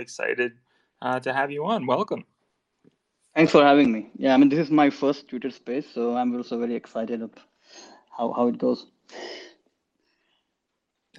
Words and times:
really 0.00 0.02
excited 0.02 0.52
uh, 1.02 1.20
to 1.20 1.32
have 1.32 1.50
you 1.50 1.64
on. 1.64 1.86
Welcome. 1.86 2.24
Thanks 3.34 3.52
for 3.52 3.62
having 3.62 3.92
me. 3.92 4.10
Yeah, 4.16 4.34
I 4.34 4.36
mean, 4.38 4.48
this 4.48 4.58
is 4.58 4.70
my 4.70 4.90
first 4.90 5.28
Twitter 5.28 5.50
space, 5.50 5.86
so 5.92 6.16
I'm 6.16 6.34
also 6.34 6.58
very 6.58 6.74
excited 6.74 7.22
of 7.22 7.30
how, 8.16 8.32
how 8.32 8.48
it 8.48 8.58
goes. 8.58 8.86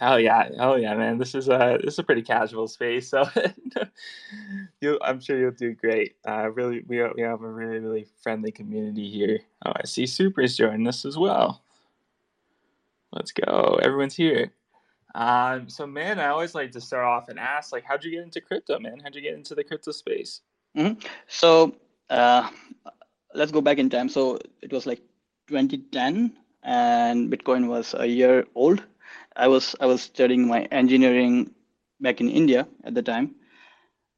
Oh 0.04 0.16
yeah, 0.16 0.50
oh 0.58 0.78
yeah, 0.78 0.96
man. 0.96 1.20
This 1.20 1.36
is 1.36 1.48
a 1.48 1.78
this 1.84 1.94
is 1.94 2.00
a 2.00 2.04
pretty 2.04 2.24
casual 2.24 2.68
space, 2.68 3.08
so 3.08 3.24
you 4.82 4.98
I'm 5.04 5.20
sure 5.20 5.38
you'll 5.38 5.52
do 5.52 5.76
great. 5.76 6.16
Uh, 6.28 6.50
really, 6.50 6.82
we 6.88 7.04
we 7.16 7.22
have 7.22 7.44
a 7.44 7.48
really 7.48 7.78
really 7.78 8.08
friendly 8.24 8.52
community 8.52 9.08
here. 9.12 9.40
Oh, 9.64 9.74
I 9.76 9.86
see 9.86 10.08
Super's 10.08 10.58
joining 10.58 10.88
us 10.88 11.06
as 11.06 11.20
well. 11.20 11.62
Let's 13.12 13.32
go, 13.32 13.80
everyone's 13.84 14.16
here. 14.16 14.52
Um, 15.14 15.70
so 15.70 15.86
man, 15.86 16.20
I 16.20 16.28
always 16.28 16.56
like 16.56 16.72
to 16.72 16.82
start 16.82 17.06
off 17.06 17.30
and 17.30 17.40
ask, 17.40 17.72
like, 17.72 17.84
how'd 17.84 18.04
you 18.04 18.12
get 18.12 18.24
into 18.24 18.42
crypto, 18.42 18.80
man? 18.80 19.00
How'd 19.04 19.16
you 19.16 19.22
get 19.22 19.34
into 19.34 19.56
the 19.56 19.64
crypto 19.64 19.92
space? 19.92 20.42
Mm-hmm. 20.78 21.00
So 21.28 21.76
uh, 22.10 22.50
let's 23.34 23.52
go 23.52 23.62
back 23.62 23.78
in 23.78 23.90
time. 23.90 24.10
So 24.10 24.40
it 24.62 24.72
was 24.72 24.86
like 24.86 25.02
2010, 25.48 26.38
and 26.64 27.32
Bitcoin 27.32 27.68
was 27.68 27.94
a 27.98 28.06
year 28.06 28.46
old. 28.56 28.84
I 29.36 29.48
was 29.48 29.76
I 29.80 29.86
was 29.86 30.02
studying 30.02 30.48
my 30.48 30.64
engineering 30.72 31.52
back 32.00 32.22
in 32.22 32.30
India 32.30 32.68
at 32.84 32.94
the 32.96 33.02
time, 33.02 33.36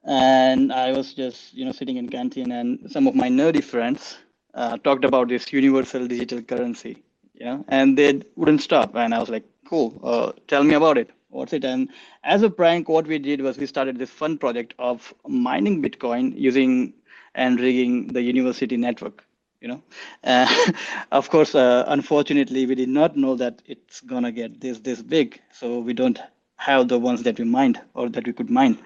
and 0.03 0.71
I 0.71 0.91
was 0.91 1.13
just 1.13 1.53
you 1.53 1.65
know 1.65 1.71
sitting 1.71 1.97
in 1.97 2.09
canteen, 2.09 2.51
and 2.51 2.91
some 2.91 3.07
of 3.07 3.15
my 3.15 3.29
nerdy 3.29 3.63
friends 3.63 4.17
uh, 4.53 4.77
talked 4.77 5.05
about 5.05 5.29
this 5.29 5.51
universal 5.53 6.07
digital 6.07 6.41
currency, 6.41 7.03
you 7.33 7.45
know, 7.45 7.65
and 7.67 7.97
they 7.97 8.21
wouldn't 8.35 8.61
stop. 8.61 8.95
And 8.95 9.13
I 9.13 9.19
was 9.19 9.29
like, 9.29 9.45
cool, 9.73 9.99
uh, 10.03 10.31
tell 10.47 10.63
me 10.63 10.75
about 10.75 10.97
it. 10.97 11.09
What's 11.29 11.53
it? 11.53 11.65
And 11.65 11.89
as 12.23 12.43
a 12.43 12.49
prank, 12.49 12.89
what 12.89 13.07
we 13.07 13.17
did 13.17 13.41
was 13.41 13.57
we 13.57 13.65
started 13.65 13.97
this 13.97 14.09
fun 14.09 14.37
project 14.37 14.73
of 14.79 15.13
mining 15.27 15.81
Bitcoin 15.81 16.33
using 16.37 16.93
and 17.35 17.59
rigging 17.59 18.07
the 18.07 18.21
university 18.21 18.77
network 18.77 19.23
you 19.61 19.69
know 19.69 19.81
uh, 20.23 20.47
of 21.11 21.29
course 21.29 21.55
uh, 21.55 21.83
unfortunately 21.87 22.65
we 22.65 22.75
did 22.75 22.89
not 22.89 23.15
know 23.17 23.35
that 23.35 23.61
it's 23.65 24.01
gonna 24.01 24.31
get 24.31 24.59
this 24.61 24.79
this 24.79 25.01
big 25.01 25.39
so 25.51 25.79
we 25.79 25.93
don't 25.93 26.19
have 26.57 26.87
the 26.89 26.99
ones 26.99 27.23
that 27.23 27.39
we 27.39 27.45
mined 27.45 27.81
or 27.95 28.09
that 28.09 28.27
we 28.27 28.33
could 28.33 28.49
mine 28.49 28.77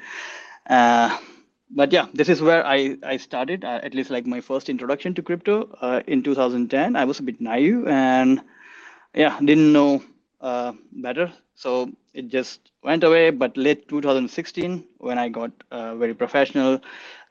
uh, 0.69 1.17
but 1.71 1.91
yeah 1.91 2.05
this 2.13 2.29
is 2.29 2.41
where 2.41 2.65
i 2.65 2.95
i 3.03 3.17
started 3.17 3.65
uh, 3.65 3.79
at 3.83 3.93
least 3.93 4.09
like 4.09 4.25
my 4.25 4.39
first 4.39 4.69
introduction 4.69 5.13
to 5.13 5.21
crypto 5.21 5.57
uh, 5.81 6.01
in 6.07 6.23
2010 6.23 6.95
i 6.95 7.03
was 7.03 7.19
a 7.19 7.23
bit 7.23 7.41
naive 7.41 7.87
and 7.87 8.41
yeah 9.13 9.37
didn't 9.43 9.73
know 9.73 10.01
uh, 10.41 10.71
better 10.91 11.31
so 11.55 11.89
it 12.13 12.27
just 12.29 12.71
went 12.83 13.03
away 13.03 13.29
but 13.29 13.55
late 13.57 13.87
2016 13.87 14.83
when 14.99 15.17
i 15.17 15.27
got 15.27 15.51
very 15.71 16.13
professional 16.13 16.79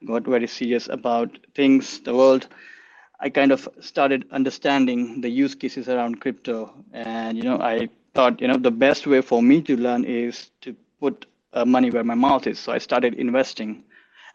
got 0.05 0.25
very 0.25 0.47
serious 0.47 0.89
about 0.89 1.39
things, 1.55 2.01
the 2.01 2.15
world, 2.15 2.49
I 3.21 3.31
kind 3.31 3.51
of 3.53 3.69
started 3.81 4.27
understanding 4.31 5.21
the 5.23 5.29
use 5.29 5.55
cases 5.55 5.89
around 5.89 6.21
crypto. 6.21 6.73
And, 6.93 7.37
you 7.37 7.45
know, 7.45 7.59
I 7.59 7.89
thought, 8.15 8.41
you 8.41 8.49
know, 8.49 8.59
the 8.59 8.71
best 8.71 9.07
way 9.07 9.23
for 9.23 9.43
me 9.43 9.63
to 9.63 9.77
learn 9.77 10.05
is 10.05 10.51
to 10.63 10.77
put 11.01 11.27
uh, 11.53 11.65
money 11.65 11.91
where 11.91 12.05
my 12.05 12.15
mouth 12.15 12.47
is. 12.47 12.59
So 12.59 12.73
I 12.73 12.79
started 12.79 13.15
investing 13.15 13.85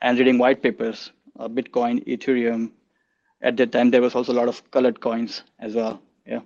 and 0.02 0.18
reading 0.18 0.40
white 0.40 0.64
papers, 0.64 1.12
uh, 1.40 1.48
Bitcoin, 1.48 2.04
Ethereum. 2.08 2.72
At 3.44 3.58
that 3.58 3.72
time, 3.72 3.92
there 3.92 4.02
was 4.02 4.16
also 4.16 4.34
a 4.34 4.40
lot 4.42 4.48
of 4.48 4.70
colored 4.72 5.00
coins 5.00 5.44
as 5.60 5.76
well. 5.76 6.02
Yeah. 6.26 6.42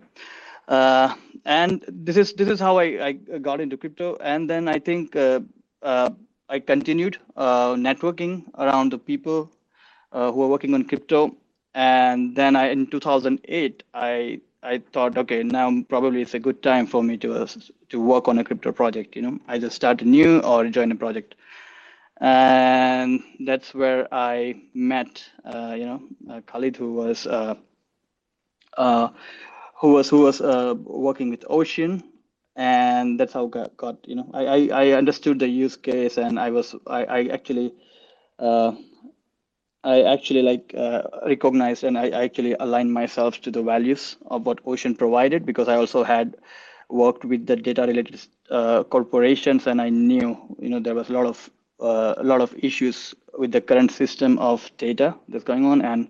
Uh, 0.67 1.15
and 1.45 1.83
this 1.87 2.17
is 2.17 2.33
this 2.33 2.49
is 2.49 2.59
how 2.59 2.77
I, 2.79 2.85
I 3.07 3.11
got 3.39 3.61
into 3.61 3.77
crypto. 3.77 4.17
And 4.21 4.49
then 4.49 4.67
I 4.67 4.79
think 4.79 5.15
uh, 5.15 5.41
uh, 5.81 6.09
I 6.49 6.59
continued 6.59 7.17
uh, 7.37 7.75
networking 7.75 8.43
around 8.57 8.91
the 8.91 8.97
people 8.97 9.51
uh, 10.11 10.31
who 10.31 10.43
are 10.43 10.47
working 10.47 10.73
on 10.73 10.85
crypto. 10.85 11.35
And 11.75 12.35
then 12.35 12.55
I, 12.55 12.69
in 12.69 12.87
2008, 12.87 13.83
I 13.93 14.41
I 14.63 14.79
thought, 14.93 15.17
okay, 15.17 15.43
now 15.43 15.83
probably 15.89 16.21
it's 16.23 16.33
a 16.33 16.39
good 16.39 16.63
time 16.63 16.87
for 16.87 17.03
me 17.03 17.17
to 17.17 17.43
uh, 17.43 17.47
to 17.89 17.99
work 18.01 18.27
on 18.27 18.39
a 18.39 18.43
crypto 18.43 18.71
project. 18.71 19.15
You 19.15 19.21
know, 19.23 19.39
just 19.59 19.75
start 19.75 20.01
a 20.01 20.05
new 20.05 20.39
or 20.39 20.67
join 20.69 20.91
a 20.91 20.95
project, 20.95 21.35
and 22.19 23.21
that's 23.41 23.73
where 23.75 24.07
I 24.13 24.61
met, 24.73 25.23
you 25.45 25.85
know, 25.85 26.41
Khalid, 26.47 26.77
who 26.77 26.93
was 26.93 27.27
uh, 28.77 29.09
who 29.75 29.93
was 29.93 30.09
who 30.09 30.21
was 30.21 30.41
working 30.85 31.29
with 31.29 31.45
Ocean, 31.49 32.03
and 32.55 33.19
that's 33.19 33.33
how 33.33 33.47
got, 33.47 33.75
got 33.77 33.97
you 34.07 34.15
know 34.15 34.29
I, 34.33 34.45
I, 34.45 34.85
I 34.85 34.91
understood 34.91 35.39
the 35.39 35.47
use 35.47 35.75
case 35.75 36.17
and 36.17 36.39
I 36.39 36.49
was 36.51 36.75
I, 36.87 37.03
I 37.05 37.23
actually 37.27 37.73
uh, 38.39 38.73
I 39.83 40.01
actually 40.03 40.41
like 40.41 40.73
uh, 40.75 41.03
recognized 41.27 41.83
and 41.83 41.97
I 41.97 42.09
actually 42.09 42.53
aligned 42.59 42.91
myself 42.93 43.41
to 43.41 43.51
the 43.51 43.61
values 43.61 44.15
of 44.27 44.45
what 44.45 44.59
Ocean 44.65 44.95
provided 44.95 45.45
because 45.45 45.67
I 45.67 45.75
also 45.75 46.03
had 46.03 46.35
worked 46.89 47.25
with 47.25 47.45
the 47.45 47.55
data 47.55 47.83
related 47.83 48.19
uh, 48.49 48.83
corporations 48.83 49.67
and 49.67 49.81
I 49.81 49.89
knew 49.89 50.37
you 50.59 50.69
know 50.69 50.79
there 50.79 50.95
was 50.95 51.09
a 51.09 51.13
lot 51.13 51.25
of 51.25 51.49
uh, 51.79 52.15
a 52.17 52.23
lot 52.23 52.41
of 52.41 52.55
issues 52.57 53.13
with 53.37 53.51
the 53.51 53.61
current 53.61 53.91
system 53.91 54.39
of 54.39 54.69
data 54.77 55.15
that's 55.27 55.43
going 55.43 55.65
on 55.65 55.81
and 55.81 56.09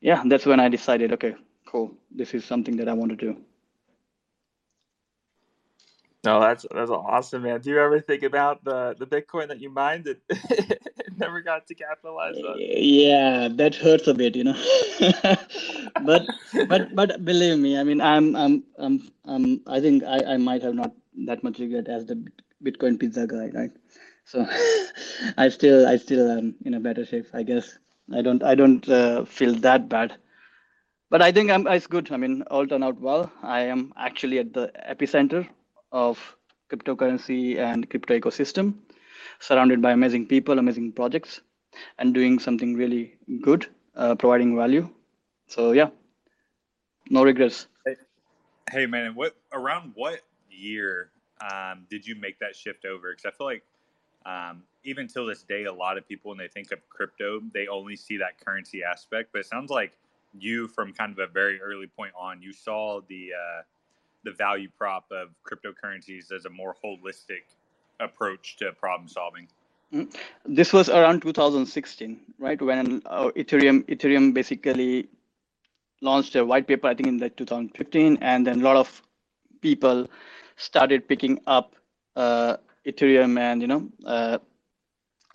yeah 0.00 0.22
that's 0.26 0.46
when 0.46 0.60
I 0.60 0.68
decided 0.68 1.12
okay 1.14 1.34
cool 1.70 1.96
this 2.10 2.34
is 2.34 2.44
something 2.44 2.76
that 2.76 2.88
I 2.88 2.92
want 2.92 3.10
to 3.10 3.16
do. 3.16 3.36
No, 6.22 6.38
that's 6.38 6.66
that's 6.70 6.90
awesome, 6.90 7.44
man. 7.44 7.60
Do 7.60 7.70
you 7.70 7.80
ever 7.80 7.98
think 7.98 8.22
about 8.24 8.62
the 8.62 8.94
the 8.98 9.06
Bitcoin 9.06 9.48
that 9.48 9.60
you 9.60 9.70
mined 9.70 10.04
that 10.04 10.20
never 11.16 11.40
got 11.40 11.66
to 11.68 11.74
capitalize 11.74 12.36
on? 12.36 12.56
Yeah, 12.58 13.48
that 13.52 13.74
hurts 13.74 14.06
a 14.06 14.12
bit, 14.12 14.36
you 14.36 14.44
know. 14.44 14.58
but 16.04 16.26
but 16.68 16.94
but 16.94 17.24
believe 17.24 17.58
me, 17.58 17.78
I 17.78 17.84
mean, 17.84 18.02
I'm 18.02 18.36
I'm 18.36 18.64
I'm, 18.78 19.10
I'm 19.24 19.60
I 19.66 19.80
think 19.80 20.04
I, 20.04 20.34
I 20.34 20.36
might 20.36 20.62
have 20.62 20.74
not 20.74 20.92
that 21.26 21.42
much 21.42 21.58
regret 21.58 21.88
as 21.88 22.04
the 22.04 22.22
Bitcoin 22.62 23.00
pizza 23.00 23.26
guy, 23.26 23.48
right? 23.54 23.72
So 24.26 24.46
I 25.38 25.48
still 25.48 25.88
I 25.88 25.96
still 25.96 26.30
am 26.30 26.54
in 26.66 26.74
a 26.74 26.80
better 26.80 27.06
shape, 27.06 27.28
I 27.32 27.44
guess. 27.44 27.78
I 28.12 28.20
don't 28.20 28.42
I 28.42 28.54
don't 28.54 28.86
uh, 28.90 29.24
feel 29.24 29.54
that 29.54 29.88
bad 29.88 30.16
but 31.10 31.20
I 31.20 31.32
think 31.32 31.50
I'm, 31.50 31.66
it's 31.66 31.86
good. 31.86 32.10
I 32.12 32.16
mean, 32.16 32.42
all 32.50 32.66
turned 32.66 32.84
out 32.84 33.00
well. 33.00 33.30
I 33.42 33.62
am 33.62 33.92
actually 33.96 34.38
at 34.38 34.52
the 34.52 34.72
epicenter 34.88 35.46
of 35.92 36.18
cryptocurrency 36.70 37.58
and 37.58 37.90
crypto 37.90 38.18
ecosystem, 38.18 38.74
surrounded 39.40 39.82
by 39.82 39.90
amazing 39.90 40.26
people, 40.26 40.58
amazing 40.58 40.92
projects, 40.92 41.40
and 41.98 42.14
doing 42.14 42.38
something 42.38 42.76
really 42.76 43.16
good, 43.42 43.66
uh, 43.96 44.14
providing 44.14 44.56
value. 44.56 44.88
So 45.48 45.72
yeah, 45.72 45.90
no 47.10 47.24
regrets. 47.24 47.66
Hey, 47.84 47.96
hey 48.70 48.86
man, 48.86 49.16
what 49.16 49.36
around 49.52 49.90
what 49.94 50.20
year 50.48 51.10
um, 51.40 51.86
did 51.90 52.06
you 52.06 52.14
make 52.14 52.38
that 52.38 52.54
shift 52.54 52.84
over? 52.84 53.10
Because 53.10 53.24
I 53.26 53.36
feel 53.36 53.46
like 53.46 53.64
um, 54.26 54.62
even 54.84 55.08
till 55.08 55.26
this 55.26 55.42
day, 55.42 55.64
a 55.64 55.72
lot 55.72 55.98
of 55.98 56.06
people 56.06 56.28
when 56.28 56.38
they 56.38 56.46
think 56.46 56.70
of 56.70 56.78
crypto, 56.88 57.40
they 57.52 57.66
only 57.66 57.96
see 57.96 58.16
that 58.18 58.38
currency 58.44 58.84
aspect. 58.84 59.30
But 59.32 59.40
it 59.40 59.46
sounds 59.46 59.70
like 59.70 59.96
you, 60.38 60.68
from 60.68 60.92
kind 60.92 61.12
of 61.12 61.18
a 61.18 61.32
very 61.32 61.60
early 61.60 61.86
point 61.86 62.12
on, 62.18 62.42
you 62.42 62.52
saw 62.52 63.00
the 63.08 63.30
uh, 63.34 63.62
the 64.24 64.32
value 64.32 64.68
prop 64.76 65.06
of 65.10 65.28
cryptocurrencies 65.44 66.32
as 66.32 66.44
a 66.44 66.50
more 66.50 66.76
holistic 66.84 67.44
approach 68.00 68.56
to 68.58 68.72
problem 68.72 69.08
solving. 69.08 69.48
Mm. 69.92 70.14
This 70.44 70.72
was 70.72 70.88
around 70.88 71.22
2016, 71.22 72.20
right? 72.38 72.60
When 72.60 73.02
uh, 73.06 73.30
Ethereum 73.36 73.84
Ethereum 73.88 74.32
basically 74.32 75.08
launched 76.00 76.36
a 76.36 76.44
white 76.44 76.66
paper, 76.66 76.86
I 76.86 76.94
think 76.94 77.08
in 77.08 77.18
like 77.18 77.36
2015, 77.36 78.18
and 78.20 78.46
then 78.46 78.60
a 78.60 78.64
lot 78.64 78.76
of 78.76 79.02
people 79.60 80.06
started 80.56 81.08
picking 81.08 81.40
up 81.46 81.74
uh, 82.16 82.56
Ethereum, 82.86 83.38
and 83.38 83.60
you 83.60 83.68
know, 83.68 83.88
uh, 84.06 84.38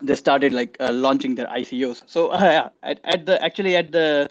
they 0.01 0.15
started 0.15 0.53
like 0.53 0.77
uh, 0.79 0.91
launching 0.91 1.35
their 1.35 1.47
ICOs. 1.47 2.03
So 2.07 2.33
yeah, 2.33 2.69
at, 2.83 2.99
at 3.03 3.25
the 3.25 3.43
actually 3.43 3.75
at 3.75 3.91
the 3.91 4.29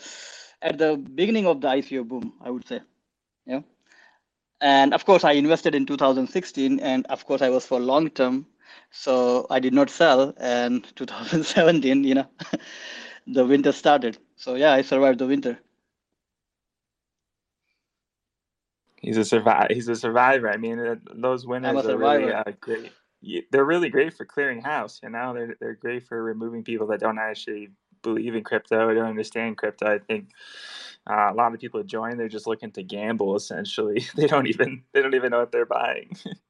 at 0.64 0.78
the 0.78 0.96
beginning 0.96 1.46
of 1.46 1.60
the 1.60 1.68
ICO 1.68 2.08
boom, 2.08 2.32
I 2.42 2.50
would 2.50 2.66
say, 2.66 2.80
yeah 3.46 3.60
and 4.64 4.94
of 4.94 5.04
course, 5.04 5.24
I 5.24 5.32
invested 5.32 5.74
in 5.74 5.84
2016, 5.84 6.80
and 6.80 7.06
of 7.06 7.26
course, 7.26 7.42
I 7.42 7.50
was 7.50 7.66
for 7.66 7.78
long 7.78 8.08
term, 8.10 8.46
so 8.90 9.46
I 9.50 9.60
did 9.60 9.74
not 9.74 9.90
sell. 9.90 10.32
And 10.38 10.84
2017, 10.96 12.02
you 12.04 12.14
know, 12.14 12.26
the 13.26 13.44
winter 13.44 13.72
started. 13.72 14.18
So 14.36 14.54
yeah, 14.54 14.72
I 14.72 14.82
survived 14.82 15.18
the 15.18 15.26
winter. 15.26 15.58
He's 18.96 19.18
a 19.18 19.24
survivor. 19.24 19.68
He's 19.68 19.88
a 19.88 19.96
survivor. 19.96 20.50
I 20.50 20.56
mean, 20.56 20.98
those 21.14 21.46
winners 21.46 21.84
are 21.84 21.98
really 21.98 22.32
uh, 22.32 22.44
great. 22.58 22.90
They're 23.50 23.66
really 23.66 23.90
great 23.90 24.14
for 24.14 24.24
clearing 24.24 24.62
house. 24.62 25.00
You 25.02 25.10
know, 25.10 25.34
they're 25.34 25.56
they're 25.60 25.74
great 25.74 26.06
for 26.08 26.22
removing 26.22 26.64
people 26.64 26.86
that 26.86 27.00
don't 27.00 27.18
actually 27.18 27.68
believe 28.04 28.36
in 28.36 28.44
crypto 28.44 28.88
I 28.88 28.94
don't 28.94 29.08
understand 29.08 29.56
crypto. 29.56 29.92
I 29.92 29.98
think 29.98 30.30
uh, 31.10 31.32
a 31.32 31.34
lot 31.34 31.52
of 31.52 31.60
people 31.60 31.82
join 31.82 32.16
they're 32.16 32.28
just 32.28 32.46
looking 32.46 32.70
to 32.72 32.82
gamble 32.82 33.34
essentially 33.34 34.06
they 34.14 34.28
don't 34.28 34.46
even 34.46 34.84
they 34.92 35.02
don't 35.02 35.14
even 35.14 35.30
know 35.32 35.40
what 35.40 35.50
they're 35.50 35.66
buying 35.66 36.16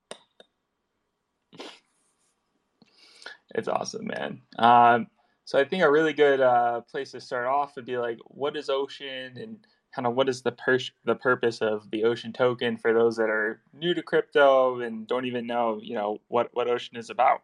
It's 3.55 3.69
awesome, 3.69 4.07
man. 4.07 4.41
Um, 4.59 5.07
so 5.45 5.59
I 5.59 5.65
think 5.65 5.83
a 5.83 5.91
really 5.91 6.13
good 6.13 6.41
uh, 6.41 6.81
place 6.83 7.13
to 7.13 7.21
start 7.21 7.47
off 7.47 7.77
would 7.77 7.85
be 7.85 7.99
like, 7.99 8.19
what 8.27 8.57
is 8.57 8.69
Ocean, 8.69 9.37
and 9.37 9.59
kind 9.95 10.07
of 10.07 10.15
what 10.15 10.29
is 10.29 10.43
the 10.43 10.53
per- 10.53 10.79
the 11.05 11.15
purpose 11.15 11.61
of 11.61 11.91
the 11.91 12.05
Ocean 12.05 12.33
token 12.33 12.77
for 12.77 12.93
those 12.93 13.17
that 13.17 13.31
are 13.31 13.61
new 13.73 13.95
to 13.95 14.03
crypto 14.03 14.81
and 14.81 15.07
don't 15.07 15.27
even 15.27 15.47
know, 15.47 15.79
you 15.83 15.95
know, 15.95 16.21
what 16.29 16.51
what 16.53 16.69
Ocean 16.69 16.97
is 16.97 17.11
about. 17.11 17.43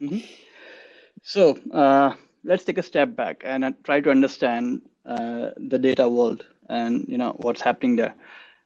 Mm-hmm. 0.00 0.26
So 1.22 1.58
uh, 1.72 2.14
let's 2.44 2.64
take 2.64 2.78
a 2.78 2.82
step 2.82 3.16
back 3.16 3.42
and 3.44 3.64
uh, 3.64 3.72
try 3.84 4.00
to 4.00 4.10
understand 4.10 4.82
uh, 5.06 5.50
the 5.56 5.78
data 5.78 6.08
world 6.08 6.44
and 6.68 7.04
you 7.08 7.18
know 7.18 7.34
what's 7.38 7.60
happening 7.60 7.96
there. 7.96 8.14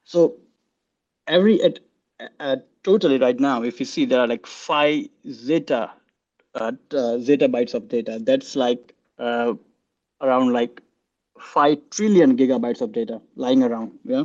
So 0.04 0.36
every 1.26 1.62
at, 1.62 1.78
at 2.40 2.66
totally 2.82 3.18
right 3.18 3.38
now, 3.38 3.62
if 3.62 3.80
you 3.80 3.86
see 3.86 4.04
there 4.04 4.20
are 4.20 4.26
like 4.26 4.46
five 4.46 5.06
zeta 5.30 5.92
uh, 6.56 6.72
zettabytes 6.90 7.74
of 7.74 7.88
data. 7.88 8.18
That's 8.20 8.56
like 8.56 8.94
uh, 9.18 9.54
around 10.20 10.52
like 10.52 10.80
five 11.38 11.78
trillion 11.90 12.36
gigabytes 12.36 12.80
of 12.80 12.90
data 12.92 13.20
lying 13.36 13.62
around. 13.62 13.92
Yeah, 14.04 14.24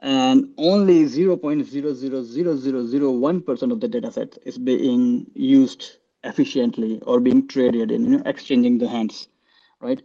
and 0.00 0.52
only 0.58 1.04
0.0000001% 1.04 3.72
of 3.72 3.80
the 3.80 3.88
data 3.88 4.12
set 4.12 4.36
is 4.44 4.58
being 4.58 5.26
used 5.34 5.96
efficiently 6.24 7.00
or 7.02 7.20
being 7.20 7.46
traded 7.48 7.90
in 7.92 8.04
you 8.04 8.10
know, 8.18 8.22
exchanging 8.26 8.78
the 8.78 8.88
hands, 8.88 9.28
right? 9.80 10.02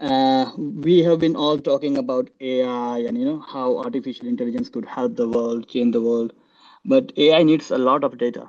Uh, 0.00 0.50
we 0.58 1.00
have 1.00 1.18
been 1.20 1.36
all 1.36 1.58
talking 1.58 1.98
about 1.98 2.30
AI 2.40 2.98
and 3.00 3.18
you 3.18 3.24
know 3.26 3.40
how 3.40 3.78
artificial 3.78 4.28
intelligence 4.28 4.68
could 4.70 4.86
help 4.86 5.16
the 5.16 5.28
world, 5.28 5.68
change 5.68 5.92
the 5.94 6.02
world, 6.02 6.32
but 6.84 7.12
AI 7.16 7.42
needs 7.44 7.70
a 7.70 7.78
lot 7.78 8.04
of 8.04 8.18
data, 8.18 8.48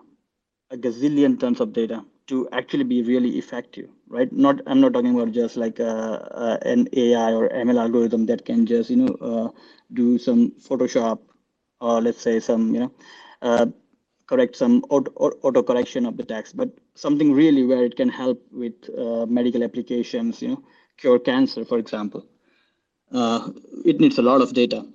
a 0.72 0.78
gazillion 0.78 1.40
tons 1.40 1.60
of 1.62 1.74
data 1.74 2.04
to 2.28 2.48
actually 2.52 2.84
be 2.84 3.04
really 3.04 3.38
effective, 3.38 3.90
right? 4.07 4.31
Not 4.31 4.62
I'm 4.68 4.81
not 4.81 4.94
talking 4.94 5.14
about 5.16 5.31
just 5.34 5.57
like 5.57 5.80
a, 5.80 6.60
a, 6.64 6.68
an 6.68 6.88
AI 6.94 7.34
or 7.34 7.50
ML 7.50 7.80
algorithm 7.80 8.25
that 8.28 8.46
can 8.46 8.66
just 8.66 8.90
you 8.90 8.98
know 8.98 9.16
uh, 9.31 9.50
do 9.94 10.18
some 10.18 10.52
Photoshop 10.54 11.19
or 11.81 12.02
let's 12.02 12.22
say 12.22 12.40
some 12.40 12.74
you 12.74 12.81
know 12.81 12.92
uh, 13.42 13.66
correct 14.31 14.56
some 14.56 14.75
auto, 14.89 15.62
correction 15.62 16.06
of 16.06 16.16
the 16.16 16.24
text, 16.24 16.56
but 16.56 16.69
something 16.95 17.33
really 17.33 17.66
where 17.66 17.83
it 17.83 17.95
can 17.98 18.07
help 18.07 18.42
with 18.51 18.74
uh, 18.98 19.25
medical 19.25 19.62
applications, 19.62 20.42
you 20.42 20.48
know, 20.50 20.63
cure 20.95 21.19
cancer, 21.19 21.66
for 21.66 21.78
example. 21.78 22.25
Uh, 23.12 23.50
it 23.83 24.00
needs 24.00 24.18
a 24.18 24.22
lot 24.22 24.42
of 24.42 24.54
data. 24.54 24.86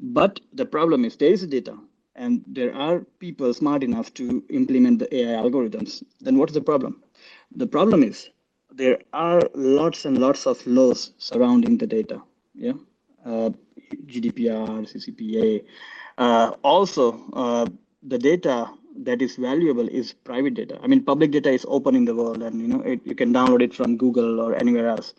But 0.00 0.40
the 0.54 0.64
problem 0.64 1.04
is 1.04 1.16
there 1.16 1.30
is 1.30 1.46
data 1.46 1.76
and 2.14 2.42
there 2.46 2.74
are 2.74 3.00
people 3.18 3.52
smart 3.52 3.82
enough 3.82 4.14
to 4.14 4.42
implement 4.48 4.98
the 4.98 5.14
AI 5.14 5.42
algorithms. 5.42 6.02
Then 6.20 6.38
what's 6.38 6.54
the 6.54 6.62
problem? 6.62 7.02
The 7.54 7.66
problem 7.66 8.02
is 8.02 8.30
there 8.72 8.98
are 9.12 9.42
lots 9.54 10.06
and 10.06 10.16
lots 10.18 10.46
of 10.46 10.66
laws 10.66 11.12
surrounding 11.18 11.76
the 11.76 11.86
data. 11.86 12.22
Yeah, 12.54 12.78
uh, 13.26 13.50
GDPR, 14.06 14.86
CCPA. 14.90 15.64
Uh, 16.16 16.52
also, 16.62 17.22
uh, 17.34 17.66
the 18.02 18.18
data 18.18 18.70
that 19.04 19.22
is 19.22 19.36
valuable 19.36 19.88
is 19.88 20.12
private 20.12 20.54
data. 20.54 20.78
I 20.82 20.86
mean, 20.86 21.02
public 21.04 21.30
data 21.32 21.50
is 21.50 21.64
open 21.68 21.94
in 21.94 22.04
the 22.04 22.14
world, 22.14 22.42
and 22.42 22.60
you 22.60 22.68
know 22.68 22.80
it, 22.80 23.00
you 23.04 23.14
can 23.14 23.32
download 23.32 23.62
it 23.62 23.74
from 23.74 23.96
Google 23.96 24.40
or 24.40 24.54
anywhere 24.54 24.88
else. 24.88 25.14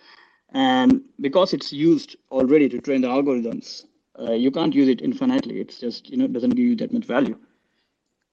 And 0.54 1.02
because 1.22 1.54
it's 1.54 1.74
used 1.74 2.16
already 2.32 2.70
to 2.70 2.80
train 2.80 3.02
the 3.02 3.08
algorithms, 3.10 3.86
uh, 4.20 4.32
you 4.34 4.52
can't 4.52 4.74
use 4.76 4.88
it 4.90 5.02
infinitely. 5.02 5.60
It's 5.62 5.80
just 5.80 6.10
you 6.10 6.18
know 6.18 6.28
doesn't 6.28 6.52
give 6.56 6.66
you 6.66 6.76
that 6.78 6.94
much 6.94 7.06
value. 7.06 7.38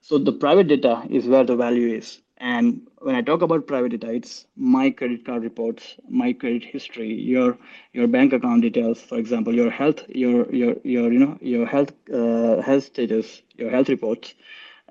So 0.01 0.19
the 0.19 0.33
private 0.33 0.69
data 0.69 1.05
is 1.11 1.27
where 1.27 1.45
the 1.45 1.57
value 1.57 1.95
is. 1.97 2.21
And 2.39 2.87
when 2.99 3.15
I 3.17 3.23
talk 3.23 3.43
about 3.43 3.67
private 3.67 3.91
data, 3.99 4.13
it's 4.13 4.47
my 4.57 4.91
credit 4.91 5.25
card 5.25 5.43
reports, 5.43 5.97
my 6.09 6.33
credit 6.33 6.65
history, 6.65 7.13
your 7.13 7.59
your 7.93 8.07
bank 8.07 8.33
account 8.33 8.63
details, 8.63 9.01
for 9.01 9.19
example, 9.19 9.55
your 9.55 9.71
health, 9.71 10.03
your 10.09 10.53
your 10.55 10.77
your 10.85 11.13
you 11.13 11.19
know 11.19 11.39
your 11.41 11.67
health 11.67 11.93
uh, 12.13 12.61
health 12.63 12.85
status, 12.85 13.43
your 13.57 13.71
health 13.71 13.89
reports, 13.89 14.35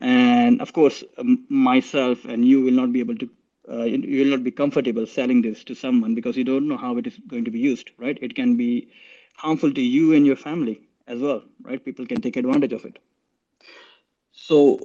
and 0.03 0.61
of 0.61 0.73
course, 0.73 1.01
um, 1.17 1.45
myself 1.47 2.25
and 2.25 2.45
you 2.45 2.61
will 2.61 2.73
not 2.73 2.91
be 2.91 2.99
able 2.99 3.15
to, 3.15 3.29
uh, 3.71 3.83
you 3.83 4.25
will 4.25 4.31
not 4.31 4.43
be 4.43 4.51
comfortable 4.51 5.07
selling 5.07 5.41
this 5.41 5.63
to 5.63 5.75
someone 5.75 6.13
because 6.13 6.35
you 6.35 6.43
don't 6.43 6.67
know 6.67 6.75
how 6.77 6.97
it 6.97 7.07
is 7.07 7.17
going 7.27 7.45
to 7.45 7.51
be 7.51 7.59
used, 7.59 7.91
right? 7.97 8.17
It 8.21 8.35
can 8.35 8.57
be 8.57 8.89
harmful 9.37 9.73
to 9.73 9.81
you 9.81 10.13
and 10.13 10.25
your 10.25 10.35
family 10.35 10.81
as 11.07 11.21
well, 11.21 11.43
right? 11.61 11.83
People 11.83 12.05
can 12.05 12.19
take 12.21 12.35
advantage 12.35 12.73
of 12.73 12.83
it. 12.83 12.99
So, 14.33 14.81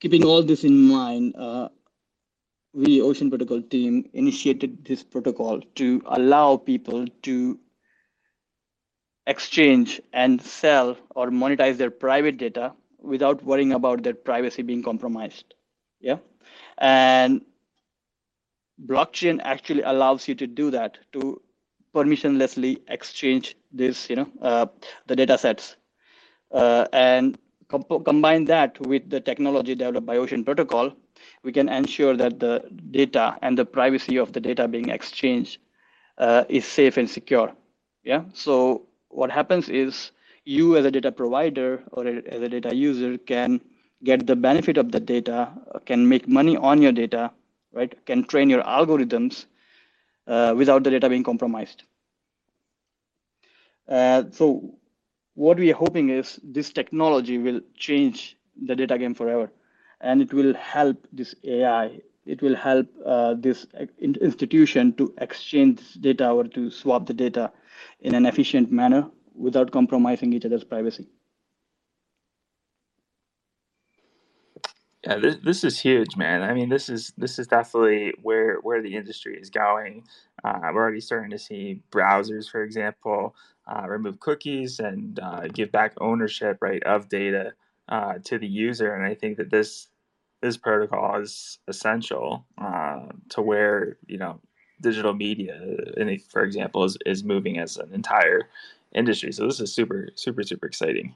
keeping 0.00 0.24
all 0.24 0.42
this 0.42 0.64
in 0.64 0.88
mind, 0.88 1.36
uh, 1.36 1.68
we 2.72 3.00
Ocean 3.00 3.30
Protocol 3.30 3.62
team 3.62 4.10
initiated 4.14 4.84
this 4.84 5.04
protocol 5.04 5.60
to 5.76 6.02
allow 6.06 6.56
people 6.56 7.06
to 7.22 7.60
exchange 9.28 10.00
and 10.12 10.42
sell 10.42 10.96
or 11.14 11.30
monetize 11.30 11.76
their 11.76 11.90
private 11.90 12.36
data 12.36 12.72
without 13.04 13.42
worrying 13.44 13.72
about 13.72 14.02
their 14.02 14.14
privacy 14.14 14.62
being 14.62 14.82
compromised. 14.82 15.54
Yeah. 16.00 16.18
And 16.78 17.42
blockchain 18.86 19.40
actually 19.44 19.82
allows 19.82 20.28
you 20.28 20.34
to 20.34 20.46
do 20.46 20.70
that 20.70 20.98
to 21.12 21.40
permissionlessly 21.94 22.80
exchange 22.88 23.56
this, 23.72 24.10
you 24.10 24.16
know, 24.16 24.28
uh, 24.42 24.66
the 25.06 25.16
data 25.16 25.38
sets. 25.38 25.76
Uh, 26.52 26.86
and 26.92 27.38
combine 28.04 28.44
that 28.44 28.78
with 28.80 29.08
the 29.10 29.20
technology 29.20 29.74
developed 29.74 30.06
by 30.06 30.16
Ocean 30.16 30.44
Protocol, 30.44 30.92
we 31.42 31.52
can 31.52 31.68
ensure 31.68 32.16
that 32.16 32.38
the 32.40 32.62
data 32.90 33.36
and 33.42 33.58
the 33.58 33.64
privacy 33.64 34.16
of 34.16 34.32
the 34.32 34.40
data 34.40 34.68
being 34.68 34.90
exchanged 34.90 35.58
uh, 36.18 36.44
is 36.48 36.64
safe 36.64 36.96
and 36.96 37.08
secure. 37.08 37.52
Yeah. 38.04 38.24
So 38.34 38.86
what 39.08 39.30
happens 39.30 39.68
is 39.68 40.12
you 40.44 40.76
as 40.76 40.84
a 40.84 40.90
data 40.90 41.10
provider 41.10 41.82
or 41.92 42.06
as 42.06 42.42
a 42.42 42.48
data 42.48 42.74
user 42.74 43.18
can 43.18 43.60
get 44.02 44.26
the 44.26 44.36
benefit 44.36 44.76
of 44.76 44.92
the 44.92 45.00
data, 45.00 45.50
can 45.86 46.08
make 46.08 46.28
money 46.28 46.56
on 46.56 46.82
your 46.82 46.92
data, 46.92 47.30
right? 47.72 48.04
Can 48.04 48.24
train 48.24 48.50
your 48.50 48.62
algorithms 48.62 49.46
uh, 50.26 50.54
without 50.56 50.84
the 50.84 50.90
data 50.90 51.08
being 51.08 51.22
compromised. 51.22 51.84
Uh, 53.88 54.24
so 54.30 54.74
what 55.34 55.58
we 55.58 55.70
are 55.70 55.76
hoping 55.76 56.10
is 56.10 56.38
this 56.42 56.72
technology 56.72 57.38
will 57.38 57.60
change 57.76 58.36
the 58.66 58.74
data 58.76 58.98
game 58.98 59.14
forever 59.14 59.50
and 60.00 60.22
it 60.22 60.32
will 60.32 60.54
help 60.54 61.06
this 61.12 61.34
AI, 61.44 62.00
it 62.26 62.40
will 62.42 62.54
help 62.54 62.86
uh, 63.04 63.34
this 63.34 63.66
institution 64.00 64.92
to 64.94 65.12
exchange 65.18 65.80
data 66.00 66.30
or 66.30 66.44
to 66.44 66.70
swap 66.70 67.06
the 67.06 67.14
data 67.14 67.50
in 68.00 68.14
an 68.14 68.26
efficient 68.26 68.70
manner 68.70 69.10
without 69.34 69.70
compromising 69.70 70.32
each 70.32 70.44
other's 70.44 70.64
privacy. 70.64 71.08
Yeah, 75.06 75.16
this, 75.16 75.36
this 75.44 75.64
is 75.64 75.78
huge, 75.78 76.16
man. 76.16 76.42
I 76.42 76.54
mean, 76.54 76.70
this 76.70 76.88
is 76.88 77.12
this 77.18 77.38
is 77.38 77.46
definitely 77.46 78.14
where 78.22 78.56
where 78.60 78.80
the 78.80 78.96
industry 78.96 79.36
is 79.38 79.50
going. 79.50 80.04
Uh, 80.42 80.60
we're 80.72 80.82
already 80.82 81.00
starting 81.00 81.30
to 81.30 81.38
see 81.38 81.82
browsers, 81.90 82.50
for 82.50 82.62
example, 82.62 83.34
uh, 83.66 83.86
remove 83.86 84.18
cookies 84.20 84.78
and 84.78 85.20
uh, 85.20 85.48
give 85.48 85.70
back 85.70 85.92
ownership, 86.00 86.58
right, 86.62 86.82
of 86.84 87.10
data 87.10 87.52
uh, 87.88 88.14
to 88.24 88.38
the 88.38 88.46
user. 88.46 88.94
And 88.94 89.04
I 89.04 89.14
think 89.14 89.36
that 89.36 89.50
this 89.50 89.88
this 90.40 90.56
protocol 90.56 91.20
is 91.20 91.58
essential 91.68 92.46
uh, 92.56 93.06
to 93.30 93.42
where 93.42 93.98
you 94.06 94.16
know 94.16 94.40
digital 94.80 95.12
media, 95.14 95.60
for 96.30 96.44
example, 96.44 96.84
is, 96.84 96.96
is 97.04 97.24
moving 97.24 97.58
as 97.58 97.76
an 97.76 97.92
entire 97.92 98.48
industry. 98.94 99.32
So 99.32 99.46
this 99.46 99.60
is 99.60 99.74
super, 99.74 100.08
super, 100.14 100.42
super 100.42 100.66
exciting. 100.66 101.14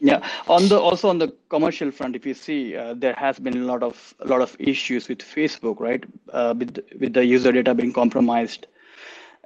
Yeah. 0.00 0.28
On 0.48 0.66
the 0.68 0.80
also 0.80 1.08
on 1.08 1.18
the 1.18 1.32
commercial 1.48 1.92
front, 1.92 2.16
if 2.16 2.26
you 2.26 2.34
see, 2.34 2.76
uh, 2.76 2.94
there 2.94 3.14
has 3.14 3.38
been 3.38 3.56
a 3.56 3.64
lot 3.64 3.84
of 3.84 4.14
a 4.18 4.26
lot 4.26 4.40
of 4.40 4.56
issues 4.58 5.08
with 5.08 5.18
Facebook, 5.18 5.78
right? 5.78 6.04
Uh, 6.32 6.54
with 6.58 6.80
with 6.98 7.12
the 7.12 7.24
user 7.24 7.52
data 7.52 7.72
being 7.72 7.92
compromised, 7.92 8.66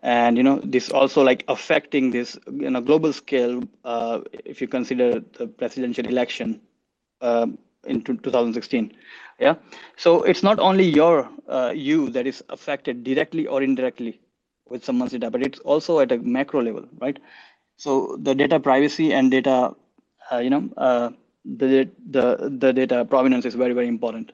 and 0.02 0.38
you 0.38 0.42
know 0.42 0.62
this 0.64 0.90
also 0.90 1.22
like 1.22 1.44
affecting 1.48 2.10
this 2.10 2.38
you 2.50 2.70
know 2.70 2.80
global 2.80 3.12
scale. 3.12 3.62
Uh, 3.84 4.20
if 4.46 4.62
you 4.62 4.66
consider 4.66 5.20
the 5.36 5.46
presidential 5.46 6.06
election 6.06 6.58
um, 7.20 7.58
in 7.84 8.00
2016, 8.02 8.96
yeah. 9.38 9.56
So 9.98 10.22
it's 10.22 10.42
not 10.42 10.58
only 10.58 10.84
your 10.84 11.28
uh, 11.48 11.72
you 11.76 12.08
that 12.10 12.26
is 12.26 12.42
affected 12.48 13.04
directly 13.04 13.46
or 13.46 13.62
indirectly 13.62 14.20
with 14.68 14.84
someone's 14.84 15.12
data, 15.12 15.30
but 15.30 15.42
it's 15.42 15.60
also 15.60 16.00
at 16.00 16.12
a 16.12 16.18
macro 16.18 16.62
level, 16.62 16.86
right? 17.00 17.18
So 17.76 18.16
the 18.20 18.34
data 18.34 18.60
privacy 18.60 19.12
and 19.12 19.30
data, 19.30 19.74
uh, 20.32 20.38
you 20.38 20.50
know, 20.50 20.70
uh, 20.76 21.10
the 21.44 21.90
the 22.10 22.56
the 22.58 22.72
data 22.72 23.04
provenance 23.04 23.46
is 23.46 23.54
very 23.54 23.74
very 23.74 23.88
important. 23.88 24.32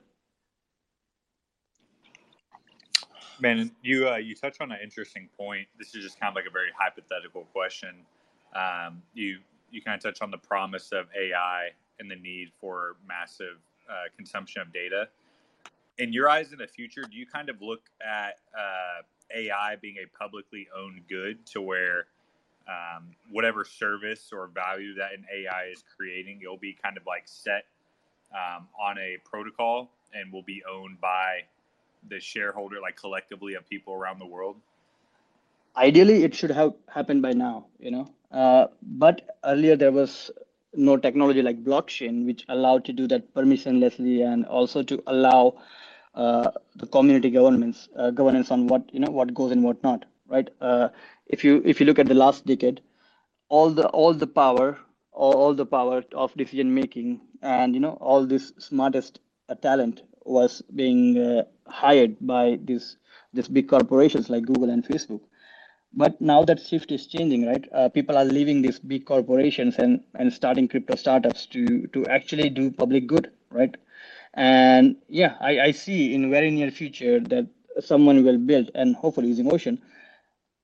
Man, 3.41 3.71
you 3.83 4.09
uh, 4.09 4.17
you 4.17 4.35
touch 4.35 4.59
on 4.61 4.73
an 4.73 4.79
interesting 4.83 5.29
point. 5.39 5.69
This 5.79 5.95
is 5.95 6.05
just 6.05 6.21
kind 6.21 6.31
of 6.31 6.37
like 6.37 6.47
a 6.49 6.53
very 6.53 6.71
hypothetical 6.79 7.45
question. 7.53 7.95
Um, 8.55 9.03
you 9.15 9.39
you 9.71 9.83
kind 9.83 9.97
of 9.97 10.03
touch 10.03 10.23
on 10.23 10.31
the 10.31 10.39
promise 10.39 10.93
of 10.93 11.07
AI 11.19 11.71
and 12.01 12.11
the 12.11 12.17
need 12.17 12.53
for 12.61 12.97
massive 13.07 13.59
uh, 13.91 14.05
consumption 14.17 14.63
of 14.63 14.73
data. 14.73 15.09
in 15.99 16.13
your 16.13 16.29
eyes 16.29 16.53
in 16.53 16.59
the 16.59 16.67
future, 16.67 17.03
do 17.03 17.17
you 17.17 17.27
kind 17.27 17.49
of 17.49 17.61
look 17.63 17.83
at 18.03 18.39
uh, 18.59 19.03
AI 19.35 19.77
being 19.81 19.97
a 19.97 20.19
publicly 20.19 20.69
owned 20.77 21.03
good 21.09 21.45
to 21.47 21.61
where 21.61 22.07
um, 22.69 23.09
whatever 23.31 23.65
service 23.65 24.31
or 24.33 24.49
value 24.49 24.95
that 24.95 25.13
an 25.13 25.25
AI 25.35 25.67
is 25.73 25.85
creating, 25.97 26.41
it'll 26.43 26.57
be 26.57 26.77
kind 26.83 26.97
of 26.97 27.05
like 27.07 27.23
set 27.27 27.67
um, 28.33 28.69
on 28.81 28.99
a 28.99 29.19
protocol 29.25 29.91
and 30.15 30.33
will 30.33 30.43
be 30.43 30.63
owned 30.71 31.01
by 31.01 31.41
the 32.09 32.21
shareholder, 32.21 32.81
like 32.81 32.97
collectively 32.97 33.55
of 33.55 33.69
people 33.69 33.95
around 33.95 34.19
the 34.19 34.27
world? 34.27 34.57
Ideally, 35.77 36.25
it 36.25 36.35
should 36.35 36.51
have 36.51 36.75
happened 36.89 37.23
by 37.23 37.33
now, 37.33 37.67
you 37.79 37.91
know. 37.91 38.11
Uh, 38.31 38.67
but 38.83 39.39
earlier 39.45 39.77
there 39.77 39.93
was 39.93 40.31
no 40.75 40.97
technology 40.97 41.43
like 41.43 41.63
blockchain, 41.65 42.27
which 42.27 42.45
allowed 42.49 42.85
to 42.87 42.93
do 42.93 43.07
that 43.09 43.33
permissionlessly 43.35 44.27
and 44.27 44.45
also 44.47 44.83
to 44.83 45.03
allow 45.07 45.55
the 46.15 46.87
community 46.87 47.31
governments 47.31 47.89
uh, 47.97 48.11
governance 48.11 48.51
on 48.51 48.67
what 48.67 48.83
you 48.93 49.01
know 49.01 49.11
what 49.11 49.35
goes 49.35 49.51
and 49.53 49.63
what 49.65 49.83
not, 49.83 50.05
right? 50.29 50.49
Uh, 50.61 50.89
if 51.27 51.45
you 51.45 51.63
if 51.65 51.81
you 51.81 51.87
look 51.87 51.99
at 51.99 52.07
the 52.07 52.15
last 52.15 52.47
decade, 52.47 52.81
all 53.49 53.71
the 53.71 53.87
all 53.89 54.15
the 54.15 54.27
power 54.27 54.79
all, 55.13 55.35
all 55.35 55.55
the 55.55 55.67
power 55.67 56.03
of 56.15 56.35
decision 56.37 56.75
making 56.75 57.21
and 57.43 57.75
you 57.75 57.81
know 57.81 57.93
all 58.01 58.27
this 58.27 58.53
smartest 58.59 59.21
uh, 59.49 59.55
talent 59.57 60.03
was 60.25 60.63
being 60.75 61.19
uh, 61.19 61.43
hired 61.69 62.17
by 62.21 62.59
these 62.65 62.97
these 63.33 63.49
big 63.49 63.69
corporations 63.69 64.29
like 64.31 64.45
Google 64.45 64.71
and 64.71 64.85
Facebook. 64.85 65.21
But 65.95 66.21
now 66.21 66.45
that 66.45 66.61
shift 66.61 66.93
is 66.93 67.07
changing, 67.07 67.47
right? 67.47 67.65
Uh, 67.73 67.89
people 67.89 68.17
are 68.17 68.25
leaving 68.25 68.63
these 68.63 68.79
big 68.79 69.07
corporations 69.07 69.77
and 69.79 70.03
and 70.15 70.33
starting 70.33 70.69
crypto 70.69 70.97
startups 70.97 71.47
to 71.49 71.87
to 71.89 72.07
actually 72.07 72.51
do 72.51 72.71
public 72.71 73.07
good, 73.07 73.31
right? 73.51 73.77
And 74.35 74.97
yeah, 75.09 75.37
I, 75.41 75.61
I 75.61 75.71
see 75.73 76.15
in 76.15 76.31
very 76.31 76.51
near 76.51 76.71
future 76.71 77.21
that 77.21 77.47
someone 77.81 78.25
will 78.25 78.39
build 78.39 78.71
and 78.75 78.97
hopefully 78.97 79.29
using 79.29 79.53
Ocean 79.53 79.81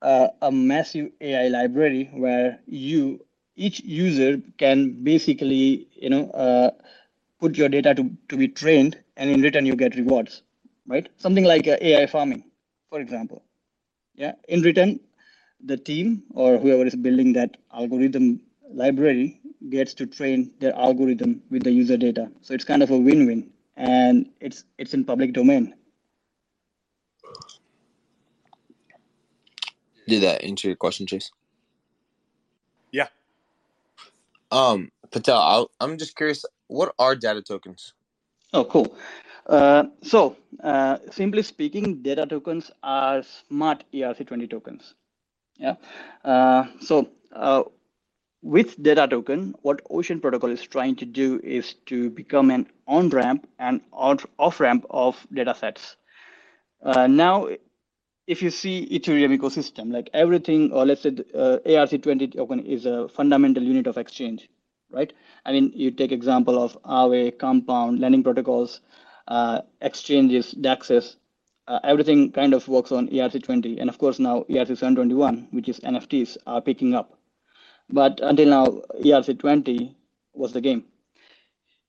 uh, 0.03 0.29
a 0.43 0.51
massive 0.53 1.11
AI 1.21 1.49
library 1.49 2.11
where 2.13 2.61
you 2.67 3.25
each 3.57 3.81
user 3.81 4.41
can 4.59 5.03
basically 5.03 5.89
you 5.95 6.11
know 6.11 6.31
uh, 6.31 6.71
put 7.41 7.57
your 7.57 7.69
data 7.69 7.95
to, 7.95 8.11
to 8.29 8.37
be 8.37 8.49
trained 8.49 8.99
and 9.17 9.31
in 9.31 9.43
return 9.43 9.67
you 9.67 9.77
get 9.77 9.97
rewards 9.97 10.43
right? 10.87 11.09
Something 11.19 11.45
like 11.45 11.67
uh, 11.69 11.77
ai 11.81 12.07
farming 12.07 12.45
for 12.91 13.01
example. 13.01 13.43
Yeah 14.15 14.33
in 14.49 14.63
return 14.63 15.01
the 15.65 15.77
team 15.77 16.25
or 16.35 16.59
whoever 16.59 16.87
is 16.87 16.97
building 16.97 17.33
that 17.35 17.57
algorithm 17.75 18.41
library 18.73 19.41
gets 19.71 19.95
to 19.95 20.07
train 20.07 20.53
their 20.61 20.75
algorithm 20.77 21.43
with 21.51 21.65
the 21.65 21.71
user 21.73 21.97
data. 21.97 22.31
So 22.43 22.55
it's 22.55 22.65
kind 22.65 22.83
of 22.83 22.91
a 22.91 22.99
win-win 22.99 23.51
and 23.79 24.29
it's 24.41 24.65
it's 24.79 24.95
in 24.95 25.05
public 25.05 25.33
domain 25.33 25.75
Did 30.09 30.23
that 30.23 30.43
answer 30.43 30.69
your 30.69 30.77
question, 30.77 31.07
Chase? 31.07 31.31
Yeah. 32.93 33.09
Um, 34.51 34.91
Patel, 35.11 35.37
I'll, 35.37 35.71
I'm 35.81 35.99
just 35.99 36.17
curious, 36.17 36.47
what 36.69 36.95
are 36.99 37.15
data 37.15 37.43
tokens? 37.43 37.93
Oh, 38.55 38.65
cool. 38.65 38.97
Uh, 39.47 39.85
so, 40.03 40.39
uh, 40.65 40.99
simply 41.11 41.43
speaking, 41.43 42.03
data 42.03 42.25
tokens 42.25 42.71
are 42.83 43.23
smart 43.23 43.85
ERC20 43.93 44.49
tokens. 44.49 44.95
Yeah. 45.59 45.75
Uh, 46.25 46.65
so, 46.81 47.11
uh, 47.35 47.65
with 48.43 48.81
data 48.83 49.07
token, 49.09 49.55
what 49.63 49.83
Ocean 49.91 50.21
Protocol 50.21 50.51
is 50.51 50.63
trying 50.63 50.97
to 50.97 51.05
do 51.05 51.41
is 51.43 51.75
to 51.87 52.11
become 52.11 52.51
an 52.51 52.69
on 52.87 53.09
ramp 53.11 53.49
and 53.59 53.81
off 53.93 54.61
ramp 54.61 54.87
of 54.91 55.27
data 55.33 55.55
sets. 55.55 55.97
Uh, 56.83 57.07
now, 57.07 57.49
if 58.27 58.43
you 58.43 58.51
see 58.51 58.87
Ethereum 58.93 59.37
ecosystem, 59.37 59.93
like 59.93 60.11
everything, 60.13 60.71
or 60.73 60.87
let's 60.87 61.03
say 61.03 61.11
uh, 61.35 61.59
ERC20 61.67 62.37
token 62.37 62.61
is 62.61 62.87
a 62.87 63.09
fundamental 63.09 63.63
unit 63.63 63.87
of 63.87 63.97
exchange, 63.97 64.49
right? 64.91 65.13
I 65.45 65.53
mean, 65.53 65.73
you 65.75 65.91
take 65.91 66.13
example 66.13 66.63
of 66.63 66.81
Aave, 66.83 67.39
Compound, 67.39 67.99
lending 68.01 68.23
protocols, 68.23 68.81
uh, 69.27 69.63
exchanges, 69.81 70.55
DEXs, 70.55 71.17
uh, 71.69 71.81
everything 71.85 72.33
kind 72.33 72.55
of 72.55 72.67
works 72.69 72.93
on 72.93 73.09
ERC20. 73.09 73.81
And 73.81 73.91
of 73.91 73.99
course, 73.99 74.19
now 74.19 74.45
ERC721, 74.49 75.53
which 75.53 75.69
is 75.69 75.81
NFTs, 75.81 76.39
are 76.47 76.63
picking 76.63 76.95
up. 76.95 77.18
But 77.91 78.21
until 78.23 78.49
now, 78.49 78.67
ERC20 79.03 79.95
was 80.35 80.53
the 80.53 80.61
game. 80.61 80.85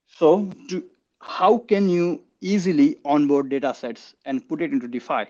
So 0.07 0.51
to, 0.69 0.83
how 1.21 1.59
can 1.59 1.89
you 1.89 2.23
easily 2.41 2.97
onboard 3.05 3.49
data 3.49 3.73
sets 3.73 4.15
and 4.25 4.47
put 4.47 4.61
it 4.61 4.71
into 4.71 4.87
DeFi? 4.87 5.25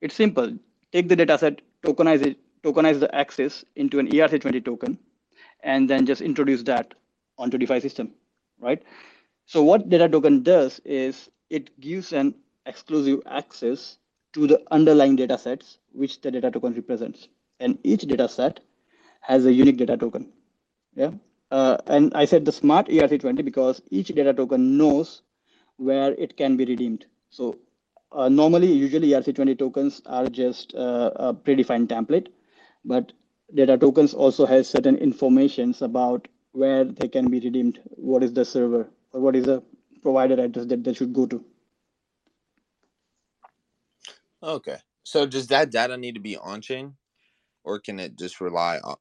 It's 0.00 0.14
simple. 0.14 0.52
Take 0.92 1.08
the 1.08 1.16
dataset, 1.16 1.60
tokenize 1.84 2.22
it, 2.22 2.38
tokenize 2.62 3.00
the 3.00 3.14
access 3.14 3.64
into 3.76 3.98
an 3.98 4.08
ERC20 4.08 4.64
token, 4.64 4.98
and 5.62 5.88
then 5.88 6.06
just 6.06 6.22
introduce 6.22 6.62
that 6.64 6.94
onto 7.38 7.58
DeFi 7.58 7.80
system, 7.80 8.12
right? 8.58 8.82
So 9.44 9.62
what 9.62 9.88
data 9.88 10.08
token 10.08 10.42
does 10.42 10.80
is 10.84 11.28
it 11.50 11.78
gives 11.80 12.12
an 12.12 12.34
exclusive 12.66 13.20
access 13.26 13.98
to 14.32 14.46
the 14.46 14.62
underlying 14.70 15.16
data 15.16 15.38
sets 15.38 15.78
which 15.92 16.20
the 16.20 16.30
data 16.30 16.50
token 16.50 16.74
represents. 16.74 17.28
And 17.60 17.78
each 17.84 18.02
data 18.02 18.28
set 18.28 18.60
has 19.26 19.44
a 19.44 19.52
unique 19.52 19.76
data 19.76 19.96
token. 19.96 20.32
Yeah. 20.94 21.10
Uh, 21.50 21.76
and 21.86 22.12
I 22.14 22.24
said 22.24 22.44
the 22.44 22.52
smart 22.52 22.86
ERC20 22.86 23.44
because 23.44 23.82
each 23.90 24.08
data 24.08 24.32
token 24.32 24.78
knows 24.78 25.22
where 25.76 26.12
it 26.12 26.36
can 26.36 26.56
be 26.56 26.64
redeemed. 26.64 27.06
So 27.30 27.58
uh, 28.12 28.28
normally, 28.28 28.72
usually 28.72 29.08
ERC20 29.08 29.58
tokens 29.58 30.00
are 30.06 30.28
just 30.28 30.74
uh, 30.74 31.10
a 31.16 31.34
predefined 31.34 31.88
template, 31.88 32.28
but 32.84 33.12
data 33.54 33.76
tokens 33.76 34.14
also 34.14 34.46
has 34.46 34.68
certain 34.68 34.96
informations 34.96 35.82
about 35.82 36.28
where 36.52 36.84
they 36.84 37.08
can 37.08 37.28
be 37.28 37.40
redeemed, 37.40 37.80
what 37.84 38.22
is 38.22 38.32
the 38.32 38.44
server, 38.44 38.88
or 39.12 39.20
what 39.20 39.34
is 39.34 39.44
the 39.44 39.62
provider 40.02 40.40
address 40.40 40.66
that 40.66 40.84
they 40.84 40.94
should 40.94 41.12
go 41.12 41.26
to. 41.26 41.44
Okay. 44.42 44.76
So 45.02 45.26
does 45.26 45.48
that 45.48 45.70
data 45.70 45.96
need 45.96 46.14
to 46.14 46.20
be 46.20 46.36
on 46.36 46.60
chain 46.60 46.94
or 47.66 47.78
can 47.80 48.00
it 48.00 48.16
just 48.16 48.40
rely 48.40 48.78
on, 48.84 48.96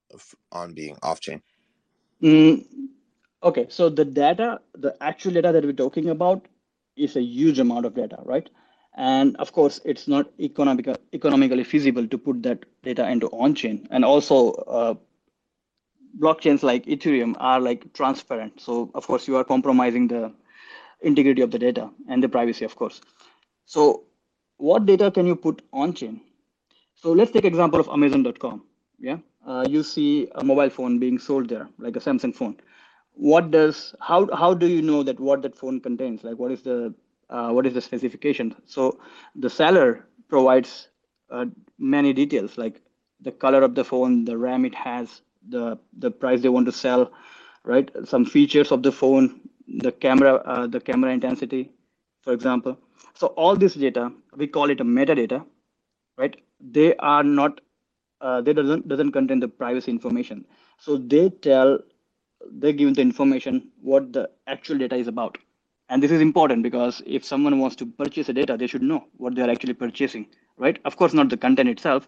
on 0.52 0.74
being 0.74 0.98
off 1.04 1.22
chain? 1.22 1.42
Mm, 2.22 2.66
okay. 3.44 3.68
So 3.70 3.90
the 3.90 4.04
data, 4.04 4.60
the 4.74 4.96
actual 5.02 5.34
data 5.34 5.52
that 5.52 5.64
we're 5.64 5.74
talking 5.74 6.10
about 6.10 6.48
is 6.98 7.16
a 7.16 7.22
huge 7.22 7.60
amount 7.60 7.86
of 7.86 7.96
data, 7.96 8.18
right? 8.24 8.50
And 8.98 9.36
of 9.38 9.52
course, 9.52 9.82
it's 9.86 10.08
not 10.08 10.32
economic, 10.40 10.88
economically 11.14 11.64
feasible 11.64 12.08
to 12.08 12.18
put 12.18 12.42
that 12.44 12.66
data 12.84 13.08
into 13.08 13.28
on-chain. 13.28 13.88
And 13.92 14.06
also, 14.06 14.52
uh, 14.52 14.96
blockchains 16.18 16.64
like 16.64 16.86
Ethereum 16.86 17.36
are 17.40 17.60
like 17.60 17.92
transparent. 17.94 18.62
So 18.62 18.90
of 18.96 19.06
course, 19.06 19.28
you 19.28 19.36
are 19.36 19.44
compromising 19.44 20.08
the 20.08 20.34
integrity 21.02 21.42
of 21.42 21.52
the 21.52 21.60
data 21.60 21.90
and 22.08 22.24
the 22.24 22.30
privacy, 22.30 22.66
of 22.66 22.76
course. 22.76 23.02
So 23.66 24.04
what 24.58 24.86
data 24.86 25.12
can 25.12 25.26
you 25.26 25.36
put 25.36 25.62
on-chain? 25.74 26.22
So 26.96 27.12
let's 27.12 27.32
take 27.32 27.46
example 27.46 27.80
of 27.80 27.88
Amazon.com. 27.90 28.64
Yeah, 29.00 29.18
uh, 29.46 29.66
you 29.70 29.84
see 29.84 30.28
a 30.36 30.44
mobile 30.44 30.70
phone 30.70 31.00
being 31.00 31.20
sold 31.20 31.50
there, 31.50 31.68
like 31.78 31.96
a 31.96 32.00
Samsung 32.00 32.34
phone. 32.34 32.58
What 33.14 33.52
does 33.52 33.96
how 34.00 34.28
how 34.36 34.54
do 34.54 34.68
you 34.68 34.82
know 34.82 35.04
that 35.04 35.20
what 35.20 35.42
that 35.44 35.56
phone 35.56 35.80
contains? 35.80 36.24
Like 36.24 36.38
what 36.38 36.52
is 36.52 36.62
the 36.64 36.94
uh, 37.30 37.52
what 37.52 37.66
is 37.66 37.74
the 37.74 37.82
specification. 37.82 38.56
So 38.66 39.00
the 39.36 39.50
seller 39.50 40.08
provides 40.30 40.90
uh, 41.30 41.46
many 41.78 42.14
details 42.14 42.58
like 42.58 42.82
the 43.22 43.32
color 43.32 43.62
of 43.64 43.76
the 43.76 43.84
phone, 43.84 44.26
the 44.26 44.38
RAM 44.38 44.66
it 44.66 44.76
has, 44.76 45.22
the 45.50 45.78
the 45.98 46.12
price 46.12 46.42
they 46.42 46.50
want 46.50 46.66
to 46.68 46.72
sell, 46.72 47.12
right? 47.64 47.90
Some 48.06 48.26
features 48.26 48.72
of 48.72 48.84
the 48.84 48.92
phone, 48.92 49.42
the 49.68 49.92
camera, 49.92 50.36
uh, 50.46 50.68
the 50.68 50.80
camera 50.80 51.12
intensity, 51.12 51.72
for 52.22 52.34
example. 52.34 52.78
So 53.14 53.28
all 53.28 53.56
this 53.56 53.76
data, 53.76 54.12
we 54.36 54.48
call 54.48 54.70
it 54.70 54.82
a 54.82 54.86
metadata, 54.86 55.46
right? 56.18 56.36
They 56.60 56.96
are 56.98 57.24
not, 57.24 57.62
uh, 58.22 58.42
they 58.42 58.54
doesn't 58.54 58.88
doesn't 58.88 59.12
contain 59.12 59.40
the 59.40 59.48
privacy 59.48 59.92
information. 59.92 60.46
So 60.80 60.98
they 60.98 61.30
tell, 61.30 61.80
they 62.52 62.74
give 62.74 62.96
the 62.96 63.02
information 63.02 63.72
what 63.82 64.14
the 64.14 64.30
actual 64.48 64.78
data 64.78 64.96
is 64.96 65.08
about. 65.08 65.38
And 65.90 66.02
this 66.02 66.12
is 66.12 66.22
important 66.22 66.64
because 66.64 67.02
if 67.06 67.24
someone 67.26 67.60
wants 67.60 67.76
to 67.78 67.86
purchase 67.86 68.30
a 68.30 68.34
data, 68.34 68.58
they 68.58 68.68
should 68.68 68.82
know 68.82 69.06
what 69.18 69.36
they're 69.36 69.50
actually 69.50 69.74
purchasing, 69.74 70.28
right? 70.58 70.80
Of 70.86 70.98
course, 70.98 71.14
not 71.14 71.30
the 71.30 71.38
content 71.38 71.70
itself, 71.70 72.08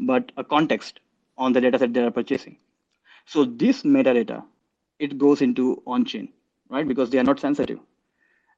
but 0.00 0.32
a 0.36 0.44
context 0.44 1.00
on 1.38 1.52
the 1.52 1.60
data 1.60 1.78
set 1.78 1.94
they 1.94 2.02
are 2.02 2.10
purchasing. 2.10 2.58
So 3.26 3.44
this 3.44 3.82
metadata, 3.82 4.44
it 4.98 5.18
goes 5.18 5.42
into 5.42 5.82
on-chain, 5.86 6.32
right? 6.70 6.86
Because 6.86 7.10
they 7.10 7.18
are 7.18 7.24
not 7.24 7.40
sensitive. 7.40 7.80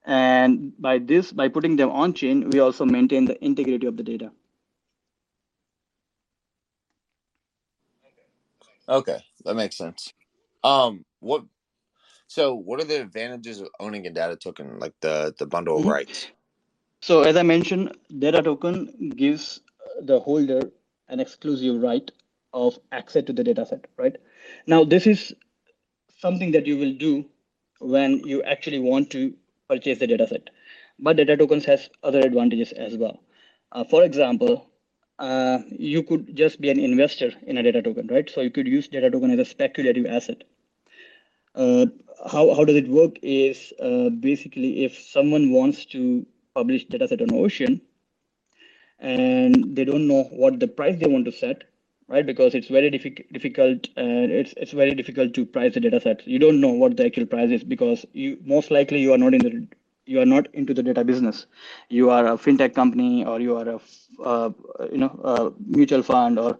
And 0.06 0.72
by 0.80 0.98
this, 0.98 1.32
by 1.32 1.48
putting 1.48 1.76
them 1.76 1.90
on-chain, 1.90 2.50
we 2.50 2.58
also 2.60 2.84
maintain 2.84 3.24
the 3.26 3.42
integrity 3.44 3.86
of 3.86 3.96
the 3.96 4.02
data. 4.02 4.32
Okay, 8.88 9.18
that 9.44 9.56
makes 9.56 9.76
sense. 9.78 10.14
Um, 10.64 11.04
what 11.20 11.44
so, 12.28 12.54
what 12.54 12.80
are 12.80 12.84
the 12.84 13.00
advantages 13.02 13.60
of 13.60 13.68
owning 13.80 14.06
a 14.06 14.10
data 14.10 14.36
token, 14.36 14.78
like 14.80 14.94
the 15.02 15.34
the 15.38 15.46
bundle 15.46 15.78
of 15.78 15.84
Mhm. 15.84 15.88
rights? 15.88 16.28
So 17.02 17.22
as 17.22 17.36
I 17.36 17.42
mentioned, 17.42 17.96
data 18.18 18.42
token 18.42 19.10
gives 19.16 19.60
the 20.02 20.20
holder 20.20 20.70
an 21.08 21.20
exclusive 21.20 21.82
right 21.82 22.10
of 22.52 22.78
access 22.92 23.24
to 23.24 23.32
the 23.32 23.44
dataset, 23.44 23.84
right? 23.96 24.16
Now, 24.66 24.84
this 24.84 25.06
is 25.06 25.34
something 26.18 26.52
that 26.52 26.66
you 26.66 26.78
will 26.78 26.94
do 26.94 27.26
when 27.80 28.20
you 28.26 28.42
actually 28.42 28.80
want 28.80 29.10
to 29.12 29.34
purchase 29.68 29.98
the 29.98 30.08
dataset. 30.08 30.48
But 30.98 31.16
data 31.16 31.36
tokens 31.36 31.64
has 31.66 31.90
other 32.02 32.20
advantages 32.20 32.72
as 32.72 32.96
well. 32.96 33.20
Uh, 33.72 33.84
for 33.84 34.04
example, 34.04 34.68
uh, 35.18 35.58
you 35.70 36.02
could 36.02 36.34
just 36.36 36.60
be 36.60 36.70
an 36.70 36.78
investor 36.78 37.32
in 37.46 37.58
a 37.58 37.62
data 37.62 37.82
token, 37.82 38.06
right? 38.08 38.28
So 38.30 38.40
you 38.40 38.50
could 38.50 38.68
use 38.68 38.88
data 38.88 39.10
token 39.10 39.30
as 39.30 39.38
a 39.40 39.44
speculative 39.44 40.06
asset. 40.06 40.44
Uh, 41.54 41.86
how, 42.30 42.54
how 42.54 42.64
does 42.64 42.76
it 42.76 42.88
work 42.88 43.18
is 43.22 43.72
uh, 43.80 44.10
basically 44.10 44.84
if 44.84 44.98
someone 44.98 45.50
wants 45.50 45.84
to 45.86 46.26
publish 46.54 46.84
data 46.86 47.08
set 47.08 47.20
on 47.22 47.32
Ocean 47.32 47.80
and 49.00 49.76
they 49.76 49.84
don't 49.84 50.06
know 50.06 50.24
what 50.24 50.60
the 50.60 50.68
price 50.68 50.98
they 51.00 51.08
want 51.08 51.24
to 51.24 51.32
set, 51.32 51.64
right? 52.08 52.26
Because 52.26 52.54
it's 52.54 52.68
very 52.68 52.90
difficult, 52.90 53.32
difficult 53.32 53.88
and 53.96 54.30
it's 54.30 54.54
it's 54.56 54.72
very 54.72 54.94
difficult 54.94 55.34
to 55.34 55.46
price 55.46 55.74
the 55.74 55.80
dataset. 55.80 56.26
You 56.26 56.38
don't 56.38 56.60
know 56.60 56.72
what 56.72 56.96
the 56.96 57.06
actual 57.06 57.26
price 57.26 57.50
is 57.50 57.64
because 57.64 58.04
you 58.12 58.38
most 58.44 58.70
likely 58.70 59.00
you 59.00 59.12
are 59.12 59.18
not 59.18 59.34
in 59.34 59.40
the 59.40 59.66
you 60.08 60.20
are 60.20 60.26
not 60.26 60.46
into 60.54 60.74
the 60.74 60.82
data 60.82 61.04
business. 61.04 61.46
You 61.88 62.10
are 62.10 62.26
a 62.26 62.36
fintech 62.44 62.74
company 62.74 63.24
or 63.24 63.40
you 63.40 63.56
are 63.56 63.68
a 63.68 63.80
uh, 64.24 64.50
you 64.92 64.98
know 64.98 65.12
a 65.34 65.52
mutual 65.78 66.02
fund 66.02 66.38
or 66.38 66.58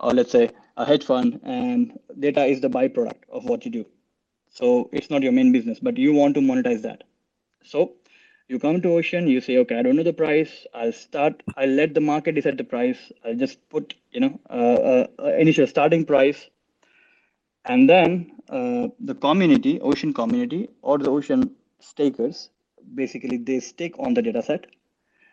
or 0.00 0.12
let's 0.12 0.32
say 0.32 0.50
a 0.76 0.84
hedge 0.84 1.04
fund, 1.04 1.40
and 1.44 1.98
data 2.18 2.44
is 2.44 2.60
the 2.60 2.68
byproduct 2.68 3.28
of 3.30 3.44
what 3.44 3.64
you 3.64 3.70
do. 3.70 3.86
So 4.50 4.88
it's 4.92 5.10
not 5.10 5.22
your 5.22 5.32
main 5.32 5.52
business, 5.52 5.80
but 5.80 5.96
you 5.98 6.12
want 6.12 6.34
to 6.36 6.40
monetize 6.40 6.82
that. 6.82 7.04
So 7.64 7.92
you 8.48 8.58
come 8.58 8.80
to 8.82 8.94
Ocean, 8.98 9.28
you 9.28 9.40
say, 9.40 9.58
okay, 9.58 9.78
I 9.78 9.82
don't 9.82 9.96
know 9.96 10.02
the 10.02 10.12
price. 10.12 10.66
I'll 10.74 10.92
start. 10.92 11.42
I'll 11.56 11.68
let 11.82 11.94
the 11.94 12.00
market 12.00 12.34
decide 12.36 12.58
the 12.58 12.64
price. 12.64 12.98
I'll 13.24 13.36
just 13.44 13.68
put 13.70 13.94
you 14.12 14.20
know 14.20 14.40
uh, 14.50 15.06
uh, 15.22 15.32
initial 15.46 15.66
starting 15.66 16.04
price, 16.04 16.48
and 17.64 17.88
then 17.88 18.32
uh, 18.48 18.88
the 19.00 19.14
community, 19.14 19.80
Ocean 19.80 20.12
community, 20.12 20.68
or 20.82 20.98
the 20.98 21.10
Ocean 21.10 21.50
stakers 21.80 22.50
basically 22.94 23.36
they 23.38 23.60
stake 23.60 23.94
on 23.98 24.14
the 24.14 24.22
data 24.22 24.42
set 24.42 24.66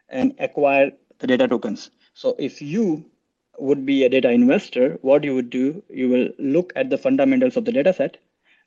and 0.10 0.34
acquire 0.39 0.91
the 1.20 1.27
data 1.27 1.48
tokens. 1.48 1.91
So 2.13 2.36
if 2.39 2.62
you 2.62 3.05
would 3.60 3.86
be 3.86 4.03
a 4.03 4.10
data 4.10 4.29
investor, 4.31 4.98
what 5.01 5.24
you 5.24 5.36
would 5.36 5.50
do, 5.50 5.84
you 5.89 6.10
will 6.10 6.29
look 6.39 6.74
at 6.75 6.89
the 6.89 6.98
fundamentals 6.98 7.58
of 7.58 7.65
the 7.65 7.72
data 7.72 7.93
set, 7.93 8.17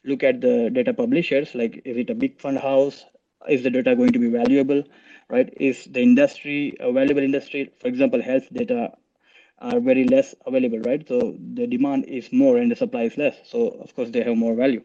look 0.04 0.22
at 0.22 0.40
the 0.40 0.70
data 0.70 0.94
publishers, 0.94 1.54
like 1.54 1.82
is 1.84 1.96
it 1.96 2.10
a 2.10 2.14
big 2.14 2.40
fund 2.40 2.58
house? 2.58 3.04
Is 3.48 3.62
the 3.62 3.70
data 3.70 3.94
going 3.94 4.12
to 4.12 4.18
be 4.18 4.28
valuable, 4.30 4.82
right? 5.28 5.52
Is 5.58 5.84
the 5.84 6.00
industry 6.00 6.76
a 6.80 6.92
valuable 6.92 7.22
industry? 7.22 7.72
For 7.80 7.88
example, 7.88 8.22
health 8.22 8.48
data 8.52 8.92
are 9.58 9.80
very 9.80 10.04
less 10.04 10.34
available, 10.46 10.80
right? 10.80 11.06
So 11.06 11.36
the 11.54 11.66
demand 11.66 12.06
is 12.06 12.32
more 12.32 12.56
and 12.58 12.70
the 12.70 12.76
supply 12.76 13.02
is 13.02 13.18
less. 13.18 13.36
So 13.44 13.68
of 13.68 13.94
course 13.94 14.10
they 14.10 14.22
have 14.22 14.36
more 14.36 14.54
value. 14.54 14.82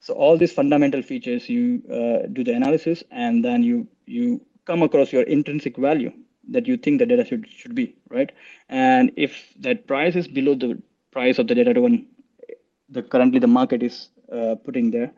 So 0.00 0.14
all 0.14 0.36
these 0.38 0.52
fundamental 0.52 1.02
features, 1.02 1.48
you 1.48 1.82
uh, 1.90 2.26
do 2.32 2.44
the 2.44 2.52
analysis, 2.52 3.02
and 3.10 3.44
then 3.44 3.62
you 3.62 3.86
you 4.06 4.40
come 4.64 4.82
across 4.82 5.12
your 5.12 5.22
intrinsic 5.24 5.76
value 5.76 6.12
that 6.50 6.66
you 6.66 6.76
think 6.76 6.98
the 6.98 7.06
data 7.06 7.24
should 7.24 7.48
should 7.48 7.74
be, 7.74 7.96
right? 8.08 8.32
And 8.68 9.12
if 9.16 9.52
that 9.60 9.86
price 9.86 10.16
is 10.16 10.28
below 10.28 10.54
the 10.54 10.80
price 11.10 11.38
of 11.38 11.48
the 11.48 11.54
data 11.54 11.74
token, 11.74 12.06
the 12.88 13.02
currently 13.02 13.40
the 13.40 13.46
market 13.48 13.82
is 13.82 14.08
uh, 14.32 14.54
putting 14.64 14.90
there, 14.90 15.12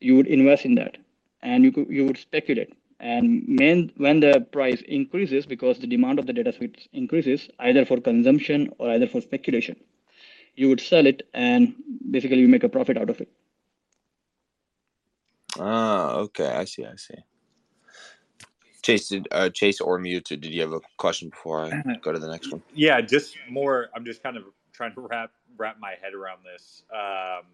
you 0.00 0.16
would 0.16 0.26
invest 0.26 0.64
in 0.64 0.74
that, 0.76 0.98
and 1.42 1.64
you 1.64 1.72
could, 1.72 1.88
you 1.88 2.06
would 2.06 2.18
speculate. 2.18 2.74
And 3.00 3.48
main, 3.48 3.92
when 3.96 4.20
the 4.20 4.46
price 4.52 4.82
increases 4.82 5.46
because 5.46 5.78
the 5.78 5.86
demand 5.86 6.18
of 6.18 6.26
the 6.26 6.34
data 6.34 6.52
set 6.52 6.76
increases, 6.92 7.48
either 7.58 7.86
for 7.86 7.98
consumption 7.98 8.70
or 8.78 8.90
either 8.90 9.06
for 9.06 9.22
speculation, 9.22 9.76
you 10.54 10.68
would 10.68 10.80
sell 10.80 11.06
it 11.06 11.26
and 11.32 11.74
basically 12.10 12.38
you 12.38 12.48
make 12.48 12.62
a 12.64 12.68
profit 12.68 12.98
out 12.98 13.08
of 13.08 13.20
it. 13.20 13.30
Ah, 15.60 16.14
okay. 16.14 16.46
I 16.46 16.64
see. 16.64 16.84
I 16.84 16.96
see. 16.96 17.14
Chase, 18.82 19.08
did, 19.08 19.28
uh, 19.30 19.50
Chase 19.50 19.80
or 19.80 19.98
Mute, 19.98 20.24
did 20.24 20.46
you 20.46 20.62
have 20.62 20.72
a 20.72 20.80
question 20.96 21.28
before 21.28 21.66
I 21.66 21.82
go 22.02 22.12
to 22.12 22.18
the 22.18 22.28
next 22.28 22.50
one? 22.50 22.62
Yeah, 22.74 23.02
just 23.02 23.36
more. 23.48 23.88
I'm 23.94 24.04
just 24.06 24.22
kind 24.22 24.38
of 24.38 24.44
trying 24.72 24.94
to 24.94 25.02
wrap 25.02 25.32
wrap 25.58 25.76
my 25.78 25.94
head 26.00 26.14
around 26.14 26.38
this. 26.42 26.84
Um, 26.90 27.44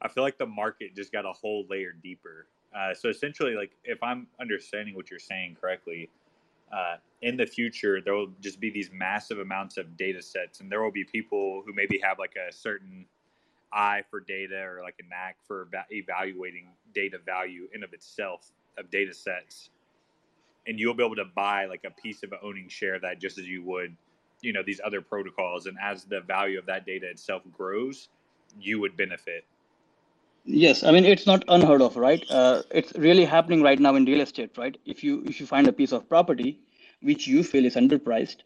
I 0.00 0.06
feel 0.08 0.22
like 0.22 0.38
the 0.38 0.46
market 0.46 0.94
just 0.94 1.10
got 1.10 1.26
a 1.26 1.32
whole 1.32 1.66
layer 1.68 1.92
deeper. 1.92 2.46
Uh, 2.72 2.94
so 2.94 3.08
essentially, 3.08 3.54
like 3.54 3.72
if 3.82 4.00
I'm 4.00 4.28
understanding 4.40 4.94
what 4.94 5.10
you're 5.10 5.18
saying 5.18 5.56
correctly, 5.60 6.08
uh, 6.72 6.96
in 7.22 7.36
the 7.36 7.46
future 7.46 8.00
there 8.00 8.14
will 8.14 8.30
just 8.40 8.60
be 8.60 8.70
these 8.70 8.90
massive 8.92 9.40
amounts 9.40 9.76
of 9.76 9.96
data 9.96 10.22
sets, 10.22 10.60
and 10.60 10.70
there 10.70 10.82
will 10.82 10.92
be 10.92 11.02
people 11.02 11.64
who 11.66 11.72
maybe 11.72 11.98
have 12.00 12.20
like 12.20 12.36
a 12.36 12.52
certain 12.52 13.06
eye 13.72 14.02
for 14.10 14.20
data 14.20 14.62
or 14.62 14.80
like 14.82 14.96
a 15.00 15.08
knack 15.08 15.36
for 15.46 15.68
evaluating 15.90 16.68
data 16.94 17.18
value 17.24 17.68
in 17.74 17.82
of 17.82 17.92
itself 17.92 18.50
of 18.78 18.90
data 18.90 19.12
sets. 19.12 19.70
And 20.66 20.78
you'll 20.78 20.94
be 20.94 21.04
able 21.04 21.16
to 21.16 21.24
buy 21.24 21.66
like 21.66 21.84
a 21.84 21.90
piece 21.90 22.22
of 22.22 22.32
owning 22.42 22.68
share 22.68 22.98
that 23.00 23.20
just 23.20 23.38
as 23.38 23.46
you 23.46 23.62
would 23.64 23.96
you 24.40 24.52
know 24.52 24.62
these 24.62 24.80
other 24.84 25.00
protocols. 25.00 25.66
And 25.66 25.76
as 25.82 26.04
the 26.04 26.20
value 26.20 26.58
of 26.58 26.66
that 26.66 26.86
data 26.86 27.08
itself 27.08 27.42
grows 27.52 28.08
you 28.60 28.80
would 28.80 28.96
benefit. 28.96 29.44
Yes. 30.44 30.82
I 30.82 30.90
mean 30.90 31.04
it's 31.04 31.26
not 31.26 31.44
unheard 31.48 31.82
of 31.82 31.96
right? 31.96 32.24
Uh, 32.30 32.62
it's 32.70 32.92
really 32.94 33.24
happening 33.24 33.62
right 33.62 33.78
now 33.78 33.94
in 33.94 34.04
real 34.04 34.20
estate 34.20 34.56
right? 34.56 34.76
If 34.86 35.04
you 35.04 35.22
if 35.26 35.40
you 35.40 35.46
find 35.46 35.68
a 35.68 35.72
piece 35.72 35.92
of 35.92 36.08
property 36.08 36.60
which 37.00 37.26
you 37.26 37.44
feel 37.44 37.64
is 37.64 37.76
underpriced 37.76 38.38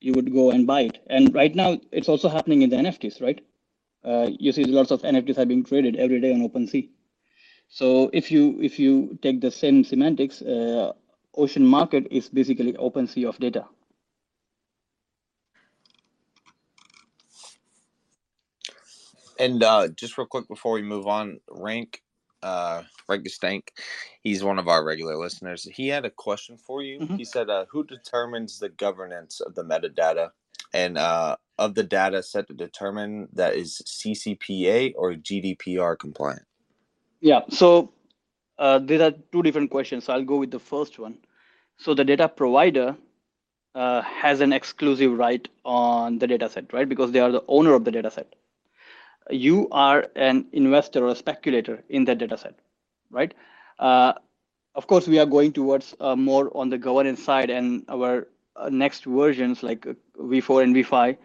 you 0.00 0.12
would 0.14 0.32
go 0.32 0.50
and 0.50 0.66
buy 0.66 0.82
it. 0.82 0.98
And 1.08 1.34
right 1.34 1.54
now 1.54 1.78
it's 1.92 2.08
also 2.08 2.28
happening 2.28 2.62
in 2.62 2.70
the 2.70 2.76
nfts 2.76 3.22
right 3.22 3.40
uh, 4.04 4.28
you 4.38 4.52
see 4.52 4.64
lots 4.64 4.90
of 4.90 5.02
NFTs 5.02 5.38
are 5.38 5.46
being 5.46 5.64
traded 5.64 5.96
every 5.96 6.20
day 6.20 6.32
on 6.32 6.40
OpenSea. 6.48 6.88
So 7.68 8.10
if 8.12 8.30
you 8.30 8.60
if 8.60 8.78
you 8.78 9.18
take 9.22 9.40
the 9.40 9.50
same 9.50 9.84
semantics, 9.84 10.42
uh, 10.42 10.92
Ocean 11.34 11.66
Market 11.66 12.06
is 12.10 12.28
basically 12.28 12.74
OpenSea 12.74 13.28
of 13.28 13.38
data. 13.38 13.64
And 19.38 19.62
uh, 19.62 19.88
just 19.88 20.18
real 20.18 20.26
quick 20.26 20.46
before 20.48 20.72
we 20.74 20.82
move 20.82 21.06
on, 21.06 21.40
Rank, 21.50 22.02
uh, 22.42 22.82
Rank 23.08 23.28
Stank, 23.28 23.72
he's 24.22 24.44
one 24.44 24.58
of 24.58 24.68
our 24.68 24.84
regular 24.84 25.16
listeners. 25.16 25.64
He 25.64 25.88
had 25.88 26.04
a 26.04 26.10
question 26.10 26.56
for 26.56 26.82
you. 26.82 27.00
Mm-hmm. 27.00 27.16
He 27.16 27.24
said, 27.24 27.48
uh, 27.48 27.64
"Who 27.70 27.84
determines 27.84 28.58
the 28.58 28.68
governance 28.68 29.40
of 29.40 29.54
the 29.54 29.64
metadata?" 29.64 30.30
And 30.72 30.96
uh, 30.98 31.36
of 31.58 31.74
the 31.74 31.82
data 31.82 32.22
set 32.22 32.48
to 32.48 32.54
determine 32.54 33.28
that 33.32 33.54
is 33.54 33.82
CCPA 33.86 34.94
or 34.96 35.14
GDPR 35.14 35.98
compliant? 35.98 36.42
Yeah, 37.20 37.40
so 37.50 37.92
uh, 38.58 38.80
are 38.90 39.12
two 39.32 39.42
different 39.42 39.70
questions. 39.70 40.08
I'll 40.08 40.24
go 40.24 40.36
with 40.36 40.50
the 40.50 40.58
first 40.58 40.98
one. 40.98 41.18
So 41.78 41.94
the 41.94 42.04
data 42.04 42.28
provider 42.28 42.96
uh, 43.74 44.02
has 44.02 44.40
an 44.40 44.52
exclusive 44.52 45.12
right 45.18 45.46
on 45.64 46.18
the 46.18 46.26
data 46.26 46.48
set, 46.48 46.72
right? 46.72 46.88
Because 46.88 47.12
they 47.12 47.20
are 47.20 47.32
the 47.32 47.44
owner 47.48 47.74
of 47.74 47.84
the 47.84 47.90
data 47.90 48.10
set. 48.10 48.34
You 49.30 49.68
are 49.70 50.06
an 50.16 50.46
investor 50.52 51.04
or 51.04 51.10
a 51.10 51.16
speculator 51.16 51.82
in 51.88 52.04
that 52.06 52.18
data 52.18 52.36
set, 52.36 52.58
right? 53.10 53.32
Uh, 53.78 54.14
of 54.74 54.86
course, 54.86 55.06
we 55.06 55.18
are 55.18 55.26
going 55.26 55.52
towards 55.52 55.94
uh, 56.00 56.16
more 56.16 56.54
on 56.56 56.70
the 56.70 56.78
governance 56.78 57.22
side, 57.22 57.50
and 57.50 57.84
our 57.88 58.28
next 58.70 59.04
versions 59.04 59.62
like 59.62 59.86
uh, 59.86 59.94
V4 60.18 60.62
and 60.62 60.74
V5 60.74 61.16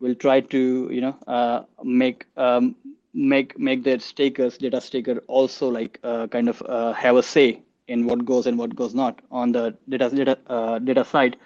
will 0.00 0.14
try 0.14 0.40
to 0.40 0.88
you 0.90 1.00
know 1.00 1.16
uh, 1.26 1.62
make 1.82 2.26
um, 2.36 2.74
make 3.12 3.58
make 3.58 3.82
the 3.84 3.98
stakers 3.98 4.58
data 4.58 4.80
staker 4.80 5.18
also 5.26 5.68
like 5.68 5.98
uh, 6.02 6.26
kind 6.28 6.48
of 6.48 6.62
uh, 6.66 6.92
have 6.92 7.16
a 7.16 7.22
say 7.22 7.60
in 7.88 8.06
what 8.06 8.24
goes 8.24 8.46
and 8.46 8.58
what 8.58 8.74
goes 8.74 8.94
not 8.94 9.20
on 9.30 9.52
the 9.52 9.76
data 9.88 10.08
data 10.10 10.38
uh, 10.48 10.78
data 10.78 11.04
side. 11.04 11.36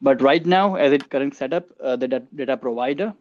But 0.00 0.20
right 0.20 0.44
now 0.44 0.74
as 0.76 0.92
it 0.92 1.08
current 1.10 1.34
setup 1.34 1.66
uh, 1.80 1.96
the 1.96 2.08
data 2.34 2.56
provider 2.56 3.14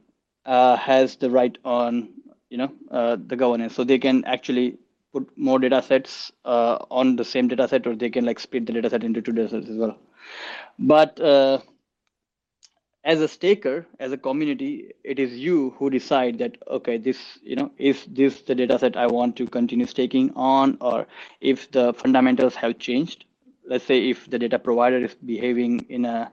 uh, 0.46 0.76
has 0.78 1.16
the 1.16 1.30
right 1.30 1.58
on 1.64 2.10
you 2.50 2.58
know 2.58 2.72
the 2.92 3.36
governance. 3.36 3.74
So 3.76 3.84
they 3.84 3.98
can 4.00 4.24
actually 4.26 4.78
put 5.14 5.30
more 5.38 5.60
data 5.60 5.82
sets 5.82 6.32
on 6.44 7.16
the 7.16 7.24
same 7.26 7.48
data 7.48 7.68
set 7.68 7.86
or 7.88 7.96
they 7.96 8.10
can 8.10 8.26
like 8.26 8.40
split 8.40 8.66
the 8.66 8.74
data 8.74 8.90
set 8.90 9.04
into 9.04 9.22
two 9.22 9.32
data 9.32 9.50
sets 9.50 9.70
as 9.70 9.78
well 9.78 9.98
but 10.80 11.20
as 13.04 13.20
a 13.20 13.28
staker 13.28 13.86
as 14.00 14.12
a 14.12 14.18
community 14.18 14.92
it 15.04 15.20
is 15.20 15.34
you 15.38 15.72
who 15.78 15.90
decide 15.90 16.38
that 16.38 16.56
okay 16.70 16.98
this 16.98 17.20
you 17.44 17.56
know 17.56 17.70
is 17.78 18.06
this 18.20 18.42
the 18.44 18.56
data 18.56 18.78
set 18.80 18.96
i 18.96 19.06
want 19.06 19.36
to 19.36 19.46
continue 19.48 19.86
staking 19.86 20.32
on 20.36 20.78
or 20.80 21.06
if 21.42 21.70
the 21.72 21.94
fundamentals 21.94 22.56
have 22.56 22.78
changed. 22.80 23.26
Let's 23.66 23.86
say 23.86 24.10
if 24.10 24.30
the 24.30 24.38
data 24.40 24.60
provider 24.60 24.98
is 25.06 25.16
behaving 25.16 25.86
in 25.88 26.04
a 26.06 26.32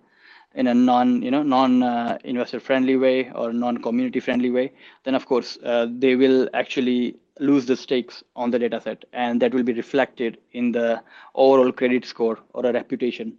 in 0.54 0.66
a 0.66 0.74
non 0.74 1.22
you 1.22 1.30
know 1.30 1.42
non 1.44 1.82
uh, 1.82 2.18
investor 2.24 2.58
friendly 2.58 2.96
way 2.96 3.30
or 3.32 3.52
non 3.52 3.78
community 3.78 4.18
friendly 4.20 4.50
way 4.50 4.72
then 5.04 5.14
of 5.14 5.26
course 5.26 5.56
uh, 5.64 5.86
they 5.98 6.16
will 6.16 6.48
actually 6.54 7.16
lose 7.38 7.66
the 7.66 7.76
stakes 7.76 8.24
on 8.34 8.50
the 8.50 8.58
data 8.58 8.80
set 8.80 9.04
and 9.12 9.40
that 9.40 9.54
will 9.54 9.62
be 9.62 9.72
reflected 9.72 10.38
in 10.52 10.72
the 10.72 11.00
overall 11.36 11.70
credit 11.70 12.04
score 12.04 12.38
or 12.52 12.66
a 12.66 12.72
reputation 12.72 13.38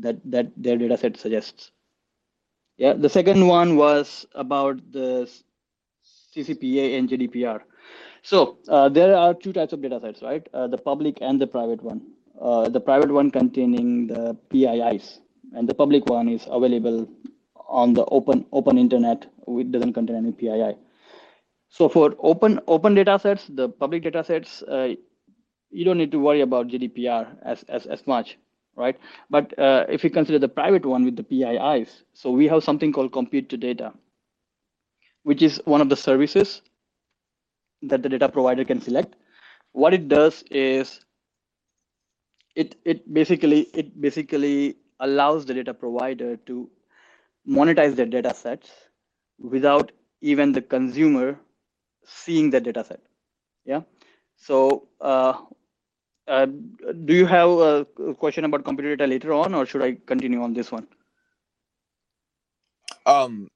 that 0.00 0.16
that 0.24 0.50
their 0.56 0.76
data 0.76 0.96
set 0.96 1.16
suggests. 1.16 1.70
Yeah, 2.76 2.94
the 2.94 3.08
second 3.08 3.46
one 3.46 3.76
was 3.76 4.26
about 4.34 4.80
the 4.92 5.30
CCPA 6.34 6.98
and 6.98 7.08
GDPR. 7.08 7.60
So 8.22 8.58
uh, 8.68 8.88
there 8.88 9.16
are 9.16 9.34
two 9.34 9.52
types 9.52 9.72
of 9.72 9.82
data 9.82 10.00
sets, 10.00 10.22
right? 10.22 10.46
Uh, 10.52 10.66
the 10.66 10.78
public 10.78 11.18
and 11.20 11.40
the 11.40 11.46
private 11.46 11.82
one. 11.82 12.00
Uh, 12.40 12.68
the 12.68 12.80
private 12.80 13.12
one 13.12 13.30
containing 13.30 14.08
the 14.08 14.36
PIIs, 14.50 15.20
and 15.52 15.68
the 15.68 15.74
public 15.74 16.06
one 16.06 16.28
is 16.28 16.46
available 16.50 17.08
on 17.68 17.94
the 17.94 18.04
open 18.06 18.44
open 18.52 18.78
internet. 18.78 19.26
It 19.46 19.70
doesn't 19.70 19.92
contain 19.92 20.16
any 20.16 20.32
PII. 20.32 20.76
So 21.68 21.88
for 21.88 22.14
open 22.18 22.60
open 22.66 22.94
data 22.94 23.18
sets, 23.18 23.46
the 23.46 23.68
public 23.68 24.02
data 24.02 24.24
sets, 24.24 24.62
uh, 24.62 24.94
you 25.70 25.84
don't 25.84 25.98
need 25.98 26.12
to 26.12 26.18
worry 26.18 26.40
about 26.40 26.68
GDPR 26.68 27.36
as 27.44 27.62
as, 27.68 27.86
as 27.86 28.06
much 28.06 28.36
right? 28.76 28.98
But 29.30 29.56
uh, 29.58 29.86
if 29.88 30.04
you 30.04 30.10
consider 30.10 30.38
the 30.38 30.48
private 30.48 30.84
one 30.84 31.04
with 31.04 31.16
the 31.16 31.22
PIIs, 31.24 32.02
so 32.12 32.30
we 32.30 32.48
have 32.48 32.64
something 32.64 32.92
called 32.92 33.12
compute 33.12 33.48
to 33.50 33.56
data, 33.56 33.92
which 35.22 35.42
is 35.42 35.60
one 35.64 35.80
of 35.80 35.88
the 35.88 35.96
services 35.96 36.62
that 37.82 38.02
the 38.02 38.08
data 38.08 38.28
provider 38.28 38.64
can 38.64 38.80
select. 38.80 39.14
What 39.72 39.94
it 39.94 40.08
does 40.08 40.42
is 40.50 41.00
it 42.54 42.76
it 42.84 43.12
basically 43.12 43.60
it 43.82 44.00
basically 44.00 44.76
allows 45.00 45.44
the 45.46 45.54
data 45.54 45.74
provider 45.74 46.36
to 46.48 46.70
monetize 47.48 47.96
their 47.96 48.06
data 48.06 48.34
sets 48.34 48.70
without 49.38 49.92
even 50.20 50.52
the 50.52 50.62
consumer 50.62 51.38
seeing 52.04 52.50
the 52.50 52.60
data 52.60 52.84
set. 52.84 53.00
Yeah. 53.64 53.82
So 54.36 54.88
uh, 55.00 55.34
uh, 56.26 56.46
do 56.46 57.14
you 57.14 57.26
have 57.26 57.50
a 57.50 57.86
question 58.18 58.44
about 58.44 58.64
compute 58.64 58.86
to 58.86 58.96
data 58.96 59.10
later 59.10 59.32
on, 59.32 59.54
or 59.54 59.66
should 59.66 59.82
I 59.82 59.96
continue 60.06 60.42
on 60.42 60.54
this 60.54 60.72
one? 60.72 60.86
Um, 63.06 63.48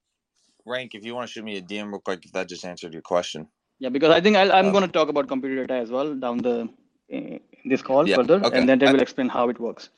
rank, 0.65 0.93
if 0.93 1.03
you 1.03 1.15
want 1.15 1.27
to 1.27 1.33
shoot 1.33 1.43
me 1.43 1.57
a 1.57 1.61
DM 1.61 1.89
real 1.89 1.99
quick, 1.99 2.25
if 2.25 2.31
that 2.33 2.47
just 2.47 2.65
answered 2.65 2.93
your 2.93 3.01
question. 3.01 3.47
Yeah, 3.79 3.89
because 3.89 4.11
I 4.11 4.21
think 4.21 4.35
i 4.35 4.43
am 4.59 4.67
um, 4.67 4.71
going 4.71 4.85
to 4.85 4.91
talk 4.91 5.09
about 5.09 5.27
compute 5.27 5.55
to 5.55 5.65
data 5.65 5.81
as 5.81 5.89
well 5.89 6.13
down 6.13 6.39
the 6.39 6.69
uh, 7.13 7.37
this 7.65 7.81
call 7.81 8.07
yeah, 8.07 8.17
further, 8.17 8.43
okay. 8.43 8.57
and 8.57 8.69
then 8.69 8.85
I 8.87 8.91
will 8.91 9.01
explain 9.01 9.29
how 9.29 9.49
it 9.49 9.59
works. 9.59 9.89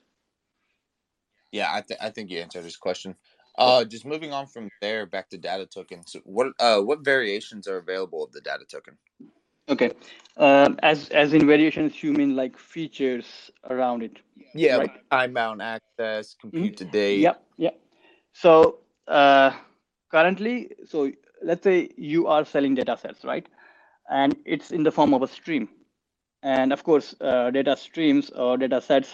Yeah, 1.52 1.70
I, 1.74 1.82
th- 1.82 2.00
I 2.02 2.10
think 2.10 2.30
you 2.30 2.40
answered 2.40 2.64
this 2.64 2.78
question. 2.78 3.16
Uh, 3.58 3.84
just 3.84 4.06
moving 4.06 4.32
on 4.32 4.48
from 4.48 4.70
there 4.82 5.06
back 5.06 5.30
to 5.30 5.38
data 5.38 5.66
tokens. 5.66 6.16
What 6.24 6.54
uh, 6.60 6.80
what 6.80 7.04
variations 7.04 7.68
are 7.68 7.78
available 7.78 8.24
of 8.24 8.32
the 8.32 8.40
data 8.40 8.64
token? 8.66 8.98
Okay. 9.70 9.92
Uh, 10.38 10.70
as 10.82 11.10
as 11.10 11.34
in 11.34 11.46
variations, 11.46 12.02
you 12.02 12.14
mean 12.14 12.36
like 12.36 12.58
features 12.58 13.52
around 13.70 14.04
it? 14.04 14.20
Yeah, 14.54 14.78
right? 14.78 14.90
like 14.90 15.10
time 15.10 15.34
bound 15.34 15.62
access, 15.62 16.36
compute 16.40 16.76
mm-hmm. 16.76 16.86
to 16.86 16.86
date. 16.86 17.20
Yep, 17.20 17.44
yep. 17.58 17.80
So 18.34 18.80
uh, 19.08 19.52
currently, 20.10 20.72
so 20.88 21.12
let's 21.44 21.64
say 21.64 21.90
you 21.98 22.28
are 22.28 22.46
selling 22.46 22.76
data 22.76 22.98
sets, 22.98 23.24
right? 23.24 23.48
And 24.10 24.36
it's 24.46 24.72
in 24.72 24.84
the 24.84 24.92
form 24.92 25.14
of 25.14 25.22
a 25.22 25.28
stream. 25.28 25.70
And 26.44 26.74
of 26.74 26.84
course, 26.84 27.14
uh, 27.22 27.52
data 27.52 27.78
streams 27.78 28.32
or 28.32 28.58
data 28.58 28.82
sets 28.82 29.14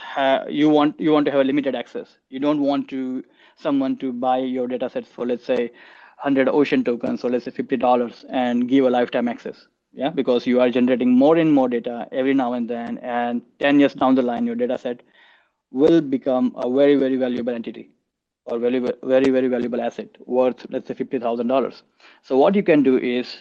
you 0.50 0.70
want 0.70 1.00
you 1.00 1.12
want 1.12 1.26
to 1.26 1.32
have 1.32 1.42
a 1.42 1.44
limited 1.44 1.76
access. 1.76 2.18
You 2.30 2.40
don't 2.40 2.62
want 2.62 2.88
to 2.90 3.24
someone 3.58 3.98
to 3.98 4.14
buy 4.14 4.38
your 4.38 4.68
data 4.68 4.90
sets 4.90 5.10
for 5.10 5.26
let's 5.26 5.46
say 5.46 5.72
100 6.24 6.48
ocean 6.48 6.84
tokens 6.84 7.24
or 7.24 7.30
let's 7.30 7.46
say 7.46 7.52
$50 7.52 8.26
and 8.30 8.70
give 8.70 8.86
a 8.86 8.90
lifetime 8.90 9.28
access 9.28 9.68
yeah 9.98 10.12
because 10.18 10.46
you 10.46 10.62
are 10.62 10.70
generating 10.70 11.12
more 11.24 11.36
and 11.44 11.54
more 11.58 11.68
data 11.68 12.08
every 12.12 12.34
now 12.42 12.54
and 12.54 12.70
then 12.70 12.98
and 13.00 13.42
10 13.60 13.80
years 13.80 13.96
down 14.02 14.16
the 14.20 14.26
line 14.30 14.46
your 14.50 14.60
data 14.64 14.78
set 14.78 15.02
will 15.72 16.02
become 16.16 16.52
a 16.66 16.70
very 16.80 16.96
very 17.04 17.18
valuable 17.24 17.56
entity 17.60 17.90
or 18.46 18.60
very 18.66 18.80
very 19.14 19.32
very 19.38 19.50
valuable 19.56 19.82
asset 19.88 20.20
worth 20.38 20.66
let's 20.70 20.88
say 20.88 20.94
$50000 20.94 21.82
so 22.22 22.38
what 22.38 22.56
you 22.60 22.64
can 22.70 22.84
do 22.84 22.98
is 22.98 23.36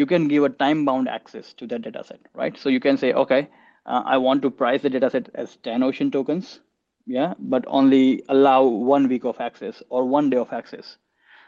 you 0.00 0.06
can 0.12 0.28
give 0.28 0.44
a 0.44 0.50
time 0.64 0.84
bound 0.84 1.08
access 1.08 1.54
to 1.54 1.66
that 1.66 1.82
data 1.82 2.04
set 2.04 2.20
right? 2.34 2.58
So 2.58 2.68
you 2.68 2.80
can 2.80 2.98
say 2.98 3.12
okay 3.24 3.48
uh, 3.86 4.02
i 4.14 4.18
want 4.18 4.42
to 4.42 4.50
price 4.50 4.82
the 4.82 4.90
data 4.90 5.10
set 5.16 5.30
as 5.34 5.56
10 5.62 5.82
ocean 5.82 6.10
tokens 6.10 6.60
yeah 7.06 7.32
but 7.54 7.64
only 7.80 8.22
allow 8.28 8.62
one 8.64 9.08
week 9.08 9.24
of 9.24 9.40
access 9.40 9.82
or 9.88 10.04
one 10.04 10.30
day 10.30 10.36
of 10.36 10.52
access. 10.52 10.96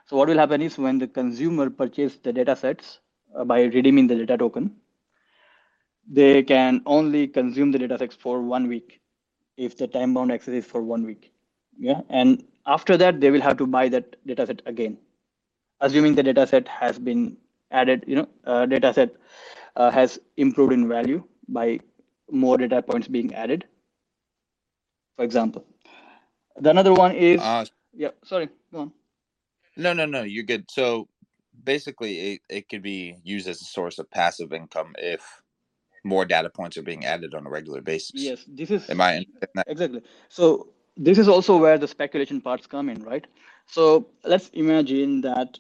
So 0.07 0.17
what 0.17 0.29
will 0.29 0.39
happen 0.39 0.63
is 0.63 0.77
when 0.77 0.99
the 0.99 1.07
consumer 1.07 1.71
purchase 1.71 2.17
the 2.17 2.33
data 2.33 2.57
sets 2.57 2.99
by 3.45 3.63
redeeming 3.65 4.07
the 4.07 4.17
data 4.17 4.37
token, 4.39 4.77
they 6.09 6.43
can 6.43 6.83
only 6.87 7.27
consume 7.29 7.73
the 7.73 7.79
data 7.79 7.99
sets 7.99 8.17
for 8.17 8.43
one 8.43 8.69
week 8.69 9.01
if 9.57 9.77
the 9.77 9.87
time 9.87 10.15
bound 10.15 10.33
access 10.33 10.55
is 10.55 10.67
for 10.67 10.83
one 10.83 11.05
week. 11.07 11.33
Yeah, 11.79 12.03
and 12.11 12.45
after 12.67 12.97
that 12.99 13.21
they 13.21 13.31
will 13.31 13.41
have 13.41 13.57
to 13.59 13.67
buy 13.67 13.89
that 13.91 14.17
data 14.27 14.47
set 14.47 14.63
again, 14.67 14.99
assuming 15.81 16.15
the 16.15 16.23
data 16.23 16.47
set 16.47 16.69
has 16.69 16.99
been 16.99 17.37
added. 17.71 18.05
You 18.07 18.17
know, 18.17 18.29
uh, 18.45 18.67
data 18.67 18.93
set 18.95 19.17
uh, 19.77 19.91
has 19.91 20.19
improved 20.37 20.73
in 20.73 20.89
value 20.89 21.25
by 21.49 21.81
more 22.31 22.59
data 22.59 22.83
points 22.83 23.09
being 23.09 23.35
added. 23.35 23.67
For 25.17 25.25
example, 25.25 25.65
the 26.61 26.71
another 26.71 26.95
one 26.95 27.15
is 27.15 27.41
uh, 27.43 27.67
yeah. 27.95 28.11
Sorry, 28.25 28.49
go 28.73 28.81
on. 28.81 28.93
No, 29.77 29.93
no, 29.95 30.07
no. 30.07 30.23
You're 30.23 30.45
good. 30.45 30.71
So 30.71 31.09
basically 31.65 32.35
it, 32.35 32.41
it 32.49 32.69
could 32.69 32.83
be 32.83 33.17
used 33.23 33.49
as 33.49 33.61
a 33.61 33.65
source 33.65 33.99
of 33.99 34.11
passive 34.11 34.53
income 34.53 34.95
if 34.99 35.43
more 36.05 36.25
data 36.25 36.51
points 36.51 36.77
are 36.77 36.83
being 36.83 37.05
added 37.05 37.35
on 37.35 37.47
a 37.47 37.51
regular 37.51 37.81
basis. 37.81 38.13
Yes, 38.15 38.45
this 38.49 38.71
is 38.71 38.89
am 38.91 39.01
I 39.01 39.25
exactly. 39.67 40.03
So 40.29 40.69
this 40.97 41.19
is 41.19 41.29
also 41.29 41.57
where 41.57 41.79
the 41.79 41.89
speculation 41.89 42.41
parts 42.41 42.67
come 42.67 42.89
in, 42.89 43.03
right? 43.03 43.27
So 43.67 44.09
let's 44.25 44.49
imagine 44.49 45.21
that 45.23 45.59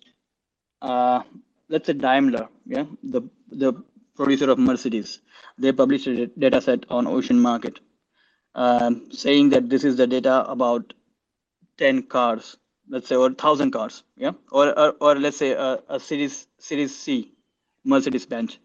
uh, 0.82 1.22
let's 1.68 1.86
say 1.86 1.92
Daimler, 1.92 2.48
yeah, 2.66 2.84
the 3.02 3.22
the 3.50 3.72
producer 4.16 4.50
of 4.50 4.58
Mercedes, 4.58 5.20
they 5.58 5.72
published 5.72 6.06
a 6.06 6.26
data 6.26 6.60
set 6.60 6.84
on 6.90 7.06
Ocean 7.06 7.40
Market, 7.40 7.80
um, 8.54 9.10
saying 9.12 9.50
that 9.50 9.68
this 9.70 9.84
is 9.84 9.96
the 9.96 10.06
data 10.06 10.44
about 10.50 10.92
10 11.78 12.02
cars 12.04 12.56
let's 12.90 13.08
say, 13.08 13.16
or 13.16 13.30
thousand 13.32 13.72
cars, 13.72 14.02
yeah, 14.16 14.32
or 14.52 14.78
or, 14.78 14.94
or 15.00 15.14
let's 15.16 15.38
say 15.38 15.52
a, 15.52 15.80
a 15.88 16.00
series 16.00 16.48
series 16.58 16.96
C, 16.96 17.32
Mercedes 17.84 18.26
Benz, 18.26 18.58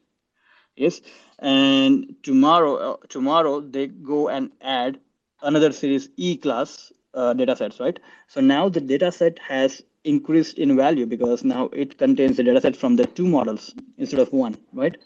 yes, 0.75 1.01
and 1.39 2.15
tomorrow 2.23 2.75
uh, 2.75 2.97
tomorrow 3.09 3.61
they 3.61 3.87
go 3.87 4.29
and 4.29 4.51
add 4.61 4.99
another 5.43 5.71
series 5.71 6.09
E 6.17 6.37
class 6.37 6.91
uh, 7.13 7.33
data 7.33 7.55
sets, 7.55 7.79
right? 7.79 7.99
So 8.27 8.41
now 8.41 8.69
the 8.69 8.81
data 8.81 9.11
set 9.11 9.39
has 9.39 9.83
increased 10.03 10.59
in 10.59 10.75
value 10.77 11.05
because 11.05 11.43
now 11.43 11.65
it 11.73 11.97
contains 11.97 12.37
the 12.37 12.43
data 12.43 12.61
set 12.61 12.75
from 12.75 12.95
the 12.95 13.07
two 13.07 13.27
models 13.27 13.73
instead 13.97 14.19
of 14.19 14.31
one, 14.33 14.57
right? 14.73 14.97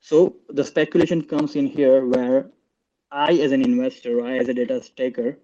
So 0.00 0.36
the 0.48 0.64
speculation 0.64 1.22
comes 1.22 1.56
in 1.56 1.66
here 1.66 2.06
where 2.06 2.50
I, 3.10 3.32
as 3.34 3.52
an 3.52 3.62
investor, 3.62 4.24
I, 4.24 4.38
as 4.38 4.48
a 4.48 4.54
data 4.54 4.80
taker, 4.96 5.38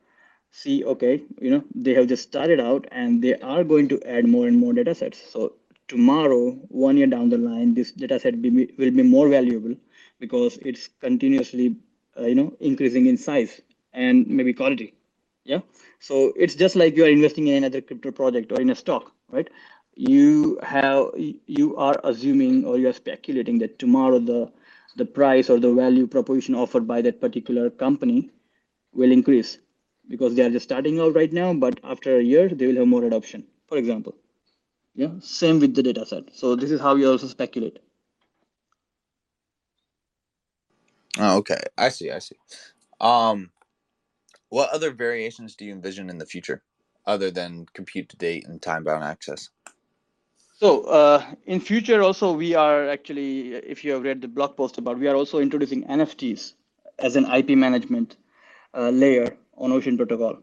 see, 0.54 0.84
okay, 0.84 1.20
you 1.40 1.50
know, 1.50 1.64
they 1.74 1.94
have 1.94 2.06
just 2.06 2.22
started 2.22 2.60
out 2.60 2.86
and 2.92 3.20
they 3.20 3.34
are 3.40 3.64
going 3.64 3.88
to 3.88 4.00
add 4.06 4.26
more 4.26 4.46
and 4.46 4.56
more 4.56 4.72
data 4.72 4.94
sets. 4.94 5.20
So 5.32 5.54
tomorrow, 5.88 6.52
one 6.68 6.96
year 6.96 7.08
down 7.08 7.28
the 7.28 7.38
line, 7.38 7.74
this 7.74 7.90
data 7.90 8.20
set 8.20 8.40
be, 8.40 8.50
will 8.78 8.92
be 8.92 9.02
more 9.02 9.28
valuable 9.28 9.74
because 10.20 10.58
it's 10.62 10.88
continuously, 11.00 11.76
uh, 12.16 12.26
you 12.26 12.36
know, 12.36 12.54
increasing 12.60 13.06
in 13.06 13.16
size 13.16 13.60
and 13.92 14.28
maybe 14.28 14.54
quality. 14.54 14.94
Yeah. 15.44 15.60
So 15.98 16.32
it's 16.36 16.54
just 16.54 16.76
like 16.76 16.96
you 16.96 17.04
are 17.04 17.08
investing 17.08 17.48
in 17.48 17.56
another 17.56 17.80
crypto 17.80 18.12
project 18.12 18.52
or 18.52 18.60
in 18.60 18.70
a 18.70 18.76
stock, 18.76 19.12
right? 19.30 19.50
You 19.96 20.58
have 20.62 21.10
you 21.46 21.76
are 21.76 22.00
assuming 22.04 22.64
or 22.64 22.78
you 22.78 22.88
are 22.88 22.92
speculating 22.92 23.58
that 23.58 23.78
tomorrow 23.78 24.18
the 24.20 24.52
the 24.96 25.04
price 25.04 25.50
or 25.50 25.58
the 25.58 25.72
value 25.72 26.06
proposition 26.06 26.54
offered 26.54 26.86
by 26.86 27.02
that 27.02 27.20
particular 27.20 27.70
company 27.70 28.30
will 28.92 29.12
increase 29.12 29.58
because 30.08 30.34
they 30.34 30.42
are 30.42 30.50
just 30.50 30.64
starting 30.64 31.00
out 31.00 31.14
right 31.14 31.32
now, 31.32 31.52
but 31.54 31.80
after 31.84 32.18
a 32.18 32.22
year, 32.22 32.48
they 32.48 32.66
will 32.66 32.76
have 32.76 32.88
more 32.88 33.04
adoption, 33.04 33.44
for 33.68 33.78
example. 33.78 34.14
Yeah, 34.94 35.10
same 35.20 35.58
with 35.60 35.74
the 35.74 35.82
data 35.82 36.06
set. 36.06 36.24
So 36.34 36.54
this 36.54 36.70
is 36.70 36.80
how 36.80 36.94
you 36.94 37.10
also 37.10 37.26
speculate. 37.26 37.78
Oh, 41.18 41.38
okay. 41.38 41.60
I 41.76 41.88
see. 41.88 42.10
I 42.10 42.18
see. 42.18 42.36
Um, 43.00 43.50
what 44.48 44.70
other 44.70 44.92
variations 44.92 45.56
do 45.56 45.64
you 45.64 45.72
envision 45.72 46.10
in 46.10 46.18
the 46.18 46.26
future 46.26 46.62
other 47.06 47.30
than 47.30 47.66
compute 47.74 48.08
to 48.10 48.16
data 48.16 48.46
and 48.48 48.62
time 48.62 48.84
bound 48.84 49.04
access? 49.04 49.50
So 50.56 50.84
uh, 50.84 51.24
in 51.46 51.60
future 51.60 52.02
also 52.02 52.32
we 52.32 52.54
are 52.54 52.88
actually, 52.88 53.54
if 53.54 53.84
you 53.84 53.92
have 53.92 54.02
read 54.02 54.22
the 54.22 54.28
blog 54.28 54.56
post 54.56 54.78
about, 54.78 54.98
we 54.98 55.08
are 55.08 55.16
also 55.16 55.40
introducing 55.40 55.84
NFTs 55.84 56.54
as 57.00 57.16
an 57.16 57.26
IP 57.26 57.50
management 57.50 58.16
uh, 58.72 58.90
layer 58.90 59.36
on 59.56 59.72
Ocean 59.72 59.96
Protocol. 59.96 60.38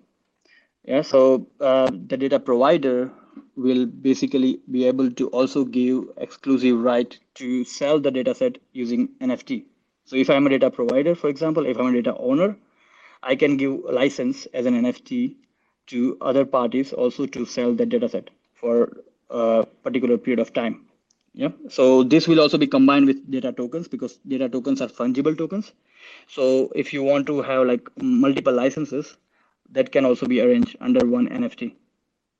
Yeah, 0.84 1.02
so 1.02 1.48
uh, 1.60 1.92
the 1.92 2.18
data 2.18 2.40
provider 2.40 3.12
will 3.56 3.86
basically 3.86 4.60
be 4.72 4.86
able 4.86 5.12
to 5.12 5.28
also 5.30 5.64
give 5.64 6.06
exclusive 6.18 6.80
right 6.80 7.18
to 7.36 7.64
sell 7.64 8.00
the 8.00 8.12
data 8.12 8.34
set 8.34 8.58
using 8.74 9.10
NFT. 9.22 9.66
So 10.06 10.16
if 10.16 10.30
I'm 10.30 10.48
a 10.48 10.50
data 10.50 10.72
provider, 10.72 11.16
for 11.16 11.30
example, 11.30 11.66
if 11.66 11.78
I'm 11.78 11.88
a 11.88 11.94
data 11.94 12.18
owner, 12.18 12.58
I 13.24 13.36
can 13.36 13.58
give 13.58 13.80
license 13.84 14.48
as 14.48 14.66
an 14.66 14.74
NFT 14.74 15.36
to 15.88 16.18
other 16.22 16.46
parties 16.46 16.94
also 16.94 17.26
to 17.28 17.46
sell 17.46 17.74
the 17.74 17.86
data 17.86 18.10
set 18.10 18.30
for 18.56 18.92
a 19.30 19.66
particular 19.84 20.18
period 20.18 20.40
of 20.40 20.54
time. 20.54 20.88
Yeah. 21.34 21.50
So 21.70 22.04
this 22.04 22.28
will 22.28 22.40
also 22.42 22.58
be 22.58 22.68
combined 22.68 23.06
with 23.06 23.30
data 23.32 23.52
tokens 23.54 23.88
because 23.88 24.18
data 24.28 24.50
tokens 24.50 24.82
are 24.82 24.88
fungible 24.88 25.38
tokens. 25.38 25.72
So 26.28 26.72
if 26.76 26.94
you 26.94 27.04
want 27.04 27.28
to 27.28 27.42
have 27.42 27.68
like 27.68 27.88
multiple 28.02 28.54
licenses, 28.54 29.18
that 29.72 29.92
can 29.92 30.06
also 30.06 30.26
be 30.26 30.42
arranged 30.42 30.76
under 30.82 31.06
one 31.06 31.30
NFT. 31.30 31.74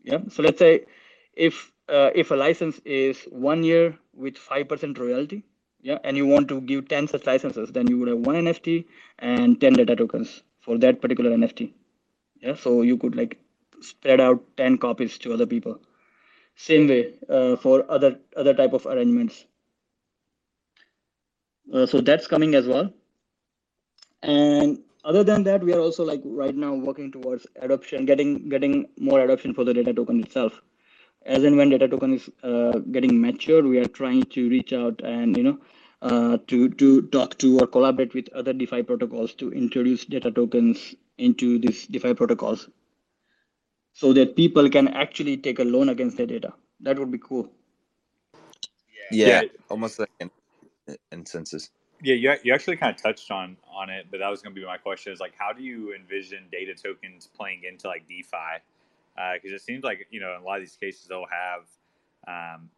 Yeah. 0.04 0.20
So 0.30 0.44
let's 0.44 0.60
say 0.60 0.86
if 1.34 1.72
uh, 1.90 2.12
if 2.16 2.32
a 2.32 2.36
license 2.36 2.80
is 2.86 3.22
one 3.32 3.64
year 3.64 3.98
with 4.14 4.38
five 4.38 4.68
percent 4.68 4.98
royalty, 5.00 5.44
yeah, 5.82 6.00
and 6.04 6.18
you 6.18 6.26
want 6.28 6.50
to 6.50 6.62
give 6.62 6.90
ten 6.90 7.08
such 7.08 7.26
licenses, 7.26 7.72
then 7.72 7.88
you 7.88 7.98
would 8.00 8.10
have 8.10 8.20
one 8.20 8.36
NFT 8.36 8.86
and 9.20 9.60
ten 9.62 9.74
data 9.74 9.96
tokens 9.96 10.44
for 10.60 10.78
that 10.80 11.02
particular 11.02 11.32
NFT. 11.32 11.74
Yeah. 12.42 12.56
So 12.56 12.82
you 12.82 12.98
could 12.98 13.16
like 13.16 13.40
spread 13.82 14.20
out 14.20 14.44
ten 14.58 14.78
copies 14.78 15.18
to 15.20 15.34
other 15.34 15.46
people 15.46 15.80
same 16.56 16.88
way 16.88 17.14
uh, 17.30 17.56
for 17.56 17.86
other 17.90 18.20
other 18.36 18.54
type 18.54 18.74
of 18.74 18.86
arrangements. 18.86 19.46
Uh, 21.74 21.86
so 21.86 22.02
that's 22.02 22.28
coming 22.28 22.56
as 22.56 22.68
well. 22.68 22.94
And 24.24 24.80
other 25.04 25.24
than 25.24 25.44
that, 25.44 25.64
we 25.64 25.74
are 25.74 25.80
also 25.80 26.04
like 26.04 26.22
right 26.24 26.56
now 26.56 26.74
working 26.74 27.12
towards 27.12 27.48
adoption, 27.62 28.06
getting 28.06 28.50
getting 28.50 28.90
more 29.00 29.22
adoption 29.22 29.54
for 29.54 29.64
the 29.64 29.74
data 29.74 29.94
token 29.94 30.20
itself. 30.22 30.62
As 31.26 31.44
and 31.44 31.56
when 31.56 31.70
data 31.70 31.88
token 31.88 32.14
is 32.16 32.30
uh, 32.44 32.80
getting 32.92 33.20
matured, 33.22 33.66
we 33.66 33.78
are 33.80 33.88
trying 33.88 34.24
to 34.24 34.50
reach 34.50 34.74
out 34.74 35.02
and 35.04 35.38
you 35.38 35.44
know 35.44 35.60
uh, 36.02 36.38
to 36.48 36.70
to 36.70 37.04
talk 37.04 37.38
to 37.40 37.60
or 37.60 37.68
collaborate 37.68 38.14
with 38.14 38.30
other 38.34 38.54
DeFi 38.54 38.84
protocols 38.84 39.34
to 39.36 39.52
introduce 39.52 40.06
data 40.06 40.32
tokens 40.32 40.96
into 41.18 41.60
these 41.60 41.88
DeFi 41.88 42.14
protocols 42.14 42.70
so 43.94 44.14
that 44.14 44.36
people 44.36 44.70
can 44.70 44.88
actually 44.90 45.38
take 45.38 45.60
a 45.60 45.64
loan 45.64 45.90
against 45.90 46.18
their 46.18 46.26
data. 46.26 46.54
That 46.80 46.98
would 46.98 47.12
be 47.12 47.20
cool. 47.20 47.50
Yeah, 49.12 49.42
yeah. 49.42 49.42
almost 49.70 50.00
like 50.00 50.10
in, 50.20 50.32
instances. 51.12 51.70
Yeah, 52.02 52.16
you, 52.16 52.34
you 52.44 52.54
actually 52.54 52.78
kind 52.78 52.96
of 52.96 53.02
touched 53.02 53.30
on 53.30 53.58
on 53.72 53.90
it, 53.90 54.08
but 54.10 54.20
that 54.20 54.30
was 54.30 54.42
going 54.42 54.56
to 54.56 54.60
be 54.60 54.66
my 54.66 54.78
question: 54.78 55.14
is 55.14 55.20
like, 55.20 55.34
how 55.38 55.54
do 55.54 55.64
you 55.64 55.94
envision 55.94 56.46
data 56.52 56.74
tokens 56.74 57.28
playing 57.28 57.64
into 57.70 57.88
like 57.88 58.08
DeFi? 58.08 58.62
Because 59.16 59.52
uh, 59.52 59.56
it 59.56 59.62
seems 59.62 59.84
like 59.84 60.08
you 60.10 60.20
know, 60.20 60.36
in 60.36 60.42
a 60.42 60.46
lot 60.46 60.56
of 60.56 60.62
these 60.62 60.76
cases, 60.76 61.06
they'll 61.08 61.26
have 61.30 62.56
um, 62.56 62.70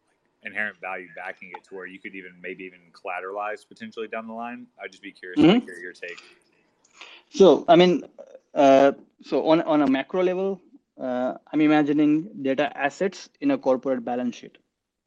inherent 0.42 0.80
value 0.80 1.08
backing 1.16 1.52
it 1.56 1.64
to 1.64 1.74
where 1.74 1.86
you 1.86 1.98
could 1.98 2.14
even 2.14 2.32
maybe 2.42 2.64
even 2.64 2.80
collateralize 2.92 3.66
potentially 3.66 4.08
down 4.08 4.26
the 4.26 4.32
line. 4.32 4.66
I'd 4.82 4.90
just 4.90 5.02
be 5.02 5.12
curious 5.12 5.40
mm-hmm. 5.40 5.60
to 5.60 5.64
hear 5.64 5.80
your 5.80 5.92
take. 5.92 6.20
So, 7.30 7.64
I 7.66 7.76
mean, 7.76 8.04
uh, 8.54 8.92
so 9.22 9.48
on 9.48 9.62
on 9.62 9.82
a 9.82 9.86
macro 9.86 10.22
level, 10.22 10.60
uh, 11.00 11.34
I'm 11.52 11.60
imagining 11.60 12.28
data 12.42 12.76
assets 12.76 13.28
in 13.40 13.50
a 13.50 13.58
corporate 13.58 14.04
balance 14.04 14.36
sheet, 14.36 14.58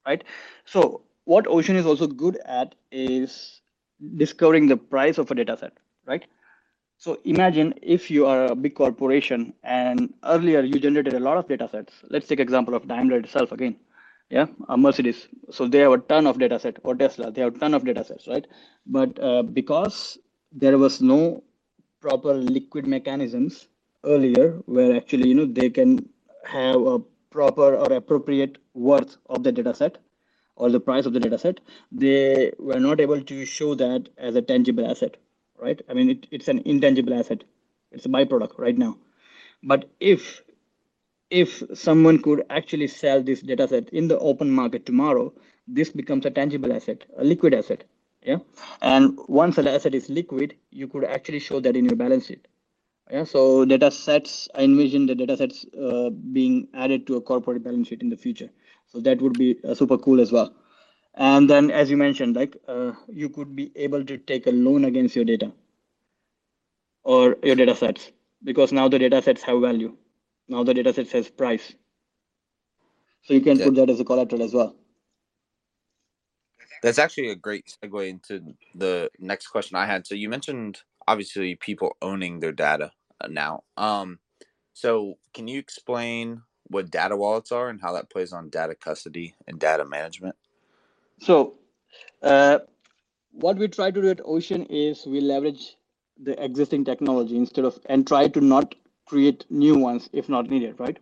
right? 0.06 0.23
So 0.65 1.02
what 1.26 1.47
Ocean 1.47 1.76
is 1.76 1.86
also 1.86 2.08
good 2.08 2.38
at 2.45 2.76
is 2.91 3.62
discovering 4.17 4.67
the 4.67 4.78
price 4.78 5.17
of 5.17 5.32
a 5.32 5.36
data 5.36 5.58
set, 5.58 5.73
right? 6.06 6.26
So 6.97 7.19
imagine 7.26 7.73
if 7.82 8.10
you 8.10 8.26
are 8.26 8.45
a 8.45 8.56
big 8.56 8.76
corporation 8.76 9.54
and 9.63 10.13
earlier 10.23 10.62
you 10.62 10.80
generated 10.80 11.13
a 11.13 11.19
lot 11.19 11.38
of 11.38 11.47
data 11.47 11.69
sets. 11.71 11.93
Let's 12.10 12.28
take 12.28 12.39
example 12.39 12.73
of 12.73 12.88
Daimler 12.88 13.17
itself 13.17 13.52
again. 13.52 13.76
Yeah, 14.30 14.47
Mercedes. 14.76 15.28
So 15.52 15.67
they 15.67 15.80
have 15.80 15.93
a 15.93 16.00
ton 16.00 16.28
of 16.28 16.38
data 16.38 16.60
set 16.60 16.78
or 16.84 16.95
Tesla, 16.95 17.32
they 17.32 17.41
have 17.41 17.56
a 17.56 17.60
ton 17.60 17.73
of 17.73 17.86
data 17.86 18.04
sets, 18.04 18.28
right? 18.28 18.45
But 18.86 19.17
uh, 19.23 19.43
because 19.43 20.17
there 20.52 20.78
was 20.78 21.02
no 21.02 21.43
proper 22.02 22.34
liquid 22.34 22.88
mechanisms 22.88 23.67
earlier 24.08 24.52
where 24.65 24.96
actually 24.96 25.30
you 25.30 25.36
know 25.36 25.46
they 25.46 25.70
can 25.70 26.10
have 26.46 26.82
a 26.96 27.00
proper 27.30 27.76
or 27.76 27.91
appropriate 27.93 28.58
worth 28.74 29.17
of 29.30 29.43
the 29.43 29.52
data 29.52 29.74
set 29.76 29.98
or 30.56 30.70
the 30.72 30.80
price 30.80 31.06
of 31.06 31.13
the 31.13 31.20
data 31.20 31.38
set. 31.38 31.60
They 31.91 32.52
were 32.58 32.80
not 32.80 33.00
able 33.00 33.22
to 33.22 33.46
show 33.46 33.76
that 33.76 34.10
as 34.17 34.36
a 34.36 34.41
tangible 34.41 34.89
asset 34.89 35.17
right? 35.60 35.82
I 35.89 35.93
mean 35.93 36.10
it, 36.12 36.28
it's 36.32 36.48
an 36.48 36.62
intangible 36.65 37.13
asset. 37.13 37.43
It's 37.91 38.06
a 38.06 38.10
byproduct 38.10 38.58
right 38.58 38.78
now. 38.78 38.98
But 39.63 39.89
if 40.00 40.41
if 41.30 41.62
someone 41.74 42.22
could 42.22 42.46
actually 42.50 42.88
sell 42.88 43.22
this 43.22 43.41
data 43.41 43.67
set 43.67 43.89
in 43.89 44.08
the 44.08 44.17
open 44.20 44.50
market 44.50 44.86
tomorrow 44.86 45.34
this 45.67 45.89
becomes 45.89 46.26
a 46.26 46.30
tangible 46.30 46.72
asset 46.72 47.04
a 47.17 47.24
liquid 47.24 47.54
asset 47.54 47.84
yeah? 48.24 48.38
And 48.82 49.20
once 49.28 49.58
an 49.58 49.67
asset 49.67 49.93
is 49.93 50.10
liquid 50.10 50.56
you 50.72 50.88
could 50.88 51.04
actually 51.04 51.39
show 51.39 51.60
that 51.60 51.76
in 51.76 51.86
your 51.86 51.98
balance 51.98 52.28
sheet 52.28 52.48
yeah, 53.10 53.24
so 53.24 53.65
data 53.65 53.91
sets, 53.91 54.50
I 54.56 54.63
envision 54.63 55.06
the 55.06 55.15
data 55.15 55.38
sets 55.38 55.65
uh, 55.80 56.10
being 56.10 56.67
added 56.74 57.08
to 57.08 57.15
a 57.15 57.22
corporate 57.22 57.63
balance 57.63 57.88
sheet 57.88 58.02
in 58.02 58.10
the 58.10 58.17
future. 58.17 58.50
So 58.88 59.00
that 59.02 59.22
would 59.22 59.38
be 59.38 59.58
uh, 59.67 59.76
super 59.76 59.98
cool 59.98 60.20
as 60.20 60.32
well. 60.32 60.54
And 61.15 61.50
then, 61.50 61.72
as 61.72 61.89
you 61.89 61.98
mentioned, 61.98 62.36
like 62.36 62.58
uh, 62.67 62.91
you 63.08 63.30
could 63.30 63.56
be 63.56 63.72
able 63.76 64.06
to 64.06 64.17
take 64.17 64.48
a 64.48 64.52
loan 64.52 64.86
against 64.86 65.15
your 65.15 65.26
data 65.26 65.52
or 67.04 67.38
your 67.43 67.56
data 67.56 67.76
sets 67.76 68.12
because 68.43 68.72
now 68.72 68.88
the 68.88 69.00
data 69.00 69.22
sets 69.22 69.41
have 69.43 69.62
value. 69.62 69.96
Now 70.48 70.63
the 70.63 70.74
data 70.74 70.93
sets 70.93 71.12
has 71.13 71.30
price. 71.30 71.74
So 73.24 73.34
you 73.34 73.41
can 73.41 73.58
yeah. 73.58 73.65
put 73.65 73.76
that 73.76 73.89
as 73.89 74.00
a 74.00 74.06
collateral 74.06 74.43
as 74.43 74.54
well. 74.54 74.76
That's 76.84 77.00
actually 77.00 77.30
a 77.30 77.36
great 77.36 77.76
segue 77.84 78.08
into 78.08 78.54
the 78.76 79.10
next 79.20 79.48
question 79.48 79.76
I 79.76 79.86
had. 79.86 80.06
So 80.06 80.13
you 80.13 80.30
mentioned 80.30 80.80
obviously 81.08 81.56
people 81.56 81.98
owning 82.02 82.39
their 82.39 82.52
data 82.52 82.91
uh, 83.22 83.28
now. 83.28 83.63
Um, 83.78 84.20
so 84.74 85.17
can 85.34 85.48
you 85.48 85.60
explain 85.60 86.41
what 86.67 86.91
data 86.91 87.15
wallets 87.15 87.52
are 87.52 87.70
and 87.70 87.82
how 87.82 87.93
that 87.93 88.10
plays 88.10 88.34
on 88.34 88.50
data 88.50 88.76
custody 88.76 89.36
and 89.48 89.60
data 89.60 89.86
management? 89.86 90.36
So, 91.22 91.56
uh, 92.22 92.60
what 93.32 93.58
we 93.58 93.67
try 93.67 93.91
to 93.91 94.02
do 94.02 94.10
at 94.10 94.22
Ocean 94.26 94.65
is 94.65 95.06
we 95.06 95.22
leverage 95.22 95.76
the 96.22 96.43
existing 96.43 96.86
technology 96.86 97.38
instead 97.38 97.65
of 97.65 97.80
and 97.88 98.06
try 98.06 98.28
to 98.28 98.41
not 98.41 98.76
create 99.06 99.46
new 99.50 99.78
ones 99.78 100.10
if 100.13 100.28
not 100.28 100.50
needed, 100.50 100.80
right? 100.80 100.98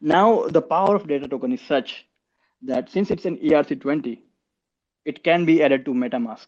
Now, 0.00 0.46
the 0.48 0.62
power 0.62 0.96
of 0.96 1.06
data 1.06 1.28
token 1.28 1.52
is 1.52 1.60
such 1.60 2.06
that 2.62 2.90
since 2.90 3.10
it's 3.10 3.24
an 3.24 3.36
ERC20, 3.38 4.18
it 5.04 5.22
can 5.22 5.44
be 5.44 5.62
added 5.62 5.84
to 5.84 5.92
MetaMask 5.92 6.46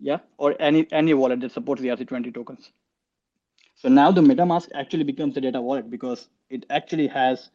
yeah, 0.00 0.18
or 0.38 0.56
any 0.60 0.86
any 0.92 1.14
wallet 1.14 1.40
that 1.42 1.52
supports 1.52 1.82
the 1.82 1.88
ERC20 1.88 2.34
tokens. 2.34 2.70
So 3.76 3.88
now 3.88 4.12
the 4.12 4.20
MetaMask 4.22 4.68
actually 4.74 5.04
becomes 5.04 5.34
the 5.34 5.40
data 5.40 5.60
wallet 5.60 5.90
because 5.90 6.28
it 6.50 6.66
actually 6.70 7.08
has 7.08 7.50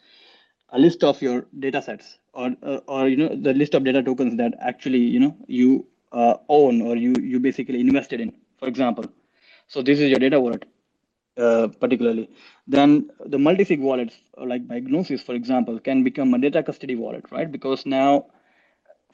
a 0.71 0.79
list 0.79 1.03
of 1.03 1.21
your 1.21 1.45
data 1.59 1.81
sets 1.81 2.19
or 2.33 2.55
or 2.87 3.07
you 3.09 3.17
know 3.17 3.29
the 3.35 3.53
list 3.53 3.75
of 3.75 3.83
data 3.85 4.03
tokens 4.03 4.37
that 4.37 4.55
actually 4.59 4.99
you 5.15 5.19
know 5.19 5.35
you 5.47 5.87
uh, 6.11 6.35
own 6.49 6.81
or 6.81 6.95
you 6.97 7.13
you 7.21 7.39
basically 7.39 7.81
invested 7.81 8.21
in. 8.21 8.33
For 8.59 8.67
example, 8.67 9.05
so 9.67 9.81
this 9.83 9.99
is 9.99 10.09
your 10.09 10.19
data 10.19 10.39
wallet. 10.39 10.65
Uh, 11.37 11.67
particularly, 11.81 12.29
then 12.67 13.09
the 13.25 13.39
multi-sig 13.39 13.79
wallets 13.81 14.15
like 14.37 14.67
by 14.67 14.79
Gnosis, 14.79 15.21
for 15.23 15.35
example, 15.35 15.79
can 15.79 16.03
become 16.03 16.33
a 16.33 16.39
data 16.39 16.63
custody 16.63 16.95
wallet, 16.95 17.25
right? 17.31 17.51
Because 17.51 17.85
now 17.85 18.27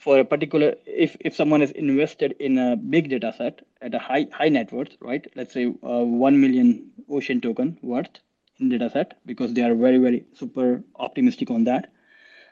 for 0.03 0.19
a 0.19 0.25
particular 0.25 0.73
if 0.85 1.15
if 1.19 1.35
someone 1.35 1.61
is 1.61 1.71
invested 1.71 2.35
in 2.39 2.57
a 2.57 2.75
big 2.75 3.09
data 3.09 3.31
set 3.37 3.61
at 3.81 3.93
a 3.93 3.99
high 3.99 4.25
high 4.33 4.49
net 4.49 4.71
worth 4.73 4.93
right? 4.99 5.25
Let's 5.35 5.53
say 5.53 5.65
uh, 5.67 6.03
1 6.03 6.41
million 6.41 6.91
ocean 7.09 7.41
token 7.41 7.77
worth 7.81 8.19
in 8.59 8.69
data 8.69 8.89
set 8.89 9.17
because 9.25 9.53
they 9.53 9.63
are 9.67 9.75
very 9.75 9.99
very 10.07 10.25
super 10.33 10.83
optimistic 11.07 11.51
on 11.51 11.63
that 11.65 11.91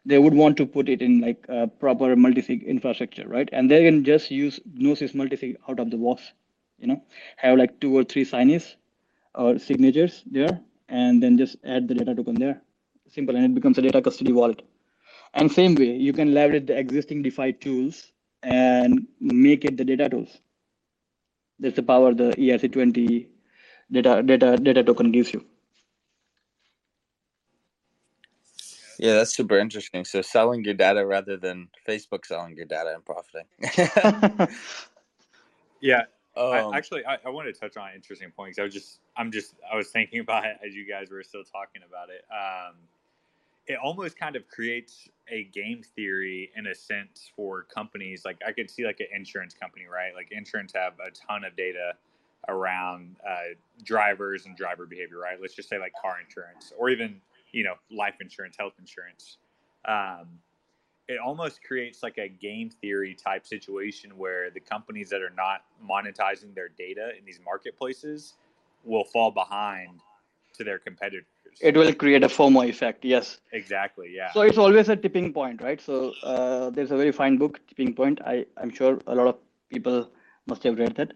they 0.05 0.17
would 0.17 0.33
want 0.33 0.57
to 0.57 0.65
put 0.65 0.89
it 0.89 1.01
in 1.01 1.19
like 1.21 1.45
a 1.49 1.67
proper 1.67 2.15
multi-sig 2.15 2.63
infrastructure 2.63 3.27
right? 3.27 3.49
And 3.51 3.69
they 3.69 3.83
can 3.83 4.03
just 4.03 4.31
use 4.31 4.59
gnosis 4.73 5.13
multi-sig 5.13 5.57
out 5.67 5.79
of 5.79 5.91
the 5.91 5.97
box 5.97 6.33
you 6.79 6.87
know? 6.87 7.01
Have 7.37 7.57
like 7.57 7.79
two 7.79 7.95
or 7.97 8.03
three 8.03 8.25
signees 8.25 8.75
or 9.35 9.59
signatures 9.59 10.23
there 10.25 10.59
and 10.87 11.21
then 11.21 11.37
just 11.37 11.57
add 11.65 11.87
the 11.87 11.93
data 11.95 12.15
token 12.15 12.35
there. 12.35 12.61
Simple 13.09 13.35
and 13.35 13.45
it 13.45 13.55
becomes 13.55 13.77
a 13.77 13.81
data 13.81 14.01
custody 14.01 14.31
wallet 14.31 14.61
and 15.33 15.51
same 15.51 15.75
way, 15.75 15.95
you 15.95 16.13
can 16.13 16.33
leverage 16.33 16.67
the 16.67 16.77
existing 16.77 17.23
DeFi 17.23 17.53
tools 17.53 18.11
and 18.43 19.07
make 19.19 19.65
it 19.65 19.77
the 19.77 19.85
data 19.85 20.09
tools. 20.09 20.39
That's 21.59 21.75
the 21.75 21.83
power 21.83 22.13
the 22.13 22.31
ERC20 22.31 23.27
data 23.91 24.23
data 24.23 24.57
data 24.57 24.83
token 24.83 25.11
gives 25.11 25.33
you. 25.33 25.45
Yeah, 28.99 29.13
that's 29.13 29.33
super 29.33 29.57
interesting. 29.57 30.03
So 30.03 30.21
selling 30.21 30.63
your 30.65 30.73
data 30.73 31.05
rather 31.05 31.37
than 31.37 31.69
Facebook 31.87 32.25
selling 32.25 32.55
your 32.57 32.65
data 32.65 32.93
and 32.93 33.05
profiting. 33.05 33.45
yeah. 35.81 36.03
Um, 36.35 36.73
I, 36.73 36.77
actually, 36.77 37.05
I, 37.05 37.17
I 37.25 37.29
wanted 37.29 37.53
to 37.53 37.59
touch 37.59 37.77
on 37.77 37.89
an 37.89 37.95
interesting 37.95 38.29
point 38.31 38.55
because 38.55 38.59
I 38.59 38.63
was 38.63 38.73
just, 38.73 38.99
I'm 39.15 39.31
just, 39.31 39.55
I 39.71 39.77
was 39.77 39.87
thinking 39.89 40.19
about 40.19 40.45
it 40.45 40.57
as 40.65 40.75
you 40.75 40.85
guys 40.87 41.09
were 41.09 41.23
still 41.23 41.43
talking 41.43 41.81
about 41.87 42.09
it. 42.09 42.25
Um, 42.29 42.75
it 43.69 43.77
almost 43.81 44.19
kind 44.19 44.35
of 44.35 44.47
creates 44.47 45.07
a 45.31 45.43
game 45.43 45.83
theory 45.95 46.49
in 46.55 46.67
a 46.67 46.75
sense 46.75 47.29
for 47.35 47.63
companies. 47.63 48.23
Like 48.25 48.39
I 48.45 48.51
could 48.51 48.69
see 48.69 48.83
like 48.83 48.99
an 48.99 49.05
insurance 49.15 49.53
company, 49.53 49.85
right? 49.85 50.13
Like 50.15 50.29
insurance 50.31 50.73
have 50.75 50.93
a 50.93 51.11
ton 51.11 51.45
of 51.45 51.55
data 51.55 51.93
around 52.47 53.17
uh, 53.29 53.53
drivers 53.83 54.47
and 54.47 54.57
driver 54.57 54.87
behavior, 54.87 55.19
right? 55.19 55.37
Let's 55.39 55.53
just 55.53 55.69
say 55.69 55.77
like 55.77 55.93
car 56.01 56.17
insurance 56.19 56.73
or 56.77 56.89
even 56.89 57.21
you 57.51 57.63
know 57.63 57.75
life 57.91 58.15
insurance, 58.21 58.55
health 58.57 58.73
insurance. 58.79 59.37
Um, 59.85 60.39
it 61.07 61.19
almost 61.19 61.63
creates 61.63 62.01
like 62.01 62.17
a 62.17 62.27
game 62.27 62.71
theory 62.71 63.13
type 63.13 63.45
situation 63.45 64.17
where 64.17 64.49
the 64.49 64.59
companies 64.59 65.09
that 65.09 65.21
are 65.21 65.33
not 65.35 65.61
monetizing 65.87 66.55
their 66.55 66.69
data 66.69 67.11
in 67.17 67.23
these 67.23 67.39
marketplaces 67.45 68.33
will 68.83 69.03
fall 69.03 69.29
behind 69.29 69.99
to 70.53 70.63
their 70.63 70.79
competitors. 70.79 71.25
It 71.59 71.75
will 71.75 71.93
create 71.93 72.23
a 72.23 72.27
FOMO 72.27 72.67
effect. 72.67 73.05
Yes. 73.05 73.39
Exactly. 73.51 74.13
Yeah. 74.15 74.31
So 74.33 74.41
it's 74.41 74.57
always 74.57 74.89
a 74.89 74.95
tipping 74.95 75.33
point, 75.33 75.61
right? 75.61 75.79
So 75.81 76.11
uh, 76.23 76.69
there's 76.69 76.91
a 76.91 76.97
very 76.97 77.11
fine 77.11 77.37
book, 77.37 77.59
Tipping 77.67 77.93
Point. 77.93 78.19
I 78.25 78.45
I'm 78.57 78.69
sure 78.69 78.99
a 79.07 79.15
lot 79.15 79.27
of 79.27 79.37
people 79.69 80.09
must 80.47 80.63
have 80.63 80.77
read 80.79 80.95
that. 80.95 81.13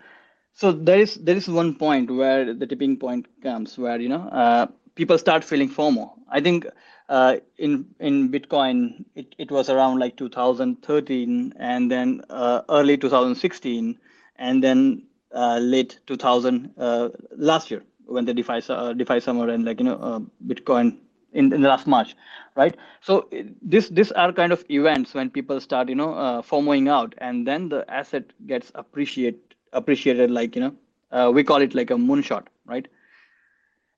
So 0.54 0.72
there 0.72 1.00
is 1.00 1.16
there 1.16 1.36
is 1.36 1.48
one 1.48 1.76
point 1.76 2.10
where 2.12 2.54
the 2.54 2.66
tipping 2.68 2.98
point 2.98 3.28
comes, 3.42 3.78
where 3.78 4.00
you 4.00 4.10
know 4.10 4.24
uh, 4.30 4.68
people 4.96 5.18
start 5.18 5.44
feeling 5.44 5.70
FOMO. 5.70 6.12
I 6.30 6.42
think 6.42 6.66
uh, 7.10 7.38
in 7.58 7.86
in 8.00 8.30
Bitcoin 8.30 9.06
it, 9.16 9.36
it 9.38 9.52
was 9.52 9.70
around 9.70 10.00
like 10.00 10.16
2013, 10.18 11.54
and 11.58 11.92
then 11.92 12.22
uh, 12.30 12.62
early 12.70 12.98
2016, 12.98 14.00
and 14.38 14.64
then 14.64 15.04
uh, 15.34 15.58
late 15.60 16.00
2000 16.08 16.72
uh, 16.78 17.10
last 17.36 17.72
year 17.72 17.84
when 18.06 18.26
the 18.26 18.34
DeFi 18.34 18.62
uh, 18.70 18.94
DeFi 18.94 19.20
summer 19.20 19.50
and 19.50 19.66
like 19.66 19.80
you 19.80 19.86
know 19.86 19.96
uh, 19.98 20.20
Bitcoin 20.48 20.98
in, 21.34 21.52
in 21.52 21.62
the 21.62 21.68
last 21.68 21.88
March, 21.88 22.16
right? 22.56 22.78
So 23.02 23.30
this 23.62 23.90
this 23.90 24.12
are 24.12 24.32
kind 24.32 24.52
of 24.52 24.64
events 24.70 25.14
when 25.14 25.30
people 25.30 25.60
start 25.60 25.90
you 25.90 25.96
know 25.96 26.14
uh, 26.14 26.42
FOMOing 26.42 26.90
out, 26.90 27.16
and 27.20 27.48
then 27.48 27.70
the 27.70 27.86
asset 27.92 28.26
gets 28.48 28.72
appreciate 28.76 29.56
appreciated 29.74 30.32
like 30.32 30.56
you 30.56 30.62
know 30.62 30.76
uh, 31.12 31.32
we 31.34 31.44
call 31.44 31.62
it 31.62 31.74
like 31.76 31.92
a 31.92 31.96
moonshot, 31.96 32.48
right? 32.66 32.88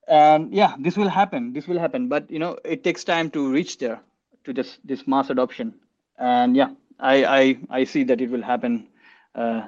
And 0.07 0.53
yeah, 0.53 0.75
this 0.79 0.97
will 0.97 1.09
happen. 1.09 1.53
This 1.53 1.67
will 1.67 1.79
happen, 1.79 2.07
but 2.07 2.29
you 2.29 2.39
know 2.39 2.57
it 2.63 2.83
takes 2.83 3.03
time 3.03 3.29
to 3.31 3.51
reach 3.51 3.77
there 3.79 4.01
to 4.43 4.53
this 4.53 4.77
this 4.83 5.07
mass 5.07 5.29
adoption. 5.29 5.73
And 6.17 6.55
yeah, 6.55 6.69
I 6.99 7.25
I 7.25 7.57
I 7.69 7.83
see 7.83 8.03
that 8.03 8.21
it 8.21 8.29
will 8.29 8.43
happen 8.43 8.87
uh, 9.33 9.67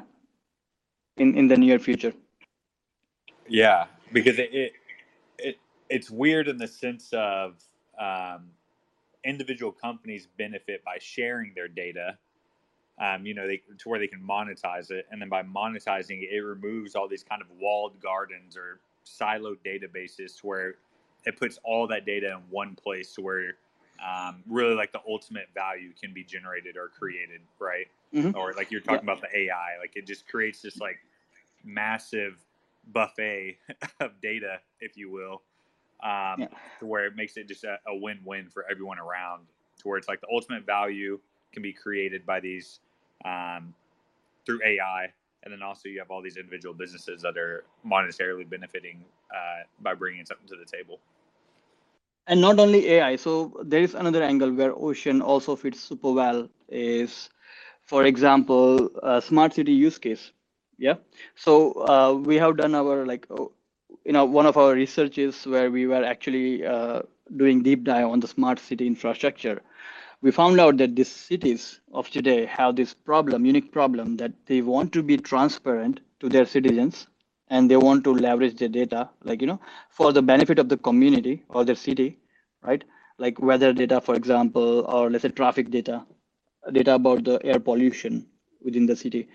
in 1.18 1.36
in 1.36 1.48
the 1.48 1.58
near 1.58 1.80
future. 1.80 2.14
Yeah, 3.48 3.86
because 4.12 4.40
it, 4.40 4.54
it, 4.54 4.74
it 5.38 5.60
it's 5.90 6.10
weird 6.10 6.48
in 6.48 6.58
the 6.58 6.68
sense 6.68 7.10
of 7.14 7.56
um, 8.00 8.50
individual 9.24 9.72
companies 9.72 10.28
benefit 10.38 10.84
by 10.84 10.98
sharing 11.00 11.54
their 11.56 11.68
data. 11.68 12.18
Um, 13.00 13.26
you 13.26 13.36
know, 13.36 13.46
they, 13.46 13.62
to 13.78 13.90
where 13.90 14.00
they 14.00 14.08
can 14.08 14.22
monetize 14.22 14.90
it, 14.90 15.06
and 15.12 15.22
then 15.22 15.30
by 15.30 15.44
monetizing 15.44 16.24
it, 16.24 16.30
it 16.32 16.42
removes 16.42 16.96
all 16.96 17.08
these 17.08 17.24
kind 17.24 17.42
of 17.42 17.48
walled 17.60 18.02
gardens 18.02 18.58
or 18.58 18.80
siloed 19.06 19.58
databases 19.66 20.40
to 20.42 20.48
where 20.48 20.76
it 21.26 21.38
puts 21.38 21.60
all 21.64 21.88
that 21.88 22.06
data 22.06 22.32
in 22.32 22.40
one 22.50 22.76
place 22.76 23.14
to 23.14 23.22
where 23.22 23.56
um, 24.06 24.44
really 24.48 24.76
like 24.76 24.92
the 24.92 25.02
ultimate 25.08 25.48
value 25.54 25.92
can 26.00 26.14
be 26.14 26.24
generated 26.24 26.78
or 26.78 26.90
created, 26.90 27.42
right? 27.60 27.88
Mm-hmm. 28.14 28.38
Or 28.38 28.54
like 28.54 28.72
you're 28.72 28.82
talking 28.82 29.08
yeah. 29.08 29.14
about 29.14 29.22
the 29.22 29.38
AI, 29.38 29.78
like 29.80 29.96
it 29.96 30.08
just 30.08 30.28
creates 30.28 30.62
this 30.62 30.78
like 30.78 31.00
massive 31.64 32.38
buffet 32.94 33.58
of 34.00 34.12
data, 34.22 34.60
if 34.80 34.98
you 34.98 35.12
will, 35.12 35.42
um, 36.04 36.42
yeah. 36.42 36.48
to 36.80 36.86
where 36.86 37.06
it 37.06 37.16
makes 37.16 37.38
it 37.38 37.48
just 37.48 37.64
a, 37.64 37.78
a, 37.88 37.96
win-win 37.96 38.50
for 38.50 38.66
everyone 38.70 39.00
around. 39.00 39.46
To 39.80 39.90
where 39.90 39.98
it's 39.98 40.08
like 40.08 40.22
the 40.22 40.28
ultimate 40.32 40.66
value 40.66 41.20
can 41.54 41.62
be 41.62 41.74
created 41.74 42.26
by 42.26 42.40
these 42.40 42.80
um, 43.26 43.74
through 44.46 44.60
AI, 44.66 45.12
and 45.44 45.54
then 45.54 45.62
also 45.62 45.90
you 45.90 46.00
have 46.00 46.10
all 46.10 46.22
these 46.22 46.38
individual 46.38 46.74
businesses 46.74 47.22
that 47.22 47.38
are 47.38 47.64
monetarily 47.86 48.50
benefiting 48.50 49.04
uh, 49.32 49.64
by 49.82 49.94
bringing 49.94 50.26
something 50.26 50.48
to 50.48 50.56
the 50.56 50.66
table. 50.66 51.00
And 52.28 52.42
not 52.42 52.60
only 52.60 52.90
AI, 52.90 53.16
so 53.16 53.62
there 53.64 53.82
is 53.82 53.94
another 53.96 54.22
angle 54.22 54.52
where 54.52 54.74
Ocean 54.76 55.22
also 55.22 55.56
fits 55.56 55.80
super 55.80 56.12
well. 56.12 56.50
Is, 56.68 57.30
for 57.86 58.04
example, 58.04 58.90
a 59.02 59.22
smart 59.22 59.54
city 59.54 59.72
use 59.72 59.98
case 59.98 60.32
yeah. 60.78 60.96
So 61.36 61.72
uh, 61.88 62.14
we 62.14 62.36
have 62.38 62.58
done 62.58 62.76
our 62.76 63.06
like 63.06 63.28
oh, 63.30 63.52
you 64.06 64.14
know 64.14 64.26
one 64.26 64.46
of 64.46 64.58
our 64.58 64.74
researches 64.74 65.46
where 65.46 65.72
we 65.72 65.88
were 65.88 66.04
actually 66.04 66.66
uh, 66.66 67.02
doing 67.36 67.64
deep 67.64 67.84
dive 67.84 68.08
on 68.08 68.20
the 68.20 68.28
smart 68.28 68.60
city 68.60 68.88
infrastructure. 68.88 69.62
We 70.22 70.32
found 70.32 70.60
out 70.60 70.78
that 70.78 70.96
these 70.96 71.10
cities 71.10 71.80
of 71.94 72.10
today 72.10 72.46
have 72.46 72.76
this 72.76 72.94
problem 72.94 73.46
unique 73.46 73.72
problem 73.72 74.18
that 74.18 74.34
they 74.48 74.62
want 74.62 74.92
to 74.94 75.04
be 75.04 75.18
transparent 75.18 76.00
to 76.20 76.30
their 76.30 76.46
citizens 76.46 77.08
and 77.50 77.70
they 77.70 77.78
want 77.78 78.04
to 78.06 78.14
leverage 78.14 78.56
their 78.58 78.68
data 78.70 79.10
like 79.24 79.42
you 79.42 79.48
know 79.48 79.60
for 79.90 80.12
the 80.12 80.22
benefit 80.22 80.60
of 80.60 80.70
the 80.70 80.78
community 80.78 81.44
or 81.50 81.64
their 81.66 81.76
city 81.76 82.18
right? 82.64 82.84
Like 83.20 83.40
weather 83.40 83.74
data 83.74 84.02
for 84.02 84.16
example 84.16 84.86
or 84.88 85.10
let's 85.10 85.22
say 85.24 85.30
traffic 85.30 85.70
data 85.70 86.06
data 86.72 86.96
about 86.96 87.24
the 87.24 87.40
air 87.46 87.60
pollution 87.60 88.26
within 88.62 88.86
the 88.86 88.96
city 88.96 89.28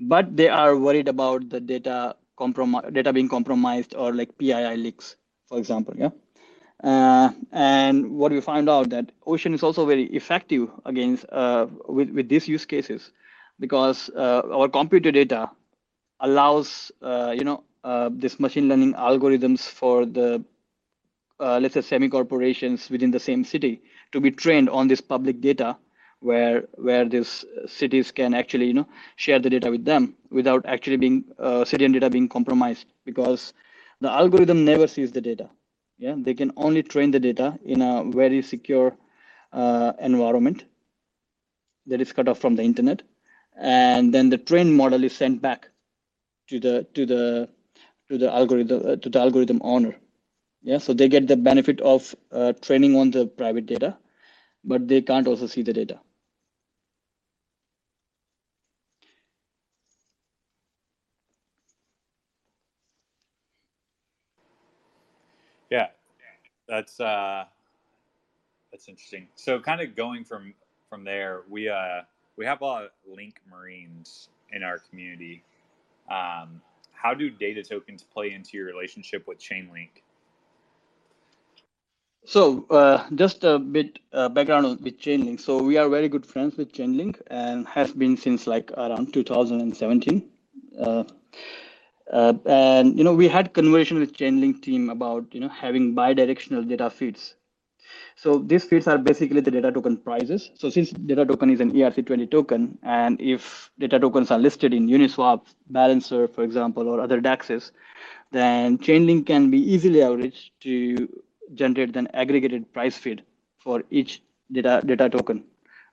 but 0.00 0.36
they 0.36 0.48
are 0.48 0.76
worried 0.76 1.08
about 1.08 1.48
the 1.50 1.60
data 1.60 2.16
compromise, 2.36 2.84
data 2.92 3.12
being 3.12 3.28
compromised 3.28 3.94
or 3.94 4.14
like 4.14 4.36
PII 4.38 4.76
leaks, 4.76 5.16
for 5.48 5.58
example. 5.58 5.94
Yeah. 5.96 6.10
Uh, 6.82 7.30
and 7.52 8.10
what 8.10 8.32
we 8.32 8.40
found 8.40 8.68
out 8.68 8.90
that 8.90 9.10
Ocean 9.26 9.54
is 9.54 9.62
also 9.62 9.84
very 9.86 10.04
effective 10.04 10.68
against 10.84 11.24
uh, 11.30 11.66
with 11.88 12.10
with 12.10 12.28
these 12.28 12.48
use 12.48 12.64
cases 12.66 13.12
because 13.58 14.10
uh, 14.16 14.42
our 14.52 14.68
compute 14.68 15.02
to 15.04 15.12
data 15.12 15.50
allows 16.20 16.92
uh, 17.02 17.34
you 17.36 17.44
know 17.44 17.64
uh, 17.84 18.10
this 18.12 18.38
machine 18.40 18.68
learning 18.68 18.94
algorithms 18.94 19.68
for 19.68 20.04
the 20.06 20.44
uh, 21.40 21.58
let's 21.60 21.74
say 21.74 21.80
semi 21.82 22.08
corporations 22.08 22.90
within 22.90 23.10
the 23.10 23.20
same 23.20 23.44
city 23.44 23.82
to 24.12 24.20
be 24.20 24.30
trained 24.30 24.68
on 24.68 24.88
this 24.88 25.00
public 25.00 25.40
data 25.40 25.76
where 26.20 26.62
where 26.76 27.04
these 27.08 27.44
cities 27.66 28.10
can 28.12 28.34
actually 28.34 28.66
you 28.66 28.74
know 28.74 28.88
share 29.16 29.38
the 29.38 29.50
data 29.50 29.70
with 29.70 29.84
them 29.84 30.16
without 30.30 30.64
actually 30.66 30.96
being 30.96 31.24
uh, 31.38 31.64
citizen 31.64 31.92
data 31.92 32.10
being 32.10 32.28
compromised 32.28 32.86
because 33.04 33.52
the 34.00 34.10
algorithm 34.10 34.64
never 34.64 34.86
sees 34.86 35.12
the 35.12 35.20
data. 35.20 35.48
Yeah 35.98 36.16
they 36.18 36.34
can 36.34 36.52
only 36.56 36.82
train 36.82 37.10
the 37.10 37.20
data 37.20 37.58
in 37.64 37.82
a 37.82 38.04
very 38.04 38.42
secure 38.42 38.96
uh, 39.52 39.92
environment 40.00 40.64
that 41.86 42.00
is 42.00 42.12
cut 42.12 42.28
off 42.28 42.38
from 42.38 42.54
the 42.56 42.62
internet. 42.62 43.02
And 43.60 44.14
then 44.14 44.30
the 44.30 44.38
trained 44.38 44.76
model 44.76 45.02
is 45.04 45.16
sent 45.16 45.42
back 45.42 45.68
to 46.48 46.60
the 46.60 46.86
to 46.94 47.06
the 47.06 47.48
to 48.08 48.18
the 48.18 48.32
algorithm 48.32 48.82
uh, 48.86 48.96
to 48.96 49.08
the 49.10 49.20
algorithm 49.20 49.60
owner. 49.64 49.96
Yeah 50.62 50.78
so 50.78 50.92
they 50.94 51.08
get 51.08 51.28
the 51.28 51.36
benefit 51.36 51.80
of 51.82 52.14
uh, 52.32 52.52
training 52.54 52.96
on 52.96 53.10
the 53.12 53.26
private 53.26 53.66
data 53.66 53.96
but 54.64 54.88
they 54.88 55.02
can't 55.02 55.28
also 55.28 55.46
see 55.46 55.62
the 55.62 55.72
data 55.72 56.00
Yeah, 65.70 65.88
that's 66.68 67.00
uh, 67.00 67.44
that's 68.70 68.88
interesting. 68.88 69.28
So, 69.34 69.58
kind 69.58 69.80
of 69.80 69.96
going 69.96 70.24
from 70.24 70.54
from 70.88 71.04
there, 71.04 71.42
we 71.48 71.68
uh, 71.68 72.02
we 72.36 72.44
have 72.44 72.60
a 72.60 72.64
lot 72.64 72.84
of 72.84 72.90
Link 73.06 73.40
Marines 73.50 74.28
in 74.52 74.62
our 74.62 74.78
community. 74.78 75.42
Um, 76.10 76.60
how 76.92 77.14
do 77.14 77.30
data 77.30 77.62
tokens 77.62 78.02
play 78.02 78.32
into 78.32 78.56
your 78.56 78.66
relationship 78.66 79.26
with 79.26 79.38
Chainlink? 79.38 80.02
So, 82.24 82.66
uh, 82.70 83.06
just 83.14 83.44
a 83.44 83.58
bit 83.58 84.00
uh, 84.12 84.28
background 84.28 84.80
with 84.82 85.00
Chainlink. 85.00 85.40
So, 85.40 85.62
we 85.62 85.78
are 85.78 85.88
very 85.88 86.08
good 86.08 86.26
friends 86.26 86.56
with 86.56 86.72
Chainlink 86.72 87.20
and 87.28 87.66
has 87.68 87.92
been 87.92 88.16
since 88.16 88.46
like 88.46 88.70
around 88.72 89.14
2017. 89.14 90.28
Uh, 90.78 91.04
uh, 92.12 92.34
and 92.46 92.96
you 92.96 93.04
know, 93.04 93.14
we 93.14 93.28
had 93.28 93.52
conversation 93.52 93.98
with 93.98 94.16
Chainlink 94.16 94.62
team 94.62 94.90
about 94.90 95.26
you 95.32 95.40
know 95.40 95.48
having 95.48 95.94
bidirectional 95.94 96.66
data 96.68 96.90
feeds. 96.90 97.34
So 98.16 98.38
these 98.38 98.64
feeds 98.64 98.86
are 98.86 98.98
basically 98.98 99.40
the 99.40 99.50
data 99.50 99.70
token 99.70 99.96
prices. 99.96 100.50
So 100.54 100.70
since 100.70 100.90
data 100.90 101.24
token 101.24 101.50
is 101.50 101.60
an 101.60 101.72
ERC20 101.72 102.30
token, 102.30 102.78
and 102.82 103.20
if 103.20 103.70
data 103.78 103.98
tokens 103.98 104.30
are 104.30 104.38
listed 104.38 104.74
in 104.74 104.88
Uniswap, 104.88 105.46
Balancer, 105.70 106.26
for 106.28 106.42
example, 106.42 106.88
or 106.88 107.00
other 107.00 107.20
DEXs, 107.20 107.70
then 108.32 108.78
Chainlink 108.78 109.26
can 109.26 109.50
be 109.50 109.58
easily 109.58 110.02
averaged 110.02 110.50
to 110.60 111.08
generate 111.54 111.96
an 111.96 112.08
aggregated 112.14 112.70
price 112.72 112.98
feed 112.98 113.22
for 113.58 113.82
each 113.90 114.22
data 114.52 114.82
data 114.84 115.08
token 115.08 115.44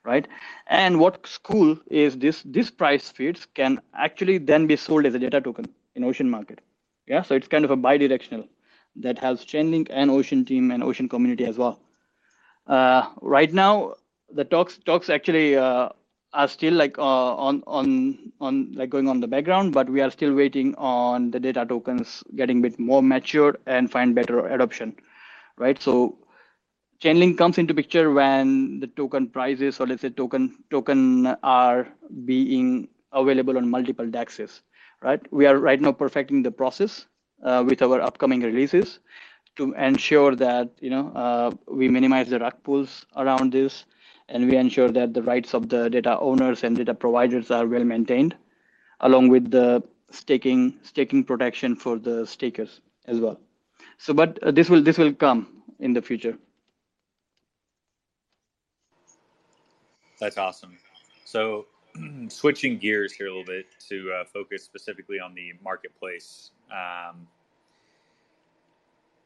right 0.04 0.28
and 0.68 0.98
what's 0.98 1.36
cool 1.38 1.76
is 1.90 2.16
this 2.18 2.42
this 2.44 2.70
price 2.70 3.10
feeds 3.10 3.46
can 3.54 3.80
actually 3.94 4.38
then 4.38 4.66
be 4.66 4.76
sold 4.76 5.04
as 5.06 5.14
a 5.14 5.18
data 5.18 5.40
token 5.40 5.66
in 5.96 6.04
Ocean 6.04 6.30
Market. 6.30 6.60
Yeah, 7.08 7.22
so 7.22 7.34
it's 7.36 7.48
kind 7.48 7.64
of 7.64 7.70
a 7.72 7.76
bi-directional 7.76 8.48
that 8.96 9.18
has 9.18 9.44
Chainlink 9.44 9.88
and 9.90 10.10
Ocean 10.10 10.44
team 10.44 10.70
and 10.70 10.82
Ocean 10.82 11.08
community 11.08 11.44
as 11.46 11.58
well. 11.58 11.80
Uh, 12.66 13.10
right 13.22 13.52
now, 13.52 13.94
the 14.30 14.44
talks 14.44 14.78
talks 14.78 15.10
actually 15.10 15.56
uh, 15.56 15.88
are 16.34 16.48
still 16.48 16.74
like 16.74 16.98
uh, 16.98 17.34
on 17.36 17.62
on 17.66 18.32
on 18.40 18.72
like 18.74 18.90
going 18.90 19.08
on 19.08 19.20
the 19.20 19.28
background, 19.28 19.72
but 19.72 19.88
we 19.88 20.00
are 20.00 20.10
still 20.10 20.34
waiting 20.34 20.74
on 20.76 21.30
the 21.30 21.40
data 21.40 21.64
tokens 21.66 22.24
getting 22.36 22.58
a 22.58 22.62
bit 22.62 22.78
more 22.78 23.02
matured 23.02 23.58
and 23.66 23.90
find 23.90 24.14
better 24.14 24.46
adoption, 24.48 24.96
right? 25.58 25.80
So 25.80 26.18
Chainlink 27.00 27.38
comes 27.38 27.58
into 27.58 27.74
picture 27.74 28.12
when 28.12 28.80
the 28.80 28.88
token 28.88 29.28
prices 29.28 29.80
or 29.80 29.86
let's 29.86 30.02
say 30.02 30.10
token 30.10 30.64
token 30.70 31.26
are 31.42 31.88
being 32.24 32.88
available 33.12 33.56
on 33.58 33.68
multiple 33.70 34.06
DEXs, 34.06 34.60
right? 35.02 35.20
We 35.32 35.46
are 35.46 35.58
right 35.58 35.80
now 35.80 35.92
perfecting 35.92 36.42
the 36.42 36.50
process 36.50 37.06
uh, 37.42 37.64
with 37.66 37.82
our 37.82 38.00
upcoming 38.00 38.40
releases 38.40 39.00
to 39.56 39.72
ensure 39.74 40.34
that 40.36 40.70
you 40.80 40.90
know 40.90 41.08
uh, 41.14 41.50
we 41.68 41.88
minimize 41.88 42.28
the 42.30 42.38
rug 42.38 42.54
pulls 42.62 43.06
around 43.16 43.52
this 43.52 43.84
and 44.28 44.48
we 44.48 44.56
ensure 44.56 44.90
that 44.90 45.14
the 45.14 45.22
rights 45.22 45.54
of 45.54 45.68
the 45.68 45.88
data 45.88 46.18
owners 46.18 46.64
and 46.64 46.76
data 46.76 46.94
providers 46.94 47.50
are 47.50 47.66
well 47.66 47.84
maintained, 47.84 48.36
along 49.00 49.28
with 49.28 49.50
the 49.50 49.82
staking 50.10 50.78
staking 50.82 51.24
protection 51.24 51.74
for 51.76 51.98
the 51.98 52.26
stakers 52.26 52.80
as 53.06 53.20
well. 53.20 53.38
So, 53.98 54.12
but 54.14 54.38
uh, 54.42 54.50
this 54.50 54.68
will 54.68 54.82
this 54.82 54.98
will 54.98 55.12
come 55.12 55.62
in 55.80 55.92
the 55.92 56.02
future. 56.02 56.36
That's 60.20 60.38
awesome. 60.38 60.78
So, 61.24 61.66
switching 62.28 62.78
gears 62.78 63.12
here 63.12 63.26
a 63.26 63.30
little 63.30 63.44
bit 63.44 63.66
to 63.88 64.12
uh, 64.12 64.24
focus 64.24 64.62
specifically 64.62 65.20
on 65.20 65.34
the 65.34 65.52
marketplace. 65.62 66.50
Um, 66.70 67.26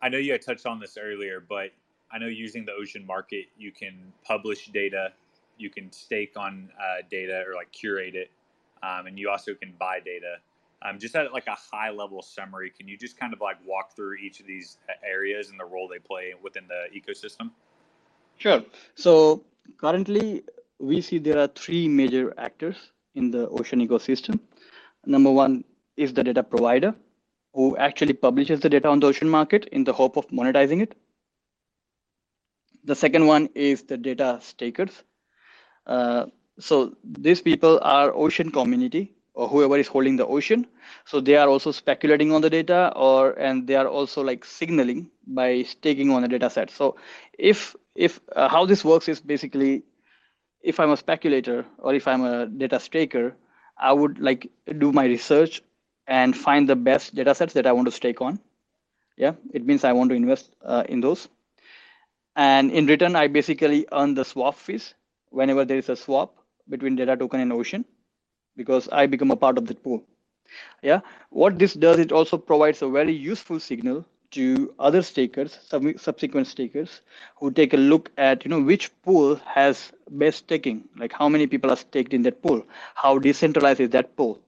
I 0.03 0.09
know 0.09 0.19
you 0.19 0.33
had 0.33 0.43
touched 0.43 0.67
on 0.67 0.81
this 0.81 0.97
earlier, 1.01 1.45
but 1.47 1.71
I 2.13 2.19
know 2.19 2.27
using 2.27 2.65
the 2.65 2.73
ocean 2.73 3.07
market, 3.07 3.47
you 3.59 3.71
can 3.71 4.13
publish 4.25 4.69
data, 4.69 5.13
you 5.59 5.71
can 5.71 5.93
stake 5.93 6.33
on 6.37 6.71
uh, 6.79 7.03
data 7.11 7.45
or 7.47 7.55
like 7.55 7.71
curate 7.73 8.15
it, 8.15 8.31
um, 8.83 9.07
and 9.07 9.19
you 9.19 9.31
also 9.31 9.55
can 9.55 9.75
buy 9.79 10.01
data. 10.01 10.37
Um, 10.83 10.99
just 10.99 11.15
at 11.15 11.33
like 11.33 11.47
a 11.47 11.57
high 11.57 11.91
level 11.91 12.23
summary, 12.23 12.71
can 12.71 12.89
you 12.89 12.97
just 12.97 13.19
kind 13.19 13.35
of 13.35 13.41
like 13.41 13.57
walk 13.67 13.95
through 13.95 14.15
each 14.15 14.41
of 14.41 14.47
these 14.47 14.79
uh, 14.89 14.93
areas 15.07 15.51
and 15.51 15.61
the 15.61 15.65
role 15.65 15.87
they 15.87 15.99
play 15.99 16.33
within 16.43 16.65
the 16.67 16.87
ecosystem? 16.99 17.51
Sure. 18.39 18.65
So 18.95 19.45
currently, 19.77 20.43
we 20.81 21.01
see 21.01 21.19
there 21.19 21.39
are 21.39 21.49
three 21.49 21.87
major 21.89 22.35
actors 22.39 22.77
in 23.15 23.31
the 23.31 23.49
ocean 23.49 23.87
ecosystem. 23.87 24.41
Number 25.05 25.31
one 25.31 25.65
is 25.97 26.15
the 26.15 26.25
data 26.25 26.43
provider, 26.43 26.95
who 27.55 27.77
actually 27.77 28.15
publishes 28.15 28.61
the 28.61 28.69
data 28.69 28.89
on 28.89 29.01
the 29.01 29.07
ocean 29.07 29.29
market 29.29 29.67
in 29.67 29.85
the 29.85 29.93
hope 29.93 30.17
of 30.17 30.27
monetizing 30.29 30.83
it. 30.83 30.97
The 32.85 32.95
second 32.95 33.27
one 33.27 33.51
is 33.55 33.83
the 33.83 33.99
data 33.99 34.39
stakers. 34.41 35.03
Uh, 35.87 36.27
so 36.59 36.97
these 37.05 37.43
people 37.43 37.79
are 37.83 38.13
ocean 38.15 38.51
community 38.51 39.15
or 39.35 39.49
whoever 39.49 39.79
is 39.79 39.89
holding 39.89 40.17
the 40.17 40.27
ocean. 40.27 40.67
So 41.05 41.21
they 41.21 41.37
are 41.37 41.49
also 41.49 41.73
speculating 41.73 42.33
on 42.33 42.41
the 42.41 42.51
data 42.51 42.93
or 42.97 43.33
and 43.33 43.67
they 43.67 43.75
are 43.75 43.89
also 43.89 44.23
like 44.23 44.45
signaling 44.45 45.11
by 45.27 45.63
staking 45.63 46.11
on 46.11 46.23
the 46.23 46.29
data 46.29 46.49
set. 46.49 46.71
So 46.71 46.97
if 47.39 47.77
if 47.95 48.21
uh, 48.35 48.49
how 48.49 48.65
this 48.65 48.85
works 48.85 49.09
is 49.09 49.21
basically 49.21 49.83
if 50.63 50.81
I'm 50.81 50.91
a 50.91 50.97
speculator 50.97 51.65
or 51.79 51.95
if 51.95 52.07
I'm 52.09 52.25
a 52.25 52.47
data 52.47 52.81
staker, 52.81 53.35
I 53.79 53.93
would 53.93 54.19
like 54.19 54.51
do 54.79 54.93
my 54.93 55.05
research 55.07 55.63
and 56.07 56.37
find 56.37 56.69
the 56.69 56.77
best 56.77 57.15
data 57.15 57.35
sets 57.35 57.55
that 57.55 57.67
I 57.67 57.73
want 57.73 57.87
to 57.87 57.93
stake 57.93 58.21
on. 58.21 58.41
Yeah, 59.17 59.35
it 59.53 59.65
means 59.67 59.85
I 59.85 59.93
want 59.93 60.11
to 60.11 60.17
invest 60.17 60.55
uh, 60.65 60.85
in 60.89 61.01
those. 61.01 61.29
And 62.37 62.71
in 62.71 62.87
return, 62.87 63.17
I 63.17 63.27
basically 63.29 63.87
earn 63.93 64.15
the 64.15 64.25
swap 64.25 64.55
fees 64.57 64.95
whenever 65.31 65.65
there 65.65 65.79
is 65.79 65.89
a 65.89 65.97
swap 65.97 66.37
between 66.69 66.97
data 66.97 67.17
token 67.17 67.41
and 67.41 67.53
Ocean 67.53 67.85
because 68.57 68.89
I 68.91 69.07
become 69.07 69.31
a 69.31 69.37
part 69.37 69.59
of 69.59 69.67
that 69.67 69.83
pool. 69.83 70.05
Yeah, 70.83 71.01
what 71.31 71.59
this 71.59 71.75
does, 71.75 71.99
it 71.99 72.13
also 72.13 72.39
provides 72.39 72.83
a 72.83 72.89
very 72.89 73.13
useful 73.13 73.61
signal 73.61 74.05
to 74.33 74.75
other 74.79 75.03
stakers, 75.03 75.59
sub- 75.63 75.99
subsequent 75.99 76.47
stakers, 76.47 77.03
who 77.37 77.51
take 77.51 77.73
a 77.75 77.77
look 77.79 78.11
at 78.17 78.45
you 78.45 78.51
know 78.51 78.61
which 78.63 78.91
pool 79.03 79.37
has 79.37 79.93
best 80.11 80.39
staking, 80.39 80.89
like 80.97 81.13
how 81.13 81.29
many 81.29 81.47
people 81.47 81.71
are 81.71 81.77
staked 81.77 82.13
in 82.15 82.23
that 82.23 82.43
pool, 82.43 82.67
how 82.95 83.19
decentralized 83.19 83.81
is 83.81 83.91
that 83.91 84.17
pool, 84.17 84.41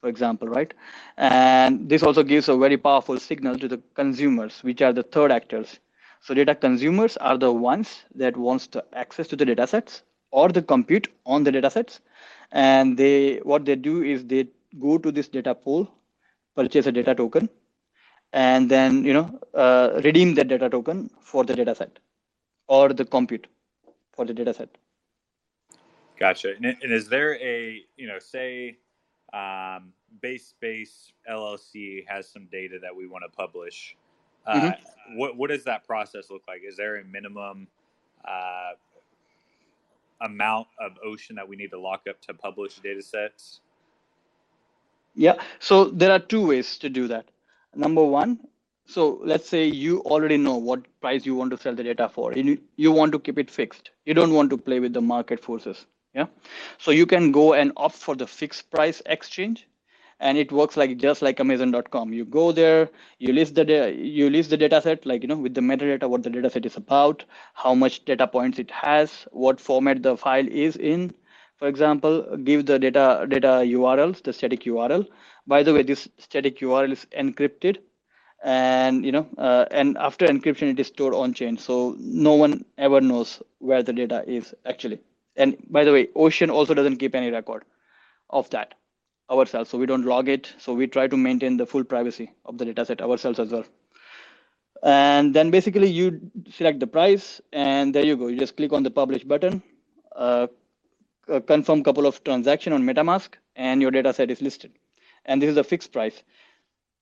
for 0.00 0.08
example, 0.08 0.48
right? 0.48 0.72
And 1.16 1.88
this 1.88 2.02
also 2.02 2.22
gives 2.22 2.48
a 2.48 2.56
very 2.56 2.76
powerful 2.76 3.18
signal 3.18 3.58
to 3.58 3.68
the 3.68 3.80
consumers, 3.94 4.60
which 4.62 4.82
are 4.82 4.92
the 4.92 5.02
third 5.02 5.32
actors 5.32 5.78
so 6.20 6.34
data 6.34 6.54
consumers 6.54 7.16
are 7.18 7.38
the 7.38 7.52
ones 7.52 8.04
that 8.14 8.36
wants 8.36 8.66
the 8.66 8.84
access 8.94 9.28
to 9.28 9.36
the 9.36 9.44
data 9.44 9.66
sets 9.66 10.02
or 10.32 10.48
the 10.48 10.62
compute 10.62 11.08
on 11.24 11.44
the 11.44 11.52
data 11.52 11.70
sets. 11.70 12.00
And 12.52 12.96
they 12.96 13.38
what 13.44 13.64
they 13.64 13.76
do 13.76 14.02
is 14.02 14.24
they 14.24 14.48
go 14.80 14.98
to 14.98 15.12
this 15.12 15.28
data 15.28 15.54
pool, 15.54 15.88
purchase 16.56 16.86
a 16.86 16.92
data 16.92 17.14
token, 17.14 17.48
and 18.32 18.70
then 18.70 19.04
you 19.04 19.12
know 19.14 19.40
uh, 19.54 20.00
redeem 20.04 20.34
that 20.34 20.48
data 20.48 20.68
token 20.70 21.10
for 21.20 21.44
the 21.44 21.54
data 21.54 21.74
set 21.74 21.98
or 22.68 22.92
the 22.92 23.04
compute 23.04 23.46
for 24.14 24.24
the 24.24 24.34
data 24.34 24.54
set. 24.54 24.70
Gotcha. 26.18 26.54
And, 26.56 26.64
and 26.64 26.92
is 26.92 27.08
there 27.08 27.34
a 27.42 27.82
you 27.96 28.06
know 28.06 28.18
say 28.18 28.78
um, 29.32 29.92
Base 30.20 30.46
Space 30.46 31.12
LLC 31.30 32.04
has 32.08 32.28
some 32.28 32.46
data 32.50 32.78
that 32.82 32.94
we 32.94 33.06
want 33.06 33.24
to 33.24 33.36
publish? 33.36 33.96
mm-hmm. 34.48 34.66
Uh, 34.68 34.72
what 35.16 35.36
what 35.36 35.50
does 35.50 35.64
that 35.64 35.86
process 35.86 36.30
look 36.30 36.42
like? 36.48 36.62
Is 36.66 36.76
there 36.76 36.96
a 36.96 37.04
minimum 37.04 37.68
uh, 38.24 38.72
amount 40.22 40.68
of 40.80 40.92
ocean 41.04 41.36
that 41.36 41.48
we 41.48 41.56
need 41.56 41.70
to 41.70 41.78
lock 41.78 42.02
up 42.08 42.20
to 42.22 42.34
publish 42.34 42.76
data 42.76 43.02
sets? 43.02 43.60
Yeah, 45.14 45.36
so 45.60 45.86
there 45.86 46.10
are 46.12 46.18
two 46.18 46.46
ways 46.46 46.76
to 46.78 46.90
do 46.90 47.08
that. 47.08 47.26
Number 47.74 48.04
one, 48.04 48.38
so 48.86 49.20
let's 49.24 49.48
say 49.48 49.66
you 49.66 50.00
already 50.00 50.36
know 50.36 50.56
what 50.56 50.82
price 51.00 51.26
you 51.26 51.34
want 51.34 51.50
to 51.52 51.58
sell 51.58 51.74
the 51.74 51.82
data 51.82 52.08
for. 52.08 52.32
You, 52.34 52.58
you 52.76 52.92
want 52.92 53.12
to 53.12 53.18
keep 53.18 53.38
it 53.38 53.50
fixed. 53.50 53.90
You 54.04 54.14
don't 54.14 54.32
want 54.32 54.50
to 54.50 54.58
play 54.58 54.78
with 54.78 54.92
the 54.92 55.00
market 55.00 55.42
forces. 55.42 55.86
Yeah. 56.16 56.26
So 56.78 56.90
you 56.92 57.06
can 57.06 57.32
go 57.32 57.54
and 57.54 57.72
opt 57.76 57.96
for 57.96 58.16
the 58.16 58.26
fixed 58.26 58.70
price 58.70 59.02
exchange 59.06 59.68
and 60.20 60.38
it 60.38 60.50
works 60.52 60.76
like 60.78 60.96
just 60.98 61.22
like 61.22 61.40
amazon.com 61.40 62.12
you 62.14 62.24
go 62.24 62.52
there 62.52 62.88
you 63.18 63.32
list 63.34 63.54
the 63.54 63.64
da- 63.66 63.92
you 63.92 64.30
list 64.30 64.50
the 64.50 64.56
data 64.56 64.80
set 64.82 65.04
like 65.06 65.22
you 65.22 65.28
know 65.28 65.36
with 65.36 65.54
the 65.54 65.60
metadata 65.60 66.08
what 66.08 66.22
the 66.22 66.30
data 66.30 66.50
set 66.50 66.64
is 66.66 66.76
about 66.78 67.24
how 67.54 67.74
much 67.74 68.04
data 68.06 68.26
points 68.26 68.58
it 68.58 68.70
has 68.70 69.26
what 69.32 69.60
format 69.60 70.02
the 70.02 70.16
file 70.16 70.48
is 70.48 70.76
in. 70.76 71.14
For 71.58 71.68
example 71.68 72.36
give 72.38 72.66
the 72.66 72.78
data 72.78 73.26
data 73.28 73.52
urls 73.66 74.22
the 74.22 74.32
static 74.32 74.62
url 74.64 75.06
by 75.46 75.62
the 75.62 75.74
way 75.74 75.82
this 75.82 76.08
static 76.18 76.58
url 76.60 76.92
is 76.92 77.06
encrypted 77.24 77.78
and 78.44 79.04
you 79.04 79.12
know 79.12 79.26
uh, 79.38 79.66
and 79.70 79.96
after 79.98 80.26
encryption 80.26 80.70
it 80.72 80.80
is 80.80 80.88
stored 80.88 81.14
on 81.14 81.34
chain 81.34 81.58
so 81.58 81.96
no 81.98 82.34
one 82.34 82.64
ever 82.78 83.00
knows 83.00 83.42
where 83.58 83.82
the 83.82 83.92
data 83.92 84.24
is 84.26 84.54
actually 84.66 84.98
and 85.36 85.56
by 85.70 85.84
the 85.84 85.92
way 85.92 86.08
ocean 86.14 86.50
also 86.50 86.74
doesn't 86.74 86.96
keep 86.96 87.14
any 87.14 87.30
record 87.30 87.64
of 88.30 88.48
that 88.50 88.74
ourselves. 89.30 89.70
So 89.70 89.78
we 89.78 89.86
don't 89.86 90.04
log 90.04 90.28
it. 90.28 90.52
So 90.58 90.72
we 90.72 90.86
try 90.86 91.06
to 91.08 91.16
maintain 91.16 91.56
the 91.56 91.66
full 91.66 91.84
privacy 91.84 92.32
of 92.44 92.58
the 92.58 92.64
dataset 92.66 93.00
ourselves 93.00 93.38
as 93.38 93.50
well. 93.50 93.64
And 94.82 95.34
then 95.34 95.50
basically 95.50 95.88
you 95.88 96.30
select 96.50 96.80
the 96.80 96.86
price 96.86 97.40
and 97.52 97.94
there 97.94 98.04
you 98.04 98.16
go. 98.16 98.28
You 98.28 98.38
just 98.38 98.56
click 98.56 98.72
on 98.72 98.82
the 98.82 98.90
publish 98.90 99.24
button, 99.24 99.62
uh, 100.14 100.46
uh, 101.32 101.40
confirm 101.40 101.82
couple 101.82 102.06
of 102.06 102.22
transaction 102.24 102.72
on 102.72 102.82
MetaMask 102.84 103.30
and 103.56 103.80
your 103.82 103.90
dataset 103.90 104.30
is 104.30 104.40
listed. 104.42 104.72
And 105.24 105.42
this 105.42 105.50
is 105.50 105.56
a 105.56 105.64
fixed 105.64 105.92
price. 105.92 106.22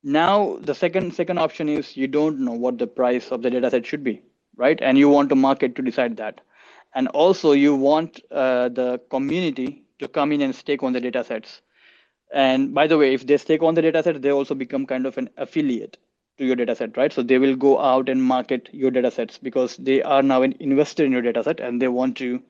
Now 0.03 0.59
the 0.61 0.75
second 0.75 1.15
second 1.15 1.39
option 1.39 1.69
is 1.69 1.97
you 1.97 2.07
don't 2.07 2.39
know 2.41 2.53
what 2.53 2.79
the 2.79 2.87
price 2.87 3.33
of 3.33 3.43
the 3.43 3.51
dataset 3.51 3.85
should 3.85 4.05
be, 4.05 4.23
right? 4.57 4.79
And 4.81 4.97
you 4.97 5.09
want 5.09 5.29
to 5.31 5.35
market 5.35 5.75
to 5.77 5.83
decide 5.83 6.17
that. 6.19 6.41
And 6.95 7.09
also 7.09 7.53
you 7.53 7.75
want 7.77 8.21
uh, 8.31 8.69
the 8.69 9.01
community 9.11 9.85
to 10.01 10.09
come 10.09 10.33
in 10.33 10.41
and 10.43 10.55
stake 10.55 10.83
on 10.83 10.93
the 10.93 11.01
data 11.01 11.25
sets 11.25 11.61
and 12.35 12.75
by 12.75 12.89
the 12.89 12.99
way, 12.99 13.15
if 13.15 13.27
they 13.27 13.37
stake 13.37 13.63
on 13.63 13.75
the 13.75 13.83
dataset, 13.83 14.21
they 14.21 14.33
also 14.33 14.55
become 14.55 14.87
kind 14.87 15.07
of 15.07 15.17
an 15.19 15.31
affiliate 15.37 15.99
to 16.39 16.45
your 16.45 16.57
data 16.57 16.75
set 16.75 16.97
right? 16.97 17.13
So 17.13 17.23
they 17.23 17.39
will 17.39 17.55
go 17.55 17.81
out 17.81 18.09
and 18.09 18.23
market 18.23 18.69
your 18.73 18.91
data 18.91 19.11
sets 19.11 19.39
because 19.39 19.77
they 19.77 20.03
are 20.03 20.23
now 20.23 20.43
an 20.43 20.55
investor 20.59 21.05
in 21.05 21.13
your 21.13 21.23
data 21.23 21.45
set 21.45 21.61
and 21.61 21.81
they 21.81 21.87
want 21.89 22.17
to, 22.19 22.43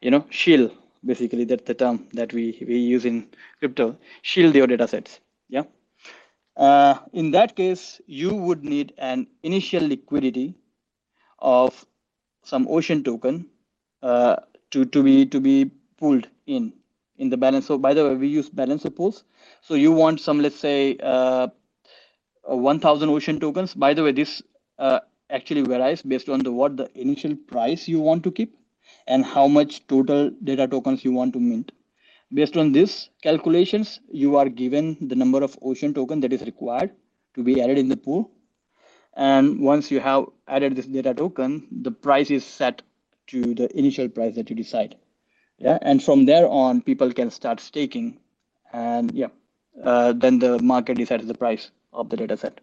you 0.00 0.10
know, 0.10 0.24
shield 0.30 0.72
basically 1.04 1.44
that's 1.44 1.64
the 1.64 1.74
term 1.74 2.08
that 2.14 2.32
we, 2.32 2.58
we 2.66 2.76
use 2.78 3.04
in 3.04 3.28
crypto, 3.60 3.96
shield 4.22 4.54
your 4.54 4.66
datasets. 4.66 5.20
Yeah. 5.48 5.64
Uh, 6.56 6.98
in 7.12 7.30
that 7.32 7.54
case, 7.54 8.00
you 8.06 8.34
would 8.34 8.64
need 8.64 8.94
an 8.98 9.26
initial 9.42 9.86
liquidity 9.86 10.54
of 11.38 11.84
some 12.44 12.66
ocean 12.68 13.04
token 13.04 13.46
uh, 14.02 14.36
to, 14.70 14.84
to 14.84 15.02
be 15.02 15.26
to 15.26 15.40
be 15.40 15.70
pulled 15.98 16.28
in 16.46 16.72
in 17.18 17.28
the 17.30 17.36
balance. 17.36 17.66
So 17.66 17.78
by 17.78 17.94
the 17.94 18.04
way, 18.04 18.14
we 18.14 18.28
use 18.28 18.48
balancer 18.48 18.90
pools. 18.90 19.24
So 19.60 19.74
you 19.74 19.92
want 19.92 20.20
some, 20.20 20.40
let's 20.40 20.58
say, 20.58 20.96
uh, 21.02 21.48
1,000 22.44 23.08
ocean 23.10 23.40
tokens. 23.40 23.74
By 23.74 23.94
the 23.94 24.04
way, 24.04 24.12
this 24.12 24.42
uh, 24.78 25.00
actually 25.30 25.62
varies 25.62 26.02
based 26.02 26.28
on 26.28 26.40
the 26.40 26.52
what 26.52 26.76
the 26.76 26.88
initial 26.94 27.34
price 27.36 27.88
you 27.88 28.00
want 28.00 28.22
to 28.24 28.30
keep 28.30 28.56
and 29.06 29.24
how 29.24 29.46
much 29.48 29.86
total 29.86 30.30
data 30.44 30.66
tokens 30.66 31.04
you 31.04 31.12
want 31.12 31.32
to 31.34 31.40
mint. 31.40 31.72
Based 32.32 32.56
on 32.56 32.72
this 32.72 33.08
calculations, 33.22 34.00
you 34.10 34.36
are 34.36 34.48
given 34.48 34.96
the 35.08 35.16
number 35.16 35.42
of 35.42 35.58
ocean 35.62 35.94
token 35.94 36.20
that 36.20 36.32
is 36.32 36.42
required 36.42 36.90
to 37.34 37.42
be 37.42 37.60
added 37.60 37.78
in 37.78 37.88
the 37.88 37.96
pool. 37.96 38.30
And 39.16 39.60
once 39.60 39.90
you 39.90 40.00
have 40.00 40.26
added 40.46 40.76
this 40.76 40.86
data 40.86 41.12
token, 41.14 41.66
the 41.82 41.90
price 41.90 42.30
is 42.30 42.44
set 42.44 42.82
to 43.28 43.54
the 43.54 43.76
initial 43.78 44.08
price 44.08 44.34
that 44.34 44.50
you 44.50 44.56
decide. 44.56 44.96
Yeah, 45.58 45.78
and 45.82 46.02
from 46.02 46.26
there 46.26 46.46
on, 46.48 46.82
people 46.82 47.12
can 47.12 47.30
start 47.30 47.60
staking, 47.60 48.20
and 48.72 49.12
yeah, 49.12 49.28
uh, 49.82 50.12
then 50.12 50.38
the 50.38 50.60
market 50.60 50.96
decides 50.96 51.26
the 51.26 51.34
price 51.34 51.70
of 51.92 52.10
the 52.10 52.16
data 52.16 52.36
set. 52.36 52.60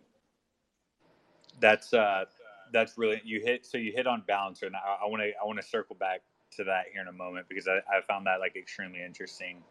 That's 1.59 1.93
uh, 1.93 2.25
that's 2.71 2.97
really 2.97 3.21
you 3.25 3.41
hit. 3.41 3.65
So 3.65 3.77
you 3.77 3.91
hit 3.91 4.07
on 4.07 4.23
balancer, 4.27 4.65
and 4.65 4.75
I 4.75 5.05
want 5.07 5.23
to 5.23 5.31
I 5.41 5.45
want 5.45 5.59
to 5.59 5.67
circle 5.67 5.95
back 5.95 6.21
to 6.57 6.63
that 6.65 6.85
here 6.91 7.01
in 7.01 7.07
a 7.07 7.13
moment 7.13 7.47
because 7.49 7.67
I, 7.67 7.77
I 7.93 8.01
found 8.07 8.27
that 8.27 8.39
like 8.39 8.55
extremely 8.55 9.03
interesting. 9.03 9.63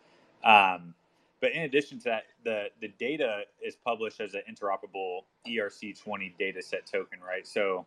Um, 0.45 0.95
but 1.41 1.53
in 1.53 1.63
addition 1.63 1.99
to 2.01 2.05
that, 2.05 2.25
the 2.45 2.67
the 2.81 2.89
data 2.99 3.43
is 3.63 3.77
published 3.77 4.21
as 4.21 4.35
an 4.35 4.43
interoperable 4.51 5.21
ERC20 5.47 6.37
data 6.39 6.63
set 6.63 6.87
token, 6.87 7.21
right? 7.27 7.47
So, 7.47 7.87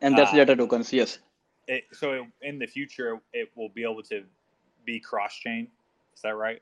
and 0.00 0.16
that's 0.16 0.32
uh, 0.32 0.36
data 0.36 0.56
tokens, 0.56 0.92
yes. 0.92 1.18
It, 1.68 1.84
so 1.92 2.26
in 2.42 2.58
the 2.58 2.66
future, 2.66 3.20
it 3.32 3.50
will 3.54 3.68
be 3.68 3.84
able 3.84 4.02
to 4.04 4.24
be 4.84 4.98
cross 4.98 5.34
chain. 5.36 5.68
Is 6.14 6.22
that 6.22 6.34
right? 6.34 6.60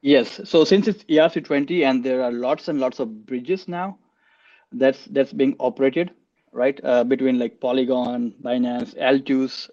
Yes. 0.00 0.40
So 0.44 0.64
since 0.64 0.88
it's 0.88 1.04
ERC20 1.04 1.84
and 1.84 2.04
there 2.04 2.22
are 2.22 2.32
lots 2.32 2.68
and 2.68 2.80
lots 2.80 3.00
of 3.00 3.26
bridges 3.26 3.68
now, 3.68 3.98
that's 4.72 5.04
that's 5.06 5.32
being 5.32 5.56
operated 5.60 6.10
right 6.52 6.80
uh, 6.84 7.04
between 7.04 7.38
like 7.38 7.60
Polygon, 7.60 8.32
Binance, 8.42 8.96
Altus, 8.96 9.68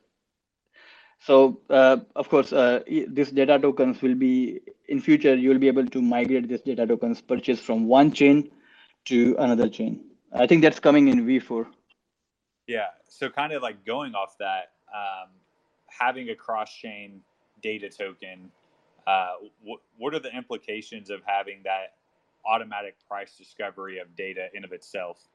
so 1.26 1.62
uh, 1.70 1.98
of 2.18 2.28
course, 2.28 2.52
uh, 2.52 2.82
this 3.08 3.32
data 3.32 3.58
tokens 3.58 4.02
will 4.02 4.16
be 4.16 4.60
in 4.90 5.00
future. 5.00 5.36
You 5.36 5.50
will 5.50 5.60
be 5.60 5.70
able 5.70 5.88
to 5.88 6.02
migrate 6.02 6.50
this 6.50 6.62
data 6.62 6.86
tokens 6.86 7.22
purchased 7.22 7.64
from 7.64 7.88
one 7.88 8.12
chain 8.12 8.52
to 9.06 9.34
another 9.40 9.70
chain. 9.70 10.04
I 10.34 10.48
think 10.48 10.62
that's 10.62 10.82
coming 10.82 11.08
in 11.08 11.26
V4. 11.26 11.66
Yeah. 12.68 12.88
So 13.14 13.30
kind 13.30 13.54
of 13.54 13.62
like 13.62 13.86
going 13.86 14.16
off 14.16 14.38
that, 14.40 14.72
um, 14.94 15.30
having 15.88 16.30
a 16.30 16.36
cross-chain 16.36 17.22
data 17.62 17.90
token. 17.90 18.52
Uh, 19.06 19.34
wh- 19.68 20.02
what 20.02 20.14
are 20.14 20.20
the 20.20 20.36
implications 20.36 21.10
of 21.10 21.22
having 21.26 21.62
that 21.64 21.94
automatic 22.46 22.96
price 23.08 23.36
discovery 23.38 24.00
of 24.00 24.16
data 24.16 24.48
in 24.54 24.64
of 24.64 24.72
itself? 24.74 25.28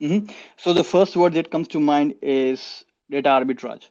Mm-hmm. 0.00 0.30
So 0.56 0.72
the 0.72 0.84
first 0.84 1.16
word 1.16 1.34
that 1.34 1.50
comes 1.50 1.68
to 1.68 1.80
mind 1.80 2.14
is 2.22 2.84
data 3.10 3.30
arbitrage 3.30 3.88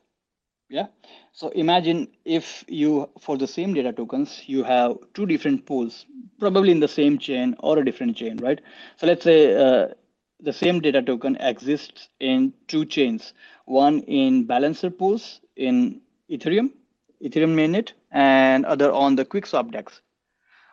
yeah. 0.70 0.88
So 1.34 1.50
imagine 1.50 2.08
if 2.26 2.66
you, 2.68 3.10
for 3.20 3.38
the 3.38 3.48
same 3.48 3.74
data 3.74 3.94
tokens, 3.94 4.44
you 4.48 4.64
have 4.64 4.98
two 5.14 5.26
different 5.28 5.66
pools, 5.66 6.06
probably 6.40 6.72
in 6.72 6.80
the 6.80 6.88
same 6.88 7.20
chain 7.20 7.56
or 7.60 7.78
a 7.78 7.86
different 7.86 8.18
chain, 8.18 8.38
right? 8.38 8.60
So 8.98 9.06
let's 9.06 9.24
say 9.24 9.56
uh, 9.56 9.90
the 10.44 10.54
same 10.54 10.80
data 10.82 11.02
token 11.02 11.38
exists 11.38 12.10
in 12.20 12.54
two 12.68 12.86
chains, 12.86 13.34
one 13.66 14.00
in 14.02 14.46
balancer 14.46 14.90
pools 14.90 15.40
in 15.56 16.02
Ethereum, 16.30 16.72
Ethereum 17.24 17.56
mainnet, 17.56 17.94
and 18.12 18.66
other 18.66 18.92
on 18.92 19.16
the 19.16 19.26
QuickSwap 19.26 19.72
DEX 19.72 20.02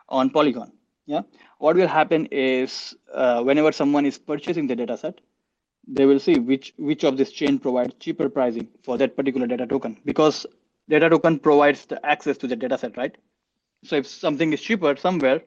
on 0.09 0.29
Polygon. 0.29 0.73
Yeah. 1.05 1.21
What 1.59 1.77
will 1.77 1.87
happen 1.87 2.27
is 2.31 2.95
uh, 3.13 3.41
whenever 3.43 3.71
someone 3.71 4.05
is 4.05 4.17
purchasing 4.17 4.67
the 4.67 4.75
data 4.75 4.97
set, 4.97 5.21
they 5.87 6.05
will 6.05 6.19
see 6.19 6.37
which 6.37 6.73
which 6.77 7.03
of 7.03 7.17
this 7.17 7.31
chain 7.31 7.57
provides 7.57 7.93
cheaper 7.99 8.29
pricing 8.29 8.67
for 8.83 8.97
that 8.97 9.15
particular 9.15 9.47
data 9.47 9.65
token 9.65 9.97
because 10.05 10.45
data 10.89 11.09
token 11.09 11.39
provides 11.39 11.85
the 11.85 12.05
access 12.05 12.37
to 12.37 12.47
the 12.47 12.55
data 12.55 12.77
set, 12.77 12.97
right? 12.97 13.17
So 13.83 13.95
if 13.95 14.05
something 14.05 14.53
is 14.53 14.61
cheaper 14.61 14.95
somewhere, 14.95 15.41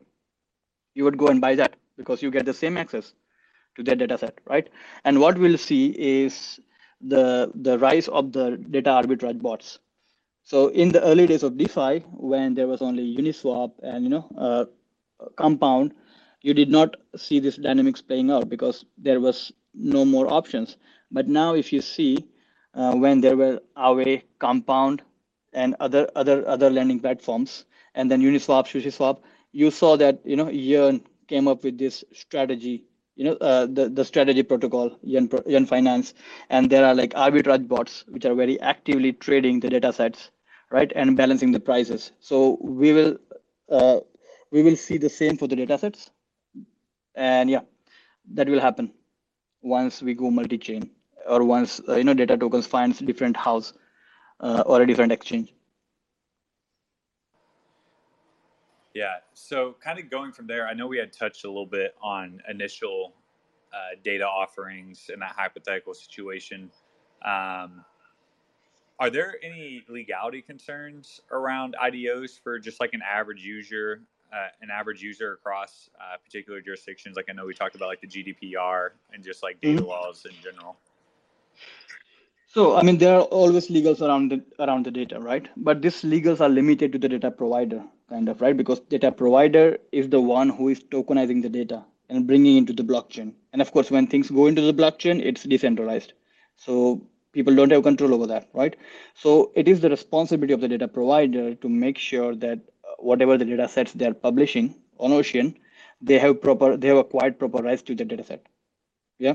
you 0.94 1.04
would 1.04 1.18
go 1.18 1.28
and 1.28 1.40
buy 1.40 1.54
that 1.56 1.76
because 1.96 2.22
you 2.22 2.30
get 2.30 2.46
the 2.46 2.54
same 2.54 2.76
access 2.76 3.12
to 3.76 3.82
that 3.84 3.98
data 3.98 4.18
set, 4.18 4.38
right? 4.46 4.68
And 5.04 5.20
what 5.20 5.38
we'll 5.38 5.58
see 5.58 5.88
is 5.98 6.60
the 7.00 7.50
the 7.54 7.78
rise 7.78 8.08
of 8.08 8.32
the 8.32 8.56
data 8.70 8.90
arbitrage 8.90 9.40
bots. 9.42 9.78
So 10.44 10.68
in 10.68 10.90
the 10.90 11.02
early 11.04 11.26
days 11.26 11.42
of 11.42 11.56
DeFi, 11.56 12.00
when 12.12 12.54
there 12.54 12.66
was 12.66 12.82
only 12.82 13.16
Uniswap 13.16 13.72
and 13.82 14.04
you 14.04 14.10
know 14.10 14.28
uh, 14.38 14.64
Compound, 15.36 15.94
you 16.42 16.54
did 16.54 16.70
not 16.70 16.96
see 17.16 17.40
this 17.40 17.56
dynamics 17.56 18.02
playing 18.02 18.30
out 18.30 18.48
because 18.48 18.84
there 18.98 19.20
was 19.20 19.52
no 19.74 20.04
more 20.04 20.32
options. 20.32 20.76
But 21.10 21.28
now 21.28 21.54
if 21.54 21.72
you 21.72 21.80
see 21.80 22.26
uh, 22.74 22.94
when 22.94 23.20
there 23.20 23.36
were 23.36 23.60
Aave, 23.76 24.22
Compound, 24.38 25.02
and 25.52 25.76
other 25.80 26.08
other 26.16 26.46
other 26.48 26.70
lending 26.70 27.00
platforms, 27.00 27.64
and 27.94 28.10
then 28.10 28.20
Uniswap, 28.22 28.66
SushiSwap, 28.66 29.20
you 29.52 29.70
saw 29.70 29.96
that 29.96 30.20
you 30.24 30.36
know 30.36 30.48
Yearn 30.50 31.02
came 31.28 31.48
up 31.48 31.64
with 31.64 31.78
this 31.78 32.04
strategy, 32.12 32.84
you 33.16 33.24
know 33.24 33.34
uh, 33.34 33.66
the 33.66 33.88
the 33.88 34.04
strategy 34.04 34.42
protocol, 34.42 34.96
Yearn, 35.02 35.30
Yearn 35.46 35.66
Finance, 35.66 36.14
and 36.50 36.70
there 36.70 36.84
are 36.84 36.94
like 36.94 37.12
arbitrage 37.14 37.66
bots 37.68 38.04
which 38.08 38.24
are 38.24 38.34
very 38.34 38.60
actively 38.60 39.12
trading 39.12 39.60
the 39.60 39.70
data 39.70 39.92
sets, 39.92 40.30
right, 40.70 40.92
and 40.94 41.16
balancing 41.16 41.52
the 41.52 41.60
prices. 41.60 42.12
So 42.20 42.58
we 42.60 42.92
will 42.92 43.16
uh, 43.70 44.00
we 44.50 44.62
will 44.62 44.76
see 44.76 44.98
the 44.98 45.10
same 45.10 45.36
for 45.36 45.46
the 45.46 45.56
data 45.56 45.78
sets, 45.78 46.10
and 47.14 47.50
yeah, 47.50 47.60
that 48.34 48.48
will 48.48 48.60
happen 48.60 48.92
once 49.62 50.02
we 50.02 50.14
go 50.14 50.30
multi-chain 50.30 50.90
or 51.26 51.44
once 51.44 51.80
uh, 51.88 51.96
you 51.96 52.04
know 52.04 52.14
data 52.14 52.36
tokens 52.36 52.66
finds 52.66 52.98
different 53.00 53.36
house 53.36 53.72
uh, 54.40 54.62
or 54.66 54.82
a 54.82 54.86
different 54.86 55.12
exchange 55.12 55.52
yeah 58.94 59.16
so 59.34 59.76
kind 59.82 59.98
of 59.98 60.10
going 60.10 60.32
from 60.32 60.46
there 60.46 60.66
i 60.66 60.72
know 60.72 60.86
we 60.86 60.98
had 60.98 61.12
touched 61.12 61.44
a 61.44 61.48
little 61.48 61.66
bit 61.66 61.94
on 62.02 62.40
initial 62.48 63.12
uh, 63.72 63.96
data 64.04 64.24
offerings 64.24 65.10
in 65.12 65.18
that 65.18 65.34
hypothetical 65.36 65.92
situation 65.92 66.70
um, 67.24 67.84
are 69.00 69.10
there 69.10 69.36
any 69.42 69.82
legality 69.88 70.40
concerns 70.40 71.20
around 71.32 71.74
IDOs 71.82 72.40
for 72.40 72.58
just 72.58 72.80
like 72.80 72.94
an 72.94 73.02
average 73.02 73.42
user 73.42 74.02
uh, 74.32 74.48
an 74.62 74.68
average 74.70 75.00
user 75.00 75.34
across 75.34 75.90
uh, 76.00 76.16
particular 76.24 76.60
jurisdictions? 76.60 77.16
Like 77.16 77.26
I 77.28 77.32
know 77.32 77.46
we 77.46 77.54
talked 77.54 77.76
about 77.76 77.88
like 77.88 78.00
the 78.00 78.06
GDPR 78.06 78.90
and 79.12 79.22
just 79.22 79.42
like 79.42 79.60
data 79.60 79.80
mm-hmm. 79.80 79.88
laws 79.88 80.26
in 80.28 80.34
general. 80.42 80.76
So 82.54 82.76
I 82.76 82.82
mean, 82.82 82.98
there 82.98 83.16
are 83.16 83.22
always 83.22 83.68
legals 83.68 84.00
around 84.00 84.30
the 84.30 84.42
around 84.60 84.84
the 84.86 84.90
data, 84.90 85.18
right? 85.20 85.48
But 85.56 85.82
these 85.82 86.02
legals 86.02 86.40
are 86.40 86.48
limited 86.48 86.92
to 86.92 86.98
the 86.98 87.08
data 87.08 87.30
provider, 87.30 87.82
kind 88.08 88.28
of, 88.28 88.40
right? 88.40 88.56
Because 88.56 88.80
data 88.80 89.10
provider 89.10 89.78
is 89.92 90.08
the 90.08 90.20
one 90.20 90.48
who 90.50 90.68
is 90.68 90.80
tokenizing 90.80 91.42
the 91.42 91.48
data 91.48 91.84
and 92.08 92.26
bringing 92.28 92.56
into 92.56 92.72
the 92.72 92.84
blockchain. 92.84 93.34
And 93.52 93.60
of 93.60 93.72
course, 93.72 93.90
when 93.90 94.06
things 94.06 94.30
go 94.30 94.46
into 94.46 94.62
the 94.62 94.72
blockchain, 94.72 95.20
it's 95.24 95.42
decentralized. 95.44 96.12
So 96.56 97.02
people 97.32 97.54
don't 97.56 97.72
have 97.72 97.82
control 97.82 98.14
over 98.14 98.26
that, 98.28 98.48
right? 98.54 98.76
So 99.14 99.50
it 99.56 99.66
is 99.68 99.80
the 99.80 99.90
responsibility 99.90 100.52
of 100.54 100.60
the 100.60 100.68
data 100.68 100.86
provider 100.86 101.54
to 101.56 101.68
make 101.68 101.98
sure 101.98 102.36
that 102.36 102.60
whatever 102.98 103.36
the 103.36 103.44
data 103.44 103.68
sets 103.68 103.92
they 103.92 104.06
are 104.06 104.14
publishing 104.14 104.74
on 104.98 105.12
Ocean, 105.12 105.56
they 106.00 106.18
have 106.20 106.40
proper 106.40 106.76
they 106.76 106.88
have 106.88 106.98
acquired 106.98 107.38
proper 107.38 107.62
rights 107.62 107.82
to 107.82 107.94
the 107.96 108.04
data 108.04 108.22
set. 108.24 108.46
Yeah, 109.18 109.34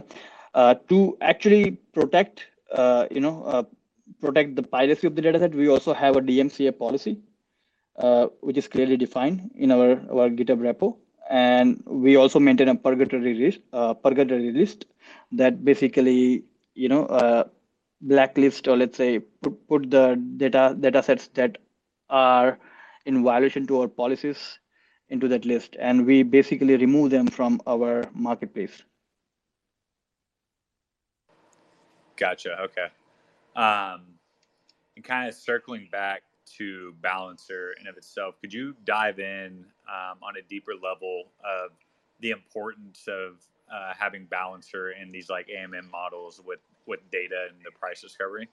uh, 0.53 0.75
to 0.89 1.17
actually 1.21 1.71
protect 1.93 2.45
uh, 2.45 2.58
you 2.77 3.19
know 3.21 3.43
uh, 3.43 3.63
protect 4.21 4.55
the 4.55 4.63
piracy 4.63 5.07
of 5.07 5.15
the 5.15 5.21
data 5.21 5.39
set, 5.39 5.53
we 5.55 5.67
also 5.69 5.93
have 5.93 6.15
a 6.15 6.21
DMCA 6.21 6.71
policy, 6.77 7.19
uh, 7.97 8.27
which 8.41 8.57
is 8.57 8.67
clearly 8.67 8.97
defined 8.97 9.51
in 9.55 9.71
our 9.71 9.91
our 10.11 10.29
GitHub 10.29 10.61
repo, 10.67 10.97
and 11.29 11.83
we 11.85 12.15
also 12.15 12.39
maintain 12.39 12.69
a 12.69 12.75
purgatory 12.75 13.33
list 13.33 13.59
uh, 13.73 13.93
purgatory 13.93 14.51
list 14.51 14.85
that 15.31 15.63
basically 15.63 16.43
you 16.75 16.89
know 16.89 17.05
uh, 17.07 17.43
blacklist 18.01 18.67
or 18.67 18.77
let's 18.77 18.97
say 18.97 19.19
put, 19.19 19.67
put 19.67 19.89
the 19.91 20.15
data 20.37 20.75
data 20.79 21.01
sets 21.03 21.27
that 21.29 21.57
are 22.09 22.59
in 23.05 23.23
violation 23.23 23.65
to 23.67 23.81
our 23.81 23.87
policies 23.87 24.59
into 25.09 25.27
that 25.27 25.45
list. 25.45 25.75
And 25.79 26.05
we 26.05 26.23
basically 26.23 26.77
remove 26.77 27.09
them 27.11 27.27
from 27.27 27.61
our 27.67 28.05
marketplace 28.13 28.83
gotcha 32.19 32.61
okay 32.61 32.87
um, 33.55 34.01
and 34.95 35.03
kind 35.03 35.27
of 35.27 35.33
circling 35.33 35.87
back 35.91 36.23
to 36.45 36.93
balancer 37.01 37.73
in 37.79 37.87
of 37.87 37.97
itself 37.97 38.35
could 38.41 38.53
you 38.53 38.75
dive 38.85 39.19
in 39.19 39.65
um, 39.87 40.17
on 40.21 40.35
a 40.37 40.41
deeper 40.49 40.73
level 40.81 41.23
of 41.43 41.71
the 42.21 42.31
importance 42.31 43.07
of 43.07 43.35
uh, 43.73 43.93
having 43.97 44.25
balancer 44.25 44.91
in 44.91 45.11
these 45.11 45.29
like 45.29 45.47
amm 45.47 45.89
models 45.91 46.41
with 46.45 46.59
with 46.85 46.99
data 47.11 47.47
and 47.49 47.57
the 47.63 47.71
price 47.71 48.01
discovery 48.01 48.47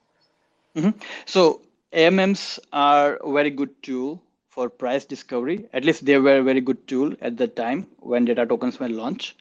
mm-hmm. 0.75 0.97
so 1.25 1.61
amms 1.93 2.59
are 2.71 3.15
a 3.15 3.31
very 3.31 3.49
good 3.49 3.71
tool 3.83 4.21
for 4.57 4.69
price 4.69 5.05
discovery. 5.05 5.57
At 5.71 5.85
least 5.85 6.03
they 6.03 6.17
were 6.17 6.39
a 6.39 6.43
very 6.43 6.61
good 6.61 6.87
tool 6.87 7.13
at 7.21 7.37
the 7.37 7.47
time 7.47 7.85
when 7.99 8.25
data 8.25 8.43
tokens 8.43 8.79
were 8.79 8.89
launched. 8.89 9.35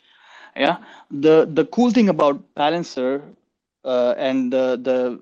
Yeah. 0.64 0.76
The 1.10 1.36
the 1.58 1.64
cool 1.76 1.90
thing 1.90 2.10
about 2.10 2.42
Balancer 2.54 3.22
and 4.16 4.52
the 4.52 4.76
the 4.88 5.20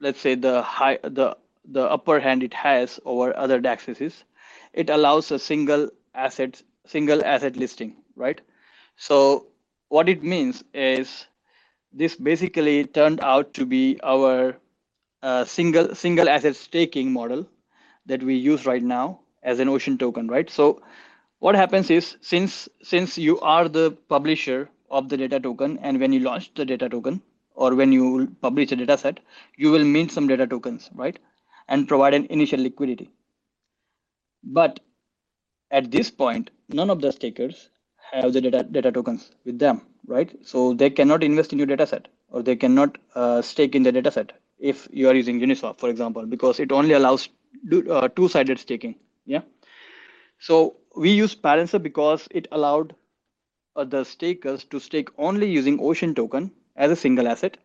let's 0.00 0.20
say 0.20 0.34
the 0.34 0.62
high 0.62 0.98
the 1.02 1.36
the 1.64 1.82
upper 1.82 2.20
hand 2.20 2.42
it 2.42 2.54
has 2.54 2.98
over 3.04 3.36
other 3.36 3.60
DEXes 3.60 4.00
is 4.00 4.24
it 4.72 4.90
allows 4.90 5.30
a 5.30 5.38
single 5.38 5.90
asset 6.14 6.62
single 6.86 7.24
asset 7.24 7.56
listing, 7.56 7.96
right? 8.16 8.40
So 8.96 9.46
what 9.88 10.08
it 10.08 10.22
means 10.22 10.64
is 10.74 11.26
this 11.92 12.16
basically 12.16 12.84
turned 12.84 13.20
out 13.20 13.54
to 13.54 13.66
be 13.66 13.98
our 14.02 14.56
uh, 15.22 15.44
single 15.44 15.94
single 15.94 16.28
asset 16.28 16.56
staking 16.56 17.12
model 17.12 17.46
that 18.06 18.22
we 18.22 18.34
use 18.36 18.66
right 18.66 18.82
now 18.82 19.20
as 19.42 19.58
an 19.60 19.68
ocean 19.68 19.96
token 19.98 20.26
right 20.28 20.50
so 20.50 20.82
what 21.38 21.54
happens 21.54 21.90
is 21.90 22.16
since 22.20 22.68
since 22.82 23.18
you 23.18 23.38
are 23.40 23.68
the 23.68 23.90
publisher 24.08 24.68
of 24.90 25.08
the 25.08 25.16
data 25.16 25.40
token 25.40 25.78
and 25.78 26.00
when 26.00 26.12
you 26.12 26.20
launch 26.20 26.52
the 26.54 26.64
data 26.64 26.88
token 26.88 27.20
or 27.54 27.74
when 27.74 27.92
you 27.92 28.28
publish 28.42 28.72
a 28.72 28.76
data 28.76 28.96
set 28.98 29.20
you 29.56 29.70
will 29.70 29.84
mint 29.84 30.12
some 30.12 30.26
data 30.26 30.46
tokens 30.46 30.90
right 30.94 31.18
and 31.68 31.88
provide 31.88 32.14
an 32.14 32.26
initial 32.26 32.60
liquidity 32.60 33.10
but 34.42 34.80
at 35.70 35.90
this 35.90 36.10
point 36.10 36.50
none 36.68 36.90
of 36.90 37.00
the 37.00 37.12
stakers 37.12 37.68
have 38.12 38.32
the 38.32 38.40
data 38.40 38.62
data 38.64 38.90
tokens 38.92 39.30
with 39.44 39.58
them 39.58 39.80
right 40.06 40.36
so 40.52 40.72
they 40.74 40.90
cannot 40.90 41.22
invest 41.22 41.52
in 41.52 41.58
your 41.58 41.66
data 41.74 41.86
set 41.86 42.08
or 42.30 42.42
they 42.42 42.56
cannot 42.56 42.98
uh, 43.14 43.40
stake 43.42 43.74
in 43.74 43.82
the 43.82 43.92
data 43.92 44.10
set 44.10 44.32
if 44.60 44.86
you 44.92 45.08
are 45.08 45.14
using 45.14 45.40
Uniswap, 45.40 45.78
for 45.78 45.88
example, 45.88 46.26
because 46.26 46.60
it 46.60 46.70
only 46.70 46.92
allows 46.92 47.28
uh, 47.90 48.08
two-sided 48.08 48.58
staking. 48.58 48.94
Yeah. 49.24 49.40
So 50.38 50.76
we 50.96 51.10
use 51.10 51.34
Balancer 51.34 51.78
because 51.78 52.28
it 52.30 52.46
allowed 52.52 52.94
uh, 53.76 53.84
the 53.84 54.04
stakers 54.04 54.64
to 54.64 54.78
stake 54.80 55.08
only 55.18 55.50
using 55.50 55.80
Ocean 55.80 56.14
token 56.14 56.50
as 56.80 56.92
a 56.92 56.96
single 56.96 57.28
asset, 57.28 57.58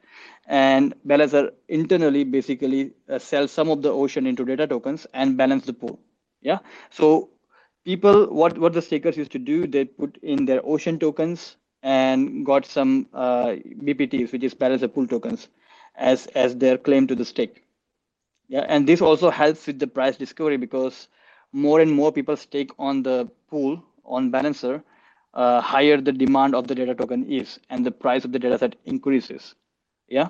and 0.48 0.96
Balancer 1.06 1.52
internally 1.70 2.24
basically 2.26 2.94
uh, 3.10 3.20
sells 3.20 3.52
some 3.52 3.70
of 3.70 3.82
the 3.84 3.92
Ocean 3.92 4.28
into 4.28 4.46
data 4.46 4.68
tokens 4.68 5.08
and 5.14 5.38
balance 5.38 5.66
the 5.66 5.74
pool. 5.74 6.00
Yeah. 6.42 6.60
So 6.92 7.30
people, 7.86 8.28
what 8.42 8.58
what 8.60 8.74
the 8.74 8.82
stakers 8.82 9.18
used 9.18 9.32
to 9.34 9.40
do, 9.40 9.68
they 9.68 9.86
put 9.86 10.18
in 10.24 10.46
their 10.46 10.62
Ocean 10.66 11.00
tokens 11.00 11.58
and 11.84 12.46
got 12.46 12.66
some 12.66 13.08
uh, 13.14 13.56
BPTs, 13.84 14.32
which 14.34 14.44
is 14.44 14.54
Balancer 14.56 14.88
pool 14.90 15.08
tokens 15.08 15.50
as 15.96 16.28
as 16.46 16.58
their 16.58 16.78
claim 16.78 17.08
to 17.08 17.16
the 17.16 17.26
stake 17.26 17.64
yeah 18.48 18.66
and 18.70 18.88
this 18.88 19.02
also 19.02 19.30
helps 19.32 19.68
with 19.68 19.80
the 19.80 19.88
price 19.88 20.18
discovery 20.18 20.58
because 20.58 21.08
more 21.52 21.80
and 21.82 21.92
more 21.92 22.12
people 22.12 22.36
stake 22.38 22.72
on 22.80 23.04
the 23.04 23.30
pool 23.50 23.82
on 24.06 24.32
balancer 24.32 24.84
uh, 25.36 25.62
higher 25.62 26.00
the 26.00 26.12
demand 26.12 26.56
of 26.56 26.68
the 26.68 26.76
data 26.76 26.96
token 26.96 27.30
is 27.32 27.60
and 27.70 27.86
the 27.86 27.92
price 27.92 28.26
of 28.26 28.32
the 28.32 28.40
data 28.40 28.58
set 28.58 28.76
increases. 28.86 29.56
Yeah? 30.08 30.30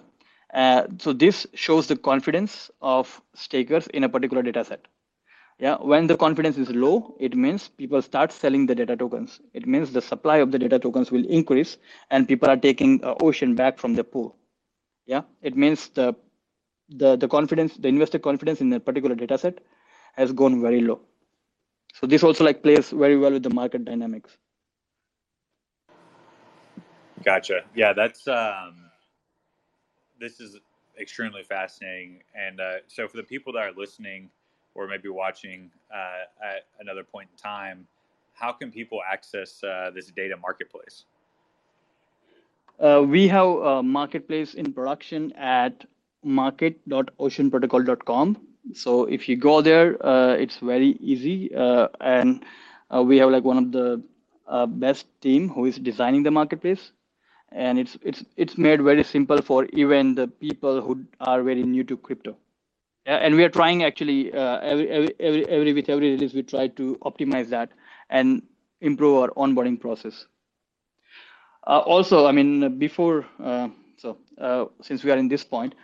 Uh, 0.53 0.87
so 0.99 1.13
this 1.13 1.45
shows 1.53 1.87
the 1.87 1.95
confidence 1.95 2.71
of 2.81 3.21
stakers 3.35 3.87
in 3.87 4.03
a 4.03 4.09
particular 4.09 4.41
data 4.41 4.63
set. 4.63 4.85
Yeah? 5.59 5.75
When 5.75 6.07
the 6.07 6.17
confidence 6.17 6.57
is 6.57 6.69
low 6.71 7.15
it 7.19 7.35
means 7.35 7.69
people 7.69 8.01
start 8.01 8.31
selling 8.31 8.65
the 8.65 8.75
data 8.75 8.95
tokens. 8.95 9.39
It 9.53 9.67
means 9.67 9.91
the 9.91 10.01
supply 10.01 10.37
of 10.37 10.51
the 10.51 10.59
data 10.59 10.79
tokens 10.79 11.11
will 11.11 11.25
increase 11.27 11.77
and 12.09 12.27
people 12.27 12.49
are 12.49 12.57
taking 12.57 13.03
uh, 13.03 13.15
ocean 13.21 13.55
back 13.55 13.77
from 13.77 13.93
the 13.95 14.03
pool. 14.03 14.35
Yeah? 15.05 15.21
It 15.41 15.55
means 15.55 15.89
the 15.89 16.15
the 16.89 17.15
the 17.15 17.27
confidence 17.27 17.75
the 17.77 17.87
investor 17.87 18.19
confidence 18.19 18.61
in 18.61 18.71
a 18.73 18.79
particular 18.79 19.15
data 19.15 19.37
set 19.37 19.59
has 20.13 20.31
gone 20.31 20.61
very 20.61 20.81
low. 20.81 20.99
So 21.93 22.05
this 22.05 22.23
also 22.23 22.43
like 22.43 22.61
plays 22.61 22.89
very 22.89 23.17
well 23.17 23.31
with 23.31 23.43
the 23.43 23.49
market 23.49 23.85
dynamics 23.85 24.37
gotcha. 27.25 27.61
Yeah 27.75 27.93
that's 27.93 28.27
um 28.27 28.75
this 30.19 30.39
is 30.39 30.57
extremely 30.99 31.43
fascinating. 31.43 32.23
And 32.33 32.61
uh, 32.61 32.75
so 32.87 33.07
for 33.07 33.17
the 33.17 33.23
people 33.23 33.53
that 33.53 33.59
are 33.59 33.73
listening 33.75 34.29
or 34.75 34.87
maybe 34.87 35.09
watching 35.09 35.71
uh, 35.93 36.23
at 36.43 36.67
another 36.79 37.03
point 37.03 37.29
in 37.31 37.37
time 37.37 37.87
how 38.35 38.51
can 38.51 38.71
people 38.71 39.01
access 39.09 39.63
uh, 39.63 39.89
this 39.95 40.07
data 40.07 40.35
marketplace? 40.37 41.05
Uh, 42.79 43.03
we 43.07 43.27
have 43.29 43.47
a 43.47 43.81
marketplace 43.81 44.53
in 44.53 44.73
production 44.73 45.31
at 45.33 45.85
market.oceanprotocol.com. 46.23 48.37
So 48.73 49.05
if 49.05 49.29
you 49.29 49.37
go 49.37 49.61
there, 49.61 50.05
uh, 50.05 50.33
it's 50.33 50.57
very 50.57 50.97
easy, 50.99 51.55
uh, 51.55 51.87
and 52.01 52.43
we 53.03 53.17
have 53.19 53.29
like 53.29 53.45
one 53.45 53.57
of 53.57 53.71
the 53.71 54.03
best 54.67 55.05
team 55.21 55.47
who 55.47 55.63
is 55.65 55.77
designing 55.77 56.23
the 56.23 56.31
marketplace, 56.31 56.91
and 57.55 57.79
it's 57.79 57.97
it's 58.01 58.23
it's 58.35 58.57
made 58.57 58.81
very 58.83 59.03
simple 59.03 59.41
for 59.41 59.65
even 59.73 60.13
the 60.15 60.27
people 60.27 60.81
who 60.81 61.05
are 61.21 61.41
very 61.41 61.63
new 61.63 61.83
to 61.83 61.97
crypto. 61.97 62.35
And 63.07 63.35
we 63.35 63.43
are 63.43 63.49
trying 63.49 63.83
actually 63.83 64.33
uh, 64.33 64.59
every, 64.59 64.89
every 64.89 65.15
every 65.19 65.47
every 65.47 65.73
with 65.73 65.89
every 65.89 66.11
release 66.11 66.33
we 66.33 66.43
try 66.43 66.67
to 66.79 66.97
optimize 67.03 67.49
that 67.49 67.69
and 68.09 68.41
improve 68.81 69.17
our 69.17 69.29
onboarding 69.29 69.79
process. 69.79 70.25
Uh, 71.67 71.79
also, 71.79 72.25
I 72.27 72.31
mean, 72.31 72.77
before, 72.77 73.25
uh, 73.43 73.69
so 73.97 74.17
uh, 74.39 74.65
since 74.81 75.03
we 75.03 75.11
are 75.11 75.17
in 75.17 75.27
this 75.27 75.43
point, 75.43 75.75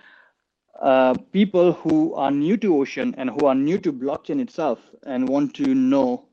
people 1.32 1.74
who 1.74 2.14
are 2.16 2.32
new 2.32 2.58
to 2.58 2.76
Ocean 2.82 3.16
and 3.18 3.30
who 3.30 3.46
are 3.46 3.56
new 3.56 3.78
to 3.80 3.94
blockchain 3.94 4.42
itself 4.42 4.80
and 5.06 5.28
want 5.30 5.56
to 5.56 5.74
know 5.76 6.26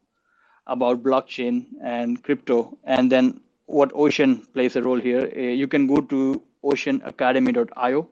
about 0.67 1.03
blockchain 1.03 1.67
and 1.83 2.23
crypto, 2.23 2.77
and 2.85 3.11
then 3.13 3.41
what 3.69 3.91
Ocean 3.95 4.47
plays 4.55 4.77
a 4.77 4.83
role 4.83 4.99
here, 4.99 5.29
you 5.39 5.69
can 5.69 5.87
go 5.87 6.01
to 6.01 6.43
oceanacademy.io, 6.65 8.09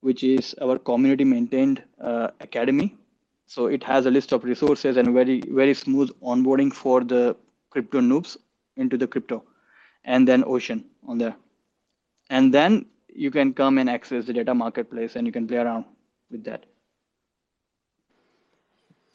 which 0.00 0.24
is 0.24 0.54
our 0.62 0.78
community 0.78 1.24
maintained 1.24 1.82
uh, 2.00 2.28
academy. 2.40 2.96
So 3.46 3.66
it 3.66 3.82
has 3.84 4.06
a 4.06 4.10
list 4.10 4.32
of 4.32 4.44
resources 4.44 4.96
and 4.96 5.12
very, 5.12 5.42
very 5.46 5.74
smooth 5.74 6.10
onboarding 6.22 6.72
for 6.72 7.04
the 7.04 7.36
crypto 7.68 8.00
noobs 8.00 8.38
into 8.76 8.96
the 8.96 9.06
crypto 9.06 9.44
and 10.04 10.26
then 10.26 10.42
ocean 10.46 10.84
on 11.06 11.18
there. 11.18 11.36
And 12.30 12.52
then 12.52 12.86
you 13.14 13.30
can 13.30 13.52
come 13.52 13.76
and 13.76 13.90
access 13.90 14.24
the 14.24 14.32
data 14.32 14.54
marketplace 14.54 15.16
and 15.16 15.26
you 15.26 15.32
can 15.32 15.46
play 15.46 15.58
around 15.58 15.84
with 16.30 16.44
that 16.44 16.64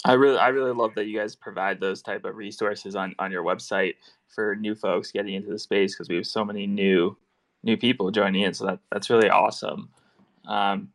i 0.06 0.14
really 0.14 0.38
i 0.38 0.48
really 0.48 0.74
love 0.74 0.94
that 0.96 1.06
you 1.06 1.18
guys 1.18 1.36
provide 1.36 1.80
those 1.80 2.02
type 2.02 2.26
of 2.26 2.36
resources 2.36 2.96
on 2.96 3.16
on 3.20 3.32
your 3.32 3.44
website 3.44 3.96
for 4.28 4.56
new 4.56 4.76
folks 4.76 5.12
getting 5.12 5.34
into 5.34 5.50
the 5.50 5.60
space 5.60 5.94
because 5.94 6.10
we 6.10 6.16
have 6.16 6.28
so 6.28 6.44
many 6.44 6.68
new 6.68 7.16
new 7.64 7.78
people 7.78 8.12
joining 8.12 8.44
in 8.44 8.54
so 8.54 8.66
that 8.66 8.80
that's 8.92 9.10
really 9.10 9.30
awesome 9.30 9.90
um, 10.46 10.90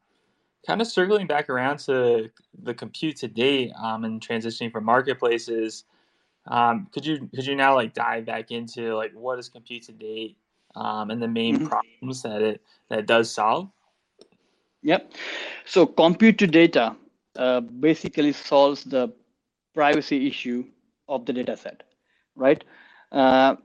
kind 0.66 0.80
of 0.80 0.86
circling 0.86 1.26
back 1.26 1.50
around 1.50 1.78
to 1.78 2.30
the 2.62 2.72
compute 2.72 3.16
to 3.16 3.28
data 3.28 3.74
um, 3.78 4.04
and 4.04 4.26
transitioning 4.26 4.72
from 4.72 4.84
marketplaces 4.84 5.84
um, 6.46 6.88
could 6.92 7.06
you 7.06 7.28
could 7.34 7.46
you 7.46 7.54
now 7.54 7.74
like 7.74 7.94
dive 7.94 8.24
back 8.24 8.50
into 8.50 8.94
like 8.96 9.12
what 9.14 9.38
is 9.38 9.48
compute 9.48 9.84
to 9.84 9.92
data 9.92 10.34
um, 10.74 11.10
and 11.10 11.22
the 11.22 11.28
main 11.28 11.56
mm-hmm. 11.56 11.66
problems 11.66 12.22
that 12.22 12.42
it 12.42 12.62
that 12.88 13.00
it 13.00 13.06
does 13.06 13.30
solve? 13.30 13.68
Yep. 14.82 15.12
So 15.64 15.86
compute 15.86 16.38
to 16.38 16.46
data 16.46 16.96
uh, 17.36 17.60
basically 17.60 18.32
solves 18.32 18.84
the 18.84 19.12
privacy 19.74 20.26
issue 20.26 20.64
of 21.08 21.24
the 21.26 21.32
data 21.32 21.56
set, 21.56 21.82
right? 22.36 22.64
Uh, 23.10 23.56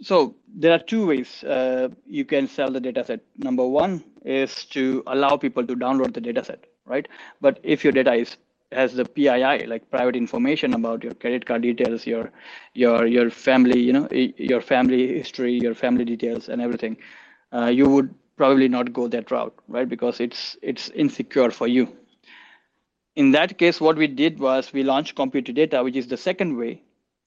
so 0.00 0.34
there 0.54 0.72
are 0.72 0.78
two 0.78 1.06
ways 1.06 1.42
uh, 1.44 1.88
you 2.06 2.24
can 2.24 2.46
sell 2.48 2.70
the 2.70 2.80
data 2.80 3.04
set. 3.04 3.20
Number 3.38 3.66
one 3.66 4.02
is 4.24 4.64
to 4.66 5.02
allow 5.06 5.36
people 5.36 5.66
to 5.66 5.74
download 5.76 6.14
the 6.14 6.20
data 6.20 6.44
set, 6.44 6.64
right? 6.86 7.06
But 7.40 7.60
if 7.62 7.84
your 7.84 7.92
data 7.92 8.12
is 8.14 8.36
has 8.72 8.94
the 8.94 9.04
PII, 9.04 9.66
like 9.66 9.90
private 9.90 10.16
information 10.16 10.72
about 10.74 11.04
your 11.04 11.12
credit 11.14 11.44
card 11.44 11.62
details, 11.62 12.06
your 12.06 12.32
your 12.74 13.06
your 13.06 13.30
family, 13.30 13.78
you 13.80 13.92
know, 13.92 14.08
your 14.10 14.60
family 14.60 15.06
history, 15.18 15.52
your 15.60 15.74
family 15.74 16.04
details, 16.04 16.48
and 16.48 16.60
everything, 16.60 16.96
uh, 17.52 17.66
you 17.66 17.88
would 17.88 18.14
probably 18.36 18.68
not 18.68 18.92
go 18.92 19.06
that 19.08 19.30
route, 19.30 19.54
right? 19.68 19.88
Because 19.88 20.20
it's 20.20 20.56
it's 20.62 20.88
insecure 20.90 21.50
for 21.50 21.68
you. 21.68 21.88
In 23.16 23.30
that 23.32 23.58
case, 23.58 23.80
what 23.80 23.96
we 23.96 24.06
did 24.06 24.38
was 24.38 24.72
we 24.72 24.82
launched 24.82 25.16
compute 25.16 25.52
data, 25.54 25.82
which 25.82 25.96
is 25.96 26.08
the 26.08 26.16
second 26.16 26.56
way, 26.56 26.82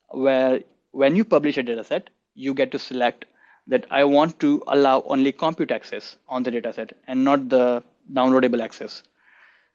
where 0.09 0.61
when 0.91 1.15
you 1.15 1.23
publish 1.25 1.57
a 1.57 1.63
data 1.63 1.83
set, 1.83 2.09
you 2.35 2.53
get 2.53 2.71
to 2.71 2.79
select 2.79 3.25
that 3.67 3.85
I 3.89 4.03
want 4.03 4.39
to 4.39 4.63
allow 4.67 5.01
only 5.07 5.31
compute 5.31 5.71
access 5.71 6.17
on 6.27 6.43
the 6.43 6.51
data 6.51 6.73
set 6.73 6.93
and 7.07 7.23
not 7.23 7.49
the 7.49 7.83
downloadable 8.13 8.61
access. 8.61 9.03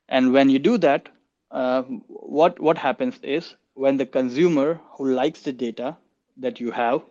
And 0.09 0.33
when 0.33 0.49
you 0.51 0.59
do 0.59 0.79
that, 0.79 1.09
uh, 1.51 1.83
what 2.09 2.59
what 2.61 2.79
happens 2.79 3.19
is 3.23 3.55
when 3.75 3.97
the 3.97 4.07
consumer 4.07 4.81
who 4.97 5.13
likes 5.13 5.43
the 5.43 5.53
data 5.53 5.97
that 6.37 6.61
you 6.61 6.71
have 6.71 7.03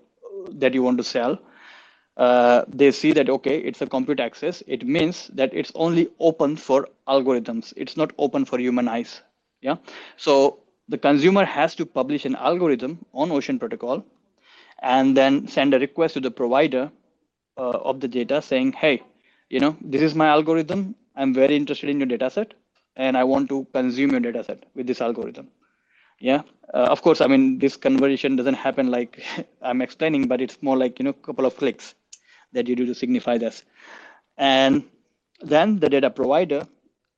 that 0.52 0.74
you 0.74 0.84
want 0.84 0.98
to 0.98 1.04
sell 1.04 1.38
uh, 2.20 2.66
they 2.68 2.92
see 2.92 3.14
that 3.14 3.30
okay 3.30 3.58
it's 3.60 3.82
a 3.82 3.88
compute 3.88 4.20
access. 4.20 4.62
It 4.68 4.86
means 4.86 5.30
that 5.34 5.54
it's 5.54 5.72
only 5.74 6.10
open 6.20 6.58
for 6.58 6.90
algorithms. 7.08 7.74
It's 7.78 7.96
not 7.96 8.12
open 8.18 8.44
for 8.44 8.60
human 8.60 8.90
eyes. 8.90 9.22
Yeah? 9.62 9.78
So 10.18 10.60
the 10.90 10.98
consumer 10.98 11.46
has 11.46 11.76
to 11.76 11.86
publish 11.86 12.26
an 12.26 12.36
algorithm 12.36 13.06
on 13.14 13.32
ocean 13.32 13.58
protocol 13.58 14.06
and 14.82 15.16
then 15.16 15.48
send 15.48 15.74
a 15.74 15.80
request 15.80 16.16
to 16.16 16.20
the 16.20 16.32
provider 16.32 16.92
uh, 17.58 17.78
of 17.92 18.02
the 18.02 18.08
data 18.08 18.42
saying 18.42 18.74
hey 18.74 19.02
you 19.50 19.60
know 19.60 19.78
this 19.82 20.02
is 20.02 20.14
my 20.14 20.28
algorithm. 20.28 20.96
I'm 21.16 21.34
very 21.34 21.56
interested 21.56 21.90
in 21.90 22.00
your 22.00 22.08
data 22.08 22.30
set 22.30 22.54
and 22.98 23.18
I 23.18 23.24
want 23.24 23.48
to 23.50 23.66
consume 23.74 24.12
your 24.12 24.20
data 24.20 24.44
set 24.44 24.66
with 24.76 24.88
this 24.88 25.00
algorithm. 25.02 25.48
Yeah, 26.20 26.42
uh, 26.74 26.88
of 26.96 27.02
course, 27.02 27.22
I 27.22 27.28
mean, 27.28 27.60
this 27.60 27.78
conversion 27.78 28.36
doesn't 28.36 28.56
happen 28.56 28.92
like 28.92 29.24
I'm 29.62 29.82
explaining, 29.82 30.28
but 30.28 30.42
it's 30.42 30.62
more 30.62 30.76
like, 30.78 31.00
you 31.00 31.06
know, 31.06 31.12
a 31.12 31.26
couple 31.26 31.46
of 31.46 31.56
clicks 31.56 31.96
that 32.54 32.68
you 32.68 32.76
do 32.76 32.86
to 32.86 32.96
signify 32.96 33.38
this. 33.38 33.64
And 34.38 34.84
then 35.42 35.80
the 35.80 35.90
data 35.90 36.10
provider 36.10 36.68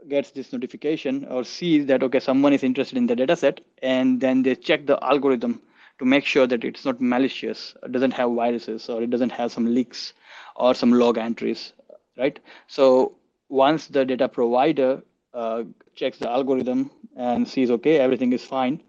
gets 0.09 0.31
this 0.31 0.51
notification 0.51 1.25
or 1.25 1.43
sees 1.43 1.85
that, 1.87 2.03
okay, 2.03 2.19
someone 2.19 2.53
is 2.53 2.63
interested 2.63 2.97
in 2.97 3.05
the 3.07 3.15
data 3.15 3.35
set, 3.35 3.61
and 3.81 4.19
then 4.19 4.41
they 4.43 4.55
check 4.55 4.85
the 4.85 4.97
algorithm 5.03 5.61
to 5.99 6.05
make 6.05 6.25
sure 6.25 6.47
that 6.47 6.63
it's 6.63 6.85
not 6.85 6.99
malicious, 6.99 7.75
doesn't 7.91 8.11
have 8.13 8.31
viruses, 8.33 8.89
or 8.89 9.03
it 9.03 9.09
doesn't 9.11 9.29
have 9.31 9.51
some 9.51 9.73
leaks 9.73 10.13
or 10.55 10.73
some 10.73 10.91
log 10.91 11.17
entries, 11.17 11.73
right? 12.17 12.39
So 12.67 13.15
once 13.49 13.87
the 13.87 14.05
data 14.05 14.27
provider 14.27 15.03
uh, 15.33 15.63
checks 15.95 16.17
the 16.17 16.29
algorithm 16.29 16.89
and 17.15 17.47
sees, 17.47 17.69
okay, 17.71 17.99
everything 17.99 18.33
is 18.33 18.43
fine, 18.43 18.81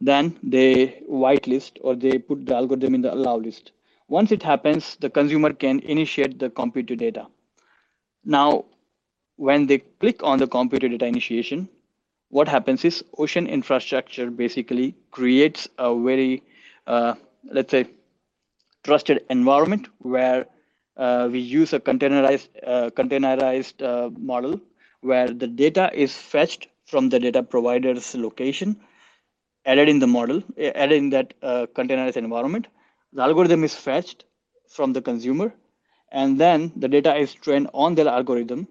then 0.00 0.38
they 0.42 1.02
whitelist 1.10 1.78
or 1.82 1.94
they 1.94 2.18
put 2.18 2.46
the 2.46 2.54
algorithm 2.54 2.94
in 2.94 3.02
the 3.02 3.12
allow 3.12 3.36
list. 3.36 3.72
Once 4.10 4.32
it 4.32 4.42
happens, 4.42 4.96
the 4.96 5.08
consumer 5.08 5.52
can 5.52 5.78
initiate 5.80 6.38
the 6.40 6.50
compute 6.50 6.88
to 6.88 6.96
data. 6.96 7.28
Now, 8.24 8.64
when 9.36 9.66
they 9.68 9.78
click 9.78 10.24
on 10.24 10.38
the 10.38 10.48
compute 10.48 10.80
to 10.82 10.88
data 10.88 11.06
initiation, 11.06 11.68
what 12.28 12.48
happens 12.48 12.84
is 12.84 13.04
ocean 13.18 13.46
infrastructure 13.46 14.28
basically 14.28 14.96
creates 15.12 15.68
a 15.78 15.94
very, 15.96 16.42
uh, 16.88 17.14
let's 17.44 17.70
say, 17.70 17.86
trusted 18.82 19.24
environment 19.30 19.86
where 19.98 20.46
uh, 20.96 21.28
we 21.30 21.38
use 21.38 21.72
a 21.72 21.78
containerized 21.78 22.48
uh, 22.66 22.90
containerized 22.90 23.80
uh, 23.80 24.10
model 24.18 24.60
where 25.02 25.28
the 25.28 25.46
data 25.46 25.88
is 25.94 26.12
fetched 26.16 26.66
from 26.84 27.08
the 27.10 27.20
data 27.20 27.44
provider's 27.44 28.16
location, 28.16 28.76
added 29.66 29.88
in 29.88 30.00
the 30.00 30.06
model, 30.06 30.42
added 30.58 30.96
in 30.96 31.10
that 31.10 31.32
uh, 31.42 31.66
containerized 31.76 32.16
environment. 32.16 32.66
The 33.12 33.22
algorithm 33.22 33.64
is 33.64 33.74
fetched 33.74 34.24
from 34.68 34.92
the 34.92 35.02
consumer, 35.02 35.54
and 36.12 36.38
then 36.40 36.72
the 36.76 36.88
data 36.88 37.16
is 37.16 37.34
trained 37.34 37.68
on 37.74 37.94
their 37.94 38.08
algorithm 38.08 38.68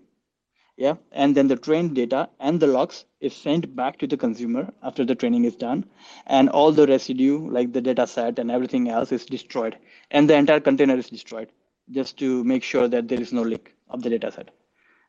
yeah 0.77 0.95
and 1.11 1.35
then 1.35 1.47
the 1.47 1.57
trained 1.57 1.93
data 1.95 2.29
and 2.39 2.59
the 2.59 2.67
logs 2.67 3.05
is 3.19 3.35
sent 3.35 3.75
back 3.75 3.97
to 3.99 4.07
the 4.07 4.17
consumer 4.17 4.63
after 4.81 5.05
the 5.05 5.15
training 5.15 5.45
is 5.45 5.55
done 5.55 5.85
and 6.27 6.49
all 6.49 6.71
the 6.71 6.87
residue 6.87 7.37
like 7.57 7.73
the 7.73 7.81
data 7.81 8.07
set 8.07 8.39
and 8.39 8.49
everything 8.49 8.89
else 8.89 9.11
is 9.11 9.25
destroyed 9.25 9.77
and 10.11 10.29
the 10.29 10.35
entire 10.35 10.61
container 10.61 10.95
is 10.95 11.09
destroyed 11.09 11.49
just 11.91 12.17
to 12.17 12.43
make 12.45 12.63
sure 12.63 12.87
that 12.87 13.07
there 13.09 13.21
is 13.21 13.33
no 13.33 13.41
leak 13.41 13.73
of 13.89 14.03
the 14.03 14.09
data 14.09 14.31
set. 14.31 14.49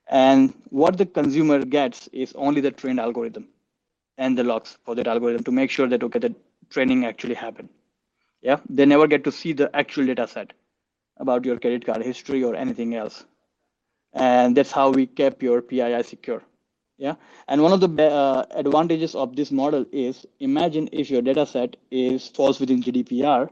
And 0.09 0.55
what 0.71 0.99
the 0.99 1.07
consumer 1.07 1.65
gets 1.65 2.09
is 2.13 2.33
only 2.35 2.61
the 2.61 2.73
trained 2.73 2.99
algorithm 3.01 3.49
and 4.19 4.37
the 4.39 4.45
logs 4.45 4.79
for 4.85 4.95
that 4.97 5.07
algorithm 5.07 5.45
to 5.45 5.53
make 5.53 5.71
sure 5.71 5.89
that 5.89 6.03
okay 6.03 6.19
the 6.19 6.35
training 6.71 7.05
actually 7.07 7.35
happened 7.35 7.69
yeah 8.43 8.61
they 8.69 8.87
never 8.87 9.07
get 9.07 9.25
to 9.25 9.33
see 9.33 9.53
the 9.53 9.75
actual 9.77 10.07
data 10.07 10.27
set 10.29 10.53
about 11.19 11.45
your 11.45 11.59
credit 11.59 11.85
card 11.87 12.03
history 12.03 12.43
or 12.45 12.55
anything 12.55 12.95
else 12.95 13.25
and 14.15 14.57
that's 14.57 14.73
how 14.73 14.91
we 14.91 15.07
kept 15.07 15.43
your 15.43 15.63
PII 15.63 16.03
secure. 16.03 16.43
Yeah, 16.99 17.15
and 17.49 17.63
one 17.63 17.73
of 17.73 17.81
the 17.81 18.11
uh, 18.11 18.47
advantages 18.53 19.15
of 19.15 19.35
this 19.37 19.51
model 19.51 19.87
is 19.93 20.27
imagine 20.41 20.89
if 20.93 21.11
your 21.11 21.23
data 21.23 21.47
set 21.47 21.77
is 21.91 22.29
falls 22.29 22.61
within 22.61 22.83
GDPR, 22.83 23.51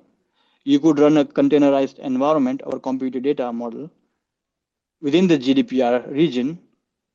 you 0.65 0.79
could 0.81 0.99
run 0.99 1.17
a 1.17 1.25
containerized 1.25 1.99
environment 1.99 2.63
or 2.67 2.79
compute 2.79 3.15
to 3.15 3.21
data 3.21 3.53
model 3.53 3.91
within 5.01 5.27
the 5.29 5.39
GDPR 5.39 6.11
region, 6.13 6.59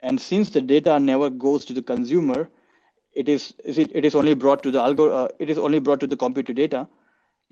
and 0.02 0.20
since 0.20 0.50
the 0.50 0.62
data 0.62 1.00
never 1.00 1.30
goes 1.30 1.66
to 1.66 1.74
the 1.74 1.82
consumer, 1.84 2.50
it 3.14 3.30
is 3.30 3.54
it 3.64 4.06
is 4.06 4.16
only 4.16 4.34
brought 4.34 4.64
to 4.64 4.72
the 4.72 4.80
algo 4.80 5.12
uh, 5.12 5.28
it 5.40 5.50
is 5.50 5.58
only 5.60 5.80
brought 5.80 6.00
to 6.02 6.08
the 6.08 6.18
compute 6.18 6.48
to 6.48 6.54
data. 6.54 6.88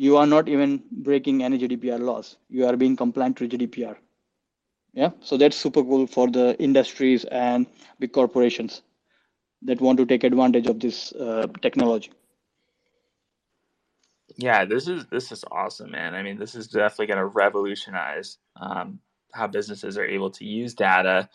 You 0.02 0.18
are 0.18 0.28
not 0.36 0.50
even 0.50 0.84
breaking 1.08 1.44
any 1.44 1.60
GDPR 1.64 2.00
laws. 2.00 2.38
You 2.50 2.66
are 2.68 2.76
being 2.76 2.96
compliant 2.96 3.38
to 3.38 3.48
GDPR 3.48 3.98
yeah? 4.94 5.12
So 5.22 5.38
that's 5.38 5.58
super 5.58 5.84
cool 5.84 6.08
for 6.08 6.30
the 6.30 6.58
industries 6.60 7.26
and 7.26 7.66
big 8.00 8.12
corporations 8.12 8.82
that 9.64 9.80
want 9.80 9.98
to 10.00 10.06
take 10.06 10.24
advantage 10.24 10.68
of 10.68 10.80
this 10.80 11.14
uh, 11.14 11.48
technology. 11.62 12.12
Yeah 14.38 14.66
this 14.66 14.88
is 14.88 15.06
this 15.12 15.32
is 15.32 15.44
awesome 15.52 15.92
man. 15.92 16.16
I 16.16 16.24
mean 16.24 16.40
this 16.40 16.56
is 16.56 16.68
definitely 16.68 17.08
going 17.08 17.20
to 17.20 17.26
revolutionize 17.26 18.38
um, 18.60 19.00
how 19.34 19.48
businesses 19.48 19.98
are 19.98 20.06
able 20.06 20.32
to 20.32 20.46
use 20.46 20.74
data 20.74 21.30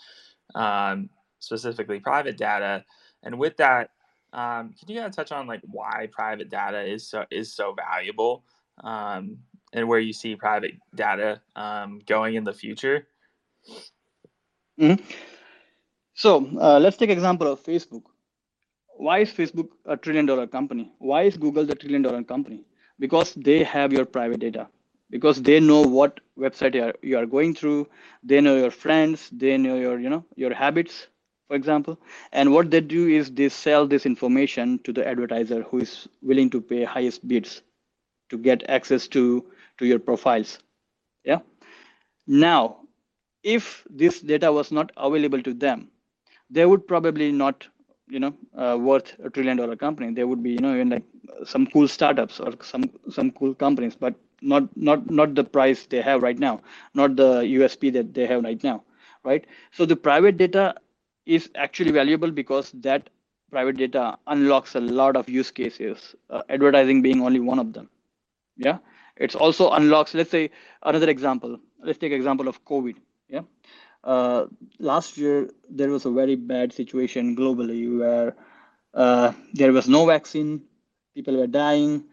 um, 0.54 1.10
specifically 1.38 2.00
private 2.00 2.36
data. 2.36 2.84
And 3.22 3.38
with 3.38 3.58
that 3.58 3.90
um, 4.32 4.74
can 4.78 4.88
you 4.88 4.96
kind 4.96 5.06
of 5.06 5.14
touch 5.14 5.30
on 5.30 5.46
like 5.46 5.60
why 5.64 6.08
private 6.10 6.50
data 6.50 6.82
is 6.82 7.08
so 7.08 7.24
is 7.30 7.54
so 7.54 7.74
valuable 7.74 8.44
um, 8.82 9.38
and 9.72 9.88
where 9.88 9.98
you 9.98 10.12
see 10.12 10.36
private 10.36 10.72
data 10.94 11.40
um, 11.56 12.00
going 12.06 12.34
in 12.34 12.44
the 12.44 12.52
future 12.52 13.06
Mm-hmm. 14.78 15.02
So 16.14 16.46
uh, 16.60 16.78
let's 16.80 16.96
take 16.96 17.10
example 17.10 17.46
of 17.48 17.62
Facebook. 17.62 18.02
Why 18.96 19.18
is 19.20 19.32
Facebook 19.32 19.68
a 19.86 19.96
trillion 19.96 20.26
dollar 20.26 20.46
company? 20.46 20.92
Why 20.98 21.22
is 21.22 21.36
Google 21.36 21.64
the 21.66 21.74
trillion 21.74 22.02
dollar 22.02 22.22
company? 22.22 22.64
Because 22.98 23.34
they 23.34 23.62
have 23.64 23.92
your 23.92 24.04
private 24.04 24.40
data. 24.40 24.68
Because 25.10 25.42
they 25.42 25.60
know 25.60 25.82
what 25.82 26.20
website 26.38 26.74
you 26.74 26.84
are, 26.84 26.94
you 27.02 27.16
are 27.18 27.26
going 27.26 27.54
through. 27.54 27.88
They 28.22 28.40
know 28.40 28.56
your 28.56 28.70
friends. 28.70 29.30
They 29.30 29.56
know 29.58 29.76
your 29.76 29.98
you 30.00 30.08
know 30.10 30.24
your 30.36 30.54
habits, 30.54 31.06
for 31.48 31.56
example. 31.56 31.98
And 32.32 32.52
what 32.52 32.70
they 32.70 32.80
do 32.80 33.08
is 33.08 33.30
they 33.30 33.48
sell 33.48 33.86
this 33.86 34.06
information 34.06 34.78
to 34.84 34.92
the 34.92 35.06
advertiser 35.06 35.62
who 35.62 35.78
is 35.78 36.08
willing 36.22 36.50
to 36.50 36.60
pay 36.60 36.84
highest 36.84 37.26
bids 37.28 37.62
to 38.30 38.38
get 38.38 38.68
access 38.68 39.08
to 39.08 39.44
to 39.78 39.86
your 39.86 39.98
profiles. 39.98 40.58
Yeah. 41.24 41.40
Now 42.26 42.86
if 43.42 43.86
this 43.90 44.20
data 44.20 44.52
was 44.52 44.70
not 44.72 44.92
available 44.96 45.42
to 45.42 45.54
them, 45.54 45.90
they 46.50 46.64
would 46.66 46.86
probably 46.86 47.32
not, 47.32 47.66
you 48.08 48.18
know, 48.20 48.34
uh, 48.56 48.76
worth 48.78 49.16
a 49.22 49.30
trillion 49.30 49.56
dollar 49.56 49.76
company. 49.76 50.12
They 50.12 50.24
would 50.24 50.42
be, 50.42 50.52
you 50.52 50.58
know, 50.60 50.74
in 50.76 50.90
like 50.90 51.04
some 51.44 51.66
cool 51.66 51.88
startups 51.88 52.40
or 52.40 52.52
some 52.62 52.84
some 53.10 53.30
cool 53.32 53.54
companies, 53.54 53.96
but 53.96 54.14
not 54.42 54.64
not 54.76 55.10
not 55.10 55.34
the 55.34 55.44
price 55.44 55.86
they 55.86 56.00
have 56.02 56.22
right 56.22 56.38
now, 56.38 56.60
not 56.94 57.16
the 57.16 57.44
USP 57.56 57.90
that 57.90 58.14
they 58.14 58.26
have 58.26 58.44
right 58.44 58.62
now, 58.62 58.84
right? 59.24 59.44
So 59.72 59.84
the 59.86 59.96
private 59.96 60.36
data 60.36 60.74
is 61.26 61.50
actually 61.54 61.92
valuable 61.92 62.30
because 62.30 62.72
that 62.72 63.10
private 63.50 63.76
data 63.76 64.18
unlocks 64.26 64.74
a 64.74 64.80
lot 64.80 65.16
of 65.16 65.28
use 65.28 65.50
cases, 65.50 66.14
uh, 66.30 66.42
advertising 66.48 67.02
being 67.02 67.22
only 67.22 67.40
one 67.40 67.58
of 67.58 67.72
them. 67.72 67.88
Yeah, 68.56 68.78
it's 69.16 69.34
also 69.34 69.70
unlocks. 69.72 70.14
Let's 70.14 70.30
say 70.30 70.50
another 70.82 71.08
example. 71.10 71.58
Let's 71.82 71.98
take 71.98 72.12
example 72.12 72.48
of 72.48 72.64
COVID 72.64 72.96
yeah. 73.28 73.42
Uh, 74.04 74.46
last 74.78 75.16
year, 75.18 75.50
there 75.68 75.90
was 75.90 76.04
a 76.06 76.10
very 76.10 76.36
bad 76.36 76.72
situation 76.72 77.34
globally 77.36 77.98
where 77.98 78.36
uh, 78.94 79.32
there 79.52 79.72
was 79.72 79.88
no 79.88 80.06
vaccine, 80.06 80.62
people 81.14 81.36
were 81.36 81.48
dying. 81.48 82.04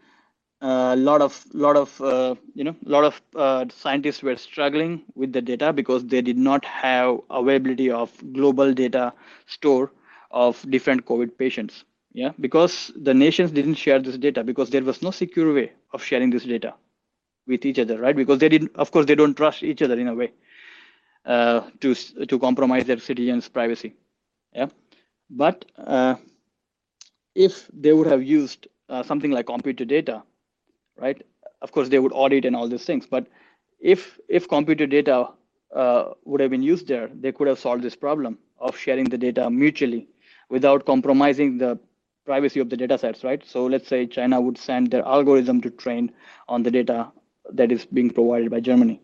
A 0.62 0.66
uh, 0.66 0.96
lot 0.96 1.20
of 1.22 1.44
lot 1.52 1.76
of 1.76 2.00
uh, 2.00 2.34
you 2.54 2.64
know 2.64 2.74
lot 2.84 3.04
of 3.04 3.20
uh, 3.36 3.66
scientists 3.70 4.22
were 4.22 4.36
struggling 4.36 5.02
with 5.14 5.32
the 5.32 5.42
data 5.42 5.72
because 5.72 6.04
they 6.06 6.22
did 6.22 6.38
not 6.38 6.64
have 6.64 7.20
availability 7.30 7.90
of 7.90 8.10
global 8.32 8.72
data 8.72 9.12
store 9.46 9.92
of 10.30 10.64
different 10.70 11.04
COVID 11.06 11.36
patients. 11.38 11.84
Yeah, 12.14 12.32
because 12.40 12.92
the 12.96 13.14
nations 13.14 13.52
didn't 13.52 13.74
share 13.74 14.00
this 14.00 14.18
data 14.18 14.44
because 14.44 14.70
there 14.70 14.84
was 14.84 15.02
no 15.02 15.10
secure 15.10 15.54
way 15.54 15.72
of 15.92 16.02
sharing 16.04 16.30
this 16.30 16.44
data 16.44 16.74
with 17.46 17.66
each 17.66 17.78
other, 17.78 17.98
right? 17.98 18.16
Because 18.16 18.38
they 18.38 18.48
didn't, 18.48 18.74
of 18.76 18.90
course, 18.92 19.06
they 19.06 19.16
don't 19.16 19.36
trust 19.36 19.62
each 19.64 19.82
other 19.82 19.98
in 19.98 20.08
a 20.08 20.14
way 20.14 20.32
uh, 21.26 21.70
to 21.80 21.94
to 21.94 22.38
compromise 22.38 22.84
their 22.86 22.98
citizens' 22.98 23.48
privacy. 23.48 23.94
Yeah, 24.54 24.68
but 25.30 25.64
uh, 25.78 26.16
if 27.34 27.68
they 27.72 27.92
would 27.92 28.06
have 28.06 28.22
used 28.22 28.68
uh, 28.88 29.02
something 29.02 29.30
like 29.30 29.46
compute 29.46 29.78
to 29.78 29.84
data, 29.86 30.22
right? 30.98 31.22
Of 31.62 31.72
course, 31.72 31.88
they 31.88 31.98
would 31.98 32.12
audit 32.12 32.44
and 32.44 32.56
all 32.56 32.68
these 32.68 32.84
things. 32.84 33.06
But 33.06 33.26
if 33.80 34.18
if 34.28 34.48
compute 34.48 34.78
to 34.78 34.86
data 34.86 35.28
uh, 35.74 36.12
would 36.24 36.40
have 36.40 36.50
been 36.50 36.62
used 36.62 36.88
there, 36.88 37.08
they 37.12 37.32
could 37.32 37.48
have 37.48 37.58
solved 37.58 37.82
this 37.82 37.96
problem 37.96 38.38
of 38.58 38.76
sharing 38.76 39.04
the 39.06 39.18
data 39.18 39.50
mutually 39.50 40.08
without 40.50 40.86
compromising 40.86 41.58
the 41.58 41.78
privacy 42.24 42.60
of 42.60 42.70
the 42.70 42.76
data 42.76 42.98
sets, 42.98 43.24
right? 43.24 43.42
So 43.46 43.66
let's 43.66 43.88
say 43.88 44.06
China 44.06 44.40
would 44.40 44.58
send 44.58 44.90
their 44.90 45.04
algorithm 45.06 45.60
to 45.62 45.70
train 45.70 46.12
on 46.48 46.62
the 46.62 46.70
data 46.70 47.12
that 47.52 47.70
is 47.70 47.84
being 47.84 48.10
provided 48.10 48.50
by 48.50 48.60
Germany. 48.60 49.00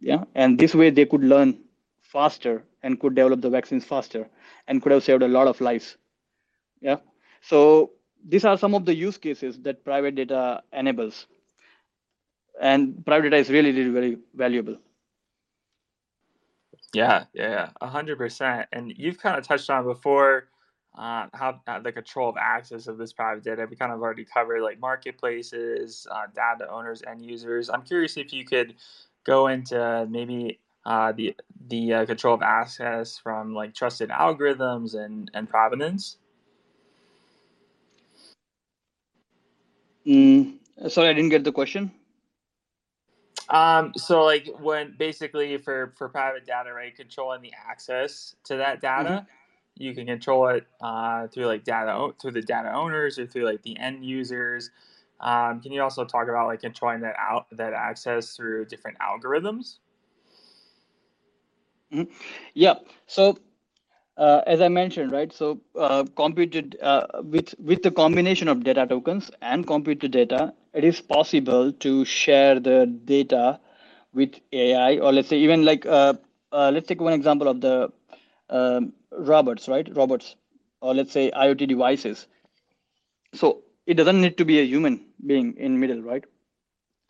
Yeah? 0.00 0.24
And 0.34 0.58
this 0.58 0.74
way 0.74 0.90
they 0.90 1.06
could 1.06 1.24
learn 1.24 1.58
faster 2.02 2.62
and 2.82 3.00
could 3.00 3.14
develop 3.14 3.40
the 3.40 3.50
vaccines 3.50 3.84
faster 3.84 4.28
and 4.68 4.82
could 4.82 4.92
have 4.92 5.02
saved 5.02 5.22
a 5.22 5.28
lot 5.28 5.48
of 5.48 5.60
lives. 5.60 5.96
Yeah? 6.80 6.96
So 7.40 7.92
these 8.26 8.44
are 8.44 8.56
some 8.56 8.74
of 8.74 8.84
the 8.84 8.94
use 8.94 9.18
cases 9.18 9.58
that 9.60 9.84
private 9.84 10.14
data 10.14 10.62
enables. 10.72 11.26
And 12.60 13.04
private 13.04 13.30
data 13.30 13.36
is 13.36 13.50
really 13.50 13.72
really 13.72 13.90
very 13.90 14.18
valuable. 14.34 14.76
Yeah 16.94 17.24
yeah 17.34 17.70
a 17.80 17.86
hundred 17.86 18.18
percent. 18.18 18.68
And 18.72 18.92
you've 18.96 19.18
kind 19.18 19.36
of 19.36 19.46
touched 19.46 19.68
on 19.68 19.84
before 19.84 20.48
uh, 20.96 21.26
how 21.34 21.60
uh, 21.66 21.78
the 21.80 21.92
control 21.92 22.28
of 22.28 22.36
access 22.38 22.86
of 22.86 22.98
this 22.98 23.12
private 23.12 23.44
data. 23.44 23.66
We 23.68 23.76
kind 23.76 23.92
of 23.92 24.00
already 24.00 24.24
covered 24.24 24.62
like 24.62 24.80
marketplaces, 24.80 26.06
uh, 26.10 26.26
data 26.34 26.70
owners, 26.70 27.02
and 27.02 27.20
users. 27.24 27.68
I'm 27.68 27.82
curious 27.82 28.16
if 28.16 28.32
you 28.32 28.44
could 28.44 28.74
go 29.24 29.48
into 29.48 30.06
maybe 30.08 30.60
uh, 30.86 31.12
the 31.12 31.36
the 31.68 31.92
uh, 31.92 32.06
control 32.06 32.34
of 32.34 32.42
access 32.42 33.18
from 33.18 33.54
like 33.54 33.74
trusted 33.74 34.10
algorithms 34.10 34.94
and 34.94 35.30
and 35.34 35.48
provenance. 35.48 36.16
Mm, 40.06 40.54
sorry, 40.88 41.08
I 41.08 41.12
didn't 41.12 41.30
get 41.30 41.44
the 41.44 41.52
question. 41.52 41.90
Um, 43.48 43.92
so 43.96 44.24
like 44.24 44.48
when 44.60 44.94
basically 44.98 45.56
for 45.58 45.92
for 45.96 46.08
private 46.08 46.46
data, 46.46 46.72
right, 46.72 46.96
controlling 46.96 47.42
the 47.42 47.52
access 47.68 48.34
to 48.44 48.56
that 48.56 48.80
data, 48.80 49.08
mm-hmm. 49.08 49.26
You 49.76 49.94
can 49.94 50.06
control 50.06 50.48
it 50.48 50.66
uh, 50.80 51.28
through 51.28 51.46
like 51.46 51.64
data 51.64 52.12
through 52.20 52.32
the 52.32 52.42
data 52.42 52.72
owners 52.72 53.18
or 53.18 53.26
through 53.26 53.44
like 53.44 53.62
the 53.62 53.78
end 53.78 54.04
users. 54.04 54.70
Um, 55.20 55.60
can 55.60 55.72
you 55.72 55.82
also 55.82 56.04
talk 56.04 56.28
about 56.28 56.48
like 56.48 56.60
controlling 56.60 57.00
that 57.00 57.16
out 57.18 57.46
that 57.52 57.72
access 57.72 58.36
through 58.36 58.66
different 58.66 58.98
algorithms? 58.98 59.78
Mm-hmm. 61.92 62.12
Yeah. 62.54 62.74
So 63.06 63.38
uh, 64.16 64.42
as 64.46 64.60
I 64.60 64.68
mentioned, 64.68 65.12
right? 65.12 65.32
So 65.32 65.60
uh, 65.78 66.04
computed 66.16 66.76
uh, 66.82 67.06
with 67.22 67.54
with 67.58 67.82
the 67.82 67.90
combination 67.90 68.48
of 68.48 68.64
data 68.64 68.86
tokens 68.86 69.30
and 69.42 69.66
compute 69.66 70.00
to 70.00 70.08
data, 70.08 70.52
it 70.74 70.84
is 70.84 71.00
possible 71.00 71.72
to 71.72 72.04
share 72.04 72.58
the 72.60 72.86
data 73.04 73.60
with 74.12 74.34
AI, 74.52 74.98
or 74.98 75.12
let's 75.12 75.28
say 75.28 75.38
even 75.38 75.64
like 75.64 75.86
uh, 75.86 76.14
uh, 76.52 76.70
let's 76.72 76.86
take 76.88 77.00
one 77.00 77.12
example 77.14 77.48
of 77.48 77.60
the 77.60 77.92
um, 78.50 78.92
robots, 79.12 79.68
right? 79.68 79.88
Robots, 79.96 80.36
or 80.80 80.94
let's 80.94 81.12
say 81.12 81.30
IoT 81.30 81.68
devices. 81.68 82.26
So 83.34 83.62
it 83.86 83.94
doesn't 83.94 84.20
need 84.20 84.36
to 84.38 84.44
be 84.44 84.60
a 84.60 84.64
human 84.64 85.06
being 85.26 85.56
in 85.56 85.78
middle, 85.78 86.02
right? 86.02 86.24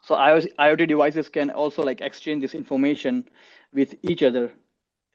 So 0.02 0.14
IoT 0.14 0.88
devices 0.88 1.28
can 1.28 1.50
also 1.50 1.82
like 1.82 2.00
exchange 2.00 2.42
this 2.42 2.54
information 2.54 3.28
with 3.72 3.94
each 4.02 4.22
other 4.22 4.52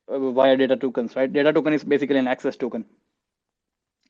uh, 0.10 0.32
via 0.32 0.58
data 0.58 0.76
tokens, 0.76 1.16
right? 1.16 1.32
Data 1.32 1.54
token 1.54 1.74
is 1.74 1.84
basically 1.84 2.18
an 2.18 2.28
access 2.28 2.58
token. 2.58 2.86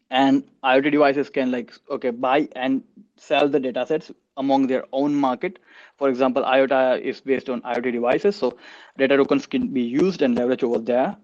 And 0.10 0.44
IoT 0.64 0.92
devices 0.92 1.30
can 1.30 1.52
like, 1.52 1.72
okay, 1.90 2.10
buy 2.10 2.50
and 2.56 2.84
sell 3.18 3.48
the 3.48 3.60
data 3.60 3.86
sets 3.86 4.12
among 4.38 4.68
their 4.68 4.86
own 4.92 5.16
market. 5.16 5.60
For 5.98 6.10
example, 6.10 6.44
IOTA 6.46 7.00
is 7.02 7.22
based 7.22 7.50
on 7.50 7.62
IoT 7.62 7.94
devices. 7.94 8.36
So 8.36 8.58
data 8.98 9.18
tokens 9.18 9.46
can 9.48 9.70
be 9.70 9.82
used 9.82 10.22
and 10.22 10.38
leveraged 10.38 10.64
over 10.64 10.80
there. 10.80 11.16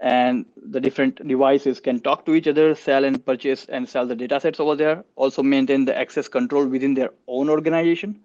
And 0.00 0.44
the 0.56 0.80
different 0.80 1.26
devices 1.26 1.80
can 1.80 2.00
talk 2.00 2.26
to 2.26 2.34
each 2.34 2.48
other, 2.48 2.74
sell 2.74 3.04
and 3.04 3.24
purchase 3.24 3.64
and 3.66 3.88
sell 3.88 4.06
the 4.06 4.16
data 4.16 4.40
sets 4.40 4.60
over 4.60 4.74
there. 4.76 5.04
Also 5.16 5.42
maintain 5.42 5.84
the 5.84 5.96
access 5.96 6.28
control 6.28 6.66
within 6.66 6.94
their 6.94 7.10
own 7.28 7.48
organization 7.48 8.20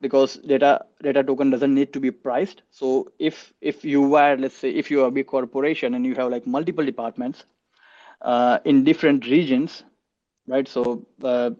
because 0.00 0.36
data 0.38 0.84
data 1.02 1.22
token 1.22 1.50
doesn't 1.50 1.74
need 1.74 1.92
to 1.92 2.00
be 2.00 2.10
priced 2.10 2.62
so 2.70 3.10
if 3.18 3.52
if 3.60 3.84
you 3.84 4.02
were 4.02 4.36
let's 4.36 4.56
say 4.56 4.70
if 4.70 4.90
you're 4.90 5.08
a 5.08 5.10
big 5.10 5.26
corporation 5.26 5.94
and 5.94 6.06
you 6.06 6.14
have 6.14 6.30
like 6.30 6.46
multiple 6.46 6.84
departments 6.84 7.44
uh, 8.22 8.58
in 8.64 8.84
different 8.84 9.26
regions 9.26 9.84
right 10.46 10.68
so 10.68 11.06
uh, 11.22 11.50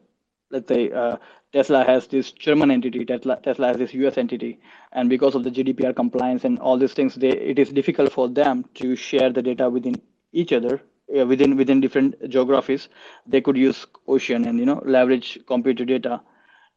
let's 0.50 0.68
say 0.68 0.90
uh, 0.90 1.16
tesla 1.52 1.84
has 1.84 2.06
this 2.06 2.32
german 2.32 2.70
entity 2.70 3.04
tesla 3.04 3.38
tesla 3.42 3.68
has 3.68 3.76
this 3.76 3.92
us 3.94 4.18
entity 4.18 4.58
and 4.92 5.08
because 5.08 5.34
of 5.34 5.44
the 5.44 5.50
gdpr 5.50 5.94
compliance 5.94 6.44
and 6.44 6.58
all 6.58 6.78
these 6.78 6.92
things 6.92 7.14
they 7.14 7.30
it 7.30 7.58
is 7.58 7.70
difficult 7.70 8.12
for 8.12 8.28
them 8.28 8.64
to 8.74 8.96
share 8.96 9.30
the 9.30 9.42
data 9.42 9.68
within 9.68 10.00
each 10.32 10.52
other 10.52 10.80
uh, 11.18 11.26
within 11.26 11.56
within 11.56 11.80
different 11.80 12.14
geographies 12.28 12.88
they 13.26 13.40
could 13.40 13.56
use 13.56 13.86
ocean 14.08 14.46
and 14.46 14.58
you 14.58 14.66
know 14.66 14.82
leverage 14.84 15.38
compute 15.46 15.76
to 15.76 15.84
data 15.84 16.20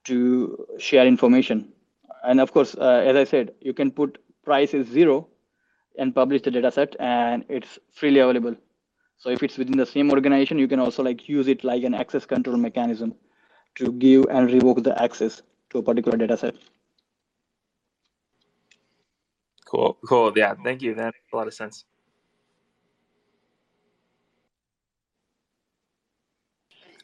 to 0.05 0.65
share 0.80 1.05
information. 1.07 1.71
And 2.24 2.39
of 2.39 2.51
course, 2.51 2.76
uh, 2.76 3.03
as 3.05 3.15
I 3.15 3.24
said, 3.24 3.53
you 3.61 3.74
can 3.74 3.91
put 3.91 4.17
price 4.43 4.74
is 4.74 4.88
zero 4.88 5.28
and 5.97 6.13
publish 6.13 6.41
the 6.41 6.51
data 6.51 6.71
set 6.71 6.95
and 6.99 7.45
it's 7.49 7.80
freely 7.91 8.19
available. 8.19 8.55
So 9.17 9.30
if 9.30 9.43
it's 9.43 9.57
within 9.57 9.78
the 9.78 9.86
same 9.86 10.11
organization, 10.11 10.59
you 10.59 10.67
can 10.67 10.80
also 10.80 11.03
like 11.03 11.30
use 11.30 11.47
it 11.47 11.63
like 11.63 11.84
an 11.84 11.93
access 11.93 12.26
control 12.26 12.57
mechanism 12.57 13.15
to 13.76 13.91
give 13.93 14.26
and 14.30 14.51
revoke 14.51 14.84
the 14.84 15.01
access 15.01 15.41
to 15.69 15.80
a 15.80 15.84
particular 15.84 16.17
data 16.17 16.38
set. 16.38 16.55
Cool, 19.65 19.97
cool. 20.07 20.32
Yeah, 20.36 20.53
thank 20.63 20.82
you. 20.82 20.93
That 20.93 21.05
makes 21.05 21.34
a 21.34 21.36
lot 21.36 21.47
of 21.47 21.53
sense. 21.53 21.86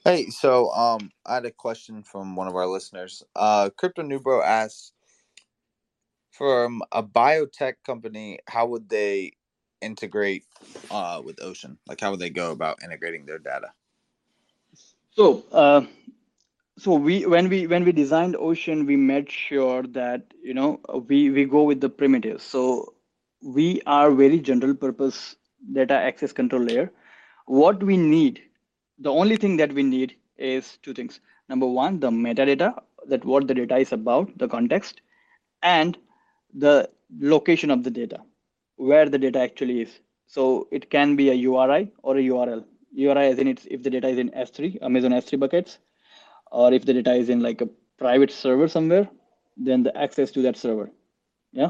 Hey, 0.06 0.28
so 0.28 0.72
um, 0.72 1.12
I 1.26 1.36
had 1.36 1.46
a 1.46 1.52
question 1.52 2.04
from 2.04 2.36
one 2.36 2.48
of 2.48 2.56
our 2.56 2.68
listeners. 2.68 3.24
Uh, 3.36 3.70
Crypto 3.76 4.02
Nubro 4.02 4.44
asks, 4.44 4.94
from 6.32 6.82
a 6.94 7.04
biotech 7.04 7.74
company, 7.86 8.40
how 8.48 8.66
would 8.66 8.88
they 8.88 9.34
integrate 9.82 10.46
uh, 10.90 11.22
with 11.24 11.44
Ocean? 11.44 11.78
Like, 11.86 12.00
how 12.00 12.12
would 12.12 12.22
they 12.22 12.30
go 12.30 12.52
about 12.52 12.82
integrating 12.82 13.26
their 13.26 13.40
data? 13.40 13.74
So, 15.12 15.44
uh, 15.52 15.82
so 16.80 16.96
we 16.96 17.26
when 17.26 17.50
we 17.50 17.68
when 17.68 17.84
we 17.84 17.92
designed 17.92 18.36
Ocean, 18.36 18.86
we 18.86 18.96
made 18.96 19.32
sure 19.32 19.84
that 19.84 20.34
you 20.44 20.54
know 20.54 20.80
we 21.08 21.30
we 21.30 21.46
go 21.46 21.64
with 21.64 21.82
the 21.82 21.90
primitives. 21.90 22.44
So 22.44 22.94
we 23.42 23.82
are 23.86 24.12
very 24.12 24.40
general 24.40 24.76
purpose 24.76 25.36
data 25.74 25.94
access 25.94 26.34
control 26.34 26.62
layer. 26.62 26.92
What 27.46 27.84
we 27.84 27.98
need 27.98 28.42
the 29.00 29.12
only 29.12 29.38
thing 29.38 29.58
that 29.58 29.74
we 29.74 29.84
need 29.84 30.16
is 30.38 30.78
two 30.84 30.94
things. 30.94 31.20
Number 31.48 31.66
one, 31.66 32.00
the 32.00 32.10
metadata, 32.10 32.82
that 33.08 33.24
what 33.26 33.48
the 33.48 33.54
data 33.54 33.78
is 33.78 33.92
about, 33.92 34.38
the 34.38 34.48
context, 34.48 35.02
and 35.64 35.98
the 36.54 36.90
location 37.20 37.72
of 37.72 37.84
the 37.84 37.92
data, 37.92 38.20
where 38.76 39.10
the 39.10 39.18
data 39.18 39.40
actually 39.40 39.82
is. 39.82 40.00
So 40.28 40.68
it 40.72 40.90
can 40.90 41.16
be 41.16 41.30
a 41.30 41.34
URI 41.34 41.92
or 42.04 42.18
a 42.18 42.22
URL. 42.22 42.66
URI 42.92 43.28
as 43.28 43.40
in 43.40 43.48
it's 43.48 43.66
if 43.70 43.84
the 43.84 43.90
data 43.90 44.10
is 44.10 44.18
in 44.18 44.30
S3, 44.32 44.82
Amazon 44.82 45.12
S3 45.12 45.40
buckets, 45.40 45.80
or 46.52 46.74
if 46.74 46.86
the 46.86 46.94
data 46.94 47.14
is 47.14 47.30
in 47.30 47.40
like 47.42 47.62
a 47.62 47.70
private 47.98 48.32
server 48.32 48.68
somewhere, 48.68 49.10
then 49.58 49.84
the 49.84 49.96
access 49.98 50.32
to 50.32 50.42
that 50.44 50.58
server. 50.58 50.90
Yeah. 51.52 51.70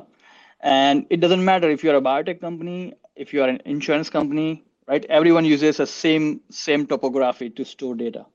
And 0.61 1.05
it 1.09 1.19
doesn't 1.19 1.43
matter 1.43 1.69
if 1.69 1.83
you're 1.83 1.95
a 1.95 2.01
biotech 2.01 2.41
company, 2.41 2.93
if 3.15 3.33
you 3.33 3.43
are 3.43 3.49
an 3.49 3.61
insurance 3.65 4.09
company, 4.09 4.63
right? 4.87 5.05
Everyone 5.05 5.45
uses 5.45 5.77
the 5.77 5.87
same 5.87 6.41
same 6.49 6.85
topography 6.85 7.49
to 7.51 7.65
store 7.65 7.95
data 7.95 8.25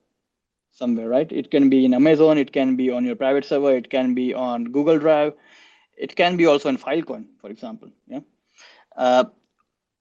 somewhere, 0.72 1.09
right? 1.09 1.30
It 1.30 1.51
can 1.51 1.68
be 1.68 1.84
in 1.84 1.95
Amazon, 1.95 2.38
it 2.38 2.53
can 2.53 2.76
be 2.76 2.90
on 2.90 3.05
your 3.05 3.16
private 3.16 3.45
server, 3.45 3.76
it 3.76 3.90
can 3.90 4.14
be 4.14 4.34
on 4.34 4.64
Google 4.64 4.99
Drive, 4.99 5.34
it 5.97 6.16
can 6.16 6.36
be 6.36 6.47
also 6.47 6.68
in 6.68 6.78
Filecoin, 6.78 7.26
for 7.40 7.51
example. 7.51 7.90
Yeah. 8.07 8.20
Uh, 8.97 9.24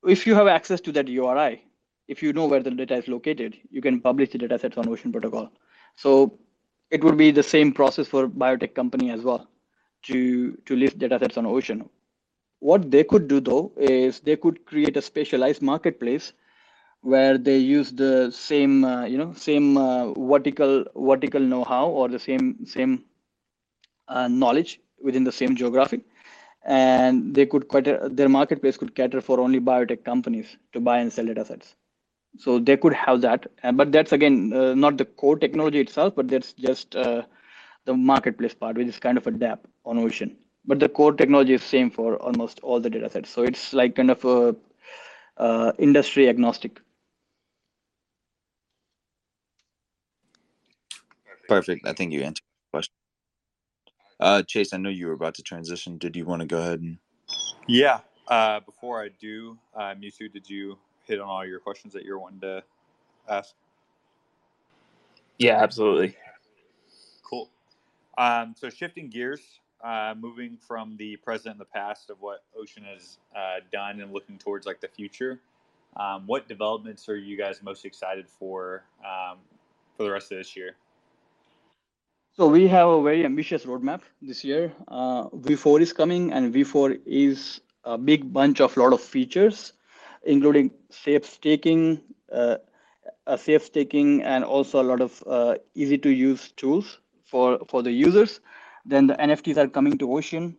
if 0.05 0.25
you 0.27 0.35
have 0.35 0.47
access 0.47 0.81
to 0.81 0.91
that 0.93 1.07
URI, 1.07 1.63
if 2.07 2.21
you 2.23 2.33
know 2.33 2.47
where 2.47 2.61
the 2.61 2.71
data 2.71 2.95
is 2.95 3.07
located, 3.07 3.57
you 3.69 3.81
can 3.81 4.01
publish 4.01 4.31
the 4.31 4.37
data 4.37 4.59
sets 4.59 4.77
on 4.77 4.89
Ocean 4.89 5.11
Protocol. 5.11 5.51
So 5.95 6.37
it 6.91 7.03
would 7.03 7.17
be 7.17 7.31
the 7.31 7.43
same 7.43 7.71
process 7.73 8.07
for 8.07 8.27
biotech 8.27 8.73
company 8.75 9.09
as 9.11 9.21
well 9.23 9.47
to 10.03 10.57
to 10.65 10.75
list 10.75 10.99
data 10.99 11.19
sets 11.19 11.37
on 11.37 11.45
Ocean. 11.45 11.89
What 12.59 12.89
they 12.91 13.03
could 13.03 13.27
do 13.27 13.39
though 13.41 13.71
is 13.77 14.19
they 14.19 14.37
could 14.37 14.65
create 14.65 14.97
a 14.97 15.01
specialized 15.01 15.61
marketplace 15.61 16.33
where 17.01 17.37
they 17.37 17.57
use 17.57 17.91
the 17.91 18.31
same 18.31 18.83
uh, 18.85 19.05
you 19.05 19.17
know 19.17 19.33
same 19.33 19.77
uh, 19.77 20.13
vertical 20.13 20.85
vertical 20.95 21.41
know-how 21.41 21.87
or 21.89 22.07
the 22.09 22.19
same 22.19 22.65
same 22.65 23.03
uh, 24.07 24.27
knowledge 24.27 24.79
within 25.01 25.23
the 25.23 25.31
same 25.31 25.55
geography 25.55 26.01
and 26.65 27.33
they 27.35 27.45
could 27.45 27.67
cater 27.69 28.07
their 28.09 28.29
marketplace 28.29 28.77
could 28.77 28.95
cater 28.95 29.21
for 29.21 29.39
only 29.39 29.59
biotech 29.59 30.03
companies 30.03 30.57
to 30.73 30.79
buy 30.79 30.99
and 30.99 31.11
sell 31.11 31.25
data 31.25 31.45
sets 31.45 31.75
so 32.37 32.59
they 32.59 32.77
could 32.77 32.93
have 32.93 33.21
that 33.21 33.47
but 33.73 33.91
that's 33.91 34.11
again 34.11 34.53
uh, 34.53 34.73
not 34.73 34.97
the 34.97 35.05
core 35.05 35.37
technology 35.37 35.79
itself 35.79 36.13
but 36.15 36.27
that's 36.27 36.53
just 36.53 36.95
uh, 36.95 37.23
the 37.85 37.93
marketplace 37.93 38.53
part 38.53 38.77
which 38.77 38.87
is 38.87 38.99
kind 38.99 39.17
of 39.17 39.27
a 39.27 39.31
dApp 39.31 39.59
on 39.85 39.97
ocean 39.97 40.35
but 40.65 40.79
the 40.79 40.89
core 40.89 41.13
technology 41.13 41.53
is 41.53 41.63
same 41.63 41.91
for 41.91 42.17
almost 42.17 42.59
all 42.61 42.79
the 42.79 42.89
data 42.89 43.09
sets 43.09 43.29
so 43.29 43.43
it's 43.43 43.73
like 43.73 43.95
kind 43.95 44.11
of 44.11 44.25
a 44.25 44.55
uh, 45.37 45.71
industry 45.79 46.29
agnostic 46.29 46.81
Perfect. 51.47 51.87
I 51.87 51.93
think 51.93 52.13
you 52.13 52.21
answered 52.23 52.43
the 52.43 52.77
question. 52.77 52.93
Uh, 54.19 54.43
Chase, 54.43 54.73
I 54.73 54.77
know 54.77 54.89
you 54.89 55.07
were 55.07 55.13
about 55.13 55.35
to 55.35 55.43
transition. 55.43 55.97
Did 55.97 56.15
you 56.15 56.25
want 56.25 56.41
to 56.41 56.47
go 56.47 56.59
ahead 56.59 56.81
and? 56.81 56.97
Yeah. 57.67 57.99
Uh, 58.27 58.61
before 58.61 59.01
I 59.03 59.09
do, 59.19 59.57
uh, 59.75 59.93
Mewtwo, 59.95 60.31
did 60.33 60.49
you 60.49 60.77
hit 61.05 61.19
on 61.19 61.27
all 61.27 61.45
your 61.45 61.59
questions 61.59 61.93
that 61.93 62.03
you're 62.03 62.19
wanting 62.19 62.41
to 62.41 62.63
ask? 63.29 63.53
Yeah, 65.37 65.61
absolutely. 65.61 66.15
Cool. 67.23 67.49
Um, 68.17 68.55
so 68.57 68.69
shifting 68.69 69.09
gears, 69.09 69.41
uh, 69.83 70.13
moving 70.17 70.57
from 70.57 70.95
the 70.97 71.17
present 71.17 71.53
and 71.53 71.59
the 71.59 71.65
past 71.65 72.09
of 72.09 72.21
what 72.21 72.43
Ocean 72.57 72.83
has 72.83 73.17
uh, 73.35 73.59
done 73.71 73.99
and 74.01 74.13
looking 74.13 74.37
towards 74.37 74.65
like 74.65 74.79
the 74.79 74.87
future. 74.87 75.39
um, 75.97 76.23
what 76.25 76.47
developments 76.47 77.07
are 77.09 77.17
you 77.17 77.37
guys 77.37 77.61
most 77.61 77.85
excited 77.85 78.27
for 78.27 78.83
um, 79.05 79.37
for 79.95 80.03
the 80.03 80.11
rest 80.11 80.31
of 80.31 80.37
this 80.37 80.55
year? 80.55 80.75
So 82.35 82.47
we 82.47 82.67
have 82.67 82.87
a 82.87 83.03
very 83.03 83.25
ambitious 83.25 83.65
roadmap 83.65 84.01
this 84.21 84.43
year. 84.43 84.73
Uh, 84.87 85.29
V4 85.29 85.81
is 85.81 85.93
coming, 85.93 86.33
and 86.33 86.51
V4 86.51 86.99
is 87.05 87.61
a 87.83 87.95
big 87.95 88.33
bunch 88.33 88.59
of 88.59 88.75
lot 88.75 88.91
of 88.91 89.01
features, 89.01 89.73
including 90.23 90.71
safe 90.89 91.25
staking, 91.25 92.01
uh, 92.31 92.57
a 93.27 93.37
safe 93.37 93.63
staking, 93.63 94.23
and 94.23 94.43
also 94.43 94.81
a 94.81 94.85
lot 94.91 95.01
of 95.01 95.23
uh, 95.27 95.55
easy 95.75 95.97
to 95.97 96.09
use 96.09 96.51
tools 96.51 96.99
for 97.25 97.59
for 97.67 97.83
the 97.83 97.91
users. 97.91 98.39
Then 98.85 99.07
the 99.07 99.15
NFTs 99.15 99.57
are 99.57 99.67
coming 99.67 99.97
to 99.99 100.11
Ocean, 100.13 100.57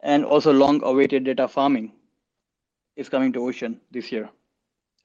and 0.00 0.24
also 0.24 0.52
long 0.52 0.82
awaited 0.82 1.24
data 1.24 1.48
farming 1.48 1.92
is 2.96 3.08
coming 3.08 3.32
to 3.32 3.46
Ocean 3.46 3.80
this 3.90 4.12
year. 4.12 4.28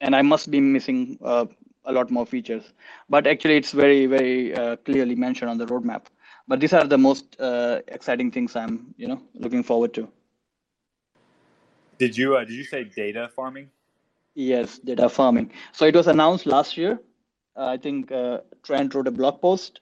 And 0.00 0.14
I 0.14 0.22
must 0.22 0.50
be 0.50 0.60
missing 0.60 1.18
uh, 1.24 1.46
a 1.84 1.92
lot 1.92 2.10
more 2.10 2.26
features. 2.26 2.72
But 3.08 3.26
actually, 3.26 3.56
it's 3.56 3.72
very, 3.72 4.06
very 4.06 4.54
uh, 4.54 4.76
clearly 4.76 5.14
mentioned 5.14 5.50
on 5.50 5.58
the 5.58 5.66
roadmap. 5.66 6.06
But 6.48 6.60
these 6.60 6.72
are 6.72 6.84
the 6.84 6.98
most 6.98 7.40
uh, 7.40 7.80
exciting 7.88 8.30
things 8.30 8.54
I'm, 8.54 8.94
you 8.96 9.08
know, 9.08 9.20
looking 9.34 9.62
forward 9.62 9.94
to. 9.94 10.08
Did 11.98 12.16
you 12.16 12.36
uh, 12.36 12.44
did 12.44 12.52
you 12.54 12.64
say 12.64 12.84
data 12.84 13.30
farming? 13.34 13.70
Yes, 14.36 14.78
data 14.78 15.08
farming. 15.08 15.50
So 15.72 15.86
it 15.86 15.96
was 15.96 16.06
announced 16.06 16.46
last 16.46 16.76
year. 16.76 17.00
Uh, 17.56 17.68
I 17.68 17.78
think 17.78 18.12
uh, 18.12 18.40
Trent 18.62 18.94
wrote 18.94 19.08
a 19.08 19.10
blog 19.10 19.40
post, 19.40 19.80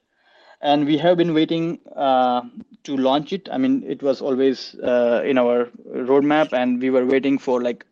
and 0.61 0.85
we 0.85 0.97
have 0.97 1.17
been 1.17 1.33
waiting 1.33 1.79
uh, 1.93 2.41
to 2.85 2.95
launch 2.95 3.33
it. 3.33 3.49
I 3.51 3.57
mean, 3.57 3.83
it 3.83 4.01
was 4.01 4.21
always 4.21 4.73
in 4.75 5.37
our 5.37 5.65
roadmap, 5.93 6.53
and 6.53 6.81
we 6.81 6.89
were 6.89 7.05
waiting 7.05 7.37
for 7.37 7.61
like 7.61 7.85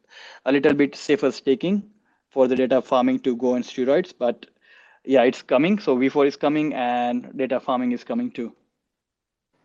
a 0.45 0.53
little 0.53 0.73
bit 0.73 0.95
safer 0.95 1.31
staking 1.31 1.83
for 2.29 2.47
the 2.47 2.55
data 2.55 2.81
farming 2.81 3.19
to 3.19 3.35
go 3.35 3.55
on 3.55 3.63
steroids. 3.63 4.13
But 4.17 4.45
yeah, 5.03 5.23
it's 5.23 5.41
coming. 5.41 5.79
So 5.79 5.97
V4 5.97 6.27
is 6.27 6.37
coming 6.37 6.73
and 6.73 7.35
data 7.37 7.59
farming 7.59 7.91
is 7.91 8.05
coming 8.05 8.31
too. 8.31 8.55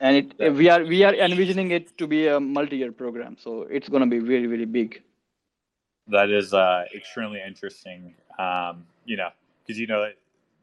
And 0.00 0.16
it 0.16 0.34
yeah. 0.38 0.48
we 0.50 0.68
are 0.68 0.84
we 0.84 1.04
are 1.04 1.14
envisioning 1.14 1.70
it 1.70 1.96
to 1.98 2.08
be 2.08 2.26
a 2.26 2.40
multi-year 2.40 2.92
program. 2.92 3.36
So 3.38 3.62
it's 3.62 3.88
going 3.88 4.02
to 4.02 4.10
be 4.10 4.18
very 4.18 4.46
very 4.46 4.64
big. 4.64 5.02
That 6.08 6.30
is 6.30 6.54
uh, 6.54 6.84
extremely 6.94 7.40
interesting. 7.46 8.14
Um, 8.38 8.86
you 9.04 9.16
know, 9.16 9.30
because 9.66 9.78
you 9.80 9.86
know 9.86 10.10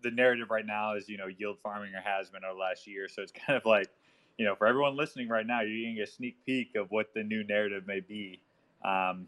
the 0.04 0.12
narrative 0.12 0.50
right 0.52 0.66
now 0.66 0.96
is 0.96 1.10
you 1.10 1.18
know 1.18 1.28
yield 1.28 1.58
farming 1.64 1.94
or 1.96 2.02
has 2.02 2.30
been 2.30 2.44
over 2.46 2.60
last 2.60 2.88
year. 2.88 3.08
So 3.10 3.22
it's 3.22 3.32
kind 3.48 3.58
of 3.58 3.66
like 3.66 3.90
you 4.38 4.46
know 4.46 4.56
for 4.56 4.68
everyone 4.68 4.96
listening 4.98 5.30
right 5.30 5.48
now, 5.48 5.62
you're 5.62 5.78
getting 5.82 6.02
a 6.02 6.08
sneak 6.08 6.38
peek 6.46 6.76
of 6.76 6.92
what 6.92 7.14
the 7.14 7.24
new 7.24 7.44
narrative 7.44 7.88
may 7.88 8.02
be. 8.02 8.42
Um, 8.86 9.28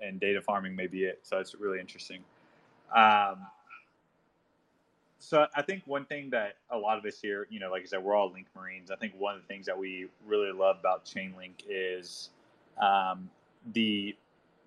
and 0.00 0.20
data 0.20 0.40
farming 0.42 0.76
may 0.76 0.86
be 0.86 1.04
it. 1.04 1.20
So 1.22 1.38
it's 1.38 1.54
really 1.54 1.80
interesting. 1.80 2.20
Um, 2.94 3.46
so 5.18 5.46
I 5.54 5.62
think 5.62 5.82
one 5.86 6.06
thing 6.06 6.30
that 6.30 6.56
a 6.70 6.78
lot 6.78 6.98
of 6.98 7.04
us 7.04 7.20
here, 7.20 7.46
you 7.50 7.60
know, 7.60 7.70
like 7.70 7.82
I 7.82 7.86
said, 7.86 8.02
we're 8.02 8.16
all 8.16 8.32
Link 8.32 8.46
Marines. 8.56 8.90
I 8.90 8.96
think 8.96 9.14
one 9.18 9.36
of 9.36 9.42
the 9.42 9.46
things 9.48 9.66
that 9.66 9.78
we 9.78 10.08
really 10.26 10.52
love 10.52 10.78
about 10.80 11.04
Chainlink 11.04 11.64
is 11.68 12.30
um, 12.82 13.30
the 13.74 14.16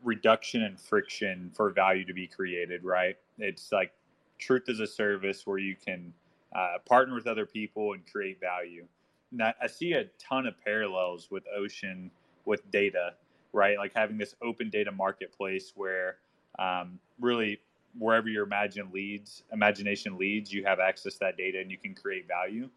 reduction 0.03 0.63
in 0.63 0.77
friction 0.77 1.51
for 1.53 1.69
value 1.71 2.05
to 2.05 2.13
be 2.13 2.27
created. 2.27 2.83
Right? 2.83 3.17
It's 3.37 3.71
like 3.71 3.93
truth 4.39 4.63
is 4.67 4.79
a 4.79 4.87
service 4.87 5.45
where 5.45 5.57
you 5.57 5.75
can 5.75 6.13
uh, 6.55 6.77
partner 6.85 7.15
with 7.15 7.27
other 7.27 7.45
people 7.45 7.93
and 7.93 8.01
create 8.11 8.39
value. 8.39 8.85
And 9.31 9.41
I, 9.41 9.53
I 9.61 9.67
see 9.67 9.93
a 9.93 10.05
ton 10.19 10.45
of 10.45 10.53
parallels 10.63 11.29
with 11.31 11.43
Ocean 11.55 12.11
with 12.45 12.69
data 12.71 13.13
right? 13.53 13.77
Like 13.77 13.93
having 13.95 14.17
this 14.17 14.35
open 14.41 14.69
data 14.69 14.91
marketplace 14.91 15.71
where 15.75 16.17
um, 16.59 16.99
really 17.19 17.59
wherever 17.97 18.27
your 18.27 18.43
imagine 18.43 18.89
leads, 18.91 19.43
imagination 19.53 20.17
leads, 20.17 20.51
you 20.51 20.65
have 20.65 20.79
access 20.79 21.13
to 21.13 21.19
that 21.21 21.37
data 21.37 21.59
and 21.59 21.71
you 21.71 21.77
can 21.77 21.93
create 21.93 22.27
value. 22.27 22.67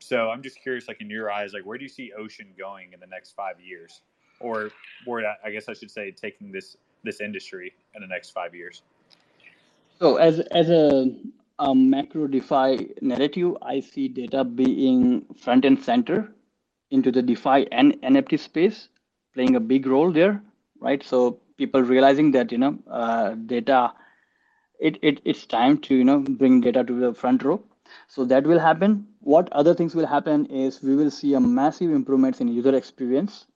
So 0.00 0.30
I'm 0.30 0.42
just 0.42 0.60
curious, 0.60 0.88
like 0.88 1.00
in 1.00 1.10
your 1.10 1.30
eyes, 1.30 1.52
like 1.52 1.64
where 1.64 1.78
do 1.78 1.84
you 1.84 1.88
see 1.88 2.12
Ocean 2.18 2.48
going 2.58 2.92
in 2.92 3.00
the 3.00 3.06
next 3.06 3.36
five 3.36 3.60
years, 3.60 4.00
or 4.40 4.70
where 5.04 5.36
I 5.44 5.50
guess 5.50 5.68
I 5.68 5.74
should 5.74 5.90
say 5.90 6.10
taking 6.10 6.52
this 6.52 6.76
this 7.02 7.20
industry 7.20 7.72
in 7.94 8.00
the 8.02 8.08
next 8.08 8.30
five 8.30 8.54
years? 8.54 8.82
So 9.98 10.16
as 10.16 10.40
as 10.40 10.70
a, 10.70 11.14
a 11.58 11.74
macro 11.74 12.26
DeFi 12.26 12.94
narrative, 13.00 13.56
I 13.62 13.80
see 13.80 14.08
data 14.08 14.44
being 14.44 15.24
front 15.36 15.64
and 15.64 15.82
center 15.82 16.32
into 16.90 17.10
the 17.12 17.22
DeFi 17.22 17.66
and 17.72 17.94
NFT 18.02 18.38
space 18.38 18.88
playing 19.34 19.56
a 19.56 19.60
big 19.60 19.86
role 19.86 20.12
there, 20.12 20.42
right? 20.80 21.02
So 21.02 21.38
people 21.56 21.82
realizing 21.82 22.30
that 22.32 22.52
you 22.52 22.58
know 22.58 22.78
uh, 22.90 23.30
data, 23.46 23.92
it, 24.80 24.98
it 25.02 25.20
it's 25.24 25.46
time 25.46 25.78
to 25.78 25.94
you 25.94 26.04
know 26.04 26.18
bring 26.18 26.60
data 26.60 26.84
to 26.84 27.00
the 27.00 27.14
front 27.14 27.42
row. 27.42 27.62
So 28.08 28.24
that 28.24 28.44
will 28.44 28.58
happen. 28.58 29.06
What 29.20 29.52
other 29.52 29.74
things 29.74 29.94
will 29.94 30.06
happen 30.06 30.46
is 30.46 30.82
we 30.82 30.96
will 30.96 31.10
see 31.10 31.34
a 31.34 31.40
massive 31.40 31.90
improvements 31.90 32.40
in 32.40 32.48
user 32.48 32.74
experience, 32.74 33.46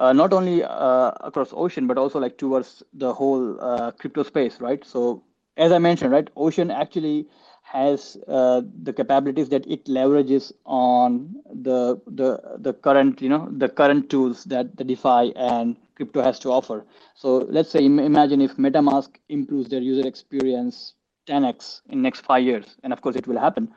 uh, 0.00 0.12
not 0.12 0.32
only 0.32 0.64
uh, 0.64 1.12
across 1.20 1.52
Ocean 1.52 1.86
but 1.86 1.98
also 1.98 2.18
like 2.18 2.38
towards 2.38 2.82
the 2.94 3.12
whole 3.14 3.60
uh, 3.60 3.92
crypto 3.92 4.22
space, 4.24 4.60
right? 4.60 4.84
So 4.84 5.22
as 5.56 5.72
I 5.72 5.78
mentioned, 5.78 6.12
right, 6.12 6.28
Ocean 6.36 6.70
actually 6.70 7.28
has 7.62 8.16
uh, 8.26 8.62
the 8.82 8.92
capabilities 8.92 9.48
that 9.50 9.66
it 9.66 9.84
leverages 9.84 10.52
on 10.64 11.36
the 11.52 12.00
the 12.06 12.58
the 12.58 12.72
current 12.72 13.20
you 13.22 13.28
know 13.28 13.48
the 13.58 13.68
current 13.68 14.10
tools 14.10 14.44
that 14.44 14.76
the 14.76 14.84
DeFi 14.84 15.32
and 15.36 15.76
crypto 15.94 16.22
has 16.22 16.40
to 16.40 16.50
offer. 16.50 16.84
So 17.14 17.36
let's 17.58 17.70
say 17.70 17.84
imagine 17.84 18.40
if 18.40 18.56
MetaMask 18.56 19.10
improves 19.28 19.68
their 19.68 19.82
user 19.82 20.08
experience 20.08 20.94
10x 21.28 21.82
in 21.90 22.02
next 22.02 22.22
five 22.22 22.42
years, 22.42 22.76
and 22.82 22.92
of 22.92 23.02
course 23.02 23.16
it 23.16 23.26
will 23.28 23.38
happen. 23.38 23.72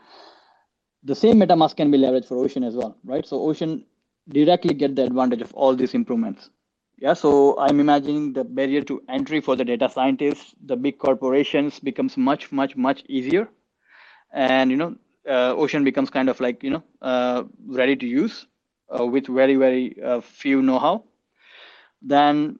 The 1.04 1.16
same 1.16 1.36
MetaMask 1.40 1.76
can 1.76 1.92
be 1.92 1.98
leveraged 1.98 2.26
for 2.28 2.38
Ocean 2.38 2.64
as 2.64 2.76
well, 2.76 2.98
right? 3.04 3.26
So 3.26 3.42
Ocean 3.42 3.86
directly 4.30 4.74
get 4.74 4.96
the 4.96 5.04
advantage 5.04 5.42
of 5.42 5.54
all 5.54 5.76
these 5.76 5.94
improvements. 5.94 6.50
Yeah, 6.98 7.14
so 7.14 7.58
I'm 7.60 7.80
imagining 7.80 8.34
the 8.34 8.44
barrier 8.44 8.82
to 8.84 9.02
entry 9.10 9.42
for 9.42 9.56
the 9.56 9.66
data 9.66 9.90
scientists, 9.90 10.54
the 10.66 10.76
big 10.76 10.98
corporations 11.00 11.80
becomes 11.80 12.18
much, 12.18 12.52
much, 12.52 12.76
much 12.76 13.04
easier. 13.08 13.50
And 14.34 14.72
you 14.72 14.78
know 14.78 14.96
uh, 15.30 15.54
ocean 15.56 15.84
becomes 15.84 16.10
kind 16.10 16.30
of 16.30 16.40
like 16.40 16.64
you 16.64 16.72
know 16.72 16.84
uh, 17.02 17.44
ready 17.68 17.96
to 17.96 18.06
use 18.06 18.48
uh, 18.98 19.06
with 19.06 19.28
very 19.28 19.56
very 19.56 20.02
uh, 20.04 20.22
few 20.22 20.62
know-how. 20.62 21.04
Then 22.02 22.60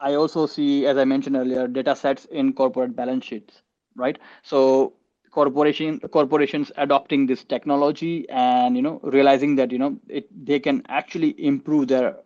i 0.00 0.14
also 0.14 0.46
see 0.46 0.86
as 0.86 0.96
i 0.98 1.04
mentioned 1.04 1.36
earlier 1.36 1.66
data 1.68 1.94
sets 1.94 2.24
in 2.26 2.52
corporate 2.52 2.94
balance 2.96 3.24
sheets 3.24 3.62
right? 3.96 4.18
So 4.42 4.94
corporation 5.36 5.98
corporations 6.16 6.70
adopting 6.84 7.26
this 7.26 7.44
technology 7.44 8.28
and 8.30 8.76
you 8.76 8.82
know 8.82 9.00
realizing 9.16 9.56
that 9.56 9.72
you 9.72 9.78
know 9.78 9.90
it 10.08 10.28
they 10.50 10.58
can 10.60 10.82
actually 10.88 11.30
improve 11.52 11.88
their 11.88 12.16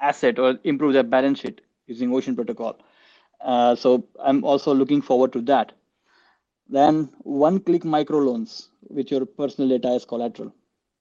asset 0.00 0.38
or 0.38 0.58
improve 0.64 0.92
their 0.94 1.08
balance 1.16 1.40
sheet 1.40 1.60
using 1.86 2.12
ocean 2.14 2.36
protocol 2.36 2.78
uh, 3.40 3.74
so 3.74 4.04
i'm 4.20 4.44
also 4.44 4.74
looking 4.74 5.02
forward 5.10 5.32
to 5.32 5.42
that 5.52 5.72
then 6.68 7.08
one 7.22 7.58
click 7.60 7.82
microloans 7.82 8.68
with 8.88 9.10
your 9.10 9.24
personal 9.26 9.68
data 9.70 9.88
as 9.88 10.04
collateral. 10.04 10.52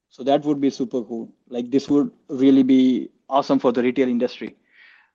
So 0.10 0.24
that 0.24 0.44
would 0.46 0.62
be 0.62 0.70
super 0.70 1.04
cool. 1.04 1.30
Like 1.50 1.72
this 1.72 1.90
would 1.90 2.12
really 2.30 2.64
be 2.64 3.10
awesome 3.30 3.60
for 3.60 3.72
the 3.72 3.84
retail 3.84 4.08
industry 4.08 4.56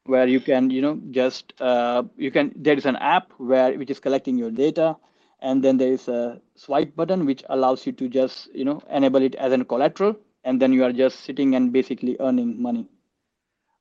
where 0.05 0.27
you 0.27 0.41
can, 0.41 0.71
you 0.71 0.83
know, 0.83 1.01
just, 1.11 1.53
uh, 1.61 2.03
you 2.17 2.31
can, 2.31 2.53
there 2.57 2.77
is 2.77 2.87
an 2.87 2.97
app 2.97 3.33
where, 3.39 3.77
which 3.79 3.91
is 3.91 4.01
collecting 4.01 4.37
your 4.39 4.51
data 4.51 4.97
and 5.43 5.65
then 5.65 5.79
there 5.79 5.93
is 5.93 6.09
a 6.09 6.41
swipe 6.57 6.97
button 6.97 7.27
which 7.27 7.45
allows 7.51 7.87
you 7.87 7.93
to 7.93 8.09
just, 8.09 8.55
you 8.55 8.65
know, 8.65 8.83
enable 8.91 9.23
it 9.23 9.35
as 9.37 9.53
a 9.53 9.65
collateral 9.65 10.17
and 10.45 10.61
then 10.63 10.73
you 10.73 10.85
are 10.85 10.93
just 10.93 11.21
sitting 11.21 11.55
and 11.57 11.73
basically 11.73 12.17
earning 12.21 12.63
money 12.63 12.89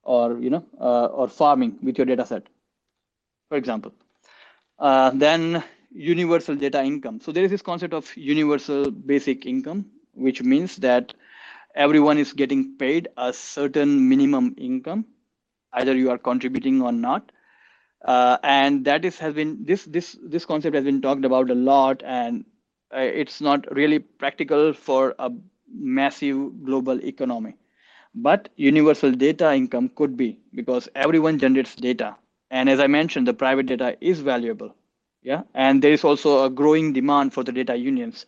or, 0.04 0.38
you 0.40 0.50
know, 0.50 0.66
uh, 0.80 1.06
or 1.08 1.28
farming 1.28 1.78
with 1.84 1.98
your 1.98 2.06
data 2.06 2.26
set, 2.26 2.48
for 3.50 3.58
example. 3.58 3.94
Uh, 4.80 5.12
then 5.14 5.64
universal 5.92 6.56
data 6.56 6.84
income. 6.84 7.20
So 7.22 7.32
there 7.32 7.44
is 7.44 7.52
this 7.52 7.62
concept 7.62 7.94
of 7.94 8.16
universal 8.18 8.92
basic 8.92 9.46
income, 9.46 9.86
which 10.14 10.42
means 10.44 10.78
that 10.78 11.14
everyone 11.76 12.18
is 12.18 12.34
getting 12.34 12.78
paid 12.78 13.08
a 13.18 13.34
certain 13.34 14.10
minimum 14.10 14.56
income, 14.58 15.06
either 15.74 15.96
you 15.96 16.10
are 16.12 16.18
contributing 16.18 16.82
or 16.82 16.92
not. 16.92 17.32
Uh, 18.06 18.38
and 18.44 18.86
that 18.86 19.06
is 19.06 19.18
has 19.20 19.34
been 19.34 19.64
this 19.66 19.86
this 19.86 20.18
this 20.24 20.46
concept 20.46 20.76
has 20.76 20.84
been 20.86 21.02
talked 21.02 21.26
about 21.26 21.50
a 21.50 21.56
lot, 21.56 22.02
and 22.06 22.46
uh, 22.96 23.00
it's 23.00 23.42
not 23.42 23.72
really 23.76 24.00
practical 24.00 24.74
for 24.74 25.16
a 25.20 25.32
massive 25.74 26.64
global 26.64 27.04
economy. 27.04 27.56
But 28.16 28.50
universal 28.56 29.12
data 29.12 29.54
income 29.54 29.90
could 29.96 30.18
be 30.18 30.40
because 30.54 30.90
everyone 30.96 31.38
generates 31.40 31.76
data, 31.76 32.16
and 32.50 32.70
as 32.70 32.80
I 32.80 32.88
mentioned, 32.88 33.28
the 33.28 33.34
private 33.34 33.68
data 33.68 33.98
is 34.02 34.20
valuable. 34.22 34.76
Yeah. 35.24 35.44
And 35.54 35.82
there 35.82 35.94
is 35.94 36.04
also 36.04 36.44
a 36.46 36.50
growing 36.50 36.94
demand 36.94 37.34
for 37.34 37.44
the 37.44 37.52
data 37.52 37.76
unions. 37.76 38.26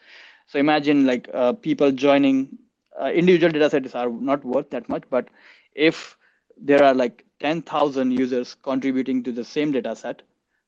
So 0.47 0.59
imagine 0.59 1.05
like 1.05 1.29
uh, 1.33 1.53
people 1.53 1.91
joining 1.91 2.57
uh, 3.01 3.07
individual 3.11 3.51
data 3.51 3.69
sets 3.69 3.95
are 3.95 4.09
not 4.09 4.43
worth 4.45 4.69
that 4.71 4.87
much. 4.89 5.03
But 5.09 5.27
if 5.73 6.17
there 6.57 6.83
are 6.83 6.93
like 6.93 7.25
10000 7.43 8.11
users 8.11 8.55
contributing 8.63 9.23
to 9.23 9.31
the 9.31 9.45
same 9.45 9.71
data 9.71 9.95
set 9.95 10.23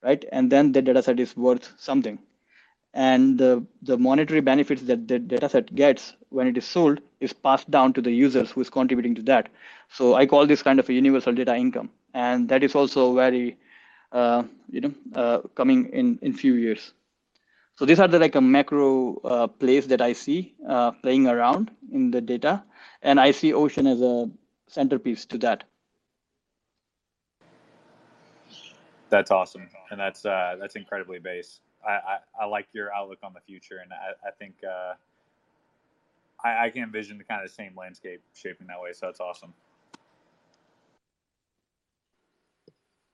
right? 0.05 0.23
And 0.31 0.51
then 0.51 0.71
the 0.71 0.81
data 0.81 1.01
set 1.03 1.19
is 1.19 1.35
worth 1.35 1.73
something. 1.77 2.19
And 2.93 3.37
the, 3.37 3.65
the 3.81 3.97
monetary 3.97 4.39
benefits 4.41 4.83
that 4.83 5.07
the 5.07 5.19
data 5.19 5.49
set 5.49 5.73
gets 5.75 6.15
when 6.29 6.47
it 6.47 6.57
is 6.57 6.65
sold 6.65 7.01
is 7.19 7.33
passed 7.33 7.69
down 7.69 7.93
to 7.93 8.01
the 8.01 8.11
users 8.11 8.51
who 8.51 8.61
is 8.61 8.69
contributing 8.69 9.15
to 9.15 9.21
that. 9.23 9.49
So 9.89 10.15
I 10.15 10.25
call 10.25 10.47
this 10.47 10.63
kind 10.63 10.79
of 10.79 10.87
a 10.89 10.93
universal 10.93 11.33
data 11.33 11.55
income. 11.55 11.89
And 12.13 12.47
that 12.49 12.63
is 12.63 12.75
also 12.75 13.13
very, 13.15 13.57
uh, 14.13 14.43
you 14.69 14.81
know, 14.81 14.93
uh, 15.15 15.39
coming 15.55 15.89
in 15.91 16.19
in 16.21 16.33
few 16.33 16.53
years. 16.55 16.93
So 17.77 17.85
these 17.85 17.99
are 17.99 18.07
the 18.07 18.19
like 18.19 18.35
a 18.35 18.41
macro 18.41 19.17
uh, 19.19 19.47
place 19.47 19.87
that 19.87 20.01
I 20.01 20.13
see 20.13 20.55
uh, 20.67 20.91
playing 20.91 21.27
around 21.27 21.71
in 21.91 22.11
the 22.11 22.21
data. 22.21 22.63
And 23.01 23.19
I 23.19 23.31
see 23.31 23.53
Ocean 23.53 23.87
as 23.87 24.01
a 24.01 24.29
centerpiece 24.69 25.25
to 25.27 25.37
that. 25.39 25.65
That's 29.09 29.31
awesome, 29.31 29.69
and 29.91 29.99
that's 29.99 30.25
uh, 30.25 30.55
that's 30.59 30.75
incredibly 30.75 31.19
base. 31.19 31.59
I, 31.87 31.91
I, 31.91 32.17
I, 32.41 32.45
like 32.45 32.67
your 32.73 32.93
outlook 32.93 33.19
on 33.21 33.33
the 33.33 33.39
future, 33.41 33.77
and 33.83 33.91
I, 33.93 34.27
I 34.27 34.31
think 34.31 34.55
uh, 34.63 34.93
I, 36.43 36.65
I 36.65 36.69
can 36.69 36.83
envision 36.83 37.17
the 37.17 37.23
kind 37.23 37.43
of 37.43 37.51
same 37.51 37.73
landscape 37.77 38.21
shaping 38.33 38.67
that 38.67 38.81
way. 38.81 38.93
So 38.93 39.05
that's 39.05 39.19
awesome. 39.19 39.53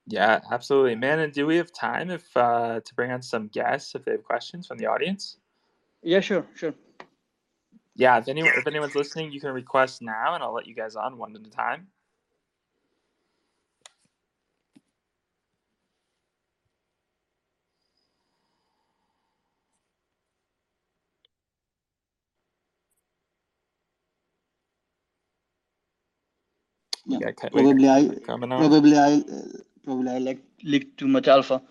Yeah, 0.08 0.40
absolutely, 0.52 0.96
man. 0.96 1.20
And 1.20 1.32
do 1.32 1.46
we 1.46 1.58
have 1.58 1.72
time 1.72 2.10
if 2.10 2.26
uh, 2.36 2.80
to 2.80 2.96
bring 2.96 3.12
on 3.12 3.22
some 3.22 3.48
guests 3.48 3.94
if 3.96 4.04
they 4.06 4.12
have 4.12 4.24
questions 4.24 4.68
from 4.68 4.78
the 4.78 4.86
audience? 4.86 5.38
Yeah, 6.02 6.22
sure, 6.22 6.46
sure. 6.56 6.74
Yeah, 7.96 8.18
if 8.18 8.28
anyone 8.28 8.52
if 8.58 8.66
anyone's 8.66 8.96
listening, 8.96 9.32
you 9.32 9.40
can 9.40 9.52
request 9.52 10.02
now, 10.02 10.34
and 10.34 10.44
I'll 10.44 10.54
let 10.54 10.66
you 10.68 10.74
guys 10.74 10.96
on 10.96 11.18
one 11.18 11.36
at 11.36 11.46
a 11.46 11.50
time. 11.50 11.88
Yeah, 27.20 27.32
probably 27.50 27.90
I 27.90 28.10
probably 28.24 28.98
I 28.98 29.24
probably 29.84 30.12
I 30.12 30.18
like 30.20 30.40
leaked 30.64 30.98
too 30.98 31.08
much 31.08 31.28
alpha. 31.28 31.62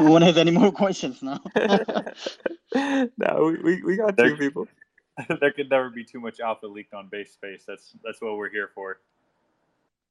no 0.00 0.10
one 0.10 0.22
has 0.22 0.36
any 0.36 0.50
more 0.50 0.72
questions 0.72 1.22
now. 1.22 1.40
no, 2.74 3.56
we, 3.62 3.82
we 3.82 3.96
got 3.96 4.16
two 4.16 4.36
people. 4.36 4.68
there 5.40 5.52
could 5.52 5.70
never 5.70 5.90
be 5.90 6.04
too 6.04 6.20
much 6.20 6.40
alpha 6.40 6.66
leaked 6.66 6.94
on 6.94 7.08
base 7.08 7.32
space. 7.32 7.64
That's 7.66 7.94
that's 8.04 8.20
what 8.20 8.36
we're 8.36 8.50
here 8.50 8.70
for. 8.74 8.98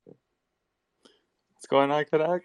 What's 0.06 1.68
going 1.68 1.92
on, 1.92 2.06
Kodak? 2.06 2.42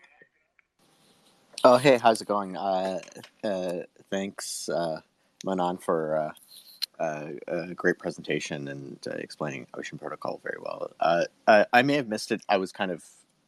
Oh, 1.65 1.77
hey, 1.77 1.99
how's 1.99 2.21
it 2.21 2.29
going? 2.29 2.57
Uh, 2.57 3.01
uh, 3.43 3.73
thanks, 4.11 4.69
uh, 4.69 5.01
Manan, 5.45 5.79
for 5.79 6.33
uh, 6.99 7.27
a 7.47 7.75
great 7.75 7.99
presentation 7.99 8.69
and 8.69 8.99
uh, 9.07 9.11
explaining 9.17 9.67
Ocean 9.75 9.99
Protocol 9.99 10.41
very 10.43 10.59
well. 10.61 10.91
Uh, 10.99 11.25
I, 11.47 11.67
I, 11.73 11.83
may 11.83 11.95
have 11.95 12.09
missed 12.09 12.33
it. 12.33 12.43
I 12.49 12.57
was 12.57 12.73
kind 12.73 12.91
of 12.91 13.05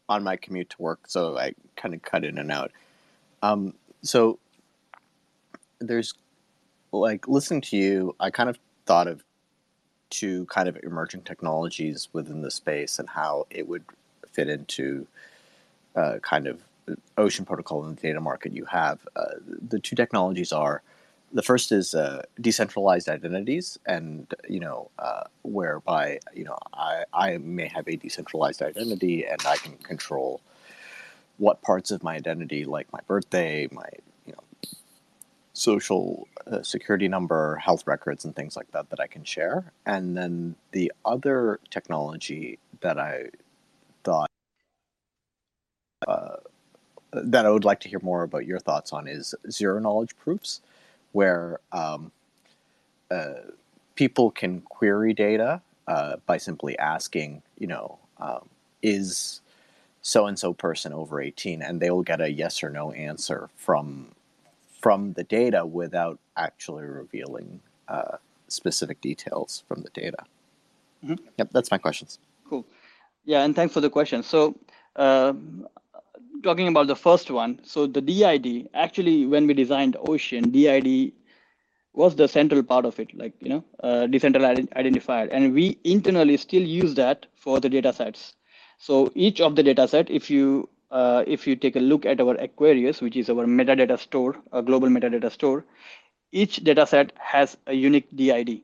on 0.08 0.22
my 0.22 0.36
commute 0.36 0.70
to 0.70 0.82
work, 0.82 1.00
so 1.06 1.36
I 1.36 1.54
kind 1.76 1.94
of 1.94 2.02
cut 2.02 2.24
in 2.24 2.38
and 2.38 2.50
out. 2.50 2.70
Um, 3.42 3.74
so 4.02 4.38
there's 5.80 6.14
like 6.92 7.28
listening 7.28 7.60
to 7.62 7.76
you, 7.76 8.14
I 8.20 8.30
kind 8.30 8.48
of 8.48 8.58
thought 8.86 9.08
of 9.08 9.24
two 10.10 10.46
kind 10.46 10.68
of 10.68 10.76
emerging 10.82 11.22
technologies 11.22 12.08
within 12.12 12.42
the 12.42 12.50
space 12.50 12.98
and 12.98 13.08
how 13.08 13.46
it 13.50 13.68
would 13.68 13.84
fit 14.32 14.48
into 14.48 15.06
uh, 15.96 16.18
kind 16.22 16.46
of 16.46 16.60
Ocean 17.16 17.44
Protocol 17.44 17.84
and 17.84 17.96
the 17.96 18.00
data 18.00 18.20
market 18.20 18.52
you 18.52 18.64
have. 18.64 18.98
Uh, 19.14 19.34
the 19.46 19.78
two 19.78 19.94
technologies 19.94 20.52
are 20.52 20.82
the 21.32 21.42
first 21.42 21.72
is 21.72 21.94
uh, 21.94 22.22
decentralized 22.40 23.08
identities, 23.08 23.78
and 23.86 24.32
you 24.48 24.60
know, 24.60 24.90
uh, 24.98 25.24
whereby 25.42 26.18
you 26.34 26.44
know 26.44 26.58
I, 26.74 27.04
I 27.12 27.38
may 27.38 27.68
have 27.68 27.86
a 27.88 27.96
decentralized 27.96 28.62
identity, 28.62 29.24
and 29.26 29.40
I 29.46 29.56
can 29.56 29.76
control 29.78 30.40
what 31.38 31.62
parts 31.62 31.90
of 31.90 32.02
my 32.02 32.16
identity, 32.16 32.64
like 32.64 32.92
my 32.92 33.00
birthday, 33.06 33.68
my 33.72 33.88
you 34.26 34.32
know, 34.32 34.70
social 35.52 36.28
uh, 36.46 36.62
security 36.62 37.08
number, 37.08 37.56
health 37.56 37.86
records, 37.86 38.24
and 38.24 38.34
things 38.34 38.56
like 38.56 38.70
that, 38.72 38.90
that 38.90 39.00
I 39.00 39.06
can 39.06 39.24
share. 39.24 39.72
And 39.86 40.16
then 40.16 40.56
the 40.72 40.92
other 41.04 41.60
technology 41.70 42.58
that 42.80 42.98
I 42.98 43.26
thought 44.04 44.30
uh, 46.06 46.36
that 47.12 47.46
I 47.46 47.50
would 47.50 47.64
like 47.64 47.80
to 47.80 47.88
hear 47.88 48.00
more 48.02 48.22
about 48.22 48.46
your 48.46 48.58
thoughts 48.58 48.92
on 48.92 49.06
is 49.06 49.34
zero 49.50 49.78
knowledge 49.78 50.16
proofs 50.16 50.60
where 51.12 51.60
um, 51.72 52.12
uh, 53.10 53.34
people 53.94 54.30
can 54.30 54.60
query 54.62 55.12
data 55.12 55.60
uh, 55.86 56.16
by 56.26 56.36
simply 56.36 56.78
asking, 56.78 57.42
you 57.58 57.66
know, 57.66 57.98
um, 58.18 58.48
is 58.82 59.40
so 60.02 60.26
and 60.26 60.38
so 60.38 60.52
person 60.52 60.92
over 60.92 61.20
18 61.20 61.62
and 61.62 61.80
they 61.80 61.90
will 61.90 62.02
get 62.02 62.20
a 62.20 62.30
yes 62.30 62.62
or 62.62 62.70
no 62.70 62.92
answer 62.92 63.50
from 63.56 64.06
from 64.80 65.12
the 65.12 65.24
data 65.24 65.66
without 65.66 66.18
actually 66.38 66.84
revealing 66.84 67.60
uh, 67.88 68.16
specific 68.48 68.98
details 69.02 69.62
from 69.68 69.82
the 69.82 69.90
data. 69.90 70.24
Mm-hmm. 71.04 71.22
yep 71.36 71.50
that's 71.52 71.70
my 71.70 71.78
questions. 71.78 72.18
Cool. 72.48 72.64
Yeah 73.24 73.44
and 73.44 73.54
thanks 73.54 73.74
for 73.74 73.80
the 73.80 73.90
question. 73.90 74.22
So 74.22 74.56
uh, 74.96 75.34
talking 76.42 76.68
about 76.68 76.86
the 76.88 76.96
first 76.96 77.30
one, 77.30 77.60
so 77.64 77.86
the 77.86 78.00
DID, 78.00 78.68
actually, 78.74 79.26
when 79.26 79.46
we 79.46 79.54
designed 79.54 79.96
Ocean, 80.08 80.50
DID 80.50 81.12
was 81.94 82.16
the 82.16 82.28
central 82.28 82.62
part 82.62 82.84
of 82.86 82.98
it, 83.00 83.16
like, 83.16 83.34
you 83.40 83.48
know, 83.50 83.64
uh, 83.82 84.06
decentralized 84.06 84.70
identifier. 84.70 85.28
And 85.32 85.54
we 85.54 85.78
internally 85.84 86.36
still 86.36 86.62
use 86.62 86.94
that 86.94 87.26
for 87.36 87.60
the 87.60 87.68
data 87.68 87.92
sets. 87.92 88.34
So 88.78 89.10
each 89.14 89.40
of 89.40 89.56
the 89.56 89.62
data 89.62 89.88
set, 89.88 90.10
if 90.10 90.30
you 90.30 90.68
uh, 90.90 91.24
if 91.26 91.46
you 91.46 91.56
take 91.56 91.76
a 91.76 91.80
look 91.80 92.04
at 92.06 92.20
our 92.20 92.34
Aquarius, 92.36 93.00
which 93.00 93.16
is 93.16 93.30
our 93.30 93.46
metadata 93.46 93.98
store, 93.98 94.36
a 94.52 94.62
global 94.62 94.88
metadata 94.88 95.30
store, 95.30 95.64
each 96.32 96.56
data 96.64 96.86
set 96.86 97.12
has 97.18 97.56
a 97.66 97.74
unique 97.74 98.08
DID. 98.16 98.62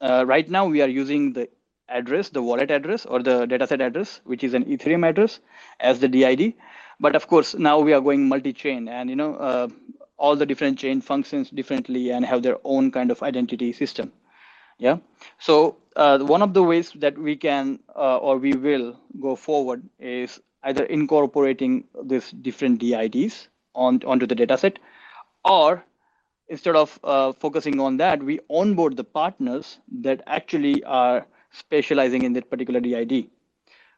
Uh, 0.00 0.24
right 0.26 0.48
now, 0.50 0.66
we 0.66 0.82
are 0.82 0.88
using 0.88 1.32
the 1.32 1.48
address, 1.88 2.28
the 2.30 2.42
wallet 2.42 2.70
address 2.70 3.06
or 3.06 3.22
the 3.22 3.46
dataset 3.46 3.80
address, 3.84 4.20
which 4.24 4.44
is 4.44 4.54
an 4.54 4.64
Ethereum 4.64 5.08
address 5.08 5.40
as 5.80 6.00
the 6.00 6.08
DID. 6.08 6.54
But 7.00 7.14
of 7.16 7.26
course, 7.28 7.54
now 7.54 7.78
we 7.80 7.92
are 7.92 8.00
going 8.00 8.28
multi-chain, 8.28 8.88
and 8.88 9.10
you 9.10 9.16
know, 9.16 9.34
uh, 9.36 9.68
all 10.18 10.36
the 10.36 10.46
different 10.46 10.78
chain 10.78 11.00
functions 11.00 11.50
differently 11.50 12.10
and 12.10 12.24
have 12.24 12.42
their 12.42 12.58
own 12.64 12.90
kind 12.90 13.10
of 13.10 13.22
identity 13.22 13.72
system. 13.72 14.12
Yeah. 14.78 14.98
So 15.38 15.76
uh, 15.96 16.18
one 16.20 16.42
of 16.42 16.54
the 16.54 16.62
ways 16.62 16.92
that 16.96 17.16
we 17.18 17.36
can 17.36 17.78
uh, 17.94 18.18
or 18.18 18.38
we 18.38 18.54
will 18.54 18.98
go 19.20 19.36
forward 19.36 19.82
is 19.98 20.40
either 20.64 20.84
incorporating 20.84 21.84
these 22.04 22.30
different 22.30 22.78
DIDs 22.80 23.48
on 23.74 24.02
onto 24.06 24.26
the 24.26 24.34
dataset, 24.34 24.76
or 25.44 25.84
instead 26.48 26.76
of 26.76 26.98
uh, 27.04 27.32
focusing 27.32 27.80
on 27.80 27.96
that, 27.98 28.22
we 28.22 28.40
onboard 28.48 28.96
the 28.96 29.04
partners 29.04 29.78
that 30.00 30.22
actually 30.26 30.82
are 30.84 31.26
specializing 31.52 32.22
in 32.22 32.32
that 32.34 32.50
particular 32.50 32.80
DID, 32.80 33.28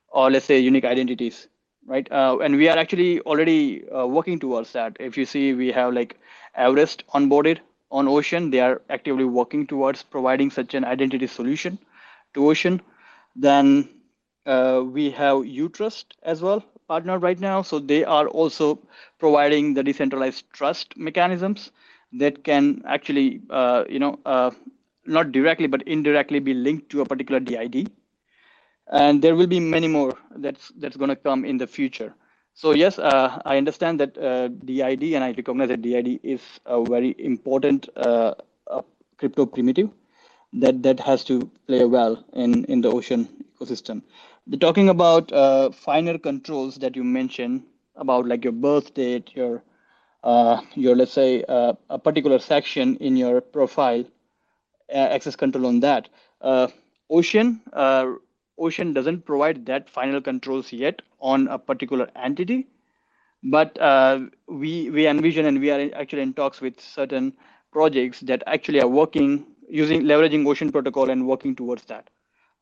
or 0.08 0.30
let's 0.30 0.46
say 0.46 0.58
unique 0.58 0.84
identities 0.84 1.48
right? 1.88 2.10
Uh, 2.12 2.38
and 2.40 2.56
we 2.56 2.68
are 2.68 2.78
actually 2.78 3.20
already 3.22 3.88
uh, 3.90 4.06
working 4.06 4.38
towards 4.38 4.72
that. 4.72 4.96
If 5.00 5.16
you 5.18 5.26
see, 5.26 5.54
we 5.54 5.72
have 5.72 5.94
like 5.94 6.18
Everest 6.54 7.04
onboarded 7.14 7.60
on 7.90 8.08
Ocean. 8.08 8.50
They 8.50 8.60
are 8.60 8.82
actively 8.90 9.24
working 9.24 9.66
towards 9.66 10.02
providing 10.02 10.50
such 10.50 10.74
an 10.74 10.84
identity 10.84 11.26
solution 11.26 11.78
to 12.34 12.48
Ocean. 12.50 12.80
Then 13.36 13.88
uh, 14.46 14.82
we 14.86 15.10
have 15.10 15.38
Utrust 15.38 16.06
as 16.22 16.42
well 16.42 16.64
partner 16.88 17.18
right 17.18 17.38
now. 17.40 17.62
So 17.62 17.78
they 17.78 18.04
are 18.04 18.28
also 18.28 18.78
providing 19.18 19.74
the 19.74 19.82
decentralized 19.82 20.44
trust 20.52 20.96
mechanisms 20.96 21.70
that 22.12 22.44
can 22.44 22.82
actually, 22.86 23.42
uh, 23.50 23.84
you 23.88 23.98
know, 23.98 24.18
uh, 24.24 24.50
not 25.06 25.32
directly 25.32 25.66
but 25.66 25.82
indirectly 25.82 26.38
be 26.40 26.54
linked 26.54 26.90
to 26.90 27.00
a 27.02 27.06
particular 27.06 27.40
DID 27.40 27.88
and 28.90 29.22
there 29.22 29.36
will 29.36 29.46
be 29.46 29.60
many 29.60 29.88
more 29.88 30.14
that's 30.36 30.72
that's 30.78 30.96
going 30.96 31.10
to 31.10 31.16
come 31.16 31.44
in 31.44 31.56
the 31.58 31.66
future. 31.66 32.14
So 32.54 32.72
yes 32.72 32.98
uh, 32.98 33.40
i 33.44 33.56
understand 33.56 34.00
that 34.00 34.18
uh, 34.18 34.48
did 34.48 35.02
and 35.14 35.24
i 35.24 35.30
recognize 35.32 35.68
that 35.68 35.82
did 35.82 36.20
is 36.24 36.42
a 36.66 36.82
very 36.84 37.14
important 37.18 37.88
uh, 37.96 38.34
crypto 39.18 39.46
primitive 39.46 39.90
that 40.52 40.82
that 40.82 41.00
has 41.00 41.24
to 41.24 41.40
play 41.66 41.84
well 41.84 42.24
in 42.34 42.64
in 42.64 42.80
the 42.80 42.90
ocean 42.90 43.28
ecosystem. 43.54 44.02
The 44.46 44.56
talking 44.56 44.88
about 44.88 45.32
uh, 45.32 45.70
finer 45.70 46.18
controls 46.18 46.76
that 46.76 46.96
you 46.96 47.04
mentioned 47.04 47.64
about 47.96 48.26
like 48.26 48.44
your 48.44 48.52
birth 48.52 48.94
date 48.94 49.30
your 49.34 49.62
uh, 50.24 50.60
your 50.74 50.96
let's 50.96 51.12
say 51.12 51.44
uh, 51.48 51.74
a 51.90 51.98
particular 51.98 52.38
section 52.38 52.96
in 52.96 53.16
your 53.16 53.40
profile 53.40 54.04
access 54.90 55.36
control 55.36 55.66
on 55.66 55.80
that. 55.80 56.08
Ocean 57.10 57.60
Ocean 58.58 58.92
doesn't 58.92 59.24
provide 59.24 59.64
that 59.66 59.88
final 59.88 60.20
controls 60.20 60.72
yet 60.72 61.02
on 61.20 61.48
a 61.48 61.58
particular 61.58 62.08
entity, 62.16 62.66
but 63.44 63.78
uh, 63.80 64.20
we 64.48 64.90
we 64.90 65.06
envision 65.06 65.46
and 65.46 65.60
we 65.60 65.70
are 65.70 65.90
actually 65.94 66.22
in 66.22 66.34
talks 66.34 66.60
with 66.60 66.80
certain 66.80 67.32
projects 67.72 68.20
that 68.20 68.42
actually 68.46 68.80
are 68.80 68.88
working 68.88 69.46
using 69.68 70.02
leveraging 70.02 70.46
ocean 70.46 70.72
protocol 70.72 71.10
and 71.10 71.26
working 71.26 71.54
towards 71.54 71.84
that 71.86 72.08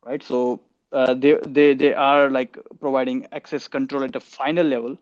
right? 0.07 0.23
So 0.23 0.61
uh, 0.93 1.15
they 1.15 1.39
they 1.47 1.75
they 1.75 1.95
are 1.95 2.31
like 2.31 2.59
providing 2.81 3.27
access 3.33 3.69
control 3.69 4.05
at 4.05 4.17
a 4.17 4.21
final 4.21 4.67
level 4.67 4.99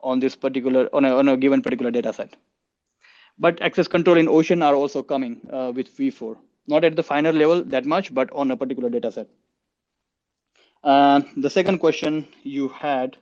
on 0.00 0.20
this 0.20 0.36
particular 0.36 0.88
on 0.94 1.04
a, 1.04 1.16
on 1.16 1.28
a 1.28 1.36
given 1.36 1.62
particular 1.62 1.90
data 1.90 2.12
set. 2.12 2.36
But 3.38 3.60
access 3.62 3.88
control 3.88 4.18
in 4.18 4.28
ocean 4.28 4.62
are 4.62 4.74
also 4.76 5.02
coming 5.02 5.40
uh, 5.52 5.72
with 5.74 5.96
v4 5.96 6.36
not 6.68 6.84
at 6.84 6.94
the 6.96 7.02
final 7.02 7.34
level 7.34 7.64
that 7.64 7.84
much 7.84 8.14
but 8.14 8.30
on 8.32 8.50
a 8.52 8.56
particular 8.56 8.88
data 8.88 9.10
set 9.10 9.28
uh, 10.84 11.20
the 11.36 11.50
second 11.50 11.78
question 11.78 12.26
you 12.42 12.68
had 12.68 13.16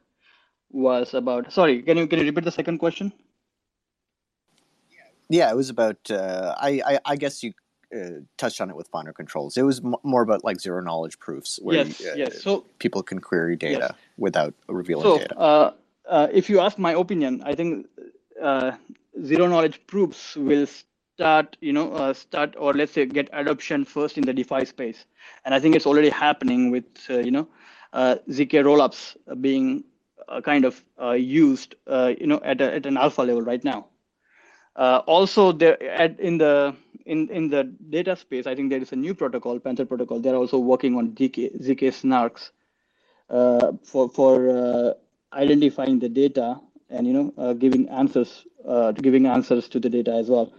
was 0.71 1.15
about. 1.15 1.53
Sorry, 1.53 1.83
can 1.83 1.97
you 1.99 2.07
can 2.07 2.19
you 2.19 2.27
repeat 2.27 2.45
the 2.45 2.53
second 2.53 2.79
question? 2.79 3.13
Yeah, 5.29 5.51
it 5.51 5.57
was 5.57 5.71
about. 5.71 6.11
Uh, 6.11 6.55
I, 6.59 6.83
I, 6.87 6.99
I 7.05 7.17
guess 7.17 7.43
you 7.43 7.53
uh, 7.95 8.21
touched 8.37 8.61
on 8.61 8.71
it 8.71 8.77
with 8.77 8.89
finer 8.89 9.13
controls. 9.13 9.57
It 9.57 9.63
was 9.63 9.81
m- 9.85 9.97
more 10.03 10.23
about 10.23 10.45
like 10.45 10.61
zero 10.61 10.81
knowledge 10.81 11.19
proofs, 11.19 11.59
where 11.63 11.77
yes, 11.77 12.01
you, 12.01 12.11
uh, 12.11 12.15
yes. 12.17 12.43
So 12.43 12.65
people 12.79 13.03
can 13.03 13.19
query 13.21 13.57
data 13.57 13.79
yes. 13.79 13.93
without 14.17 14.55
revealing 14.69 15.05
so 15.05 15.19
data. 15.19 15.39
uh, 15.39 15.73
uh, 16.09 16.29
if 16.33 16.49
you 16.49 16.61
ask 16.61 16.79
my 16.79 16.93
opinion, 16.93 17.43
I 17.45 17.55
think 17.55 17.87
uh, 18.43 18.73
zero 19.25 19.47
knowledge 19.47 19.87
proofs 19.87 20.37
will 20.37 20.67
start, 21.19 21.57
you 21.61 21.73
know, 21.73 21.93
uh, 21.93 22.13
start 22.15 22.55
or 22.57 22.73
let's 22.73 22.93
say 22.93 23.05
get 23.05 23.29
adoption 23.33 23.85
first 23.85 24.19
in 24.19 24.25
the 24.25 24.33
DeFi 24.33 24.65
space, 24.65 25.05
and 25.45 25.53
I 25.55 25.59
think 25.59 25.75
it's 25.75 25.87
already 25.87 26.11
happening 26.11 26.71
with 26.71 26.85
uh, 27.11 27.19
you 27.19 27.33
know 27.33 27.49
uh, 27.93 28.17
zk 28.31 28.53
rollups 28.69 29.17
being 29.41 29.83
uh, 30.29 30.41
kind 30.41 30.65
of 30.65 30.85
uh, 31.03 31.13
used, 31.13 31.75
uh, 31.87 32.13
you 32.21 32.27
know, 32.27 32.41
at, 32.45 32.61
a, 32.61 32.75
at 32.75 32.87
an 32.87 32.97
alpha 32.97 33.23
level 33.23 33.43
right 33.43 33.65
now. 33.65 33.87
also, 34.77 35.51
there 35.53 35.83
at, 35.83 36.21
in 36.21 36.39
the 36.39 36.77
in 37.07 37.29
in 37.31 37.49
the 37.49 37.65
data 37.97 38.15
space, 38.15 38.47
I 38.47 38.55
think 38.55 38.71
there 38.71 38.83
is 38.87 38.93
a 38.93 38.97
new 38.97 39.15
protocol, 39.15 39.59
Panther 39.59 39.87
protocol. 39.87 40.21
They're 40.21 40.37
also 40.37 40.59
working 40.59 40.97
on 40.97 41.11
ZK, 41.17 41.51
ZK 41.67 41.91
snarks 41.99 42.51
for 43.91 44.09
for 44.21 44.95
identifying 45.33 45.99
the 45.99 46.09
data 46.09 46.61
and 46.91 47.07
you 47.07 47.13
know 47.19 47.55
giving 47.55 47.89
answers 47.89 48.47
giving 49.09 49.27
answers 49.27 49.69
to 49.77 49.81
the 49.81 49.91
data 49.99 50.13
as 50.23 50.31
well 50.37 50.53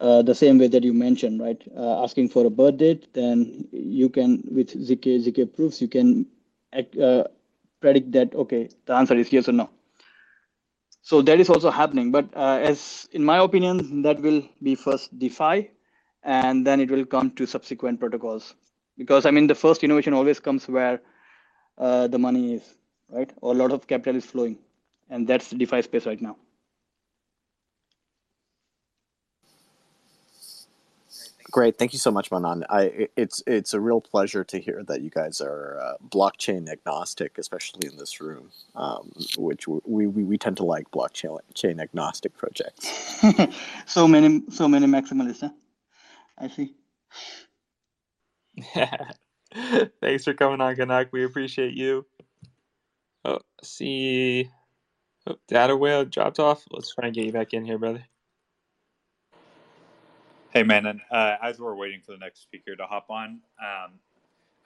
uh, 0.00 0.22
the 0.22 0.34
same 0.34 0.58
way 0.58 0.68
that 0.68 0.84
you 0.84 0.92
mentioned 0.94 1.40
right? 1.40 1.62
Asking 1.76 2.28
for 2.30 2.46
a 2.46 2.50
birth 2.50 2.78
date 2.78 3.12
then 3.14 3.68
you 3.72 4.08
can 4.08 4.42
with 4.50 4.70
zk 4.88 5.20
zk 5.26 5.54
proofs 5.54 5.80
you 5.82 5.88
can 5.88 6.26
predict 7.80 8.12
that 8.12 8.34
okay 8.34 8.68
the 8.86 8.94
answer 8.94 9.14
is 9.16 9.32
yes 9.32 9.48
or 9.48 9.52
no. 9.52 9.70
So 11.02 11.22
that 11.22 11.40
is 11.40 11.50
also 11.50 11.70
happening 11.70 12.10
but 12.12 12.26
uh, 12.36 12.58
as 12.62 13.08
in 13.12 13.24
my 13.24 13.38
opinion 13.38 14.02
that 14.02 14.20
will 14.20 14.42
be 14.62 14.74
first 14.74 15.18
defi 15.18 15.70
and 16.22 16.66
then 16.66 16.80
it 16.80 16.90
will 16.90 17.06
come 17.06 17.30
to 17.32 17.46
subsequent 17.46 18.00
protocols. 18.00 18.54
Because 18.98 19.26
i 19.26 19.30
mean 19.30 19.46
the 19.46 19.54
first 19.54 19.82
innovation 19.84 20.12
always 20.14 20.40
comes 20.40 20.68
where 20.68 21.00
uh, 21.78 22.06
the 22.08 22.18
money 22.18 22.54
is 22.54 22.74
right? 23.10 23.32
Or 23.40 23.54
a 23.54 23.56
lot 23.56 23.72
of 23.72 23.86
capital 23.86 24.16
is 24.16 24.26
flowing 24.26 24.58
and 25.10 25.26
that's 25.26 25.48
the 25.50 25.56
defi 25.56 25.82
space 25.82 26.06
right 26.06 26.20
now 26.20 26.36
Great, 31.50 31.78
thank 31.78 31.94
you 31.94 32.00
so 32.00 32.10
much, 32.12 32.30
Manan. 32.30 32.64
I 32.70 33.08
it's 33.16 33.42
it's 33.46 33.74
a 33.74 33.80
real 33.80 34.02
pleasure 34.02 34.44
to 34.44 34.60
hear 34.60 34.84
that 34.88 35.02
you 35.02 35.10
guys 35.10 35.40
are 35.40 35.80
uh, 35.80 35.94
blockchain 36.08 36.68
agnostic, 36.70 37.38
especially 37.38 37.88
in 37.88 37.98
this 37.98 38.20
room, 38.20 38.50
um, 38.76 39.12
which 39.38 39.68
we, 39.68 39.80
we 40.08 40.24
we 40.24 40.38
tend 40.38 40.58
to 40.58 40.64
like 40.64 40.90
blockchain 40.92 41.38
chain 41.54 41.80
agnostic 41.80 42.36
projects. 42.36 42.90
so 43.86 44.08
many 44.08 44.42
so 44.50 44.68
many 44.68 44.86
maximalists, 44.86 45.40
huh? 45.42 45.50
I 46.38 46.48
see. 46.48 46.74
Thanks 50.02 50.24
for 50.24 50.34
coming 50.34 50.60
on, 50.60 50.76
Ganak. 50.76 51.08
We 51.12 51.24
appreciate 51.24 51.74
you. 51.74 52.06
Oh, 53.24 53.40
see, 53.62 54.50
oh, 55.26 55.36
data 55.48 55.76
whale 55.76 56.04
dropped 56.06 56.40
off. 56.40 56.64
Let's 56.70 56.94
try 56.94 57.06
and 57.06 57.14
get 57.14 57.26
you 57.26 57.32
back 57.32 57.54
in 57.54 57.64
here, 57.64 57.78
brother. 57.78 58.04
Hey, 60.52 60.64
man, 60.64 60.86
and 60.86 61.00
uh, 61.12 61.36
as 61.40 61.60
we're 61.60 61.76
waiting 61.76 62.00
for 62.04 62.10
the 62.10 62.18
next 62.18 62.42
speaker 62.42 62.74
to 62.74 62.84
hop 62.84 63.08
on, 63.08 63.38
um, 63.62 63.92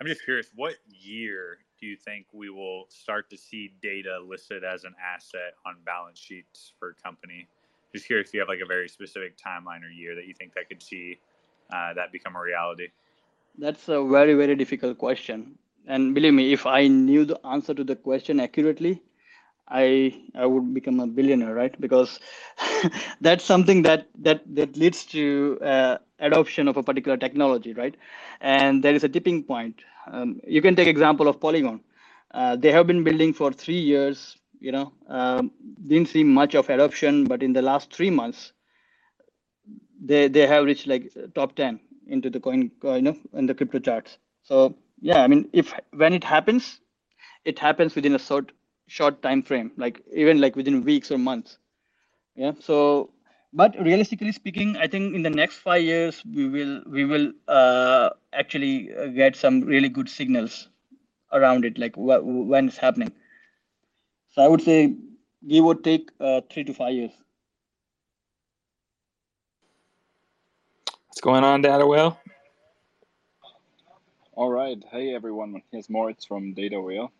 I'm 0.01 0.07
just 0.07 0.25
curious, 0.25 0.47
what 0.55 0.77
year 0.89 1.59
do 1.79 1.87
you 1.87 1.95
think 1.95 2.25
we 2.33 2.49
will 2.49 2.87
start 2.89 3.29
to 3.29 3.37
see 3.37 3.75
data 3.83 4.19
listed 4.27 4.65
as 4.65 4.85
an 4.85 4.95
asset 4.99 5.53
on 5.67 5.77
balance 5.85 6.19
sheets 6.19 6.73
for 6.79 6.97
a 6.99 7.07
company? 7.07 7.47
Just 7.93 8.07
curious 8.07 8.29
if 8.29 8.35
you 8.35 8.41
have 8.41 8.49
like 8.49 8.61
a 8.63 8.67
very 8.67 8.89
specific 8.89 9.37
timeline 9.37 9.85
or 9.85 9.91
year 9.91 10.15
that 10.15 10.27
you 10.27 10.33
think 10.33 10.55
that 10.55 10.71
could 10.71 10.83
see 10.83 11.19
uh, 11.71 11.93
that 11.93 12.13
become 12.13 12.35
a 12.35 12.41
reality. 12.41 12.89
That's 13.59 13.87
a 13.89 14.03
very, 14.03 14.33
very 14.33 14.57
difficult 14.57 14.97
question. 14.97 15.59
And 15.87 16.15
believe 16.15 16.33
me, 16.33 16.55
if 16.55 16.65
I 16.65 16.89
knew 16.89 17.27
the 17.27 17.39
answer 17.47 17.75
to 17.75 17.85
the 17.85 17.97
question 17.97 18.41
accurately, 18.41 19.03
I 19.69 20.23
I 20.35 20.47
would 20.47 20.75
become 20.75 21.01
a 21.01 21.07
billionaire, 21.07 21.55
right? 21.55 21.79
Because 21.81 22.21
that's 23.21 23.45
something 23.45 23.83
that 23.83 24.09
that 24.21 24.43
that 24.55 24.77
leads 24.77 25.05
to 25.07 25.59
uh, 25.63 25.99
adoption 26.21 26.69
of 26.69 26.77
a 26.77 26.83
particular 26.83 27.17
technology, 27.17 27.73
right? 27.73 27.97
And 28.41 28.83
there 28.83 28.95
is 28.95 29.05
a 29.05 29.09
tipping 29.09 29.43
point. 29.45 29.81
Um, 30.11 30.41
you 30.47 30.61
can 30.63 30.77
take 30.77 30.89
example 30.89 31.29
of 31.29 31.41
Polygon. 31.41 31.81
Uh, 32.33 32.57
they 32.57 32.73
have 32.73 32.87
been 32.87 33.05
building 33.05 33.33
for 33.33 33.53
three 33.53 33.81
years. 33.81 34.37
You 34.61 34.73
know, 34.73 34.93
um, 35.09 35.51
didn't 35.87 36.09
see 36.09 36.25
much 36.25 36.55
of 36.55 36.71
adoption, 36.71 37.25
but 37.25 37.43
in 37.43 37.53
the 37.53 37.63
last 37.63 37.93
three 37.93 38.11
months, 38.11 38.53
they 40.01 40.29
they 40.29 40.47
have 40.47 40.65
reached 40.65 40.87
like 40.87 41.11
top 41.35 41.55
ten 41.55 41.81
into 42.07 42.31
the 42.31 42.41
coin, 42.41 42.71
you 42.83 43.03
know, 43.03 43.17
in 43.35 43.47
the 43.47 43.55
crypto 43.55 43.79
charts. 43.79 44.19
So 44.43 44.75
yeah, 45.01 45.23
I 45.23 45.27
mean, 45.27 45.49
if 45.53 45.73
when 45.93 46.13
it 46.13 46.25
happens, 46.25 46.81
it 47.45 47.59
happens 47.59 47.95
within 47.95 48.15
a 48.15 48.19
short 48.19 48.53
short 48.87 49.23
time 49.23 49.43
frame 49.43 49.73
like 49.77 50.03
even 50.15 50.41
like 50.41 50.57
within 50.57 50.85
weeks 50.85 51.11
or 51.11 51.19
months. 51.19 51.59
Yeah 52.37 52.53
so 52.61 53.11
but 53.53 53.75
realistically 53.87 54.33
speaking 54.33 54.77
i 54.77 54.87
think 54.87 55.15
in 55.15 55.23
the 55.23 55.31
next 55.31 55.57
five 55.69 55.83
years 55.83 56.23
we 56.39 56.49
will 56.49 56.83
we 56.97 57.05
will 57.05 57.33
uh, 57.49 58.11
actually 58.33 58.95
uh, 58.97 59.07
get 59.21 59.37
some 59.37 59.61
really 59.63 59.89
good 59.89 60.09
signals 60.09 60.69
around 61.33 61.65
it 61.65 61.79
like 61.79 61.95
wh- 61.97 62.25
when 62.53 62.69
it's 62.69 62.79
happening. 62.79 63.13
So 64.33 64.43
i 64.43 64.49
would 64.49 64.61
say 64.63 64.95
give 65.49 65.65
or 65.65 65.75
take 65.75 66.11
uh, 66.21 66.43
three 66.51 66.65
to 66.65 66.75
five 66.75 66.95
years. 66.95 67.13
What's 71.09 71.21
going 71.21 71.45
on 71.45 71.63
data 71.63 71.87
whale? 71.87 72.19
All 74.35 74.51
right. 74.51 74.83
Hey 74.91 75.15
everyone. 75.15 75.63
Here's 75.73 75.89
moritz 75.91 76.25
from 76.25 76.55
data 76.55 76.81
whale 76.81 77.13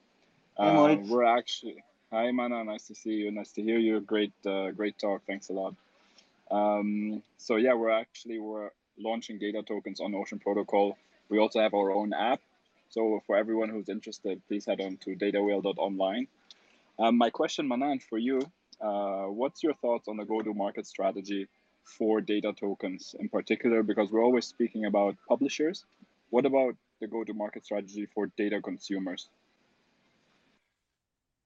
Moritz. 0.59 1.11
Uh, 1.11 1.13
we're 1.13 1.25
actually 1.25 1.83
hi 2.15 2.31
Manan, 2.31 2.67
nice 2.67 2.87
to 2.87 2.95
see 2.95 3.11
you, 3.11 3.31
nice 3.33 3.51
to 3.53 3.63
hear 3.63 3.79
you. 3.79 4.01
Great, 4.01 4.33
uh, 4.47 4.71
great 4.71 4.97
talk. 4.99 5.23
Thanks 5.27 5.49
a 5.49 5.53
lot. 5.53 5.75
Um, 6.51 7.23
so 7.39 7.57
yeah, 7.57 7.75
we're 7.75 7.91
actually 7.91 8.39
we're 8.39 8.71
launching 8.99 9.39
data 9.39 9.63
tokens 9.63 10.01
on 10.01 10.15
Ocean 10.15 10.39
Protocol. 10.39 10.97
We 11.29 11.39
also 11.39 11.61
have 11.61 11.75
our 11.75 11.91
own 11.91 12.13
app. 12.13 12.41
So 12.89 13.21
for 13.27 13.37
everyone 13.37 13.69
who's 13.69 13.89
interested, 13.89 14.41
please 14.47 14.67
head 14.67 14.81
on 14.81 14.99
to 14.99 15.17
datawhale.online. 15.17 16.29
Um, 17.01 17.19
my 17.19 17.31
question, 17.31 17.67
Manan, 17.67 17.99
for 17.99 18.19
you, 18.19 18.41
uh, 18.81 19.25
what's 19.25 19.65
your 19.65 19.75
thoughts 19.75 20.07
on 20.07 20.17
the 20.17 20.25
go-to-market 20.25 20.87
strategy 20.87 21.49
for 21.83 22.21
data 22.21 22.53
tokens 22.53 23.17
in 23.19 23.29
particular? 23.29 23.83
Because 23.83 24.13
we're 24.13 24.23
always 24.23 24.47
speaking 24.47 24.85
about 24.85 25.17
publishers. 25.29 25.85
What 26.31 26.47
about 26.47 26.77
the 27.01 27.09
go-to-market 27.09 27.65
strategy 27.65 28.07
for 28.15 28.31
data 28.37 28.61
consumers? 28.63 29.29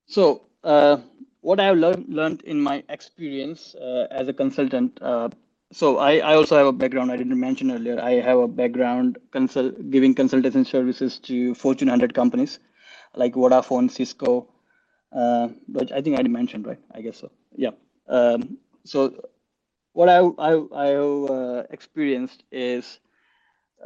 So, 0.09 0.43
uh, 0.65 0.99
what 1.43 1.61
I 1.61 1.67
have 1.67 1.79
learned 1.79 2.09
learned 2.09 2.43
in 2.43 2.61
my 2.61 2.83
experience 2.89 3.75
uh, 3.77 4.09
as 4.11 4.29
a 4.29 4.33
consultant. 4.33 4.99
Uh, 5.03 5.29
so, 5.73 5.99
I, 5.99 6.19
I 6.19 6.35
also 6.35 6.57
have 6.57 6.67
a 6.67 6.73
background. 6.73 7.13
I 7.13 7.17
didn't 7.17 7.39
mention 7.39 7.71
earlier. 7.71 8.01
I 8.01 8.13
have 8.15 8.39
a 8.39 8.49
background 8.49 9.19
consult 9.33 9.91
giving 9.91 10.15
consultation 10.15 10.65
services 10.65 11.19
to 11.21 11.55
Fortune 11.55 11.89
100 11.89 12.15
companies 12.15 12.59
like 13.15 13.35
Vodafone, 13.35 13.91
Cisco. 13.91 14.49
Uh, 15.13 15.49
which 15.69 15.93
I 15.93 16.03
think 16.03 16.19
I 16.19 16.23
mentioned, 16.25 16.67
right? 16.67 16.81
I 16.93 17.03
guess 17.03 17.19
so. 17.19 17.31
Yeah. 17.57 17.73
Um, 18.09 18.59
so, 18.85 19.29
what 19.95 20.09
I 20.09 20.19
I, 20.21 20.63
I 20.75 20.87
have 20.89 21.31
uh, 21.31 21.63
experienced 21.71 22.45
is 22.53 23.01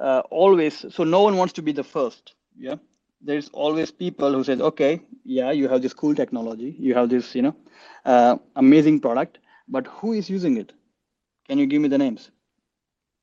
uh, 0.00 0.22
always. 0.30 0.86
So, 0.94 1.04
no 1.04 1.22
one 1.22 1.36
wants 1.36 1.54
to 1.54 1.62
be 1.62 1.72
the 1.72 1.84
first. 1.84 2.34
Yeah 2.58 2.76
there's 3.22 3.48
always 3.50 3.90
people 3.90 4.32
who 4.32 4.44
says 4.44 4.60
okay 4.60 5.00
yeah 5.24 5.50
you 5.52 5.68
have 5.68 5.82
this 5.82 5.94
cool 5.94 6.14
technology 6.14 6.74
you 6.78 6.94
have 6.94 7.08
this 7.08 7.34
you 7.34 7.42
know 7.42 7.54
uh, 8.04 8.36
amazing 8.56 9.00
product 9.00 9.38
but 9.68 9.86
who 9.86 10.12
is 10.12 10.28
using 10.30 10.56
it? 10.58 10.72
Can 11.48 11.58
you 11.58 11.66
give 11.66 11.80
me 11.82 11.88
the 11.88 11.98
names? 11.98 12.30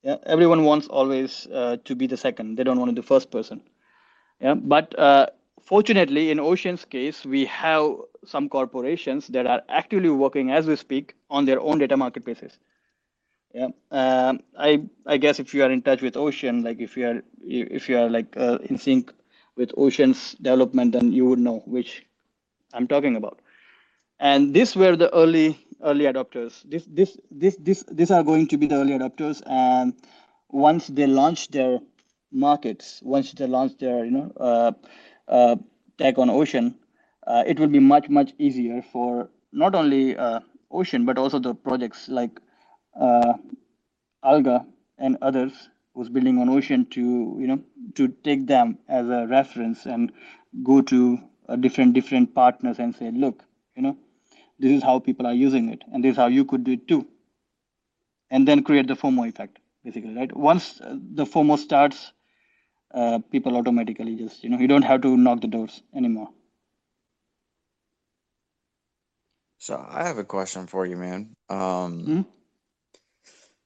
Yeah 0.03 0.17
everyone 0.25 0.63
wants 0.63 0.87
always 0.87 1.47
uh, 1.47 1.77
to 1.85 1.95
be 1.95 2.07
the 2.07 2.17
second. 2.17 2.55
They 2.57 2.63
don't 2.63 2.79
want 2.79 2.89
to 2.89 2.93
be 2.95 3.01
the 3.01 3.07
first 3.07 3.31
person. 3.31 3.61
Yeah 4.41 4.55
but 4.55 4.97
uh, 4.99 5.27
fortunately, 5.61 6.31
in 6.31 6.39
Ocean's 6.39 6.85
case, 6.85 7.25
we 7.25 7.45
have 7.45 7.91
some 8.25 8.49
corporations 8.49 9.27
that 9.27 9.45
are 9.47 9.61
actively 9.69 10.09
working 10.09 10.51
as 10.51 10.67
we 10.67 10.75
speak 10.75 11.15
on 11.29 11.45
their 11.45 11.59
own 11.61 11.79
data 11.79 11.97
marketplaces. 11.97 12.59
Yeah, 13.53 13.69
um, 13.91 14.41
I 14.57 14.83
I 15.05 15.17
guess 15.17 15.39
if 15.39 15.53
you 15.53 15.63
are 15.63 15.71
in 15.71 15.81
touch 15.81 16.01
with 16.01 16.17
Ocean, 16.17 16.63
like 16.63 16.79
if 16.79 16.95
you 16.97 17.07
are 17.07 17.21
if 17.41 17.89
you 17.89 17.97
are 17.97 18.09
like 18.09 18.35
uh, 18.37 18.59
in 18.69 18.77
sync 18.77 19.11
with 19.59 19.71
Ocean's 19.77 20.35
development, 20.35 20.93
then 20.93 21.11
you 21.13 21.25
would 21.27 21.39
know 21.39 21.59
which 21.67 22.05
I'm 22.73 22.87
talking 22.87 23.17
about. 23.17 23.41
And 24.19 24.53
these 24.53 24.75
were 24.75 24.95
the 24.95 25.13
early 25.13 25.59
early 25.83 26.05
adopters. 26.05 26.63
This 26.69 26.85
this 26.87 27.17
this 27.31 27.57
this 27.59 27.83
these 27.91 28.11
are 28.11 28.23
going 28.23 28.47
to 28.47 28.57
be 28.57 28.67
the 28.67 28.75
early 28.75 28.93
adopters, 28.97 29.43
and 29.47 29.93
once 30.49 30.87
they 30.87 31.07
launch 31.07 31.49
their 31.49 31.79
markets, 32.31 33.01
once 33.03 33.33
they 33.33 33.47
launch 33.47 33.77
their 33.79 34.05
you 34.05 34.11
know 34.11 34.31
uh, 34.49 34.71
uh, 35.27 35.55
tech 35.97 36.17
on 36.17 36.29
Ocean, 36.29 36.75
uh, 37.27 37.43
it 37.47 37.59
will 37.59 37.73
be 37.77 37.79
much 37.79 38.09
much 38.09 38.33
easier 38.39 38.81
for 38.93 39.29
not 39.53 39.75
only 39.75 40.17
uh, 40.17 40.39
Ocean 40.71 41.05
but 41.05 41.17
also 41.17 41.39
the 41.39 41.55
projects 41.55 42.09
like 42.09 42.39
uh, 42.99 43.33
Alga 44.23 44.65
and 44.97 45.17
others 45.21 45.69
who's 45.95 46.09
building 46.09 46.39
on 46.39 46.49
Ocean 46.49 46.85
to 46.91 47.01
you 47.39 47.47
know 47.47 47.61
to 47.95 48.07
take 48.23 48.47
them 48.47 48.77
as 48.87 49.07
a 49.09 49.27
reference 49.27 49.85
and 49.85 50.11
go 50.63 50.81
to 50.81 51.19
different 51.59 51.93
different 51.93 52.33
partners 52.35 52.79
and 52.79 52.95
say, 52.95 53.11
look, 53.11 53.43
you 53.75 53.81
know, 53.83 53.97
this 54.59 54.71
is 54.71 54.83
how 54.83 54.99
people 54.99 55.27
are 55.27 55.33
using 55.33 55.69
it, 55.69 55.83
and 55.93 56.03
this 56.03 56.11
is 56.13 56.17
how 56.17 56.27
you 56.27 56.45
could 56.45 56.63
do 56.63 56.73
it 56.73 56.87
too, 56.87 57.07
and 58.31 58.47
then 58.47 58.63
create 58.63 58.87
the 58.87 58.95
FOMO 58.95 59.27
effect, 59.29 59.59
basically, 59.83 60.15
right? 60.15 60.35
Once 60.35 60.79
the 60.79 61.25
FOMO 61.25 61.57
starts, 61.57 62.13
uh, 62.93 63.19
people 63.31 63.57
automatically 63.57 64.15
just 64.15 64.43
you 64.43 64.49
know 64.49 64.59
you 64.59 64.67
don't 64.67 64.83
have 64.83 65.01
to 65.01 65.17
knock 65.17 65.41
the 65.41 65.47
doors 65.47 65.83
anymore. 65.95 66.29
So 69.59 69.75
I 69.89 70.07
have 70.07 70.17
a 70.17 70.23
question 70.25 70.67
for 70.67 70.85
you, 70.85 70.97
man. 70.97 71.35
Um, 71.49 72.05
Mhm. 72.07 72.25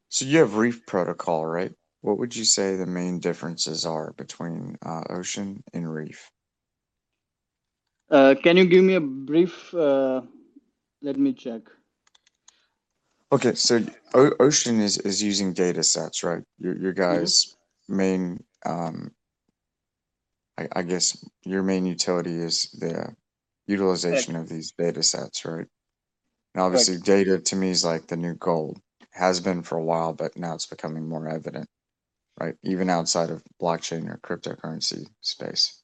So 0.10 0.26
you 0.26 0.40
have 0.40 0.56
Reef 0.56 0.86
Protocol, 0.86 1.46
right? 1.46 1.74
What 2.04 2.20
would 2.20 2.36
you 2.36 2.46
say 2.46 2.78
the 2.78 2.88
main 2.88 3.20
differences 3.20 3.86
are 3.88 4.14
between 4.14 4.78
uh, 4.86 5.04
Ocean 5.12 5.64
and 5.74 5.94
Reef? 5.94 6.32
Uh, 8.12 8.36
can 8.44 8.58
you 8.58 8.66
give 8.66 8.84
me 8.86 8.96
a 8.96 9.02
brief? 9.02 9.74
Uh, 9.76 10.22
let 11.02 11.18
me 11.18 11.34
check. 11.34 11.64
Okay, 13.32 13.56
so 13.56 13.82
o- 14.16 14.36
Ocean 14.42 14.82
is 14.82 14.98
is 15.00 15.24
using 15.24 15.54
data 15.54 15.84
sets, 15.84 16.24
right? 16.24 16.44
Your 16.60 16.78
your 16.78 16.94
guys' 16.94 17.56
main, 17.90 18.44
um, 18.66 19.12
I, 20.58 20.70
I 20.78 20.84
guess 20.84 21.18
your 21.46 21.64
main 21.64 21.86
utility 21.86 22.36
is 22.38 22.72
the 22.80 23.16
utilization 23.68 24.36
of 24.38 24.50
these 24.50 24.74
data 24.78 25.04
sets, 25.04 25.46
right? 25.46 25.68
And 26.56 26.64
obviously, 26.64 26.98
data 27.00 27.40
to 27.40 27.58
me 27.58 27.72
is 27.72 27.86
like 27.86 28.08
the 28.08 28.18
new 28.18 28.36
gold. 28.36 28.82
Has 29.12 29.42
been 29.42 29.64
for 29.64 29.78
a 29.78 29.84
while, 29.86 30.14
but 30.14 30.38
now 30.38 30.56
it's 30.56 30.68
becoming 30.68 31.10
more 31.10 31.30
evident, 31.30 31.70
right? 32.40 32.56
Even 32.64 32.90
outside 32.90 33.30
of 33.30 33.44
blockchain 33.62 34.10
or 34.10 34.18
cryptocurrency 34.18 35.06
space. 35.22 35.82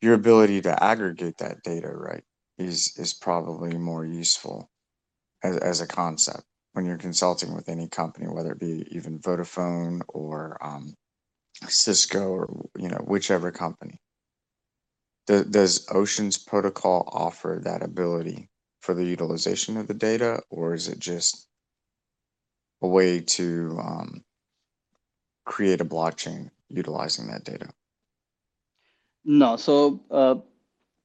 Your 0.00 0.14
ability 0.14 0.60
to 0.62 0.82
aggregate 0.82 1.38
that 1.38 1.62
data, 1.62 1.88
right, 1.88 2.22
is 2.58 2.94
is 2.96 3.14
probably 3.14 3.76
more 3.76 4.04
useful 4.04 4.70
as, 5.42 5.56
as 5.58 5.80
a 5.80 5.86
concept 5.86 6.44
when 6.72 6.84
you're 6.84 6.98
consulting 6.98 7.54
with 7.54 7.68
any 7.68 7.88
company, 7.88 8.26
whether 8.28 8.52
it 8.52 8.60
be 8.60 8.86
even 8.90 9.18
Vodafone 9.18 10.00
or 10.08 10.56
um, 10.60 10.94
Cisco 11.66 12.28
or 12.28 12.66
you 12.78 12.88
know 12.88 13.02
whichever 13.04 13.50
company. 13.50 13.98
Do, 15.26 15.44
does 15.44 15.86
Ocean's 15.92 16.38
protocol 16.38 17.08
offer 17.12 17.60
that 17.64 17.82
ability 17.82 18.48
for 18.80 18.94
the 18.94 19.04
utilization 19.04 19.76
of 19.76 19.88
the 19.88 19.94
data, 19.94 20.40
or 20.50 20.74
is 20.74 20.88
it 20.88 20.98
just 21.00 21.48
a 22.82 22.86
way 22.88 23.20
to 23.20 23.76
um, 23.82 24.24
create 25.48 25.80
a 25.80 25.84
blockchain 25.84 26.50
utilizing 26.68 27.26
that 27.28 27.44
data? 27.44 27.68
No, 29.24 29.56
so 29.56 30.00
uh, 30.10 30.36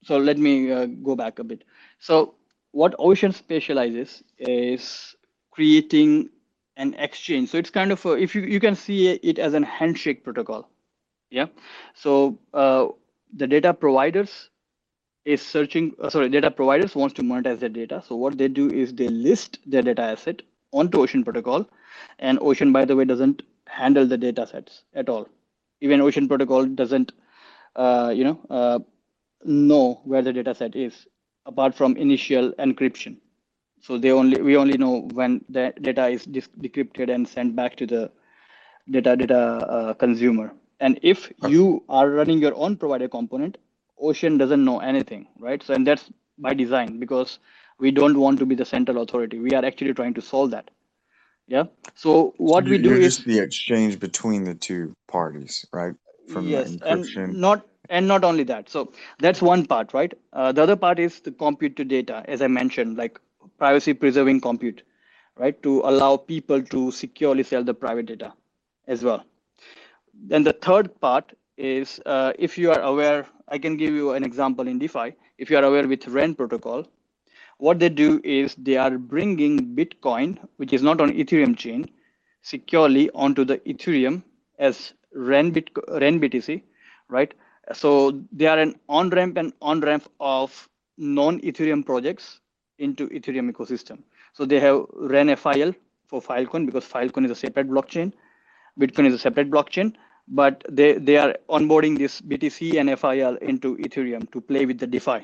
so 0.03 0.17
let 0.17 0.37
me 0.37 0.71
uh, 0.71 0.85
go 0.85 1.15
back 1.15 1.39
a 1.39 1.43
bit. 1.43 1.63
So 1.99 2.35
what 2.71 2.95
Ocean 2.99 3.31
specializes 3.31 4.23
is 4.37 5.15
creating 5.51 6.29
an 6.77 6.93
exchange. 6.95 7.49
So 7.49 7.57
it's 7.57 7.69
kind 7.69 7.91
of 7.91 8.05
a, 8.05 8.13
if 8.27 8.35
you 8.35 8.41
you 8.41 8.59
can 8.59 8.75
see 8.75 9.11
it 9.11 9.39
as 9.39 9.53
an 9.53 9.63
handshake 9.63 10.23
protocol. 10.23 10.69
Yeah. 11.29 11.47
So 11.95 12.39
uh, 12.53 12.87
the 13.35 13.47
data 13.47 13.73
providers 13.73 14.49
is 15.25 15.41
searching. 15.41 15.93
Uh, 16.01 16.09
sorry, 16.09 16.29
data 16.29 16.51
providers 16.51 16.95
wants 16.95 17.15
to 17.15 17.23
monetize 17.31 17.59
their 17.59 17.69
data. 17.69 18.03
So 18.07 18.15
what 18.15 18.37
they 18.37 18.47
do 18.47 18.69
is 18.69 18.93
they 18.93 19.07
list 19.07 19.59
their 19.65 19.81
data 19.81 20.01
asset 20.01 20.41
onto 20.71 21.01
Ocean 21.01 21.23
protocol, 21.23 21.67
and 22.19 22.39
Ocean, 22.51 22.71
by 22.73 22.85
the 22.85 22.95
way, 22.95 23.05
doesn't 23.05 23.43
handle 23.79 24.05
the 24.07 24.17
data 24.17 24.45
sets 24.47 24.83
at 24.93 25.09
all. 25.09 25.27
Even 25.81 26.01
Ocean 26.01 26.27
protocol 26.27 26.65
doesn't 26.65 27.11
uh, 27.75 28.13
you 28.15 28.23
know, 28.23 28.39
uh, 28.49 28.79
know 29.43 30.01
where 30.05 30.21
the 30.21 30.33
data 30.33 30.55
set 30.55 30.75
is, 30.75 31.07
apart 31.45 31.75
from 31.75 31.97
initial 31.97 32.51
encryption. 32.53 33.17
So 33.81 33.97
they 33.97 34.11
only 34.11 34.41
we 34.41 34.55
only 34.57 34.77
know 34.77 35.07
when 35.13 35.43
the 35.49 35.73
data 35.81 36.07
is 36.07 36.25
decrypted 36.27 37.13
and 37.13 37.27
sent 37.27 37.55
back 37.55 37.75
to 37.77 37.85
the 37.87 38.11
data 38.89 39.15
data 39.15 39.37
uh, 39.77 39.93
consumer. 39.93 40.53
And 40.79 40.99
if 41.03 41.31
you 41.47 41.83
are 41.89 42.09
running 42.09 42.39
your 42.39 42.55
own 42.55 42.77
provider 42.77 43.07
component, 43.07 43.57
Ocean 43.99 44.37
doesn't 44.37 44.63
know 44.63 44.79
anything, 44.79 45.27
right? 45.39 45.61
So 45.63 45.73
and 45.73 45.87
that's 45.87 46.09
by 46.37 46.53
design 46.53 46.99
because 46.99 47.39
we 47.79 47.91
don't 47.91 48.17
want 48.19 48.39
to 48.39 48.45
be 48.45 48.55
the 48.55 48.65
central 48.65 49.01
authority. 49.01 49.39
We 49.39 49.51
are 49.51 49.65
actually 49.65 49.93
trying 49.93 50.13
to 50.15 50.21
solve 50.21 50.51
that. 50.51 50.69
Yeah. 51.47 51.65
So 51.95 52.33
what 52.37 52.65
we 52.65 52.77
do 52.77 52.93
is 52.93 53.17
the 53.23 53.39
exchange 53.39 53.99
between 53.99 54.43
the 54.43 54.55
two 54.55 54.93
parties, 55.07 55.65
right? 55.73 55.93
From 56.29 56.47
yes 56.47 56.71
the 56.71 56.87
and 56.89 57.37
not 57.39 57.65
and 57.89 58.07
not 58.07 58.23
only 58.23 58.43
that. 58.43 58.69
So 58.69 58.93
that's 59.19 59.41
one 59.41 59.65
part 59.65 59.93
right? 59.93 60.13
Uh, 60.31 60.51
the 60.51 60.63
other 60.63 60.75
part 60.75 60.99
is 60.99 61.19
the 61.19 61.31
compute 61.31 61.75
to 61.75 61.83
data 61.83 62.23
as 62.27 62.41
i 62.41 62.47
mentioned 62.47 62.97
like 62.97 63.19
privacy 63.57 63.93
preserving 63.93 64.39
compute 64.39 64.83
right? 65.37 65.61
To 65.63 65.81
allow 65.81 66.15
people 66.15 66.61
to 66.61 66.91
securely 66.91 67.43
sell 67.43 67.63
the 67.63 67.73
private 67.73 68.05
data 68.05 68.33
as 68.87 69.03
well. 69.03 69.25
Then 70.13 70.43
the 70.43 70.53
third 70.53 70.99
part 71.01 71.33
is 71.57 71.99
uh, 72.05 72.33
if 72.39 72.57
you 72.57 72.71
are 72.71 72.81
aware 72.81 73.27
i 73.49 73.57
can 73.57 73.75
give 73.77 73.93
you 73.93 74.11
an 74.13 74.23
example 74.23 74.67
in 74.67 74.79
defi. 74.79 75.13
If 75.37 75.49
you 75.49 75.57
are 75.57 75.63
aware 75.63 75.87
with 75.87 76.07
ren 76.07 76.35
protocol 76.35 76.85
what 77.65 77.80
they 77.80 77.90
do 77.90 78.10
is 78.23 78.56
they 78.68 78.77
are 78.85 78.94
bringing 79.14 79.56
bitcoin 79.80 80.38
which 80.57 80.73
is 80.77 80.84
not 80.90 81.02
on 81.06 81.11
ethereum 81.23 81.56
chain 81.64 81.81
securely 82.53 83.10
onto 83.26 83.45
the 83.45 83.57
ethereum 83.73 84.23
as 84.60 84.94
ren, 85.14 85.52
Bit- 85.52 85.72
ren 86.02 86.19
btc 86.22 86.61
right? 87.10 87.34
So 87.73 88.22
they 88.31 88.48
are 88.48 88.60
an 88.60 88.76
on 88.90 89.10
ramp 89.11 89.38
and 89.38 89.53
on 89.61 89.81
ramp 89.81 90.10
of 90.19 90.69
non 90.98 91.40
ethereum 91.41 91.85
projects 91.85 92.40
into 92.80 93.07
ethereum 93.10 93.52
ecosystem. 93.52 93.99
So 94.34 94.45
they 94.45 94.60
have 94.60 94.85
ren 94.95 95.35
fil 95.35 95.73
for 96.07 96.22
filecoin 96.22 96.65
because 96.65 96.85
filecoin 96.85 97.26
is 97.26 97.31
a 97.31 97.35
separate 97.35 97.69
blockchain. 97.69 98.14
Bitcoin 98.80 99.07
is 99.07 99.14
a 99.15 99.19
separate 99.19 99.52
blockchain 99.52 99.94
but 100.27 100.64
they 100.69 100.94
they 100.94 101.18
are 101.18 101.35
onboarding 101.49 101.98
this 101.98 102.22
btc 102.22 102.80
and 102.80 102.99
fil 102.99 103.38
into 103.52 103.77
ethereum 103.77 104.31
to 104.31 104.41
play 104.41 104.65
with 104.65 104.80
the 104.80 104.88
defi 104.88 105.19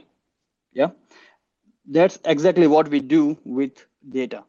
yeah 0.73 0.89
that's 1.89 2.19
exactly 2.25 2.67
what 2.67 2.89
we 2.89 3.01
do 3.01 3.37
with 3.45 3.85
data. 4.09 4.45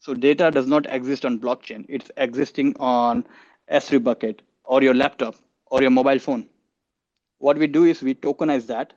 So 0.00 0.14
data 0.14 0.50
does 0.50 0.66
not 0.66 0.86
exist 0.92 1.24
on 1.26 1.40
blockchain. 1.40 1.86
It's 1.88 2.10
existing 2.16 2.76
on 2.80 3.26
s3 3.68 3.98
bucket 3.98 4.42
or 4.64 4.82
your 4.82 4.94
laptop 4.94 5.36
or 5.66 5.82
your 5.82 5.90
mobile 5.90 6.18
phone. 6.20 6.48
What 7.38 7.58
we 7.58 7.66
do 7.66 7.84
is 7.84 8.02
we 8.02 8.14
tokenize 8.14 8.66
that 8.66 8.94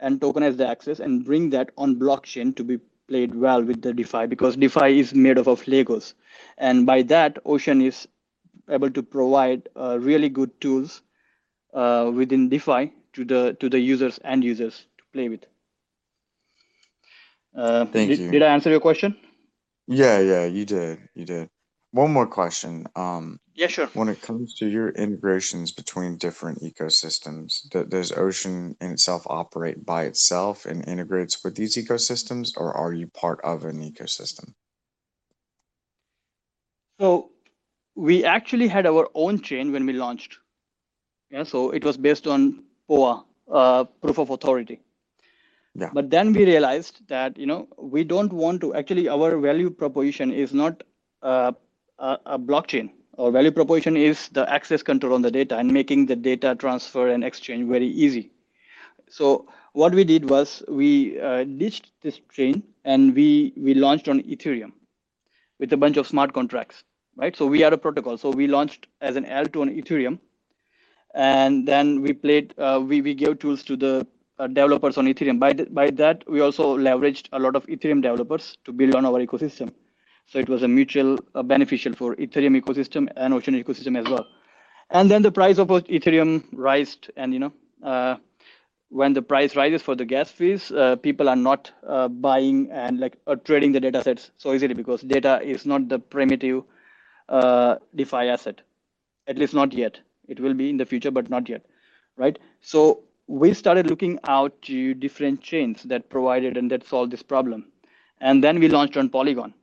and 0.00 0.20
tokenize 0.20 0.56
the 0.56 0.68
access 0.68 1.00
and 1.00 1.24
bring 1.24 1.50
that 1.50 1.70
on 1.78 1.96
blockchain 1.96 2.54
to 2.56 2.64
be 2.64 2.78
played 3.08 3.34
well 3.34 3.62
with 3.62 3.82
the 3.82 3.92
defi 3.92 4.26
because 4.26 4.56
defi 4.56 5.00
is 5.00 5.14
made 5.14 5.38
up 5.38 5.48
of 5.48 5.62
legos. 5.64 6.14
And 6.58 6.86
by 6.86 7.02
that 7.04 7.38
ocean 7.44 7.82
is 7.82 8.08
able 8.70 8.90
to 8.90 9.02
provide 9.02 9.68
uh, 9.76 9.98
really 10.00 10.28
good 10.30 10.60
tools 10.60 11.02
uh, 11.74 12.10
within 12.14 12.48
defi 12.48 12.92
to 13.14 13.24
the 13.24 13.56
to 13.60 13.68
the 13.70 13.80
users 13.80 14.18
and 14.18 14.44
users 14.44 14.86
to 14.98 15.04
play 15.12 15.28
with 15.28 15.44
uh, 17.56 17.86
Thank 17.86 18.10
did, 18.10 18.18
you. 18.18 18.30
did 18.30 18.42
i 18.42 18.52
answer 18.52 18.70
your 18.70 18.80
question 18.80 19.16
Yeah, 19.88 20.20
yeah, 20.20 20.44
you 20.46 20.64
did. 20.64 21.08
You 21.14 21.24
did. 21.24 21.48
One 21.90 22.12
more 22.12 22.26
question. 22.26 22.86
Um, 22.96 23.38
yeah 23.54 23.66
sure 23.66 23.88
when 23.94 24.08
it 24.08 24.22
comes 24.22 24.54
to 24.54 24.66
your 24.66 24.88
integrations 24.90 25.72
between 25.72 26.16
different 26.16 26.62
ecosystems, 26.62 27.68
th- 27.70 27.88
does 27.88 28.12
Ocean 28.12 28.76
in 28.80 28.92
itself 28.92 29.22
operate 29.26 29.84
by 29.84 30.04
itself 30.04 30.64
and 30.64 30.86
integrates 30.88 31.44
with 31.44 31.54
these 31.54 31.76
ecosystems, 31.76 32.52
or 32.56 32.72
are 32.72 32.92
you 32.94 33.06
part 33.08 33.40
of 33.44 33.64
an 33.64 33.78
ecosystem? 33.80 34.54
So 37.00 37.30
we 37.94 38.24
actually 38.24 38.68
had 38.68 38.86
our 38.86 39.08
own 39.14 39.40
chain 39.42 39.72
when 39.72 39.84
we 39.84 39.92
launched. 39.92 40.38
Yeah, 41.30 41.42
so 41.42 41.70
it 41.70 41.84
was 41.84 41.96
based 41.96 42.26
on 42.26 42.64
POA, 42.88 43.24
uh, 43.50 43.84
proof 43.84 44.18
of 44.18 44.30
authority. 44.30 44.80
Yeah. 45.74 45.90
But 45.92 46.10
then 46.10 46.32
we 46.32 46.44
realized 46.44 47.00
that 47.08 47.38
you 47.38 47.46
know 47.46 47.68
we 47.78 48.04
don't 48.04 48.32
want 48.32 48.60
to 48.60 48.74
actually 48.74 49.08
our 49.08 49.38
value 49.38 49.70
proposition 49.70 50.32
is 50.32 50.52
not 50.52 50.82
uh, 51.22 51.52
a, 51.98 52.18
a 52.26 52.38
blockchain. 52.38 52.90
Our 53.18 53.30
value 53.30 53.50
proposition 53.50 53.96
is 53.96 54.28
the 54.28 54.50
access 54.50 54.82
control 54.82 55.14
on 55.14 55.22
the 55.22 55.30
data 55.30 55.56
and 55.56 55.72
making 55.72 56.06
the 56.06 56.16
data 56.16 56.54
transfer 56.54 57.08
and 57.08 57.24
exchange 57.24 57.68
very 57.68 57.86
easy. 57.86 58.32
So 59.08 59.48
what 59.72 59.94
we 59.94 60.04
did 60.04 60.28
was 60.28 60.62
we 60.68 61.20
uh, 61.20 61.44
ditched 61.44 61.90
this 62.02 62.20
chain 62.32 62.62
and 62.84 63.14
we 63.14 63.54
we 63.56 63.74
launched 63.74 64.08
on 64.08 64.20
Ethereum 64.22 64.72
with 65.58 65.72
a 65.72 65.76
bunch 65.76 65.96
of 65.96 66.06
smart 66.06 66.32
contracts, 66.34 66.84
right? 67.16 67.36
So 67.36 67.46
we 67.46 67.62
are 67.64 67.72
a 67.72 67.78
protocol. 67.78 68.18
So 68.18 68.30
we 68.30 68.46
launched 68.46 68.88
as 69.00 69.16
an 69.16 69.24
L2 69.24 69.60
on 69.62 69.70
Ethereum, 69.70 70.18
and 71.14 71.66
then 71.66 72.02
we 72.02 72.12
played 72.12 72.54
uh, 72.58 72.82
we 72.86 73.00
we 73.00 73.14
gave 73.14 73.38
tools 73.38 73.62
to 73.64 73.76
the 73.76 74.06
uh, 74.42 74.46
developers 74.48 74.98
on 74.98 75.06
Ethereum. 75.06 75.38
By 75.38 75.52
th- 75.52 75.72
by 75.72 75.90
that, 75.90 76.28
we 76.28 76.40
also 76.40 76.76
leveraged 76.76 77.28
a 77.32 77.38
lot 77.38 77.56
of 77.56 77.66
Ethereum 77.66 78.02
developers 78.02 78.56
to 78.64 78.72
build 78.72 78.94
on 78.94 79.06
our 79.06 79.20
ecosystem. 79.26 79.72
So 80.26 80.38
it 80.38 80.48
was 80.48 80.62
a 80.62 80.68
mutual 80.68 81.18
uh, 81.34 81.42
beneficial 81.42 81.94
for 81.94 82.16
Ethereum 82.16 82.60
ecosystem 82.60 83.08
and 83.16 83.34
Ocean 83.34 83.54
ecosystem 83.62 83.98
as 83.98 84.06
well. 84.10 84.26
And 84.90 85.10
then 85.10 85.22
the 85.22 85.32
price 85.32 85.58
of 85.58 85.68
Ethereum 85.68 86.44
rised, 86.52 87.10
and 87.16 87.32
you 87.32 87.40
know, 87.40 87.52
uh, 87.82 88.16
when 88.88 89.12
the 89.14 89.22
price 89.22 89.56
rises 89.56 89.82
for 89.82 89.94
the 89.94 90.04
gas 90.04 90.30
fees, 90.30 90.70
uh, 90.72 90.96
people 90.96 91.28
are 91.28 91.36
not 91.36 91.70
uh, 91.86 92.08
buying 92.08 92.70
and 92.70 93.00
like 93.00 93.16
trading 93.44 93.72
the 93.72 93.80
data 93.80 94.02
sets 94.02 94.30
so 94.36 94.52
easily 94.52 94.74
because 94.74 95.02
data 95.02 95.40
is 95.42 95.64
not 95.64 95.88
the 95.88 95.98
primitive 95.98 96.64
DeFi 97.30 98.28
asset, 98.28 98.60
at 99.26 99.38
least 99.38 99.54
not 99.54 99.72
yet. 99.72 99.98
It 100.28 100.40
will 100.40 100.54
be 100.54 100.68
in 100.68 100.76
the 100.76 100.86
future, 100.86 101.10
but 101.10 101.30
not 101.30 101.48
yet, 101.48 101.64
right? 102.16 102.38
So 102.60 103.04
we 103.26 103.54
started 103.54 103.88
looking 103.88 104.18
out 104.24 104.60
to 104.62 104.94
different 104.94 105.40
chains 105.40 105.82
that 105.84 106.10
provided 106.10 106.56
and 106.56 106.70
that 106.70 106.86
solved 106.86 107.12
this 107.12 107.22
problem. 107.22 107.72
And 108.20 108.42
then 108.42 108.58
we 108.58 108.68
launched 108.68 108.96
on 108.96 109.08
Polygon. 109.08 109.54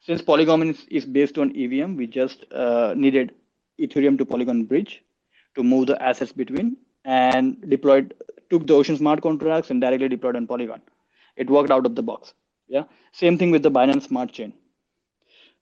Since 0.00 0.22
Polygon 0.22 0.62
is, 0.68 0.84
is 0.90 1.06
based 1.06 1.38
on 1.38 1.54
EVM, 1.56 1.96
we 1.96 2.06
just 2.06 2.44
uh, 2.52 2.94
needed 2.96 3.34
Ethereum 3.80 4.18
to 4.18 4.26
Polygon 4.26 4.64
bridge 4.64 5.02
to 5.54 5.62
move 5.62 5.86
the 5.86 6.02
assets 6.02 6.32
between 6.32 6.76
and 7.04 7.56
deployed, 7.68 8.14
took 8.50 8.66
the 8.66 8.74
Ocean 8.74 8.96
smart 8.96 9.22
contracts 9.22 9.70
and 9.70 9.80
directly 9.80 10.08
deployed 10.08 10.36
on 10.36 10.46
Polygon. 10.46 10.80
It 11.36 11.48
worked 11.48 11.70
out 11.70 11.86
of 11.86 11.94
the 11.94 12.02
box. 12.02 12.34
Yeah. 12.68 12.84
Same 13.12 13.38
thing 13.38 13.50
with 13.50 13.62
the 13.62 13.70
Binance 13.70 14.08
Smart 14.08 14.32
Chain. 14.32 14.52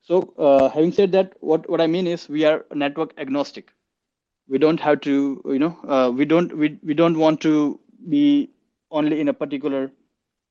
So 0.03 0.33
uh, 0.39 0.69
having 0.71 0.93
said 0.93 1.13
that, 1.13 1.35
what, 1.41 1.69
what 1.69 1.81
I 1.81 1.87
mean 1.87 2.07
is 2.07 2.29
we 2.29 2.45
are 2.45 2.65
network 2.75 3.13
agnostic. 3.19 3.71
We 4.51 4.59
don't 4.59 4.81
have 4.81 5.01
to, 5.03 5.43
you 5.47 5.59
know, 5.59 5.79
uh, 5.89 6.11
we 6.11 6.27
don't 6.27 6.57
we, 6.57 6.79
we 6.83 6.95
don't 6.95 7.19
want 7.19 7.41
to 7.43 7.81
be 8.09 8.51
only 8.91 9.21
in 9.21 9.29
a 9.29 9.35
particular 9.35 9.91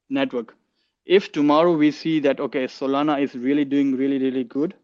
network. 0.09 0.55
If 1.05 1.31
tomorrow 1.31 1.75
we 1.75 1.91
see 1.91 2.19
that 2.21 2.39
okay, 2.39 2.65
Solana 2.67 3.21
is 3.21 3.35
really 3.35 3.65
doing 3.65 3.95
really 3.97 4.19
really 4.19 4.45
good, 4.45 4.75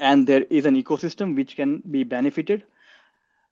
and 0.00 0.26
there 0.26 0.44
is 0.50 0.66
an 0.66 0.82
ecosystem 0.82 1.36
which 1.36 1.56
can 1.56 1.82
be 1.90 2.04
benefited 2.04 2.64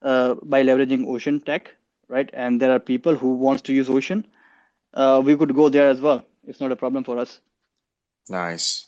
uh, 0.03 0.35
by 0.43 0.63
leveraging 0.63 1.07
Ocean 1.07 1.41
tech, 1.41 1.75
right? 2.09 2.31
And 2.35 2.61
there 2.61 2.73
are 2.73 2.81
people 2.81 3.17
who 3.17 3.35
wants 3.35 3.63
to 3.63 3.75
use 3.75 3.91
Ocean, 3.91 4.27
uh, 4.95 5.23
we 5.25 5.37
could 5.37 5.55
go 5.55 5.69
there 5.69 5.89
as 5.89 6.01
well. 6.01 6.25
It's 6.47 6.61
not 6.61 6.73
a 6.73 6.77
problem 6.77 7.05
for 7.05 7.19
us. 7.19 7.41
Nice. 8.29 8.86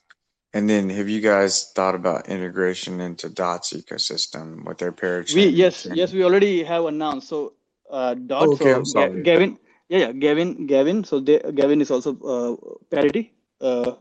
And 0.55 0.69
then 0.69 0.89
have 0.91 1.09
you 1.09 1.21
guys 1.21 1.73
thought 1.75 1.95
about 1.95 2.29
integration 2.29 3.01
into 3.01 3.29
Dot's 3.29 3.73
ecosystem 3.73 4.65
with 4.65 4.79
their 4.79 4.93
parachain? 4.93 5.35
We 5.35 5.47
yes 5.49 5.87
yes 5.93 6.13
we 6.13 6.25
already 6.25 6.65
have 6.65 6.87
announced. 6.87 7.29
So 7.29 7.55
uh, 7.91 8.15
Dot. 8.15 8.49
Oh, 8.49 8.53
okay, 8.55 8.83
so. 8.85 9.09
Gavin. 9.23 9.59
Yeah 9.89 9.99
yeah 9.99 10.13
Gavin 10.13 10.67
Gavin. 10.67 11.05
So 11.05 11.21
they, 11.21 11.39
Gavin 11.55 11.81
is 11.81 11.91
also 11.91 12.17
uh, 12.25 12.57
parity. 12.91 13.33
Uh, 13.61 13.93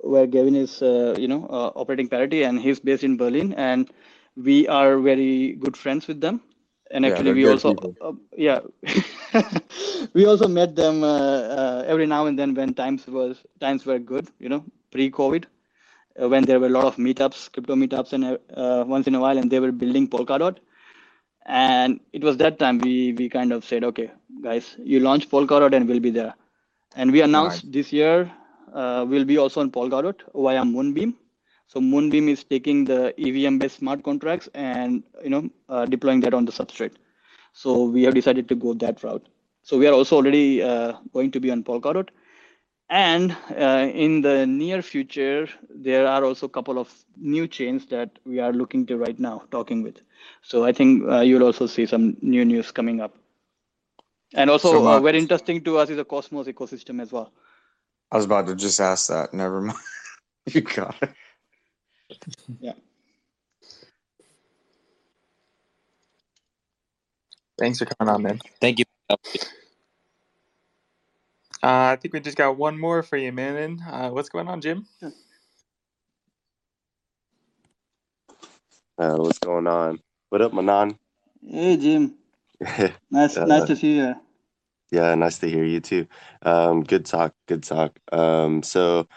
where 0.00 0.26
Gavin 0.26 0.54
is, 0.54 0.82
uh, 0.82 1.14
you 1.18 1.28
know, 1.28 1.46
uh, 1.50 1.72
operating 1.74 2.08
parity, 2.08 2.44
and 2.44 2.60
he's 2.60 2.80
based 2.80 3.04
in 3.04 3.16
Berlin, 3.16 3.52
and 3.54 3.90
we 4.36 4.68
are 4.68 4.98
very 4.98 5.54
good 5.54 5.76
friends 5.76 6.06
with 6.06 6.20
them. 6.20 6.40
And 6.90 7.04
actually, 7.04 7.24
they're 7.24 7.34
we 7.34 7.48
also, 7.48 7.74
uh, 8.00 8.12
yeah, 8.36 8.60
we 10.14 10.24
also 10.24 10.48
met 10.48 10.74
them 10.74 11.04
uh, 11.04 11.08
uh, 11.08 11.84
every 11.86 12.06
now 12.06 12.26
and 12.26 12.38
then 12.38 12.54
when 12.54 12.72
times 12.74 13.06
was 13.06 13.36
times 13.60 13.84
were 13.84 13.98
good, 13.98 14.28
you 14.38 14.48
know, 14.48 14.64
pre-COVID, 14.90 15.44
uh, 15.44 15.48
when 16.26 16.44
there 16.44 16.58
were 16.58 16.66
a 16.66 16.70
lot 16.70 16.84
of 16.84 16.96
meetups, 16.96 17.52
crypto 17.52 17.74
meetups, 17.74 18.12
and 18.12 18.38
uh, 18.54 18.84
once 18.86 19.06
in 19.06 19.14
a 19.14 19.20
while, 19.20 19.38
and 19.38 19.50
they 19.50 19.60
were 19.60 19.72
building 19.72 20.08
Polkadot. 20.08 20.58
And 21.46 22.00
it 22.12 22.22
was 22.22 22.36
that 22.38 22.58
time 22.58 22.78
we 22.78 23.12
we 23.12 23.28
kind 23.28 23.52
of 23.52 23.64
said, 23.64 23.84
okay, 23.84 24.10
guys, 24.42 24.76
you 24.78 25.00
launch 25.00 25.28
Polkadot, 25.30 25.74
and 25.74 25.88
we'll 25.88 26.00
be 26.00 26.10
there. 26.10 26.34
And 26.96 27.12
we 27.12 27.20
announced 27.20 27.70
this 27.72 27.92
year 27.92 28.30
uh, 28.72 29.04
we'll 29.08 29.24
be 29.24 29.38
also 29.38 29.60
on 29.60 29.70
Polkadot 29.70 30.20
via 30.34 30.64
Moonbeam. 30.64 31.14
So 31.66 31.80
Moonbeam 31.80 32.28
is 32.28 32.44
taking 32.44 32.84
the 32.84 33.14
EVM-based 33.20 33.76
smart 33.76 34.02
contracts 34.02 34.48
and 34.54 35.02
you 35.22 35.30
know 35.30 35.50
uh, 35.68 35.84
deploying 35.86 36.20
that 36.20 36.34
on 36.34 36.44
the 36.44 36.52
substrate. 36.52 36.94
So 37.52 37.84
we 37.84 38.02
have 38.04 38.14
decided 38.14 38.48
to 38.48 38.54
go 38.54 38.74
that 38.74 39.02
route. 39.02 39.26
So 39.62 39.78
we 39.78 39.86
are 39.86 39.92
also 39.92 40.16
already 40.16 40.62
uh, 40.62 40.94
going 41.12 41.30
to 41.32 41.40
be 41.40 41.50
on 41.50 41.62
Polkadot. 41.62 42.08
And 42.90 43.36
uh, 43.58 43.90
in 43.92 44.22
the 44.22 44.46
near 44.46 44.82
future, 44.82 45.48
there 45.70 46.06
are 46.06 46.24
also 46.24 46.46
a 46.46 46.50
couple 46.50 46.78
of 46.78 46.92
new 47.16 47.48
chains 47.48 47.86
that 47.86 48.10
we 48.24 48.38
are 48.40 48.52
looking 48.52 48.86
to 48.86 48.96
right 48.96 49.18
now, 49.18 49.42
talking 49.50 49.82
with. 49.82 49.98
So 50.42 50.64
I 50.64 50.72
think 50.72 51.04
uh, 51.10 51.20
you'll 51.20 51.44
also 51.44 51.66
see 51.66 51.86
some 51.86 52.16
new 52.22 52.44
news 52.44 52.70
coming 52.72 53.00
up. 53.00 53.16
And 54.34 54.50
also, 54.50 54.80
So, 54.80 54.86
uh, 54.86 54.98
uh, 54.98 55.00
very 55.00 55.18
interesting 55.18 55.64
to 55.64 55.78
us 55.78 55.90
is 55.90 55.96
the 55.98 56.04
Cosmos 56.04 56.48
ecosystem 56.48 57.02
as 57.02 57.12
well. 57.12 57.32
I 58.12 58.16
was 58.16 58.26
about 58.26 58.46
to 58.48 58.56
just 58.56 58.80
ask 58.80 59.08
that. 59.08 59.34
Never 59.34 59.60
mind. 59.62 59.78
you 60.46 60.62
got 60.62 60.96
it. 61.02 61.10
Yeah. 62.60 62.74
Thanks 67.58 67.78
for 67.80 67.86
coming 67.86 68.14
on, 68.14 68.22
man. 68.22 68.40
Thank 68.60 68.80
you. 68.80 68.84
Uh, 71.62 71.92
I 71.92 71.96
think 71.96 72.14
we 72.14 72.20
just 72.20 72.36
got 72.38 72.56
one 72.56 72.78
more 72.78 73.02
for 73.02 73.16
you, 73.16 73.32
man. 73.32 73.82
Uh, 73.86 74.10
what's 74.10 74.28
going 74.30 74.48
on, 74.48 74.60
Jim? 74.60 74.86
Uh, 78.98 79.16
what's 79.16 79.38
going 79.40 79.66
on? 79.66 80.00
What 80.30 80.42
up, 80.42 80.52
Manan? 80.54 80.98
Hey, 81.46 81.76
Jim. 81.76 82.14
Nice, 83.10 83.36
Uh, 83.36 83.46
nice 83.46 83.64
to 83.66 83.76
see 83.76 83.98
you. 83.98 84.14
yeah, 84.92 85.14
nice 85.16 85.38
to 85.40 85.48
hear 85.50 85.64
you 85.64 85.80
too. 85.80 86.06
Um, 86.42 86.84
good 86.84 87.06
talk, 87.06 87.34
good 87.46 87.62
talk. 87.64 87.98
Um, 88.12 88.62
so, 88.62 89.08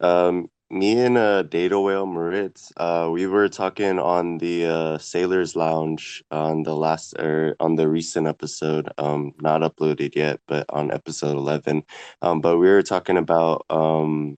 um, 0.00 0.50
me 0.70 0.98
and 0.98 1.16
uh, 1.16 1.42
Data 1.42 1.78
Whale 1.78 2.06
Moritz, 2.06 2.72
uh, 2.76 3.08
we 3.12 3.26
were 3.26 3.48
talking 3.48 3.98
on 3.98 4.38
the 4.38 4.66
uh, 4.66 4.98
Sailors 4.98 5.54
Lounge 5.54 6.22
on 6.30 6.62
the 6.62 6.74
last 6.74 7.14
or 7.18 7.54
on 7.60 7.76
the 7.76 7.88
recent 7.88 8.26
episode, 8.26 8.90
um, 8.98 9.32
not 9.40 9.60
uploaded 9.60 10.16
yet, 10.16 10.40
but 10.48 10.66
on 10.70 10.90
episode 10.90 11.36
11. 11.36 11.84
Um, 12.22 12.40
but 12.40 12.58
we 12.58 12.68
were 12.68 12.82
talking 12.82 13.16
about 13.18 13.64
um, 13.70 14.36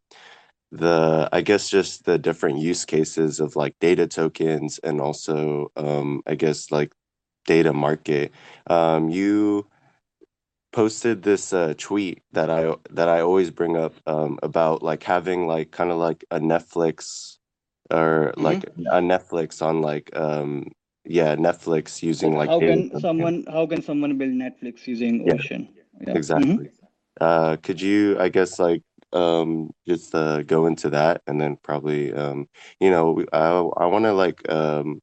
the, 0.72 1.28
I 1.32 1.40
guess, 1.42 1.70
just 1.70 2.04
the 2.04 2.18
different 2.18 2.58
use 2.58 2.84
cases 2.84 3.40
of 3.40 3.56
like 3.56 3.76
data 3.80 4.06
tokens 4.06 4.78
and 4.80 5.00
also, 5.00 5.70
um, 5.76 6.22
I 6.26 6.34
guess, 6.34 6.70
like 6.72 6.92
data 7.46 7.72
market. 7.72 8.32
Um, 8.68 9.08
you 9.10 9.66
posted 10.76 11.22
this 11.22 11.54
uh, 11.54 11.72
tweet 11.78 12.22
that 12.32 12.50
I 12.50 12.76
that 12.90 13.08
I 13.08 13.20
always 13.22 13.50
bring 13.50 13.76
up 13.78 13.94
um, 14.06 14.38
about 14.42 14.82
like 14.82 15.02
having 15.02 15.46
like 15.46 15.70
kind 15.72 15.90
of 15.90 15.96
like 15.96 16.24
a 16.30 16.38
Netflix 16.38 17.38
or 17.90 18.34
like 18.36 18.64
a 18.90 19.00
Netflix 19.00 19.62
on 19.62 19.80
like 19.80 20.14
um 20.16 20.70
yeah 21.06 21.34
Netflix 21.36 22.02
using 22.02 22.36
like 22.36 22.50
how 22.50 22.60
can 22.60 22.90
someone 23.00 23.44
how 23.50 23.66
can 23.66 23.82
someone 23.82 24.18
build 24.18 24.32
Netflix 24.32 24.86
using 24.86 25.22
Yeah. 25.24 25.34
Ocean? 25.34 25.68
Yeah. 26.06 26.14
exactly. 26.16 26.68
Uh, 27.20 27.56
could 27.62 27.80
you 27.80 28.18
I 28.20 28.28
guess 28.28 28.58
like 28.58 28.82
um 29.12 29.70
just 29.88 30.14
uh 30.14 30.42
go 30.42 30.66
into 30.66 30.90
that 30.90 31.22
and 31.26 31.40
then 31.40 31.56
probably 31.62 32.12
um 32.12 32.48
you 32.80 32.90
know 32.90 33.24
I 33.32 33.48
I 33.84 33.86
want 33.86 34.04
to 34.04 34.12
like 34.12 34.46
um 34.52 35.00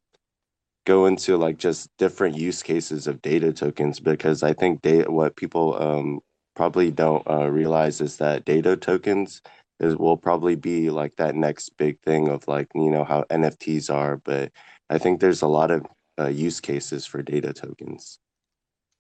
go 0.85 1.05
into 1.05 1.37
like 1.37 1.57
just 1.57 1.89
different 1.97 2.35
use 2.37 2.61
cases 2.63 3.07
of 3.07 3.21
data 3.21 3.53
tokens 3.53 3.99
because 3.99 4.43
I 4.43 4.53
think 4.53 4.81
data 4.81 5.11
what 5.11 5.35
people 5.35 5.81
um 5.81 6.21
probably 6.55 6.91
don't 6.91 7.25
uh, 7.29 7.49
realize 7.49 8.01
is 8.01 8.17
that 8.17 8.45
data 8.45 8.75
tokens 8.77 9.41
is 9.79 9.95
will 9.97 10.17
probably 10.17 10.55
be 10.55 10.89
like 10.89 11.15
that 11.17 11.35
next 11.35 11.77
big 11.77 11.99
thing 12.01 12.27
of 12.29 12.47
like 12.47 12.67
you 12.75 12.89
know 12.91 13.03
how 13.03 13.23
NFTs 13.29 13.89
are 13.89 14.17
but 14.17 14.51
I 14.89 14.97
think 14.97 15.19
there's 15.19 15.41
a 15.41 15.47
lot 15.47 15.71
of 15.71 15.85
uh, 16.19 16.27
use 16.27 16.59
cases 16.59 17.05
for 17.05 17.21
data 17.23 17.53
tokens. 17.53 18.19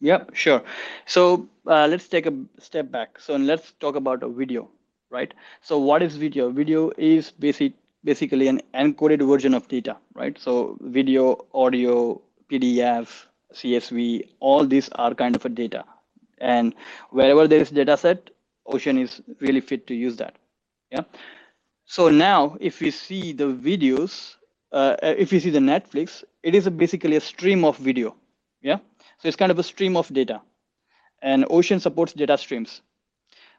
Yep, 0.01 0.35
sure. 0.35 0.63
So 1.05 1.47
uh, 1.67 1.87
let's 1.87 2.07
take 2.07 2.25
a 2.25 2.33
step 2.59 2.91
back. 2.91 3.19
So 3.19 3.35
let's 3.35 3.71
talk 3.73 3.95
about 3.95 4.23
a 4.23 4.29
video, 4.29 4.69
right? 5.09 5.33
So 5.61 5.77
what 5.79 6.01
is 6.03 6.15
video? 6.17 6.49
Video 6.51 6.91
is 6.97 7.31
basic, 7.31 7.73
basically 8.03 8.47
an 8.47 8.61
encoded 8.73 9.25
version 9.27 9.53
of 9.53 9.67
data, 9.67 9.97
right? 10.13 10.37
So 10.37 10.77
video, 10.81 11.45
audio, 11.53 12.21
PDF, 12.51 13.25
CSV, 13.53 14.27
all 14.39 14.65
these 14.65 14.89
are 14.95 15.13
kind 15.13 15.35
of 15.35 15.45
a 15.45 15.49
data. 15.49 15.85
And 16.39 16.75
wherever 17.11 17.47
there 17.47 17.61
is 17.61 17.69
data 17.69 17.97
set, 17.97 18.29
Ocean 18.65 18.97
is 18.97 19.21
really 19.39 19.61
fit 19.61 19.87
to 19.87 19.95
use 19.95 20.17
that. 20.17 20.35
Yeah. 20.91 21.03
So 21.85 22.09
now 22.09 22.57
if 22.59 22.79
we 22.81 22.91
see 22.91 23.33
the 23.33 23.45
videos, 23.45 24.35
uh, 24.71 24.95
if 25.01 25.31
you 25.31 25.39
see 25.39 25.49
the 25.49 25.59
Netflix, 25.59 26.23
it 26.43 26.55
is 26.55 26.67
a 26.67 26.71
basically 26.71 27.15
a 27.15 27.21
stream 27.21 27.63
of 27.63 27.77
video. 27.77 28.15
Yeah. 28.61 28.77
So 29.19 29.27
it's 29.27 29.37
kind 29.37 29.51
of 29.51 29.59
a 29.59 29.63
stream 29.63 29.95
of 29.95 30.11
data 30.13 30.41
and 31.23 31.45
Ocean 31.49 31.79
supports 31.79 32.13
data 32.13 32.37
streams, 32.37 32.81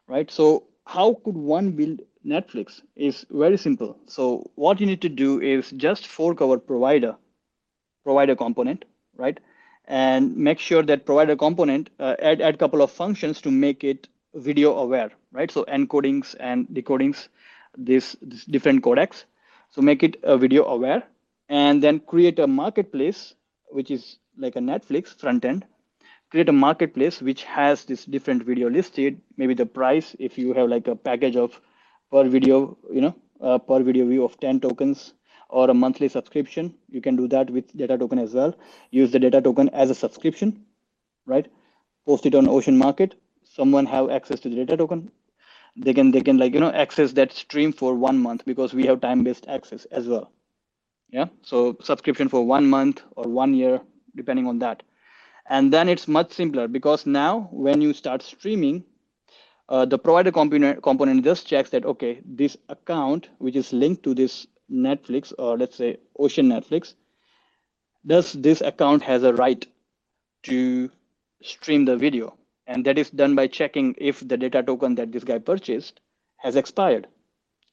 right? 0.07 0.31
So 0.31 0.65
how 0.87 1.15
could 1.25 1.35
one 1.37 1.73
build 1.73 2.03
Netflix 2.27 2.81
is 2.97 3.27
very 3.31 3.57
simple. 3.57 3.97
So 4.07 4.51
what 4.55 4.81
you 4.81 4.87
need 4.87 5.03
to 5.03 5.09
do 5.09 5.41
is 5.41 5.71
just 5.73 6.07
fork 6.07 6.41
our 6.41 6.59
provider, 6.59 7.17
provider 8.03 8.35
component, 8.35 8.85
right? 9.17 9.39
And 9.87 10.35
make 10.37 10.59
sure 10.59 10.83
that 10.83 11.05
provider 11.05 11.37
component 11.37 11.91
uh, 12.01 12.17
add 12.21 12.41
add 12.41 12.59
couple 12.59 12.81
of 12.81 12.91
functions 12.91 13.41
to 13.43 13.51
make 13.51 13.85
it 13.85 14.09
video 14.35 14.77
aware, 14.79 15.11
right? 15.33 15.51
So 15.51 15.65
encodings 15.65 16.35
and 16.41 16.67
decodings, 16.69 17.29
this, 17.77 18.17
this 18.23 18.45
different 18.47 18.83
codecs. 18.83 19.25
So 19.71 19.83
make 19.83 20.03
it 20.03 20.17
a 20.23 20.39
video 20.39 20.65
aware, 20.65 21.03
and 21.49 21.83
then 21.83 22.01
create 22.01 22.39
a 22.39 22.47
marketplace, 22.47 23.35
which 23.69 23.91
is 23.91 24.17
like 24.39 24.57
a 24.57 24.61
Netflix 24.61 25.21
front 25.21 25.45
end. 25.45 25.67
Create 26.31 26.49
a 26.49 26.53
marketplace 26.53 27.21
which 27.21 27.45
has 27.45 27.85
this 27.85 28.05
different 28.07 28.43
video 28.45 28.71
listed, 28.71 29.21
maybe 29.37 29.55
the 29.55 29.67
price 29.67 30.17
if 30.19 30.39
you 30.39 30.55
have 30.55 30.69
like 30.69 30.89
a 30.89 30.97
package 30.97 31.37
of 31.37 31.61
per 32.15 32.29
video, 32.29 32.79
you 32.93 33.01
know, 33.01 33.15
uh, 33.41 33.59
per 33.59 33.83
video 33.83 34.07
view 34.07 34.25
of 34.25 34.39
10 34.39 34.61
tokens 34.61 35.15
or 35.49 35.69
a 35.71 35.75
monthly 35.75 36.09
subscription. 36.09 36.73
You 36.89 37.01
can 37.01 37.17
do 37.17 37.27
that 37.29 37.51
with 37.51 37.77
data 37.77 37.99
token 37.99 38.21
as 38.21 38.35
well. 38.35 38.55
Use 38.93 39.11
the 39.11 39.19
data 39.19 39.41
token 39.41 39.69
as 39.71 39.91
a 39.91 39.95
subscription, 39.95 40.65
right? 41.27 41.51
Post 42.07 42.27
it 42.27 42.37
on 42.37 42.49
Ocean 42.49 42.79
Market. 42.79 43.17
Someone 43.43 43.87
have 43.87 44.11
access 44.11 44.39
to 44.41 44.49
the 44.49 44.57
data 44.57 44.77
token. 44.77 45.11
They 45.77 45.93
can 45.93 46.13
they 46.13 46.21
can 46.21 46.39
like 46.39 46.55
you 46.55 46.61
know 46.61 46.71
access 46.71 47.13
that 47.15 47.33
stream 47.33 47.73
for 47.73 47.95
one 47.95 48.19
month 48.19 48.45
because 48.45 48.73
we 48.73 48.87
have 48.87 49.01
time-based 49.01 49.49
access 49.49 49.87
as 49.87 50.07
well. 50.07 50.31
Yeah. 51.11 51.27
So 51.43 51.77
subscription 51.83 52.29
for 52.29 52.47
one 52.47 52.69
month 52.71 53.03
or 53.17 53.25
one 53.25 53.55
year, 53.55 53.81
depending 54.15 54.47
on 54.47 54.61
that. 54.61 54.85
And 55.49 55.73
then 55.73 55.89
it's 55.89 56.07
much 56.07 56.33
simpler 56.33 56.69
because 56.69 57.07
now 57.07 57.49
when 57.51 57.81
you 57.81 57.93
start 57.93 58.23
streaming, 58.23 58.85
uh, 59.69 59.85
the 59.85 59.99
provider 59.99 60.31
component, 60.31 60.83
component 60.83 61.25
just 61.25 61.47
checks 61.47 61.71
that, 61.71 61.85
okay, 61.85 62.21
this 62.25 62.57
account, 62.69 63.29
which 63.39 63.57
is 63.57 63.73
linked 63.73 64.03
to 64.03 64.15
this 64.15 64.47
Netflix 64.71 65.33
or 65.39 65.57
let's 65.57 65.77
say 65.77 65.99
Ocean 66.19 66.49
Netflix, 66.49 66.95
does 68.07 68.33
this 68.33 68.61
account 68.61 69.03
has 69.03 69.23
a 69.23 69.33
right 69.33 69.67
to 70.45 70.91
stream 71.43 71.85
the 71.85 71.97
video? 71.97 72.37
And 72.67 72.85
that 72.87 72.99
is 72.99 73.11
done 73.11 73.35
by 73.35 73.47
checking 73.47 73.95
if 73.99 74.27
the 74.27 74.37
data 74.37 74.63
token 74.63 74.95
that 74.97 75.13
this 75.13 75.25
guy 75.25 75.39
purchased 75.39 76.01
has 76.39 76.57
expired. 76.57 77.07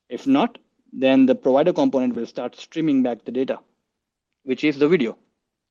If 0.09 0.27
not, 0.27 0.57
then 0.91 1.26
the 1.26 1.35
provider 1.35 1.72
component 1.73 2.15
will 2.15 2.26
start 2.26 2.55
streaming 2.57 3.01
back 3.03 3.23
the 3.23 3.31
data, 3.31 3.59
which 4.43 4.63
is 4.63 4.77
the 4.77 4.89
video, 4.89 5.18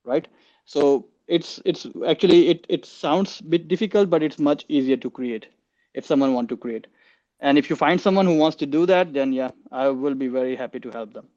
right? 0.04 0.26
So 0.64 1.06
it's 1.28 1.60
it's 1.66 1.86
actually 2.06 2.48
it 2.48 2.66
it 2.70 2.86
sounds 2.86 3.40
a 3.40 3.44
bit 3.44 3.68
difficult, 3.68 4.08
but 4.08 4.22
it's 4.22 4.38
much 4.38 4.64
easier 4.68 4.96
to 4.96 5.10
create 5.10 5.46
if 5.94 6.06
someone 6.06 6.34
want 6.34 6.48
to 6.50 6.56
create. 6.56 6.86
And 7.40 7.56
if 7.58 7.70
you 7.70 7.76
find 7.76 8.00
someone 8.00 8.26
who 8.26 8.36
wants 8.36 8.56
to 8.56 8.66
do 8.66 8.86
that, 8.86 9.12
then 9.12 9.32
yeah, 9.32 9.50
I 9.72 9.88
will 9.88 10.14
be 10.14 10.28
very 10.28 10.56
happy 10.56 10.80
to 10.80 10.90
help 10.90 11.12
them. 11.14 11.28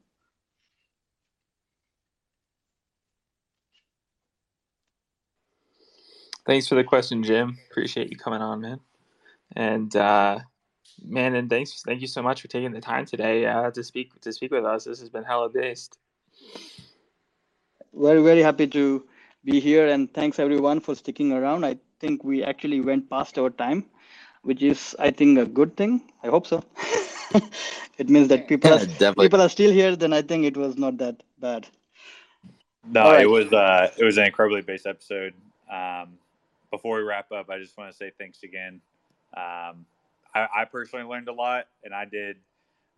Thanks 6.46 6.68
for 6.68 6.76
the 6.76 6.84
question, 6.84 7.24
Jim. 7.24 7.58
Appreciate 7.72 8.10
you 8.12 8.18
coming 8.18 8.42
on, 8.42 8.60
man. 8.60 8.80
And 9.56 9.96
uh, 9.96 10.40
man, 11.02 11.36
and 11.36 11.50
thanks, 11.50 11.82
thank 11.84 12.02
you 12.02 12.08
so 12.08 12.22
much 12.22 12.42
for 12.42 12.50
taking 12.50 12.72
the 12.72 12.82
time 12.82 13.06
today 13.06 13.46
uh, 13.46 13.72
to 13.72 13.84
speak 13.84 14.20
to 14.22 14.34
speak 14.34 14.52
with 14.52 14.66
us. 14.66 14.84
This 14.84 15.00
has 15.00 15.10
been 15.10 15.24
hella 15.24 15.50
based. 15.50 15.98
Very 17.94 18.22
very 18.22 18.42
happy 18.42 18.68
to 18.68 19.08
be 19.46 19.62
here, 19.62 19.88
and 19.88 20.14
thanks 20.14 20.38
everyone 20.38 20.82
for 20.82 20.96
sticking 20.96 21.32
around. 21.32 21.64
I 21.66 21.78
think 22.02 22.26
we 22.26 22.44
actually 22.44 22.82
went 22.82 23.10
past 23.10 23.38
our 23.38 23.50
time 23.50 23.86
which 24.44 24.64
is 24.64 24.96
I 25.00 25.12
think 25.12 25.40
a 25.40 25.48
good 25.48 25.78
thing. 25.78 26.02
I 26.24 26.30
hope 26.30 26.48
so. 26.48 26.64
it 28.00 28.10
means 28.10 28.30
that 28.30 28.48
people 28.48 28.74
Yeah, 28.74 28.76
are 28.76 28.86
definitely. 28.98 29.26
people 29.26 29.42
are 29.42 29.50
still 29.50 29.72
here. 29.72 29.96
Then 29.98 30.14
I 30.14 30.24
think 30.24 30.46
it 30.46 30.58
was 30.58 30.78
not 30.78 30.98
that 31.00 31.24
bad. 31.40 31.68
No, 32.86 33.04
All 33.04 33.14
it 33.14 33.26
was 33.30 33.54
uh, 33.54 33.92
it 33.98 34.06
was 34.06 34.18
an 34.18 34.26
incredibly 34.26 34.62
based 34.62 34.88
episode. 34.88 35.36
Um, 35.72 36.20
before 36.72 36.98
we 36.98 37.04
wrap 37.04 37.32
up, 37.32 37.50
I 37.50 37.60
just 37.60 37.78
want 37.78 37.92
to 37.92 37.98
say 37.98 38.12
thanks 38.20 38.44
again. 38.44 38.82
Um, 39.38 39.86
I, 40.36 40.48
I 40.58 40.66
personally 40.72 41.06
learned 41.06 41.30
a 41.30 41.34
lot, 41.34 41.68
and 41.84 41.94
I 41.94 42.06
did 42.06 42.38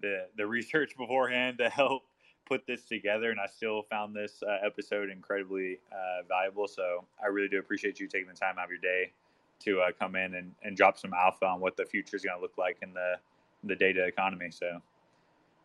the 0.02 0.28
the 0.38 0.48
research 0.48 0.98
beforehand 1.00 1.60
to 1.60 1.70
help 1.70 2.04
put 2.48 2.66
this 2.68 2.86
together, 2.86 3.32
and 3.32 3.40
I 3.42 3.48
still 3.48 3.84
found 3.84 4.16
this 4.16 4.44
uh, 4.48 4.60
episode 4.66 5.10
incredibly 5.12 5.80
uh, 5.92 6.24
valuable. 6.30 6.68
So 6.68 7.06
I 7.24 7.28
really 7.28 7.50
do 7.50 7.60
appreciate 7.60 8.00
you 8.00 8.08
taking 8.08 8.30
the 8.30 8.36
time 8.36 8.58
out 8.60 8.66
of 8.66 8.72
your 8.72 8.80
day 8.80 9.12
to 9.62 9.82
uh, 9.82 9.92
come 10.00 10.16
in 10.16 10.36
and, 10.36 10.54
and 10.64 10.78
drop 10.78 10.98
some 10.98 11.14
alpha 11.14 11.46
on 11.46 11.60
what 11.60 11.78
the 11.78 11.86
future 11.86 12.16
is 12.18 12.24
going 12.24 12.38
to 12.38 12.42
look 12.42 12.58
like 12.58 12.78
in 12.82 12.94
the 12.94 13.16
the 13.64 13.76
data 13.76 14.06
economy. 14.06 14.52
So 14.52 14.82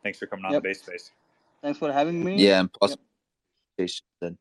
thanks 0.03 0.19
for 0.19 0.27
coming 0.27 0.47
on 0.47 0.55
Yep. 0.55 0.57
the 0.57 0.63
base 0.63 0.81
space. 0.83 1.13
Thanks 1.63 1.79
for 1.79 1.93
having 1.93 2.25
me. 2.25 2.47
Yeah, 2.47 2.61
and 2.61 2.73
plus, 2.73 2.97
Yep. 3.79 3.91
then. 4.21 4.39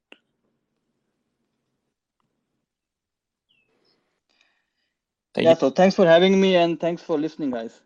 Thank 5.36 5.48
Yeah. 5.48 5.52
you. 5.52 5.56
So 5.56 5.72
thanks 5.72 5.96
for 5.96 6.06
having 6.08 6.40
me, 6.42 6.56
and 6.58 6.80
thanks 6.80 7.04
for 7.04 7.18
listening, 7.20 7.52
guys. 7.52 7.82